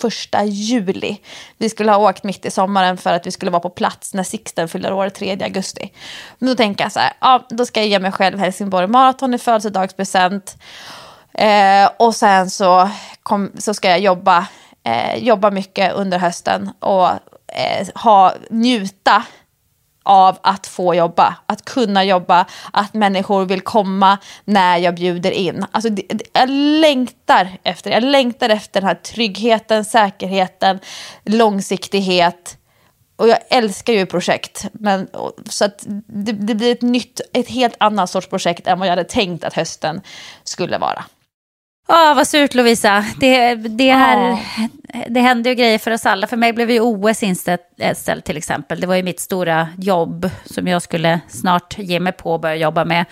juli. 0.45 1.17
Vi 1.57 1.69
skulle 1.69 1.91
ha 1.91 2.09
åkt 2.09 2.23
mitt 2.23 2.45
i 2.45 2.51
sommaren 2.51 2.97
för 2.97 3.13
att 3.13 3.27
vi 3.27 3.31
skulle 3.31 3.51
vara 3.51 3.61
på 3.61 3.69
plats 3.69 4.13
när 4.13 4.23
Sixten 4.23 4.67
fyller 4.67 4.93
år 4.93 5.09
3 5.09 5.37
augusti. 5.43 5.91
Men 6.39 6.49
då 6.49 6.55
tänker 6.55 6.85
jag 6.85 6.91
så 6.91 6.99
här, 6.99 7.13
ja 7.19 7.47
då 7.49 7.65
ska 7.65 7.79
jag 7.79 7.89
ge 7.89 7.99
mig 7.99 8.11
själv 8.11 8.39
Helsingborg 8.39 8.87
Marathon 8.87 9.33
i 9.33 9.37
födelsedagspresent. 9.37 10.57
Eh, 11.33 11.89
och 11.97 12.15
sen 12.15 12.49
så, 12.49 12.89
kom, 13.23 13.51
så 13.57 13.73
ska 13.73 13.89
jag 13.89 13.99
jobba, 13.99 14.47
eh, 14.87 15.23
jobba 15.23 15.51
mycket 15.51 15.93
under 15.93 16.19
hösten 16.19 16.71
och 16.79 17.07
eh, 17.47 17.87
ha, 17.95 18.33
njuta 18.49 19.23
av 20.03 20.37
att 20.41 20.67
få 20.67 20.95
jobba, 20.95 21.35
att 21.45 21.65
kunna 21.65 22.03
jobba, 22.03 22.45
att 22.73 22.93
människor 22.93 23.45
vill 23.45 23.61
komma 23.61 24.17
när 24.45 24.77
jag 24.77 24.95
bjuder 24.95 25.31
in. 25.31 25.65
Alltså, 25.71 25.89
det, 25.89 26.03
det, 26.09 26.23
jag 26.33 26.49
längtar 26.81 27.49
efter 27.63 27.91
Jag 27.91 28.03
längtar 28.03 28.49
efter 28.49 28.81
den 28.81 28.87
här 28.87 28.95
tryggheten, 28.95 29.85
säkerheten, 29.85 30.79
långsiktighet. 31.25 32.57
Och 33.15 33.27
jag 33.27 33.37
älskar 33.49 33.93
ju 33.93 34.05
projekt. 34.05 34.65
Men, 34.71 35.07
så 35.45 35.65
att 35.65 35.83
det, 36.07 36.31
det 36.31 36.55
blir 36.55 36.71
ett 36.71 36.81
nytt, 36.81 37.21
ett 37.33 37.49
helt 37.49 37.75
annat 37.79 38.09
sorts 38.09 38.27
projekt 38.27 38.67
än 38.67 38.79
vad 38.79 38.87
jag 38.87 38.91
hade 38.91 39.03
tänkt 39.03 39.43
att 39.43 39.53
hösten 39.53 40.01
skulle 40.43 40.77
vara. 40.77 41.05
Ja, 41.87 42.13
vad 42.15 42.27
surt 42.27 42.53
Lovisa. 42.53 43.05
Det, 43.19 43.55
det, 43.55 43.91
här, 43.91 44.33
oh. 44.33 44.39
det 45.09 45.19
hände 45.19 45.49
ju 45.49 45.55
grejer 45.55 45.77
för 45.77 45.91
oss 45.91 46.05
alla. 46.05 46.27
För 46.27 46.37
mig 46.37 46.53
blev 46.53 46.71
ju 46.71 46.79
OS 46.79 47.23
inställt 47.23 48.25
till 48.25 48.37
exempel. 48.37 48.79
Det 48.79 48.87
var 48.87 48.95
ju 48.95 49.03
mitt 49.03 49.19
stora 49.19 49.67
jobb 49.77 50.29
som 50.45 50.67
jag 50.67 50.81
skulle 50.81 51.19
snart 51.27 51.77
ge 51.77 51.99
mig 51.99 52.13
på 52.13 52.33
och 52.33 52.39
börja 52.39 52.55
jobba 52.55 52.85
med. 52.85 53.05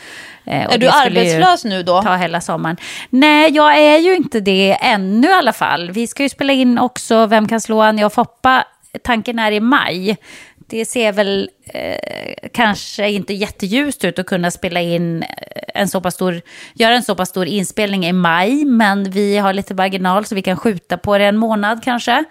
Eh, 0.46 0.74
är 0.74 0.78
du 0.78 0.88
arbetslös 0.88 1.64
nu 1.64 1.84
då? 1.84 2.02
Ta 2.02 2.16
hela 2.16 2.42
sommaren. 2.42 2.78
Nej, 3.10 3.52
jag 3.52 3.78
är 3.78 3.98
ju 3.98 4.16
inte 4.16 4.40
det 4.40 4.78
ännu 4.82 5.28
i 5.28 5.34
alla 5.34 5.54
fall. 5.54 5.92
Vi 5.92 6.08
ska 6.08 6.24
ju 6.24 6.30
spela 6.30 6.54
in 6.54 6.78
också 6.78 7.26
Vem 7.26 7.48
kan 7.48 7.62
slå 7.62 7.82
Anja 7.82 8.06
och 8.06 8.14
Foppa? 8.14 8.64
Tanken 9.04 9.40
är 9.40 9.52
i 9.52 9.60
maj 9.60 10.18
det 10.68 10.86
ser 10.86 11.12
väl 11.12 11.50
eh, 11.66 12.50
kanske 12.54 13.10
inte 13.10 13.34
jätteljust 13.34 14.06
ut 14.06 14.20
att 14.20 14.26
kunna 14.26 14.52
spela 14.52 14.82
in 14.82 15.24
eh, 15.24 15.28
en 15.74 15.88
så 15.88 16.02
pass 16.02 16.14
stor, 16.14 16.42
göra 16.74 16.96
en 16.96 17.04
så 17.04 17.16
pass 17.16 17.30
stor 17.30 17.46
inspelning 17.46 18.06
i 18.06 18.14
maj, 18.14 18.66
men 18.66 19.04
vi 19.04 19.38
har 19.38 19.54
lite 19.54 19.74
marginal 19.74 20.26
så 20.26 20.36
vi 20.36 20.42
kan 20.42 20.58
skjuta 20.58 20.98
på 20.98 21.18
det 21.18 21.26
en 21.26 21.38
månad 21.38 21.84
kanske. 21.84 22.24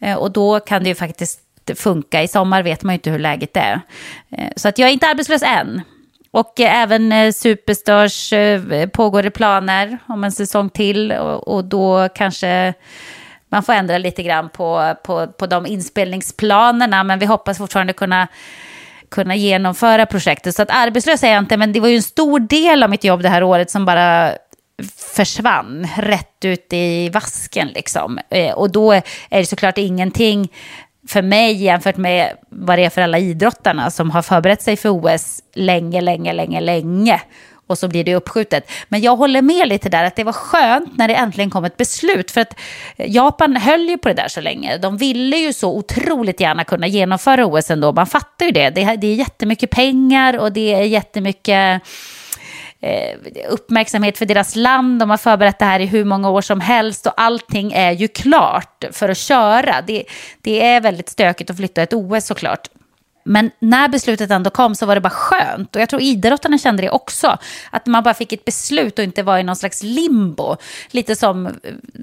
Eh, 0.00 0.14
och 0.14 0.30
då 0.30 0.60
kan 0.60 0.82
det 0.82 0.88
ju 0.88 0.94
faktiskt 0.94 1.40
funka. 1.74 2.22
I 2.22 2.28
sommar 2.28 2.62
vet 2.62 2.82
man 2.82 2.92
ju 2.92 2.94
inte 2.94 3.10
hur 3.10 3.18
läget 3.18 3.56
är. 3.56 3.80
Eh, 4.30 4.48
så 4.56 4.68
att 4.68 4.78
jag 4.78 4.88
är 4.88 4.92
inte 4.92 5.06
arbetslös 5.06 5.42
än. 5.42 5.82
Och 6.30 6.60
eh, 6.60 6.82
även 6.82 7.12
eh, 7.12 7.32
Superstars 7.32 8.32
pågår 8.92 9.22
det 9.22 9.30
planer 9.30 9.98
om 10.08 10.24
en 10.24 10.32
säsong 10.32 10.70
till 10.70 11.12
och, 11.12 11.48
och 11.48 11.64
då 11.64 12.08
kanske 12.14 12.74
man 13.50 13.62
får 13.62 13.72
ändra 13.72 13.98
lite 13.98 14.22
grann 14.22 14.48
på, 14.48 14.94
på, 15.04 15.26
på 15.26 15.46
de 15.46 15.66
inspelningsplanerna, 15.66 17.04
men 17.04 17.18
vi 17.18 17.26
hoppas 17.26 17.58
fortfarande 17.58 17.92
kunna 17.92 18.28
kunna 19.10 19.36
genomföra 19.36 20.06
projektet. 20.06 20.54
Så 20.54 20.62
att 20.62 20.70
arbetslös 20.70 21.24
är 21.24 21.32
jag 21.32 21.38
inte, 21.38 21.56
men 21.56 21.72
det 21.72 21.80
var 21.80 21.88
ju 21.88 21.96
en 21.96 22.02
stor 22.02 22.40
del 22.40 22.82
av 22.82 22.90
mitt 22.90 23.04
jobb 23.04 23.22
det 23.22 23.28
här 23.28 23.42
året 23.42 23.70
som 23.70 23.84
bara 23.84 24.32
försvann 25.14 25.88
rätt 25.96 26.44
ut 26.44 26.72
i 26.72 27.08
vasken 27.08 27.68
liksom. 27.68 28.18
Eh, 28.30 28.52
och 28.52 28.70
då 28.70 28.92
är 28.92 29.02
det 29.28 29.46
såklart 29.46 29.78
ingenting 29.78 30.52
för 31.08 31.22
mig 31.22 31.62
jämfört 31.62 31.96
med 31.96 32.36
vad 32.48 32.78
det 32.78 32.84
är 32.84 32.90
för 32.90 33.02
alla 33.02 33.18
idrottarna 33.18 33.90
som 33.90 34.10
har 34.10 34.22
förberett 34.22 34.62
sig 34.62 34.76
för 34.76 34.88
OS 34.88 35.42
länge, 35.54 36.00
länge, 36.00 36.32
länge, 36.32 36.60
länge 36.60 37.20
och 37.70 37.78
så 37.78 37.88
blir 37.88 38.04
det 38.04 38.14
uppskjutet. 38.14 38.70
Men 38.88 39.00
jag 39.00 39.16
håller 39.16 39.42
med 39.42 39.68
lite 39.68 39.88
där 39.88 40.04
att 40.04 40.16
det 40.16 40.24
var 40.24 40.32
skönt 40.32 40.96
när 40.98 41.08
det 41.08 41.14
äntligen 41.14 41.50
kom 41.50 41.64
ett 41.64 41.76
beslut. 41.76 42.30
För 42.30 42.40
att 42.40 42.54
Japan 42.96 43.56
höll 43.56 43.88
ju 43.88 43.98
på 43.98 44.08
det 44.08 44.14
där 44.14 44.28
så 44.28 44.40
länge. 44.40 44.78
De 44.78 44.96
ville 44.96 45.36
ju 45.36 45.52
så 45.52 45.76
otroligt 45.76 46.40
gärna 46.40 46.64
kunna 46.64 46.86
genomföra 46.86 47.46
OS 47.46 47.70
ändå. 47.70 47.92
Man 47.92 48.06
fattar 48.06 48.46
ju 48.46 48.52
det. 48.52 48.70
Det 48.70 48.82
är, 48.82 49.04
jättemycket 49.04 49.70
pengar 49.70 50.38
och 50.38 50.52
det 50.52 50.74
är 50.74 50.82
jättemycket 50.82 51.82
eh, 52.80 53.18
uppmärksamhet 53.48 54.18
för 54.18 54.26
deras 54.26 54.56
land. 54.56 54.98
De 54.98 55.10
har 55.10 55.16
förberett 55.16 55.58
det 55.58 55.64
här 55.64 55.80
i 55.80 55.86
hur 55.86 56.04
många 56.04 56.30
år 56.30 56.40
som 56.40 56.60
helst 56.60 57.06
och 57.06 57.12
allting 57.16 57.72
är 57.72 57.92
ju 57.92 58.08
klart 58.08 58.84
för 58.92 59.08
att 59.08 59.18
köra. 59.18 59.82
Det, 59.86 60.04
det 60.40 60.64
är 60.64 60.80
väldigt 60.80 61.08
stökigt 61.08 61.50
att 61.50 61.56
flytta 61.56 61.82
ett 61.82 61.92
OS 61.92 62.26
såklart. 62.26 62.68
Men 63.22 63.50
när 63.58 63.88
beslutet 63.88 64.30
ändå 64.30 64.50
kom 64.50 64.74
så 64.74 64.86
var 64.86 64.94
det 64.94 65.00
bara 65.00 65.10
skönt. 65.10 65.76
Och 65.76 65.82
jag 65.82 65.88
tror 65.88 66.02
idrottarna 66.02 66.58
kände 66.58 66.82
det 66.82 66.90
också. 66.90 67.38
Att 67.70 67.86
man 67.86 68.02
bara 68.02 68.14
fick 68.14 68.32
ett 68.32 68.44
beslut 68.44 68.98
och 68.98 69.04
inte 69.04 69.22
var 69.22 69.38
i 69.38 69.42
någon 69.42 69.56
slags 69.56 69.82
limbo. 69.82 70.56
Lite 70.90 71.16
som, 71.16 71.48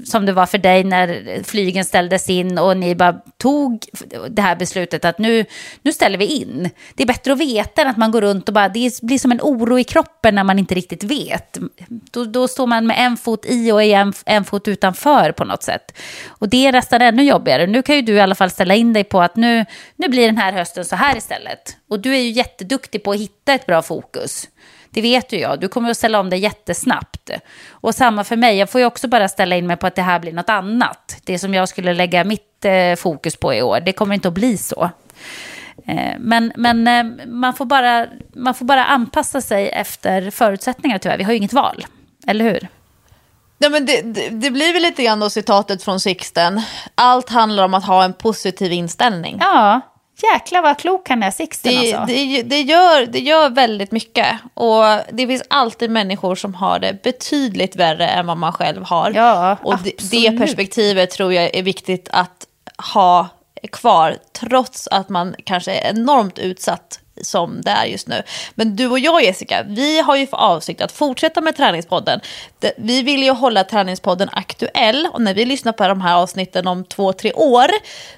som 0.05 0.25
det 0.25 0.33
var 0.33 0.45
för 0.45 0.57
dig 0.57 0.83
när 0.83 1.43
flygen 1.43 1.85
ställdes 1.85 2.29
in 2.29 2.57
och 2.57 2.77
ni 2.77 2.95
bara 2.95 3.13
tog 3.37 3.85
det 4.29 4.41
här 4.41 4.55
beslutet 4.55 5.05
att 5.05 5.19
nu, 5.19 5.45
nu 5.81 5.93
ställer 5.93 6.17
vi 6.17 6.25
in. 6.25 6.69
Det 6.95 7.03
är 7.03 7.07
bättre 7.07 7.33
att 7.33 7.39
veta 7.39 7.81
än 7.81 7.87
att 7.87 7.97
man 7.97 8.11
går 8.11 8.21
runt 8.21 8.47
och 8.47 8.53
bara, 8.53 8.69
det 8.69 9.01
blir 9.01 9.19
som 9.19 9.31
en 9.31 9.41
oro 9.41 9.79
i 9.79 9.83
kroppen 9.83 10.35
när 10.35 10.43
man 10.43 10.59
inte 10.59 10.75
riktigt 10.75 11.03
vet. 11.03 11.57
Då, 11.87 12.25
då 12.25 12.47
står 12.47 12.67
man 12.67 12.87
med 12.87 12.95
en 12.99 13.17
fot 13.17 13.45
i 13.45 13.71
och 13.71 13.83
en, 13.83 14.13
en 14.25 14.43
fot 14.45 14.67
utanför 14.67 15.31
på 15.31 15.45
något 15.45 15.63
sätt. 15.63 15.97
Och 16.27 16.49
det 16.49 16.67
är 16.67 16.71
nästan 16.71 17.01
ännu 17.01 17.23
jobbigare. 17.23 17.67
Nu 17.67 17.81
kan 17.81 17.95
ju 17.95 18.01
du 18.01 18.13
i 18.13 18.19
alla 18.19 18.35
fall 18.35 18.49
ställa 18.49 18.75
in 18.75 18.93
dig 18.93 19.03
på 19.03 19.21
att 19.21 19.35
nu, 19.35 19.65
nu 19.95 20.07
blir 20.07 20.25
den 20.25 20.37
här 20.37 20.53
hösten 20.53 20.85
så 20.85 20.95
här 20.95 21.06
istället. 21.15 21.77
Och 21.89 21.99
du 21.99 22.15
är 22.15 22.19
ju 22.19 22.29
jätteduktig 22.29 23.03
på 23.03 23.11
att 23.11 23.19
hitta 23.19 23.53
ett 23.53 23.65
bra 23.65 23.81
fokus. 23.81 24.47
Det 24.89 25.01
vet 25.01 25.31
ju 25.31 25.39
jag. 25.39 25.59
Du 25.59 25.67
kommer 25.67 25.89
att 25.89 25.97
ställa 25.97 26.19
om 26.19 26.29
dig 26.29 26.39
jättesnabbt. 26.39 27.29
Och 27.69 27.95
samma 27.95 28.23
för 28.23 28.35
mig. 28.35 28.57
Jag 28.57 28.69
får 28.69 28.81
ju 28.81 28.87
också 28.87 29.07
bara 29.07 29.27
ställa 29.27 29.55
in 29.55 29.67
mig 29.67 29.77
på 29.77 29.87
att 29.87 29.95
det 29.95 30.01
här 30.01 30.19
blir 30.19 30.33
något 30.33 30.49
annat. 30.49 31.17
Det 31.23 31.39
som 31.39 31.53
jag 31.53 31.69
skulle 31.69 31.93
lägga 31.93 32.23
mitt 32.23 32.65
eh, 32.65 32.95
fokus 32.95 33.35
på 33.35 33.53
i 33.53 33.61
år, 33.61 33.79
det 33.79 33.93
kommer 33.93 34.15
inte 34.15 34.27
att 34.27 34.33
bli 34.33 34.57
så. 34.57 34.89
Eh, 35.87 36.13
men 36.19 36.53
men 36.55 36.87
eh, 36.87 37.27
man, 37.27 37.53
får 37.53 37.65
bara, 37.65 38.07
man 38.33 38.53
får 38.53 38.65
bara 38.65 38.85
anpassa 38.85 39.41
sig 39.41 39.69
efter 39.69 40.31
förutsättningar 40.31 40.97
tyvärr. 40.97 41.17
Vi 41.17 41.23
har 41.23 41.31
ju 41.31 41.37
inget 41.37 41.53
val, 41.53 41.85
eller 42.27 42.45
hur? 42.45 42.67
Ja, 43.57 43.69
men 43.69 43.85
det, 43.85 44.01
det, 44.01 44.29
det, 44.29 44.51
blir 44.51 44.73
väl 44.73 44.81
lite 44.81 45.03
grann 45.03 45.19
då 45.19 45.29
citatet 45.29 45.83
från 45.83 45.99
Sixten. 45.99 46.61
Allt 46.95 47.29
handlar 47.29 47.65
om 47.65 47.73
att 47.73 47.85
ha 47.85 48.03
en 48.03 48.13
positiv 48.13 48.71
inställning. 48.71 49.37
Ja, 49.39 49.81
Jäklar 50.23 50.61
vad 50.61 50.77
klok 50.77 51.09
han 51.09 51.23
är, 51.23 51.31
Sixten 51.31 51.73
det, 51.73 51.93
alltså. 51.93 52.15
Det, 52.15 52.43
det, 52.43 52.61
gör, 52.61 53.05
det 53.05 53.19
gör 53.19 53.49
väldigt 53.49 53.91
mycket. 53.91 54.27
Och 54.53 54.83
det 55.11 55.27
finns 55.27 55.43
alltid 55.47 55.89
människor 55.89 56.35
som 56.35 56.55
har 56.55 56.79
det 56.79 57.03
betydligt 57.03 57.75
värre 57.75 58.07
än 58.07 58.27
vad 58.27 58.37
man 58.37 58.53
själv 58.53 58.83
har. 58.83 59.11
Ja, 59.11 59.57
och 59.63 59.75
det, 59.83 60.11
det 60.11 60.37
perspektivet 60.37 61.11
tror 61.11 61.33
jag 61.33 61.55
är 61.55 61.63
viktigt 61.63 62.09
att 62.11 62.47
ha 62.93 63.27
kvar. 63.71 64.17
Trots 64.31 64.87
att 64.87 65.09
man 65.09 65.35
kanske 65.43 65.71
är 65.73 65.89
enormt 65.89 66.39
utsatt 66.39 66.99
som 67.21 67.61
det 67.61 67.71
är 67.71 67.85
just 67.85 68.07
nu. 68.07 68.23
Men 68.55 68.75
du 68.75 68.87
och 68.87 68.99
jag 68.99 69.23
Jessica, 69.23 69.63
vi 69.67 69.99
har 69.99 70.15
ju 70.15 70.27
för 70.27 70.37
avsikt 70.37 70.81
att 70.81 70.91
fortsätta 70.91 71.41
med 71.41 71.57
Träningspodden. 71.57 72.19
Vi 72.77 73.01
vill 73.01 73.23
ju 73.23 73.31
hålla 73.31 73.63
Träningspodden 73.63 74.29
aktuell 74.31 75.07
och 75.13 75.21
när 75.21 75.33
vi 75.33 75.45
lyssnar 75.45 75.71
på 75.71 75.87
de 75.87 76.01
här 76.01 76.15
avsnitten 76.15 76.67
om 76.67 76.85
två, 76.85 77.13
tre 77.13 77.33
år 77.33 77.67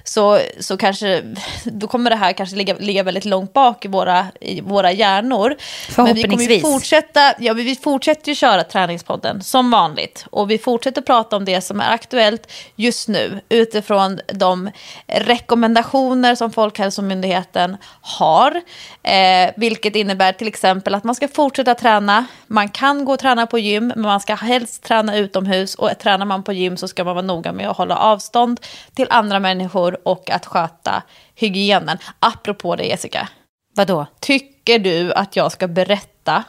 så, 0.04 0.40
så 0.60 0.76
kanske, 0.76 1.22
då 1.64 1.86
kommer 1.86 2.10
det 2.10 2.16
här 2.16 2.32
kanske 2.32 2.56
ligga, 2.56 2.74
ligga 2.78 3.02
väldigt 3.02 3.24
långt 3.24 3.52
bak 3.52 3.84
i 3.84 3.88
våra, 3.88 4.26
i 4.40 4.60
våra 4.60 4.92
hjärnor. 4.92 5.56
Förhoppningsvis. 5.88 6.38
Men 6.38 6.48
vi 6.48 6.60
kommer 6.60 6.72
fortsätta, 6.72 7.34
ja, 7.38 7.52
vi 7.52 7.76
fortsätter 7.76 8.28
ju 8.28 8.34
köra 8.34 8.64
Träningspodden 8.64 9.42
som 9.42 9.70
vanligt 9.70 10.24
och 10.30 10.50
vi 10.50 10.58
fortsätter 10.58 11.02
prata 11.02 11.36
om 11.36 11.44
det 11.44 11.60
som 11.60 11.80
är 11.80 11.92
aktuellt 11.92 12.52
just 12.76 13.08
nu 13.08 13.40
utifrån 13.48 14.20
de 14.26 14.70
rekommendationer 15.06 16.34
som 16.34 16.52
Folkhälsomyndigheten 16.52 17.76
har. 18.00 18.60
Eh, 19.02 19.50
vilket 19.56 19.96
innebär 19.96 20.32
till 20.32 20.48
exempel 20.48 20.94
att 20.94 21.04
man 21.04 21.14
ska 21.14 21.28
fortsätta 21.28 21.74
träna. 21.74 22.26
Man 22.46 22.68
kan 22.68 23.04
gå 23.04 23.12
och 23.12 23.18
träna 23.18 23.46
på 23.46 23.58
gym, 23.58 23.86
men 23.86 24.02
man 24.02 24.20
ska 24.20 24.29
helst 24.36 24.82
träna 24.82 25.16
utomhus. 25.16 25.74
Och 25.74 25.90
tränar 25.98 26.26
man 26.26 26.42
på 26.42 26.52
gym 26.52 26.76
så 26.76 26.88
ska 26.88 27.04
man 27.04 27.14
vara 27.14 27.26
noga 27.26 27.52
med 27.52 27.68
att 27.68 27.76
hålla 27.76 27.96
avstånd 27.96 28.60
till 28.94 29.06
andra 29.10 29.40
människor 29.40 30.08
och 30.08 30.30
att 30.30 30.46
sköta 30.46 31.02
hygienen. 31.34 31.98
Apropå 32.20 32.76
det 32.76 32.84
Jessica. 32.84 33.28
Vadå? 33.74 34.06
Tycker 34.20 34.78
du 34.78 35.12
att 35.12 35.36
jag 35.36 35.52
ska 35.52 35.68
berätta 35.68 36.44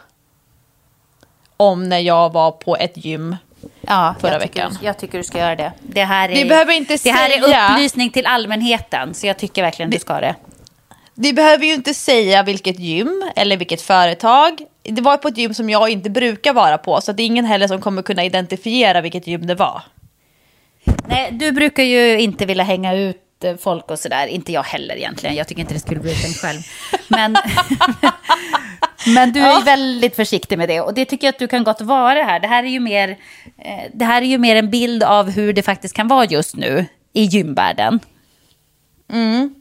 om 1.58 1.90
när 1.90 2.00
jag 2.00 2.34
var 2.34 2.52
på 2.52 2.76
ett 2.76 3.06
gym 3.06 3.36
Ja, 3.82 4.16
förra 4.20 4.32
jag 4.32 4.40
veckan. 4.40 4.72
Tycker, 4.72 4.86
jag 4.86 4.98
tycker 4.98 5.18
du 5.18 5.24
ska 5.24 5.38
göra 5.38 5.56
det. 5.56 5.74
Det 5.82 6.04
här 6.04 6.30
är, 6.30 6.36
Vi 6.36 6.46
behöver 6.46 6.74
inte 6.74 6.98
det 7.04 7.12
här 7.12 7.30
säga... 7.30 7.58
är 7.58 7.72
upplysning 7.72 8.10
till 8.10 8.26
allmänheten, 8.26 9.14
så 9.14 9.28
jag 9.28 9.38
tycker 9.38 9.62
verkligen 9.62 9.92
du 9.92 10.00
ska 10.00 10.20
det. 10.20 10.36
Vi 11.14 11.34
behöver 11.34 11.66
ju 11.66 11.74
inte 11.74 11.94
säga 11.94 12.44
vilket 12.44 12.80
gym 12.80 13.32
eller 13.36 13.58
vilket 13.58 13.82
företag. 13.82 14.62
Det 14.84 15.02
var 15.02 15.18
på 15.18 15.28
ett 15.28 15.38
gym 15.38 15.54
som 15.54 15.70
jag 15.70 15.90
inte 15.90 16.10
brukar 16.10 16.54
vara 16.54 16.78
på, 16.78 17.02
så 17.02 17.12
det 17.12 17.24
är 17.24 17.26
ingen 17.26 17.46
heller 17.46 17.68
som 17.68 17.82
kommer 17.82 18.02
kunna 18.02 18.26
identifiera 18.26 19.02
vilket 19.02 19.28
gym 19.28 19.48
det 19.48 19.56
var. 19.56 19.82
Nej, 21.08 21.32
du 21.32 21.52
brukar 21.52 21.84
ju 21.84 22.20
inte 22.20 22.46
vilja 22.46 22.64
hänga 22.64 22.94
ut 22.94 23.44
eh, 23.44 23.56
folk 23.58 23.92
och 23.92 24.00
sådär. 24.00 24.28
Inte 24.28 24.52
jag 24.52 24.64
heller 24.64 24.96
egentligen. 24.96 25.36
Jag 25.36 25.48
tycker 25.48 25.62
inte 25.62 25.74
det 25.74 25.80
skulle 25.80 26.00
bli 26.00 26.12
en 26.12 26.34
själv. 26.34 26.60
Men, 27.08 27.38
men 29.16 29.34
du 29.34 29.40
är 29.40 29.48
ja. 29.48 29.62
väldigt 29.66 30.16
försiktig 30.16 30.58
med 30.58 30.70
det. 30.70 30.82
Och 30.82 30.94
det 30.94 31.06
tycker 31.06 31.28
jag 31.28 31.34
att 31.34 31.40
du 31.40 31.48
kan 31.48 31.64
gott 31.64 31.82
vara 31.82 32.24
här. 32.24 32.40
Det 32.40 32.48
här 32.48 32.64
är 32.64 32.68
ju 32.68 32.80
mer, 32.80 33.10
eh, 33.58 33.92
det 33.94 34.06
här 34.06 34.22
är 34.22 34.26
ju 34.26 34.38
mer 34.38 34.56
en 34.56 34.70
bild 34.70 35.04
av 35.04 35.30
hur 35.30 35.54
det 35.54 35.64
faktiskt 35.64 35.96
kan 35.96 36.08
vara 36.08 36.26
just 36.26 36.56
nu 36.56 36.86
i 37.14 37.24
gymvärlden. 37.24 38.00
Mm. 39.12 39.56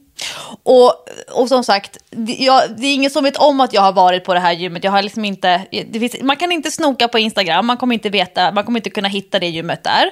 Och, 0.63 0.93
och 1.31 1.47
som 1.47 1.63
sagt, 1.63 1.97
det, 2.09 2.33
jag, 2.33 2.63
det 2.77 2.87
är 2.87 2.93
ingen 2.93 3.11
som 3.11 3.23
vet 3.23 3.37
om 3.37 3.61
att 3.61 3.73
jag 3.73 3.81
har 3.81 3.91
varit 3.91 4.23
på 4.23 4.33
det 4.33 4.39
här 4.39 4.51
gymmet. 4.51 4.83
Jag 4.83 4.91
har 4.91 5.01
liksom 5.01 5.25
inte, 5.25 5.65
det 5.71 5.99
finns, 5.99 6.15
man 6.21 6.35
kan 6.35 6.51
inte 6.51 6.71
snoka 6.71 7.07
på 7.07 7.19
Instagram, 7.19 7.65
man 7.65 7.77
kommer 7.77 7.93
inte 7.93 8.09
veta, 8.09 8.51
man 8.51 8.63
kommer 8.63 8.79
inte 8.79 8.89
kunna 8.89 9.07
hitta 9.07 9.39
det 9.39 9.47
gymmet 9.47 9.83
där. 9.83 10.11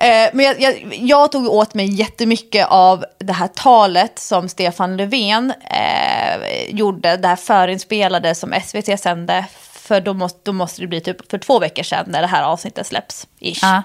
Eh, 0.00 0.30
men 0.32 0.44
jag, 0.44 0.60
jag, 0.60 0.94
jag, 1.00 1.32
tog 1.32 1.46
åt 1.46 1.74
mig 1.74 1.94
jättemycket 1.94 2.66
av 2.70 3.04
det 3.18 3.32
här 3.32 3.48
talet 3.48 4.18
som 4.18 4.48
Stefan 4.48 4.96
Löfven 4.96 5.52
eh, 5.70 6.74
gjorde, 6.74 7.16
det 7.16 7.28
här 7.28 7.36
förinspelade 7.36 8.34
som 8.34 8.54
SVT 8.64 9.00
sände. 9.00 9.44
För 9.72 10.00
då 10.00 10.14
måste, 10.14 10.40
då 10.42 10.52
måste 10.52 10.80
det 10.80 10.86
bli 10.86 11.00
typ 11.00 11.30
för 11.30 11.38
två 11.38 11.58
veckor 11.58 11.82
sedan 11.82 12.04
när 12.08 12.20
det 12.20 12.26
här 12.28 12.42
avsnittet 12.42 12.86
släpps. 12.86 13.26
Ish. 13.40 13.64
Uh. 13.64 13.80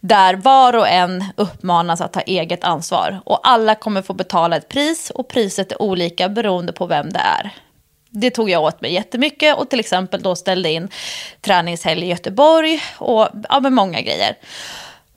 Där 0.00 0.34
var 0.34 0.76
och 0.76 0.88
en 0.88 1.24
uppmanas 1.36 2.00
att 2.00 2.12
ta 2.12 2.20
eget 2.20 2.64
ansvar. 2.64 3.20
Och 3.24 3.40
alla 3.42 3.74
kommer 3.74 4.02
få 4.02 4.14
betala 4.14 4.56
ett 4.56 4.68
pris 4.68 5.10
och 5.10 5.28
priset 5.28 5.72
är 5.72 5.82
olika 5.82 6.28
beroende 6.28 6.72
på 6.72 6.86
vem 6.86 7.12
det 7.12 7.18
är. 7.18 7.50
Det 8.10 8.30
tog 8.30 8.50
jag 8.50 8.62
åt 8.62 8.80
mig 8.80 8.92
jättemycket 8.92 9.56
och 9.56 9.70
till 9.70 9.80
exempel 9.80 10.22
då 10.22 10.36
ställde 10.36 10.70
in 10.70 10.88
träningshelg 11.40 12.06
i 12.06 12.08
Göteborg 12.08 12.82
och 12.98 13.28
ja, 13.48 13.60
med 13.60 13.72
många 13.72 14.00
grejer. 14.00 14.36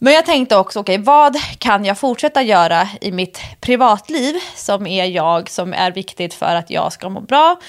Men 0.02 0.14
jag 0.14 0.26
tänkte 0.26 0.58
också, 0.58 0.80
okej, 0.80 0.96
okay, 0.96 1.06
vad 1.06 1.38
kan 1.58 1.86
jag 1.86 1.98
fortsätta 1.98 2.42
göra 2.42 2.90
i 3.02 3.12
mitt 3.12 3.42
privatliv 3.62 4.36
som 4.56 4.88
är 4.88 5.06
jag, 5.06 5.50
som 5.50 5.74
är 5.74 5.92
viktigt 5.92 6.34
för 6.34 6.56
att 6.56 6.70
jag 6.70 6.94
ska 6.94 7.10
må 7.10 7.22
bra? 7.22 7.60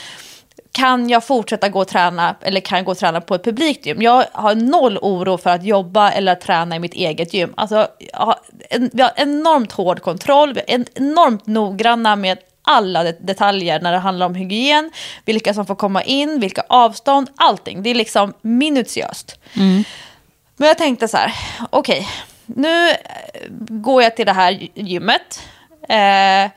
Kan 0.73 1.09
jag 1.09 1.25
fortsätta 1.25 1.69
gå 1.69 1.81
och 1.81 1.89
träna, 1.89 2.37
eller 2.41 2.61
kan 2.61 2.79
jag 2.79 2.85
gå 2.85 2.93
och 2.93 2.99
träna 2.99 3.21
på 3.21 3.35
ett 3.35 3.45
publikt 3.45 3.87
gym? 3.87 4.03
Jag 4.03 4.25
har 4.33 4.55
noll 4.55 4.99
oro 5.03 5.39
för 5.39 5.51
att 5.51 5.65
jobba 5.65 6.11
eller 6.11 6.35
träna 6.35 6.77
i 6.77 6.79
mitt 6.79 6.95
eget 6.95 7.35
gym. 7.35 7.55
Alltså, 7.57 7.89
jag 7.99 8.19
har 8.19 8.39
en, 8.71 8.91
vi 8.93 9.03
har 9.03 9.13
enormt 9.17 9.73
hård 9.73 10.03
kontroll, 10.03 10.55
vi 10.55 10.61
är 10.61 10.85
enormt 10.95 11.47
noggranna 11.47 12.17
med 12.17 12.39
alla 12.63 13.05
detaljer 13.05 13.81
när 13.81 13.93
det 13.93 13.99
handlar 13.99 14.27
om 14.27 14.35
hygien, 14.35 14.91
vilka 15.25 15.55
som 15.55 15.67
får 15.67 15.75
komma 15.75 16.03
in, 16.03 16.41
vilka 16.41 16.63
avstånd, 16.69 17.31
allting. 17.37 17.83
Det 17.83 17.91
är 17.91 17.95
liksom 17.95 18.33
minutiöst. 18.43 19.41
Mm. 19.57 19.85
Men 20.57 20.69
jag 20.69 20.79
tänkte 20.79 21.09
så 21.09 21.17
här, 21.17 21.35
okej, 21.71 21.99
okay, 21.99 22.07
nu 22.47 22.93
går 23.59 24.03
jag 24.03 24.17
till 24.17 24.27
det 24.27 24.33
här 24.33 24.69
gymmet. 24.75 25.43
Eh, 25.89 26.51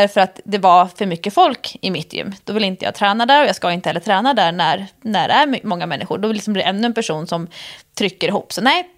därför 0.00 0.20
att 0.20 0.40
det 0.44 0.58
var 0.58 0.86
för 0.86 1.06
mycket 1.06 1.34
folk 1.34 1.76
i 1.80 1.90
mitt 1.90 2.12
gym. 2.12 2.34
Då 2.44 2.52
vill 2.52 2.64
inte 2.64 2.84
jag 2.84 2.94
träna 2.94 3.26
där 3.26 3.42
och 3.42 3.48
jag 3.48 3.56
ska 3.56 3.72
inte 3.72 3.88
heller 3.88 4.00
träna 4.00 4.34
där 4.34 4.52
när, 4.52 4.86
när 5.02 5.28
det 5.28 5.34
är 5.34 5.66
många 5.66 5.86
människor. 5.86 6.18
Då 6.18 6.32
liksom 6.32 6.52
blir 6.52 6.62
det 6.62 6.68
ännu 6.68 6.86
en 6.86 6.94
person 6.94 7.26
som 7.26 7.48
trycker 7.94 8.28
ihop. 8.28 8.52
Så 8.52 8.60
nej, 8.60 8.88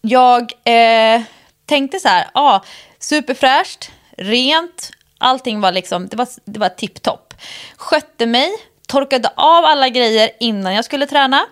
jag 0.00 0.52
eh, 0.64 1.22
tänkte 1.66 2.00
så 2.00 2.08
här, 2.08 2.26
ah, 2.32 2.60
superfräscht, 2.98 3.90
rent, 4.16 4.90
allting 5.18 5.60
var 5.60 5.72
liksom, 5.72 6.08
det 6.08 6.16
var, 6.16 6.28
det 6.44 6.60
var 6.60 6.68
tipptopp. 6.68 7.34
Skötte 7.76 8.26
mig, 8.26 8.48
torkade 8.88 9.28
av 9.36 9.64
alla 9.64 9.88
grejer 9.88 10.30
innan 10.40 10.74
jag 10.74 10.84
skulle 10.84 11.06
träna 11.06 11.46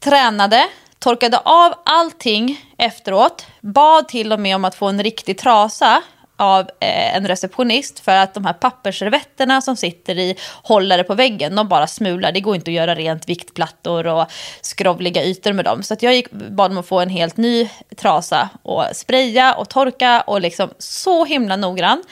tränade, 0.00 0.68
torkade 0.98 1.38
av 1.38 1.74
allting 1.84 2.60
efteråt, 2.78 3.46
bad 3.60 4.08
till 4.08 4.32
och 4.32 4.40
med 4.40 4.56
om 4.56 4.64
att 4.64 4.74
få 4.74 4.86
en 4.86 5.02
riktig 5.02 5.38
trasa 5.38 6.02
av 6.40 6.60
eh, 6.60 7.16
en 7.16 7.28
receptionist 7.28 8.00
för 8.00 8.16
att 8.16 8.34
de 8.34 8.44
här 8.44 8.52
pappersservetterna 8.52 9.60
som 9.60 9.76
sitter 9.76 10.18
i 10.18 10.36
hållare 10.62 11.04
på 11.04 11.14
väggen, 11.14 11.54
de 11.54 11.68
bara 11.68 11.86
smular. 11.86 12.32
Det 12.32 12.40
går 12.40 12.54
inte 12.56 12.70
att 12.70 12.74
göra 12.74 12.94
rent 12.94 13.28
viktplattor 13.28 14.06
och 14.06 14.26
skrovliga 14.60 15.24
ytor 15.24 15.52
med 15.52 15.64
dem. 15.64 15.82
Så 15.82 15.96
jag 16.00 16.14
gick, 16.14 16.30
bad 16.30 16.70
om 16.70 16.78
att 16.78 16.86
få 16.86 17.00
en 17.00 17.10
helt 17.10 17.36
ny 17.36 17.70
trasa 17.96 18.48
och 18.62 18.84
spraya 18.92 19.54
och 19.54 19.68
torka 19.68 20.20
och 20.20 20.40
liksom 20.40 20.70
så 20.78 21.24
himla 21.24 21.56
noggrann. 21.56 22.02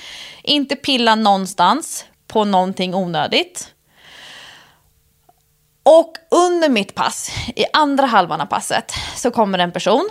Inte 0.43 0.77
pilla 0.77 1.15
någonstans 1.15 2.05
på 2.27 2.45
någonting 2.45 2.95
onödigt. 2.95 3.75
Och 5.83 6.17
under 6.31 6.69
mitt 6.69 6.95
pass, 6.95 7.31
i 7.57 7.65
andra 7.73 8.07
halvan 8.07 8.41
av 8.41 8.47
passet, 8.47 8.93
så 9.17 9.31
kommer 9.31 9.59
en 9.59 9.73
person. 9.73 10.09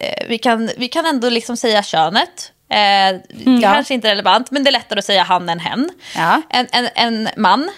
Eh, 0.00 0.26
vi, 0.28 0.38
kan, 0.38 0.70
vi 0.76 0.88
kan 0.88 1.06
ändå 1.06 1.28
liksom 1.28 1.56
säga 1.56 1.82
könet. 1.82 2.52
Eh, 2.70 3.08
mm, 3.46 3.62
kanske 3.62 3.94
inte 3.94 4.10
relevant, 4.10 4.50
men 4.50 4.64
det 4.64 4.70
är 4.70 4.72
lättare 4.72 4.98
att 4.98 5.04
säga 5.04 5.22
han 5.22 5.48
än 5.48 5.60
hen. 5.60 5.90
Ja. 6.16 6.42
En, 6.50 6.66
en, 6.72 6.88
en 6.94 7.28
man 7.36 7.70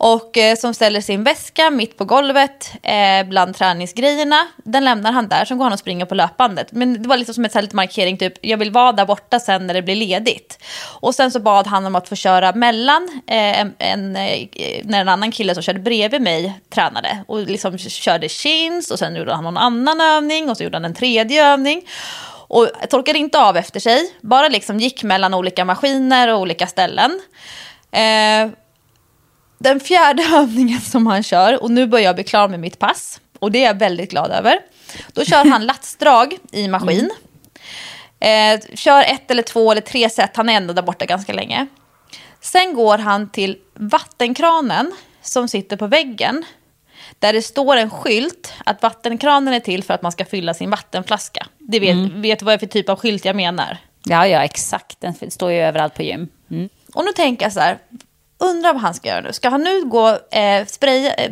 och 0.00 0.38
eh, 0.38 0.56
som 0.56 0.74
ställer 0.74 1.00
sin 1.00 1.24
väska 1.24 1.70
mitt 1.70 1.96
på 1.96 2.04
golvet 2.04 2.72
eh, 2.82 3.28
bland 3.28 3.56
träningsgrejerna. 3.56 4.46
Den 4.56 4.84
lämnar 4.84 5.12
han 5.12 5.28
där, 5.28 5.44
sen 5.44 5.58
går 5.58 5.64
han 5.64 5.72
och 5.72 5.78
springer 5.78 6.04
på 6.06 6.14
löpbandet. 6.14 6.72
Men 6.72 7.02
det 7.02 7.08
var 7.08 7.16
liksom 7.16 7.34
som 7.34 7.44
ett 7.44 7.54
lite 7.54 7.76
markering, 7.76 8.18
typ 8.18 8.32
jag 8.40 8.58
vill 8.58 8.70
vara 8.70 8.92
där 8.92 9.06
borta 9.06 9.40
sen 9.40 9.66
när 9.66 9.74
det 9.74 9.82
blir 9.82 9.96
ledigt. 9.96 10.64
Och 11.00 11.14
sen 11.14 11.30
så 11.30 11.40
bad 11.40 11.66
han 11.66 11.86
om 11.86 11.94
att 11.94 12.08
få 12.08 12.16
köra 12.16 12.52
mellan 12.52 13.22
eh, 13.26 13.60
en, 13.60 13.74
en, 13.78 14.16
eh, 14.16 14.46
när 14.84 15.00
en 15.00 15.08
annan 15.08 15.32
kille 15.32 15.54
som 15.54 15.62
körde 15.62 15.80
bredvid 15.80 16.22
mig 16.22 16.60
tränade. 16.74 17.24
Och 17.28 17.38
liksom 17.38 17.78
körde 17.78 18.28
chins 18.28 18.90
och 18.90 18.98
sen 18.98 19.16
gjorde 19.16 19.34
han 19.34 19.44
någon 19.44 19.56
annan 19.56 20.00
övning 20.00 20.50
och 20.50 20.56
så 20.56 20.64
gjorde 20.64 20.76
han 20.76 20.84
en 20.84 20.94
tredje 20.94 21.46
övning. 21.46 21.82
Och 22.50 22.70
torkade 22.90 23.18
inte 23.18 23.38
av 23.38 23.56
efter 23.56 23.80
sig, 23.80 24.14
bara 24.20 24.48
liksom 24.48 24.80
gick 24.80 25.02
mellan 25.02 25.34
olika 25.34 25.64
maskiner 25.64 26.28
och 26.28 26.40
olika 26.40 26.66
ställen. 26.66 27.20
Eh, 27.90 28.50
den 29.58 29.80
fjärde 29.80 30.22
övningen 30.34 30.80
som 30.80 31.06
han 31.06 31.22
kör, 31.22 31.62
och 31.62 31.70
nu 31.70 31.86
börjar 31.86 32.04
jag 32.04 32.14
bli 32.14 32.24
klar 32.24 32.48
med 32.48 32.60
mitt 32.60 32.78
pass, 32.78 33.20
och 33.38 33.52
det 33.52 33.64
är 33.64 33.66
jag 33.66 33.78
väldigt 33.78 34.10
glad 34.10 34.30
över. 34.30 34.58
Då 35.12 35.24
kör 35.24 35.44
han 35.44 35.66
latsdrag 35.66 36.36
i 36.52 36.68
maskin. 36.68 37.10
Eh, 38.20 38.60
kör 38.74 39.02
ett 39.02 39.30
eller 39.30 39.42
två 39.42 39.72
eller 39.72 39.80
tre 39.80 40.10
set, 40.10 40.36
han 40.36 40.48
är 40.48 40.54
ändå 40.54 40.72
där 40.72 40.82
borta 40.82 41.06
ganska 41.06 41.32
länge. 41.32 41.66
Sen 42.40 42.74
går 42.74 42.98
han 42.98 43.30
till 43.30 43.58
vattenkranen 43.74 44.92
som 45.22 45.48
sitter 45.48 45.76
på 45.76 45.86
väggen. 45.86 46.44
Där 47.20 47.32
det 47.32 47.42
står 47.42 47.76
en 47.76 47.90
skylt 47.90 48.52
att 48.64 48.82
vattenkranen 48.82 49.54
är 49.54 49.60
till 49.60 49.84
för 49.84 49.94
att 49.94 50.02
man 50.02 50.12
ska 50.12 50.24
fylla 50.24 50.54
sin 50.54 50.70
vattenflaska. 50.70 51.46
Det 51.58 51.80
vet, 51.80 51.94
mm. 51.94 52.22
vet 52.22 52.38
du 52.38 52.44
vad 52.44 52.52
det 52.52 52.56
är 52.56 52.58
för 52.58 52.66
typ 52.66 52.88
av 52.88 52.98
skylt 52.98 53.24
jag 53.24 53.36
menar? 53.36 53.78
Ja, 54.04 54.26
ja, 54.26 54.44
exakt. 54.44 55.00
Den 55.00 55.30
står 55.30 55.52
ju 55.52 55.58
överallt 55.58 55.94
på 55.94 56.02
gym. 56.02 56.28
Mm. 56.50 56.68
Och 56.94 57.04
nu 57.04 57.12
tänker 57.12 57.44
jag 57.44 57.52
så 57.52 57.60
här, 57.60 57.78
undrar 58.38 58.72
vad 58.72 58.82
han 58.82 58.94
ska 58.94 59.08
göra 59.08 59.20
nu. 59.20 59.32
Ska 59.32 59.48
han 59.48 59.62
nu 59.62 59.84
gå, 59.84 60.08
eh, 60.30 60.66
spray, 60.66 61.06
eh, 61.06 61.30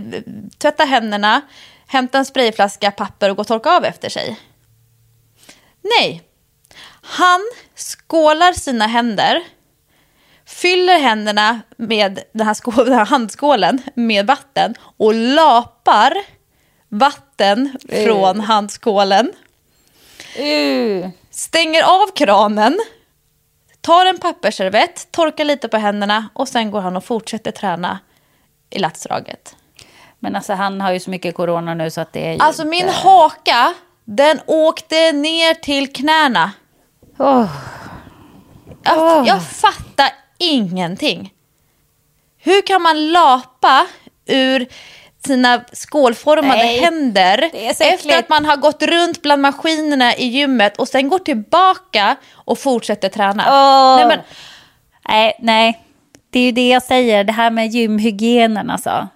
tvätta 0.59 0.85
händerna, 0.85 1.40
hämta 1.86 2.19
en 2.19 2.24
sprayflaska, 2.24 2.90
papper 2.90 3.31
och 3.31 3.36
gå 3.36 3.40
och 3.40 3.47
torka 3.47 3.70
av 3.70 3.85
efter 3.85 4.09
sig? 4.09 4.40
Nej. 5.98 6.23
Han 7.02 7.40
skålar 7.74 8.52
sina 8.52 8.86
händer, 8.86 9.43
fyller 10.49 10.99
händerna 10.99 11.61
med 11.77 12.20
den 12.33 12.47
här, 12.47 12.55
skål, 12.55 12.75
den 12.85 12.99
här 12.99 13.07
handskålen 13.07 13.83
med 13.95 14.27
vatten 14.27 14.75
och 14.97 15.15
lapar 15.15 16.12
vatten 16.89 17.77
uh. 17.93 18.05
från 18.05 18.41
handskålen. 18.41 19.33
Uh. 20.41 21.09
Stänger 21.31 21.83
av 21.83 22.15
kranen 22.15 22.79
tar 23.81 24.07
en 24.07 24.19
pappersservett, 24.19 25.12
torkar 25.12 25.45
lite 25.45 25.69
på 25.69 25.77
händerna 25.77 26.29
och 26.33 26.49
sen 26.49 26.70
går 26.70 26.81
han 26.81 26.97
och 26.97 27.05
fortsätter 27.05 27.51
träna 27.51 27.99
i 28.70 28.79
latsdraget. 28.79 29.57
Men 30.19 30.37
alltså 30.37 30.53
han 30.53 30.81
har 30.81 30.93
ju 30.93 31.01
så 31.01 31.11
mycket 31.11 31.35
corona 31.35 31.75
nu 31.75 31.91
så 31.91 32.01
att 32.01 32.12
det 32.12 32.27
är 32.27 32.33
ju 32.33 32.39
Alltså 32.39 32.65
min 32.65 32.89
haka, 32.89 33.75
den 34.05 34.41
åkte 34.47 35.12
ner 35.12 35.55
till 35.55 35.93
knäna. 35.93 36.53
Oh. 37.19 37.51
Jag, 38.83 39.27
jag 39.27 39.43
fattar 39.47 40.11
ingenting. 40.39 41.32
Hur 42.39 42.66
kan 42.66 42.82
man 42.82 43.12
lapa 43.12 43.86
ur 44.27 44.66
sina 45.27 45.65
skålformade 45.73 46.62
Nej, 46.62 46.81
händer 46.81 47.51
efter 47.78 48.19
att 48.19 48.28
man 48.28 48.44
har 48.44 48.56
gått 48.56 48.82
runt 48.82 49.23
bland 49.23 49.43
maskinerna 49.43 50.16
i 50.16 50.27
gymmet 50.27 50.77
och 50.77 50.89
sen 50.89 51.09
går 51.09 51.19
tillbaka 51.19 52.16
och 52.32 52.59
fortsätter 52.59 53.09
träna. 53.09 53.43
Oh. 53.43 53.97
Nej, 53.97 54.06
men... 54.06 54.19
nej, 55.09 55.36
nej, 55.40 55.85
det 56.31 56.39
är 56.39 56.44
ju 56.44 56.52
det 56.52 56.69
jag 56.69 56.82
säger, 56.82 57.24
det 57.24 57.32
här 57.32 57.51
med 57.51 57.69
gymhygienen 57.69 58.70
alltså. 58.70 59.09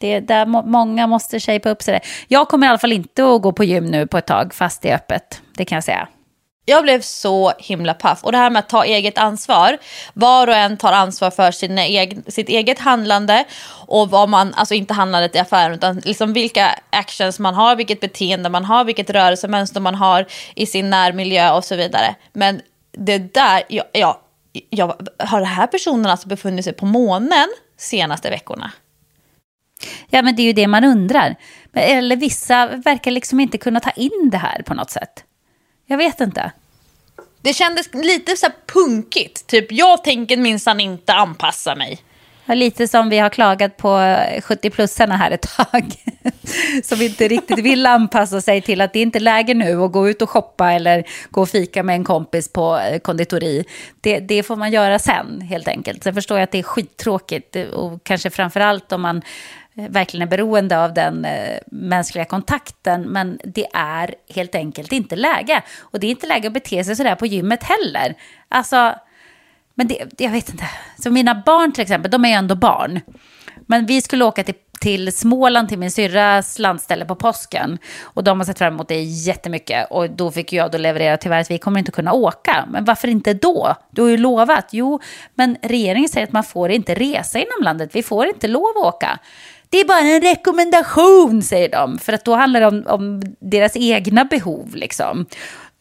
Det 0.00 0.12
är 0.12 0.20
där 0.20 0.46
många 0.46 1.06
måste 1.06 1.40
shapea 1.40 1.72
upp 1.72 1.82
sig. 1.82 2.00
Jag 2.28 2.48
kommer 2.48 2.66
i 2.66 2.70
alla 2.70 2.78
fall 2.78 2.92
inte 2.92 3.24
att 3.24 3.42
gå 3.42 3.52
på 3.52 3.64
gym 3.64 3.86
nu 3.86 4.06
på 4.06 4.18
ett 4.18 4.26
tag, 4.26 4.54
fast 4.54 4.82
det 4.82 4.90
är 4.90 4.94
öppet. 4.94 5.40
Det 5.56 5.64
kan 5.64 5.76
jag 5.76 5.84
säga. 5.84 6.08
Jag 6.64 6.82
blev 6.82 7.00
så 7.00 7.52
himla 7.58 7.94
paff. 7.94 8.24
Och 8.24 8.32
det 8.32 8.38
här 8.38 8.50
med 8.50 8.60
att 8.60 8.68
ta 8.68 8.84
eget 8.84 9.18
ansvar. 9.18 9.78
Var 10.12 10.46
och 10.46 10.54
en 10.54 10.76
tar 10.76 10.92
ansvar 10.92 11.30
för 11.30 11.50
sin 11.50 11.78
egen, 11.78 12.24
sitt 12.28 12.48
eget 12.48 12.78
handlande. 12.78 13.44
Och 13.86 14.10
vad 14.10 14.28
man, 14.28 14.54
alltså 14.54 14.74
inte 14.74 14.94
handlandet 14.94 15.36
i 15.36 15.38
affären, 15.38 15.74
utan 15.74 15.96
liksom 15.96 16.32
vilka 16.32 16.78
actions 16.90 17.38
man 17.38 17.54
har, 17.54 17.76
vilket 17.76 18.00
beteende 18.00 18.48
man 18.48 18.64
har, 18.64 18.84
vilket 18.84 19.10
rörelsemönster 19.10 19.80
man 19.80 19.94
har 19.94 20.26
i 20.54 20.66
sin 20.66 20.90
närmiljö 20.90 21.52
och 21.52 21.64
så 21.64 21.76
vidare. 21.76 22.14
Men 22.32 22.60
det 22.92 23.18
där, 23.18 23.62
ja, 23.68 23.84
ja, 23.92 24.20
ja, 24.70 24.98
har 25.18 25.38
den 25.38 25.48
här 25.48 25.66
personen 25.66 26.06
alltså 26.06 26.28
befunnit 26.28 26.64
sig 26.64 26.72
på 26.72 26.86
månen 26.86 27.48
senaste 27.78 28.30
veckorna? 28.30 28.72
Ja, 30.10 30.22
men 30.22 30.36
det 30.36 30.42
är 30.42 30.46
ju 30.46 30.52
det 30.52 30.66
man 30.66 30.84
undrar. 30.84 31.34
Eller 31.74 32.16
vissa 32.16 32.66
verkar 32.66 33.10
liksom 33.10 33.40
inte 33.40 33.58
kunna 33.58 33.80
ta 33.80 33.90
in 33.90 34.30
det 34.32 34.38
här 34.38 34.62
på 34.62 34.74
något 34.74 34.90
sätt. 34.90 35.24
Jag 35.92 35.98
vet 35.98 36.20
inte. 36.20 36.52
Det 37.40 37.52
kändes 37.52 37.94
lite 37.94 38.36
så 38.36 38.46
här 38.46 38.54
punkigt. 38.66 39.46
Typ, 39.46 39.72
jag 39.72 40.04
tänker 40.04 40.36
minsann 40.36 40.80
inte 40.80 41.12
anpassa 41.12 41.74
mig. 41.74 42.02
Ja, 42.46 42.54
lite 42.54 42.88
som 42.88 43.08
vi 43.08 43.18
har 43.18 43.28
klagat 43.28 43.76
på 43.76 43.88
70-plussarna 43.88 45.16
här 45.16 45.30
ett 45.30 45.56
tag. 45.56 45.94
som 46.84 47.02
inte 47.02 47.28
riktigt 47.28 47.58
vill 47.58 47.86
anpassa 47.86 48.40
sig 48.40 48.62
till 48.62 48.80
att 48.80 48.92
det 48.92 49.00
inte 49.00 49.18
är 49.18 49.20
läge 49.20 49.54
nu 49.54 49.82
att 49.82 49.92
gå 49.92 50.08
ut 50.08 50.22
och 50.22 50.30
shoppa 50.30 50.72
eller 50.72 51.04
gå 51.30 51.42
och 51.42 51.48
fika 51.48 51.82
med 51.82 51.94
en 51.94 52.04
kompis 52.04 52.52
på 52.52 52.78
eh, 52.78 52.98
konditori. 52.98 53.64
Det, 54.00 54.18
det 54.18 54.42
får 54.42 54.56
man 54.56 54.72
göra 54.72 54.98
sen 54.98 55.40
helt 55.40 55.68
enkelt. 55.68 56.04
Sen 56.04 56.14
förstår 56.14 56.38
jag 56.38 56.44
att 56.44 56.52
det 56.52 56.58
är 56.58 56.62
skittråkigt 56.62 57.56
och 57.72 58.04
kanske 58.04 58.30
framför 58.30 58.60
allt 58.60 58.92
om 58.92 59.02
man 59.02 59.22
Eh, 59.76 59.88
verkligen 59.88 60.28
är 60.28 60.30
beroende 60.30 60.84
av 60.84 60.94
den 60.94 61.24
eh, 61.24 61.58
mänskliga 61.66 62.24
kontakten. 62.24 63.02
Men 63.02 63.40
det 63.44 63.66
är 63.74 64.14
helt 64.34 64.54
enkelt 64.54 64.92
inte 64.92 65.16
läge. 65.16 65.62
Och 65.80 66.00
det 66.00 66.06
är 66.06 66.10
inte 66.10 66.26
läge 66.26 66.46
att 66.48 66.54
bete 66.54 66.84
sig 66.84 66.96
sådär 66.96 67.14
på 67.14 67.26
gymmet 67.26 67.62
heller. 67.62 68.14
Alltså 68.48 68.94
men 69.74 69.88
det, 69.88 70.04
jag 70.18 70.30
vet 70.30 70.48
inte. 70.48 70.64
Så 71.02 71.10
mina 71.10 71.42
barn 71.46 71.72
till 71.72 71.82
exempel, 71.82 72.10
de 72.10 72.24
är 72.24 72.28
ju 72.28 72.34
ändå 72.34 72.54
barn. 72.54 73.00
Men 73.66 73.86
vi 73.86 74.02
skulle 74.02 74.24
åka 74.24 74.44
till, 74.44 74.54
till 74.80 75.12
Småland, 75.12 75.68
till 75.68 75.78
min 75.78 75.90
syrras 75.90 76.58
landställe 76.58 77.04
på 77.04 77.14
påsken. 77.14 77.78
Och 78.02 78.24
de 78.24 78.40
har 78.40 78.44
sett 78.44 78.58
fram 78.58 78.74
emot 78.74 78.88
det 78.88 79.02
jättemycket. 79.02 79.86
Och 79.90 80.10
då 80.10 80.30
fick 80.30 80.52
jag 80.52 80.70
då 80.70 80.78
leverera 80.78 81.16
tyvärr 81.16 81.40
att 81.40 81.50
vi 81.50 81.58
kommer 81.58 81.78
inte 81.78 81.92
kunna 81.92 82.12
åka. 82.12 82.68
Men 82.70 82.84
varför 82.84 83.08
inte 83.08 83.34
då? 83.34 83.74
Du 83.90 84.02
har 84.02 84.08
ju 84.08 84.16
lovat. 84.16 84.68
Jo, 84.70 85.00
men 85.34 85.56
regeringen 85.62 86.08
säger 86.08 86.26
att 86.26 86.32
man 86.32 86.44
får 86.44 86.70
inte 86.70 86.94
resa 86.94 87.38
inom 87.38 87.62
landet. 87.62 87.90
Vi 87.92 88.02
får 88.02 88.26
inte 88.26 88.48
lov 88.48 88.72
att 88.76 88.94
åka. 88.94 89.18
Det 89.72 89.80
är 89.80 89.84
bara 89.84 89.98
en 90.00 90.20
rekommendation, 90.20 91.42
säger 91.42 91.68
de. 91.68 91.98
För 91.98 92.12
att 92.12 92.24
då 92.24 92.34
handlar 92.34 92.60
det 92.60 92.66
om, 92.66 92.84
om 92.86 93.22
deras 93.40 93.76
egna 93.76 94.24
behov. 94.24 94.76
Liksom. 94.76 95.26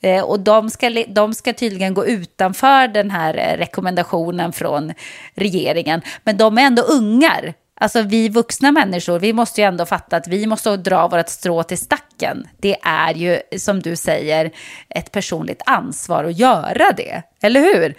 Eh, 0.02 0.24
och 0.24 0.40
de 0.40 0.70
ska, 0.70 0.90
de 1.08 1.34
ska 1.34 1.54
tydligen 1.54 1.94
gå 1.94 2.06
utanför 2.06 2.88
den 2.88 3.12
här 3.12 3.34
eh, 3.38 3.58
rekommendationen 3.58 4.54
från 4.54 4.94
regeringen. 5.36 6.02
Men 6.24 6.38
de 6.38 6.58
är 6.58 6.62
ändå 6.62 6.82
ungar. 6.82 7.54
Alltså 7.76 8.02
vi 8.02 8.30
vuxna 8.30 8.72
människor, 8.72 9.20
vi 9.20 9.34
måste 9.34 9.62
ju 9.62 9.68
ändå 9.68 9.86
fatta 9.86 10.18
att 10.18 10.28
vi 10.28 10.48
måste 10.48 10.78
dra 10.78 11.08
vårt 11.08 11.30
strå 11.30 11.64
till 11.64 11.78
stacken. 11.78 12.48
Det 12.58 12.78
är 12.84 13.14
ju, 13.14 13.40
som 13.58 13.80
du 13.80 13.96
säger, 13.96 14.52
ett 14.90 15.12
personligt 15.12 15.62
ansvar 15.66 16.24
att 16.24 16.38
göra 16.38 16.92
det. 16.98 17.22
Eller 17.42 17.60
hur? 17.60 17.96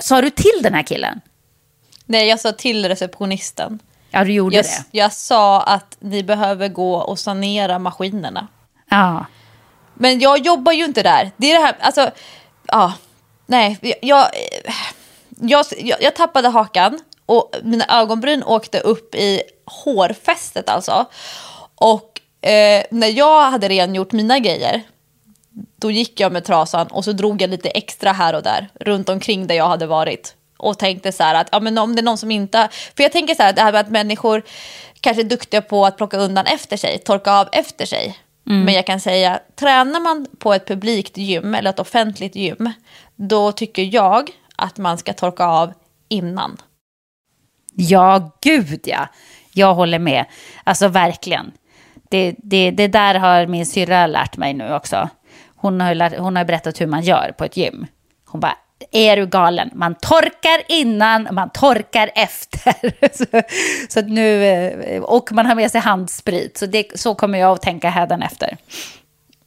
Sa 0.00 0.20
du 0.20 0.30
till 0.30 0.62
den 0.62 0.74
här 0.74 0.82
killen? 0.82 1.20
Nej, 2.06 2.28
jag 2.28 2.40
sa 2.40 2.52
till 2.52 2.88
receptionisten. 2.88 3.78
Ja, 4.10 4.24
du 4.24 4.32
gjorde 4.32 4.56
jag, 4.56 4.64
det. 4.64 4.84
Jag 4.90 5.12
sa 5.12 5.62
att 5.62 5.96
ni 6.00 6.22
behöver 6.22 6.68
gå 6.68 6.94
och 6.94 7.18
sanera 7.18 7.78
maskinerna. 7.78 8.48
Ja. 8.90 9.26
Men 9.94 10.18
jag 10.18 10.38
jobbar 10.38 10.72
ju 10.72 10.84
inte 10.84 11.02
där. 11.02 11.30
Det 11.36 11.52
är 11.52 11.58
det 11.58 11.66
här, 11.66 11.76
alltså, 11.80 12.10
ja, 12.66 12.92
nej, 13.46 13.78
jag, 14.02 14.26
jag, 15.40 15.66
jag, 15.78 16.02
jag 16.02 16.16
tappade 16.16 16.48
hakan 16.48 16.98
och 17.26 17.54
mina 17.62 17.84
ögonbryn 18.00 18.42
åkte 18.42 18.80
upp 18.80 19.14
i 19.14 19.42
hårfästet 19.66 20.68
alltså. 20.68 21.06
Och 21.74 22.20
eh, 22.50 22.84
när 22.90 23.08
jag 23.08 23.50
hade 23.50 23.68
rengjort 23.68 24.12
mina 24.12 24.38
grejer, 24.38 24.82
då 25.76 25.90
gick 25.90 26.20
jag 26.20 26.32
med 26.32 26.44
trasan 26.44 26.86
och 26.86 27.04
så 27.04 27.12
drog 27.12 27.42
jag 27.42 27.50
lite 27.50 27.68
extra 27.68 28.12
här 28.12 28.34
och 28.34 28.42
där 28.42 28.68
runt 28.80 29.08
omkring 29.08 29.46
där 29.46 29.54
jag 29.54 29.68
hade 29.68 29.86
varit. 29.86 30.34
Och 30.60 30.78
tänkte 30.78 31.12
så 31.12 31.22
här 31.22 31.34
att 31.34 31.48
ja, 31.52 31.60
men 31.60 31.78
om 31.78 31.96
det 31.96 32.00
är 32.00 32.04
någon 32.04 32.18
som 32.18 32.30
inte... 32.30 32.68
För 32.96 33.02
jag 33.02 33.12
tänker 33.12 33.34
så 33.34 33.42
här, 33.42 33.52
det 33.52 33.62
här 33.62 33.72
med 33.72 33.80
att 33.80 33.90
människor 33.90 34.42
kanske 35.00 35.22
är 35.22 35.24
duktiga 35.24 35.62
på 35.62 35.86
att 35.86 35.96
plocka 35.96 36.16
undan 36.16 36.46
efter 36.46 36.76
sig, 36.76 36.98
torka 36.98 37.32
av 37.32 37.48
efter 37.52 37.86
sig. 37.86 38.18
Mm. 38.46 38.64
Men 38.64 38.74
jag 38.74 38.86
kan 38.86 39.00
säga, 39.00 39.40
tränar 39.56 40.00
man 40.00 40.26
på 40.38 40.54
ett 40.54 40.66
publikt 40.66 41.16
gym 41.16 41.54
eller 41.54 41.70
ett 41.70 41.80
offentligt 41.80 42.36
gym, 42.36 42.72
då 43.16 43.52
tycker 43.52 43.94
jag 43.94 44.30
att 44.56 44.78
man 44.78 44.98
ska 44.98 45.12
torka 45.12 45.44
av 45.44 45.72
innan. 46.08 46.56
Ja, 47.74 48.30
gud 48.42 48.80
ja. 48.84 49.08
Jag 49.52 49.74
håller 49.74 49.98
med. 49.98 50.24
Alltså 50.64 50.88
verkligen. 50.88 51.52
Det, 52.08 52.34
det, 52.38 52.70
det 52.70 52.88
där 52.88 53.14
har 53.14 53.46
min 53.46 53.66
syrra 53.66 54.06
lärt 54.06 54.36
mig 54.36 54.54
nu 54.54 54.74
också. 54.74 55.08
Hon 55.56 55.80
har, 55.80 55.94
lärt, 55.94 56.18
hon 56.18 56.36
har 56.36 56.44
berättat 56.44 56.80
hur 56.80 56.86
man 56.86 57.02
gör 57.02 57.34
på 57.38 57.44
ett 57.44 57.56
gym. 57.56 57.86
Hon 58.26 58.40
bara, 58.40 58.56
är 58.90 59.16
du 59.16 59.26
galen? 59.26 59.70
Man 59.74 59.94
torkar 59.94 60.62
innan, 60.68 61.28
man 61.32 61.50
torkar 61.50 62.10
efter. 62.14 62.74
så, 63.16 63.42
så 63.88 64.00
nu, 64.00 64.44
eh, 64.44 65.02
och 65.02 65.32
man 65.32 65.46
har 65.46 65.54
med 65.54 65.70
sig 65.70 65.80
handsprit. 65.80 66.58
Så, 66.58 66.66
det, 66.66 67.00
så 67.00 67.14
kommer 67.14 67.38
jag 67.38 67.52
att 67.52 67.62
tänka 67.62 67.90
hädanefter. 67.90 68.56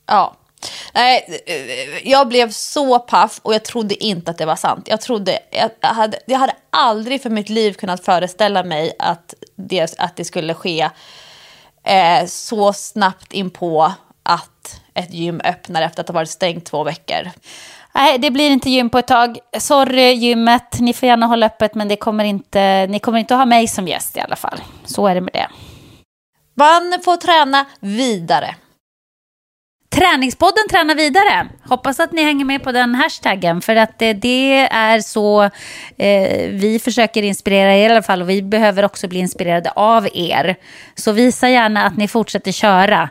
Ja. 0.05 0.35
Nej, 0.93 1.41
eh, 1.45 2.09
jag 2.09 2.27
blev 2.27 2.51
så 2.51 2.99
paff 2.99 3.39
och 3.43 3.53
jag 3.53 3.65
trodde 3.65 4.03
inte 4.03 4.31
att 4.31 4.37
det 4.37 4.45
var 4.45 4.55
sant. 4.55 4.87
Jag, 4.87 5.01
trodde, 5.01 5.39
jag, 5.51 5.87
hade, 5.87 6.19
jag 6.25 6.39
hade 6.39 6.55
aldrig 6.69 7.21
för 7.21 7.29
mitt 7.29 7.49
liv 7.49 7.73
kunnat 7.73 8.05
föreställa 8.05 8.63
mig 8.63 8.95
att 8.99 9.33
det, 9.55 9.99
att 9.99 10.15
det 10.15 10.25
skulle 10.25 10.53
ske 10.53 10.89
eh, 11.83 12.25
så 12.25 12.73
snabbt 12.73 13.33
in 13.33 13.49
på 13.49 13.93
att 14.23 14.81
ett 14.93 15.13
gym 15.13 15.41
öppnar 15.43 15.81
efter 15.81 16.01
att 16.01 16.07
ha 16.07 16.13
varit 16.13 16.29
stängt 16.29 16.65
två 16.65 16.83
veckor. 16.83 17.31
Nej, 17.95 18.17
det 18.19 18.31
blir 18.31 18.51
inte 18.51 18.69
gym 18.69 18.89
på 18.89 18.97
ett 18.97 19.07
tag. 19.07 19.37
Sorry 19.59 20.13
gymmet, 20.13 20.79
ni 20.79 20.93
får 20.93 21.07
gärna 21.07 21.25
hålla 21.25 21.45
öppet 21.45 21.75
men 21.75 21.87
det 21.87 21.95
kommer 21.95 22.23
inte, 22.23 22.87
ni 22.87 22.99
kommer 22.99 23.19
inte 23.19 23.33
att 23.33 23.39
ha 23.39 23.45
mig 23.45 23.67
som 23.67 23.87
gäst 23.87 24.17
i 24.17 24.19
alla 24.19 24.35
fall. 24.35 24.61
Så 24.85 25.07
är 25.07 25.15
det 25.15 25.21
med 25.21 25.33
det. 25.33 25.47
Man 26.55 26.99
får 27.03 27.17
träna 27.17 27.65
vidare. 27.79 28.55
Träningspodden 29.95 30.63
tränar 30.69 30.95
vidare. 30.95 31.47
Hoppas 31.63 31.99
att 31.99 32.11
ni 32.11 32.23
hänger 32.23 32.45
med 32.45 32.63
på 32.63 32.71
den 32.71 32.95
hashtaggen 32.95 33.61
för 33.61 33.75
att 33.75 33.99
det, 33.99 34.13
det 34.13 34.67
är 34.71 34.99
så 34.99 35.43
eh, 35.97 36.49
vi 36.49 36.79
försöker 36.83 37.23
inspirera 37.23 37.75
er 37.75 37.89
i 37.89 37.91
alla 37.91 38.01
fall 38.01 38.21
och 38.21 38.29
vi 38.29 38.41
behöver 38.41 38.85
också 38.85 39.07
bli 39.07 39.19
inspirerade 39.19 39.71
av 39.71 40.07
er. 40.13 40.55
Så 40.95 41.11
visa 41.11 41.49
gärna 41.49 41.85
att 41.85 41.97
ni 41.97 42.07
fortsätter 42.07 42.51
köra 42.51 43.09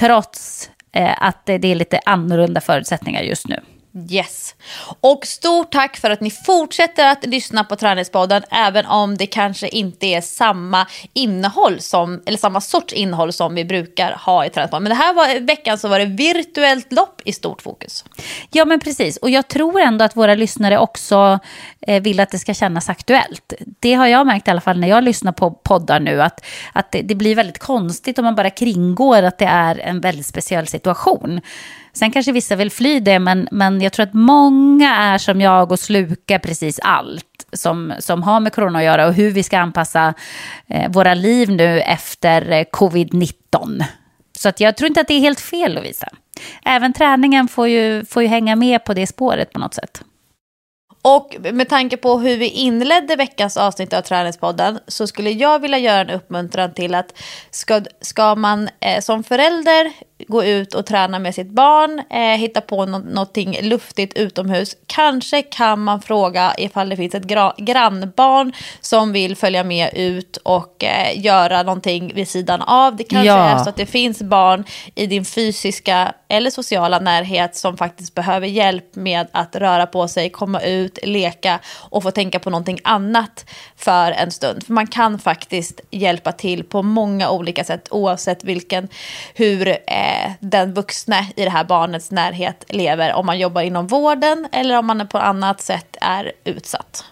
trots 0.00 0.70
eh, 0.92 1.22
att 1.22 1.46
det 1.46 1.64
är 1.64 1.74
lite 1.74 2.00
annorlunda 2.04 2.60
förutsättningar 2.60 3.22
just 3.22 3.48
nu. 3.48 3.60
Yes. 4.10 4.54
Och 5.00 5.26
stort 5.26 5.72
tack 5.72 5.96
för 5.96 6.10
att 6.10 6.20
ni 6.20 6.30
fortsätter 6.30 7.06
att 7.06 7.26
lyssna 7.26 7.64
på 7.64 7.76
Träningspodden 7.76 8.42
även 8.50 8.86
om 8.86 9.16
det 9.16 9.26
kanske 9.26 9.68
inte 9.68 10.06
är 10.06 10.20
samma 10.20 10.86
innehåll 11.12 11.80
som, 11.80 12.22
eller 12.26 12.38
samma 12.38 12.60
sorts 12.60 12.92
innehåll 12.92 13.32
som 13.32 13.54
vi 13.54 13.64
brukar 13.64 14.12
ha 14.12 14.46
i 14.46 14.50
Träningspodden. 14.50 14.82
Men 14.82 14.90
det 14.90 14.96
här 14.96 15.14
var 15.14 15.40
veckan 15.40 15.78
så 15.78 15.88
var 15.88 15.98
det 15.98 16.04
virtuellt 16.04 16.92
lopp 16.92 17.22
i 17.24 17.32
stort 17.32 17.62
fokus. 17.62 18.04
Ja 18.50 18.64
men 18.64 18.80
precis 18.80 19.16
och 19.16 19.30
jag 19.30 19.48
tror 19.48 19.80
ändå 19.80 20.04
att 20.04 20.16
våra 20.16 20.34
lyssnare 20.34 20.78
också 20.78 21.38
eh, 21.80 22.02
vill 22.02 22.20
att 22.20 22.30
det 22.30 22.38
ska 22.38 22.54
kännas 22.54 22.88
aktuellt. 22.88 23.52
Det 23.80 23.94
har 23.94 24.06
jag 24.06 24.26
märkt 24.26 24.48
i 24.48 24.50
alla 24.50 24.60
fall 24.60 24.78
när 24.80 24.88
jag 24.88 25.04
lyssnar 25.04 25.32
på 25.32 25.50
poddar 25.50 26.00
nu 26.00 26.22
att, 26.22 26.44
att 26.72 26.92
det, 26.92 27.02
det 27.02 27.14
blir 27.14 27.34
väldigt 27.34 27.58
konstigt 27.58 28.18
om 28.18 28.24
man 28.24 28.34
bara 28.34 28.50
kringgår 28.50 29.22
att 29.22 29.38
det 29.38 29.44
är 29.44 29.78
en 29.78 30.00
väldigt 30.00 30.26
speciell 30.26 30.66
situation. 30.66 31.40
Sen 31.92 32.10
kanske 32.10 32.32
vissa 32.32 32.56
vill 32.56 32.70
fly 32.70 33.00
det, 33.00 33.18
men, 33.18 33.48
men 33.50 33.80
jag 33.80 33.92
tror 33.92 34.06
att 34.06 34.14
många 34.14 34.96
är 34.96 35.18
som 35.18 35.40
jag 35.40 35.72
och 35.72 35.78
slukar 35.78 36.38
precis 36.38 36.80
allt 36.82 37.46
som, 37.52 37.92
som 37.98 38.22
har 38.22 38.40
med 38.40 38.52
corona 38.52 38.78
att 38.78 38.84
göra 38.84 39.06
och 39.06 39.14
hur 39.14 39.30
vi 39.30 39.42
ska 39.42 39.58
anpassa 39.58 40.14
eh, 40.66 40.90
våra 40.90 41.14
liv 41.14 41.50
nu 41.50 41.80
efter 41.80 42.50
eh, 42.50 42.64
covid-19. 42.72 43.84
Så 44.38 44.48
att 44.48 44.60
jag 44.60 44.76
tror 44.76 44.88
inte 44.88 45.00
att 45.00 45.08
det 45.08 45.14
är 45.14 45.20
helt 45.20 45.40
fel, 45.40 45.74
Lovisa. 45.74 46.08
Även 46.64 46.92
träningen 46.92 47.48
får 47.48 47.68
ju, 47.68 48.04
får 48.04 48.22
ju 48.22 48.28
hänga 48.28 48.56
med 48.56 48.84
på 48.84 48.94
det 48.94 49.06
spåret 49.06 49.52
på 49.52 49.58
något 49.58 49.74
sätt. 49.74 50.02
Och 51.02 51.36
med 51.52 51.68
tanke 51.68 51.96
på 51.96 52.18
hur 52.18 52.36
vi 52.36 52.48
inledde 52.48 53.16
veckans 53.16 53.56
avsnitt 53.56 53.92
av 53.92 54.02
Träningspodden 54.02 54.78
så 54.86 55.06
skulle 55.06 55.30
jag 55.30 55.58
vilja 55.58 55.78
göra 55.78 56.00
en 56.00 56.10
uppmuntran 56.10 56.74
till 56.74 56.94
att 56.94 57.14
ska, 57.50 57.80
ska 58.00 58.34
man 58.34 58.68
eh, 58.80 59.00
som 59.00 59.24
förälder 59.24 59.92
gå 60.28 60.44
ut 60.44 60.74
och 60.74 60.86
träna 60.86 61.18
med 61.18 61.34
sitt 61.34 61.50
barn, 61.50 62.02
eh, 62.10 62.38
hitta 62.38 62.60
på 62.60 62.86
no 62.86 62.98
någonting 62.98 63.58
luftigt 63.62 64.14
utomhus. 64.14 64.76
Kanske 64.86 65.42
kan 65.42 65.80
man 65.80 66.02
fråga 66.02 66.54
ifall 66.58 66.88
det 66.88 66.96
finns 66.96 67.14
ett 67.14 67.56
grannbarn 67.56 68.52
som 68.80 69.12
vill 69.12 69.36
följa 69.36 69.64
med 69.64 69.90
ut 69.94 70.36
och 70.36 70.84
eh, 70.84 71.24
göra 71.24 71.62
någonting 71.62 72.12
vid 72.14 72.28
sidan 72.28 72.62
av. 72.62 72.96
Det 72.96 73.04
kanske 73.04 73.26
ja. 73.26 73.48
är 73.48 73.58
så 73.58 73.68
att 73.68 73.76
det 73.76 73.86
finns 73.86 74.22
barn 74.22 74.64
i 74.94 75.06
din 75.06 75.24
fysiska 75.24 76.14
eller 76.28 76.50
sociala 76.50 76.98
närhet 76.98 77.56
som 77.56 77.76
faktiskt 77.76 78.14
behöver 78.14 78.46
hjälp 78.46 78.96
med 78.96 79.26
att 79.32 79.56
röra 79.56 79.86
på 79.86 80.08
sig, 80.08 80.30
komma 80.30 80.60
ut, 80.60 80.98
leka 81.02 81.58
och 81.90 82.02
få 82.02 82.10
tänka 82.10 82.38
på 82.38 82.50
någonting 82.50 82.78
annat 82.84 83.44
för 83.76 84.12
en 84.12 84.30
stund. 84.30 84.66
För 84.66 84.72
man 84.72 84.86
kan 84.86 85.18
faktiskt 85.18 85.80
hjälpa 85.90 86.32
till 86.32 86.64
på 86.64 86.82
många 86.82 87.30
olika 87.30 87.64
sätt 87.64 87.88
oavsett 87.90 88.44
vilken, 88.44 88.88
hur 89.34 89.68
eh, 89.68 89.76
den 90.40 90.74
vuxna 90.74 91.16
i 91.36 91.44
det 91.44 91.50
här 91.50 91.64
barnets 91.64 92.10
närhet 92.10 92.64
lever. 92.68 93.12
Om 93.12 93.26
man 93.26 93.38
jobbar 93.38 93.62
inom 93.62 93.86
vården 93.86 94.48
eller 94.52 94.78
om 94.78 94.86
man 94.86 95.08
på 95.08 95.18
annat 95.18 95.60
sätt 95.60 95.96
är 96.00 96.32
utsatt. 96.44 97.04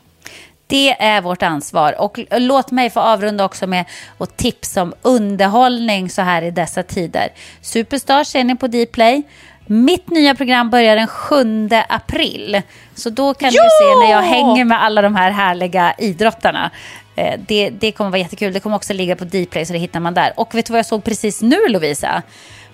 Det 0.66 1.02
är 1.02 1.20
vårt 1.20 1.42
ansvar. 1.42 2.00
Och 2.00 2.20
låt 2.30 2.70
mig 2.70 2.90
få 2.90 3.00
avrunda 3.00 3.44
också 3.44 3.66
med 3.66 3.84
att 4.18 4.36
tipsa 4.36 4.82
om 4.82 4.94
underhållning 5.02 6.10
så 6.10 6.22
här 6.22 6.42
i 6.42 6.50
dessa 6.50 6.82
tider. 6.82 7.28
Superstar 7.62 8.24
ser 8.24 8.44
ni 8.44 8.56
på 8.56 8.66
Dplay. 8.66 9.22
Mitt 9.66 10.10
nya 10.10 10.34
program 10.34 10.70
börjar 10.70 10.96
den 10.96 11.06
7 11.06 11.68
april. 11.88 12.62
Så 12.94 13.10
då 13.10 13.34
kan 13.34 13.50
Ja! 13.52 13.62
du 13.62 13.68
se 13.68 14.06
när 14.06 14.10
jag 14.12 14.22
hänger 14.22 14.64
med 14.64 14.82
alla 14.82 15.02
de 15.02 15.16
här 15.16 15.30
härliga 15.30 15.94
idrottarna. 15.98 16.70
Eh, 17.16 17.40
Det, 17.46 17.70
det 17.70 17.92
kommer 17.92 18.10
vara 18.10 18.18
jättekul. 18.20 18.52
Det 18.52 18.60
kommer 18.60 18.76
också 18.76 18.92
ligga 18.92 19.16
på 19.16 19.24
Dplay 19.24 19.66
så 19.66 19.72
det 19.72 19.78
hittar 19.78 20.00
man 20.00 20.14
där. 20.14 20.32
Och 20.36 20.54
vet 20.54 20.66
du 20.66 20.72
vad 20.72 20.78
jag 20.78 20.86
såg 20.86 21.04
precis 21.04 21.42
nu 21.42 21.68
Lovisa? 21.68 22.22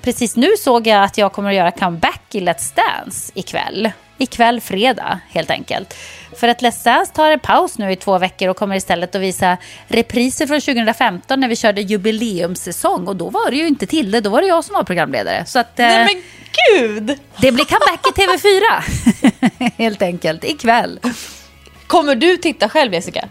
Precis 0.06 0.36
nu 0.36 0.48
såg 0.58 0.86
jag 0.86 1.04
att 1.04 1.18
jag 1.18 1.32
kommer 1.32 1.50
att 1.50 1.56
göra 1.56 1.70
comeback 1.70 2.34
i 2.34 2.40
Let's 2.40 2.74
Dance 2.76 3.32
ikväll. 3.34 3.90
Ikväll 4.18 4.60
fredag 4.60 5.20
helt 5.30 5.50
enkelt. 5.50 5.94
För 6.36 6.48
att 6.48 6.62
Let's 6.62 6.84
Dance 6.84 7.12
tar 7.12 7.30
en 7.30 7.40
paus 7.40 7.78
nu 7.78 7.92
i 7.92 7.96
två 7.96 8.18
veckor 8.18 8.48
och 8.48 8.56
kommer 8.56 8.76
istället 8.76 9.14
att 9.14 9.20
visa 9.20 9.56
repriser 9.88 10.46
från 10.46 10.60
2015 10.60 11.40
när 11.40 11.48
vi 11.48 11.56
körde 11.56 11.80
jubileumssäsong. 11.80 13.08
Och 13.08 13.16
då 13.16 13.30
var 13.30 13.50
det 13.50 13.56
ju 13.56 13.66
inte 13.66 13.86
Tilde, 13.86 14.20
då 14.20 14.30
var 14.30 14.40
det 14.40 14.46
jag 14.46 14.64
som 14.64 14.74
var 14.74 14.84
programledare. 14.84 15.44
Så 15.46 15.58
att, 15.58 15.78
eh, 15.80 15.86
Nej 15.86 16.06
men 16.14 16.22
gud! 16.78 17.18
det 17.40 17.52
blir 17.52 17.64
comeback 17.64 18.06
i 18.06 18.20
TV4 18.20 19.72
helt 19.78 20.02
enkelt 20.02 20.44
ikväll. 20.44 21.00
Kommer 21.86 22.14
du 22.14 22.36
titta 22.36 22.68
själv 22.68 22.94
Jessica? 22.94 23.28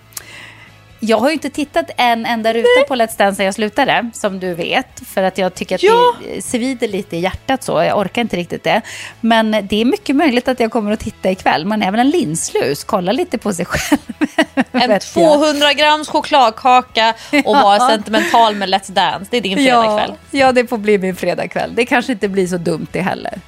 Jag 1.07 1.17
har 1.17 1.27
ju 1.27 1.33
inte 1.33 1.49
tittat 1.49 1.85
en 1.97 2.25
enda 2.25 2.53
ruta 2.53 2.83
på 2.87 2.95
Let's 2.95 3.17
Dance 3.17 3.35
sen 3.35 3.45
jag 3.45 3.55
slutade, 3.55 4.09
som 4.13 4.39
du 4.39 4.53
vet. 4.53 5.07
För 5.07 5.23
att 5.23 5.37
jag 5.37 5.53
tycker 5.55 5.75
att 5.75 5.83
Ja. 5.83 6.13
det 6.35 6.41
svider 6.45 6.87
lite 6.87 7.17
i 7.17 7.19
hjärtat 7.19 7.63
så. 7.63 7.71
Jag 7.83 7.97
orkar 7.97 8.21
inte 8.21 8.37
riktigt 8.37 8.63
det. 8.63 8.81
Men 9.21 9.51
det 9.51 9.81
är 9.81 9.85
mycket 9.85 10.15
möjligt 10.15 10.47
att 10.47 10.59
jag 10.59 10.71
kommer 10.71 10.91
att 10.91 10.99
titta 10.99 11.31
ikväll. 11.31 11.65
Man 11.65 11.83
är 11.83 11.91
väl 11.91 11.99
en 11.99 12.09
linslus, 12.09 12.83
kolla 12.83 13.11
lite 13.11 13.37
på 13.37 13.53
sig 13.53 13.65
själv. 13.65 13.99
En 14.71 14.79
vet 14.89 14.89
jag. 14.89 15.01
200 15.33 15.73
grams 15.73 16.07
chokladkaka 16.07 17.13
och 17.45 17.55
vara 17.55 17.79
sentimental 17.89 18.55
med 18.55 18.69
Let's 18.69 18.91
Dance. 18.91 19.27
Det 19.31 19.37
är 19.37 19.41
din 19.41 19.57
fredagkväll. 19.57 20.11
Ja, 20.31 20.39
ja, 20.39 20.51
det 20.51 20.67
får 20.67 20.77
bli 20.77 20.97
min 20.97 21.15
fredagkväll. 21.15 21.71
Det 21.75 21.85
kanske 21.85 22.11
inte 22.11 22.27
blir 22.27 22.47
så 22.47 22.57
dumt 22.57 22.87
det 22.91 23.01
heller. 23.01 23.39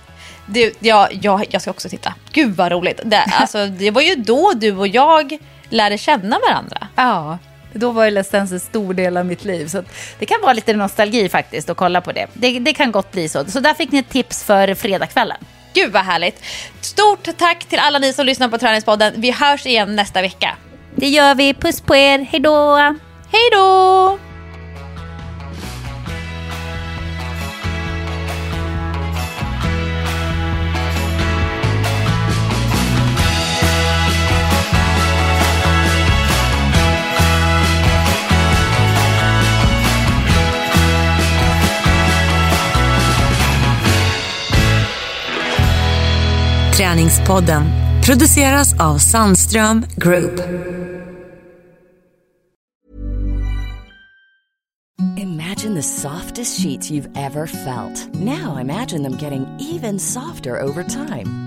Du, 0.45 0.73
ja, 0.79 1.07
jag, 1.11 1.45
jag 1.49 1.61
ska 1.61 1.71
också 1.71 1.89
titta. 1.89 2.13
Gud 2.31 2.55
vad 2.55 2.71
roligt. 2.71 2.99
Det, 3.03 3.17
alltså, 3.39 3.65
det 3.65 3.91
var 3.91 4.01
ju 4.01 4.15
då 4.15 4.53
du 4.55 4.75
och 4.77 4.88
jag 4.88 5.38
lärde 5.69 5.98
känna 5.98 6.39
varandra. 6.49 6.88
Ja, 6.95 7.38
då 7.73 7.91
var 7.91 8.06
ju 8.06 8.11
Let's 8.11 8.31
Dance 8.31 8.56
en 8.56 8.60
stor 8.60 8.94
del 8.94 9.18
av 9.18 9.26
mitt 9.26 9.45
liv. 9.45 9.68
Så 9.68 9.84
det 10.19 10.26
kan 10.26 10.41
vara 10.41 10.53
lite 10.53 10.73
nostalgi 10.73 11.30
faktiskt 11.30 11.69
att 11.69 11.77
kolla 11.77 12.02
på 12.02 12.11
det. 12.11 12.27
det. 12.34 12.60
Det 12.60 12.73
kan 12.73 12.91
gott 12.91 13.11
bli 13.11 13.30
så. 13.30 13.45
Så 13.45 13.60
där 13.60 13.73
fick 13.73 13.91
ni 13.91 13.99
ett 13.99 14.10
tips 14.10 14.44
för 14.44 14.73
fredagskvällen. 14.73 15.38
Gud 15.73 15.91
vad 15.91 16.03
härligt. 16.03 16.44
Stort 16.81 17.27
tack 17.38 17.65
till 17.65 17.80
alla 17.80 17.99
ni 17.99 18.14
som 18.14 18.26
lyssnar 18.26 18.48
på 18.48 18.57
Träningspodden. 18.57 19.14
Vi 19.18 19.31
hörs 19.31 19.65
igen 19.65 19.95
nästa 19.95 20.22
vecka. 20.22 20.56
Det 20.95 21.07
gör 21.07 21.35
vi. 21.35 21.53
Puss 21.53 21.81
på 21.81 21.95
er. 21.95 22.19
Hej 22.19 22.39
då! 22.39 22.77
Hej 23.31 23.49
då! 23.52 24.26
Träningspodden 46.77 47.63
produceras 48.05 48.79
av 48.79 48.97
Sandström 48.97 49.85
Group. 49.95 50.39
Imagine 55.17 55.75
the 55.75 55.81
softest 55.81 56.61
sheets 56.61 56.91
you've 56.91 57.09
ever 57.15 57.47
felt. 57.47 58.13
Now 58.13 58.57
imagine 58.61 59.03
them 59.03 59.17
getting 59.17 59.57
even 59.59 59.99
softer 59.99 60.61
over 60.61 60.83
time. 60.83 61.47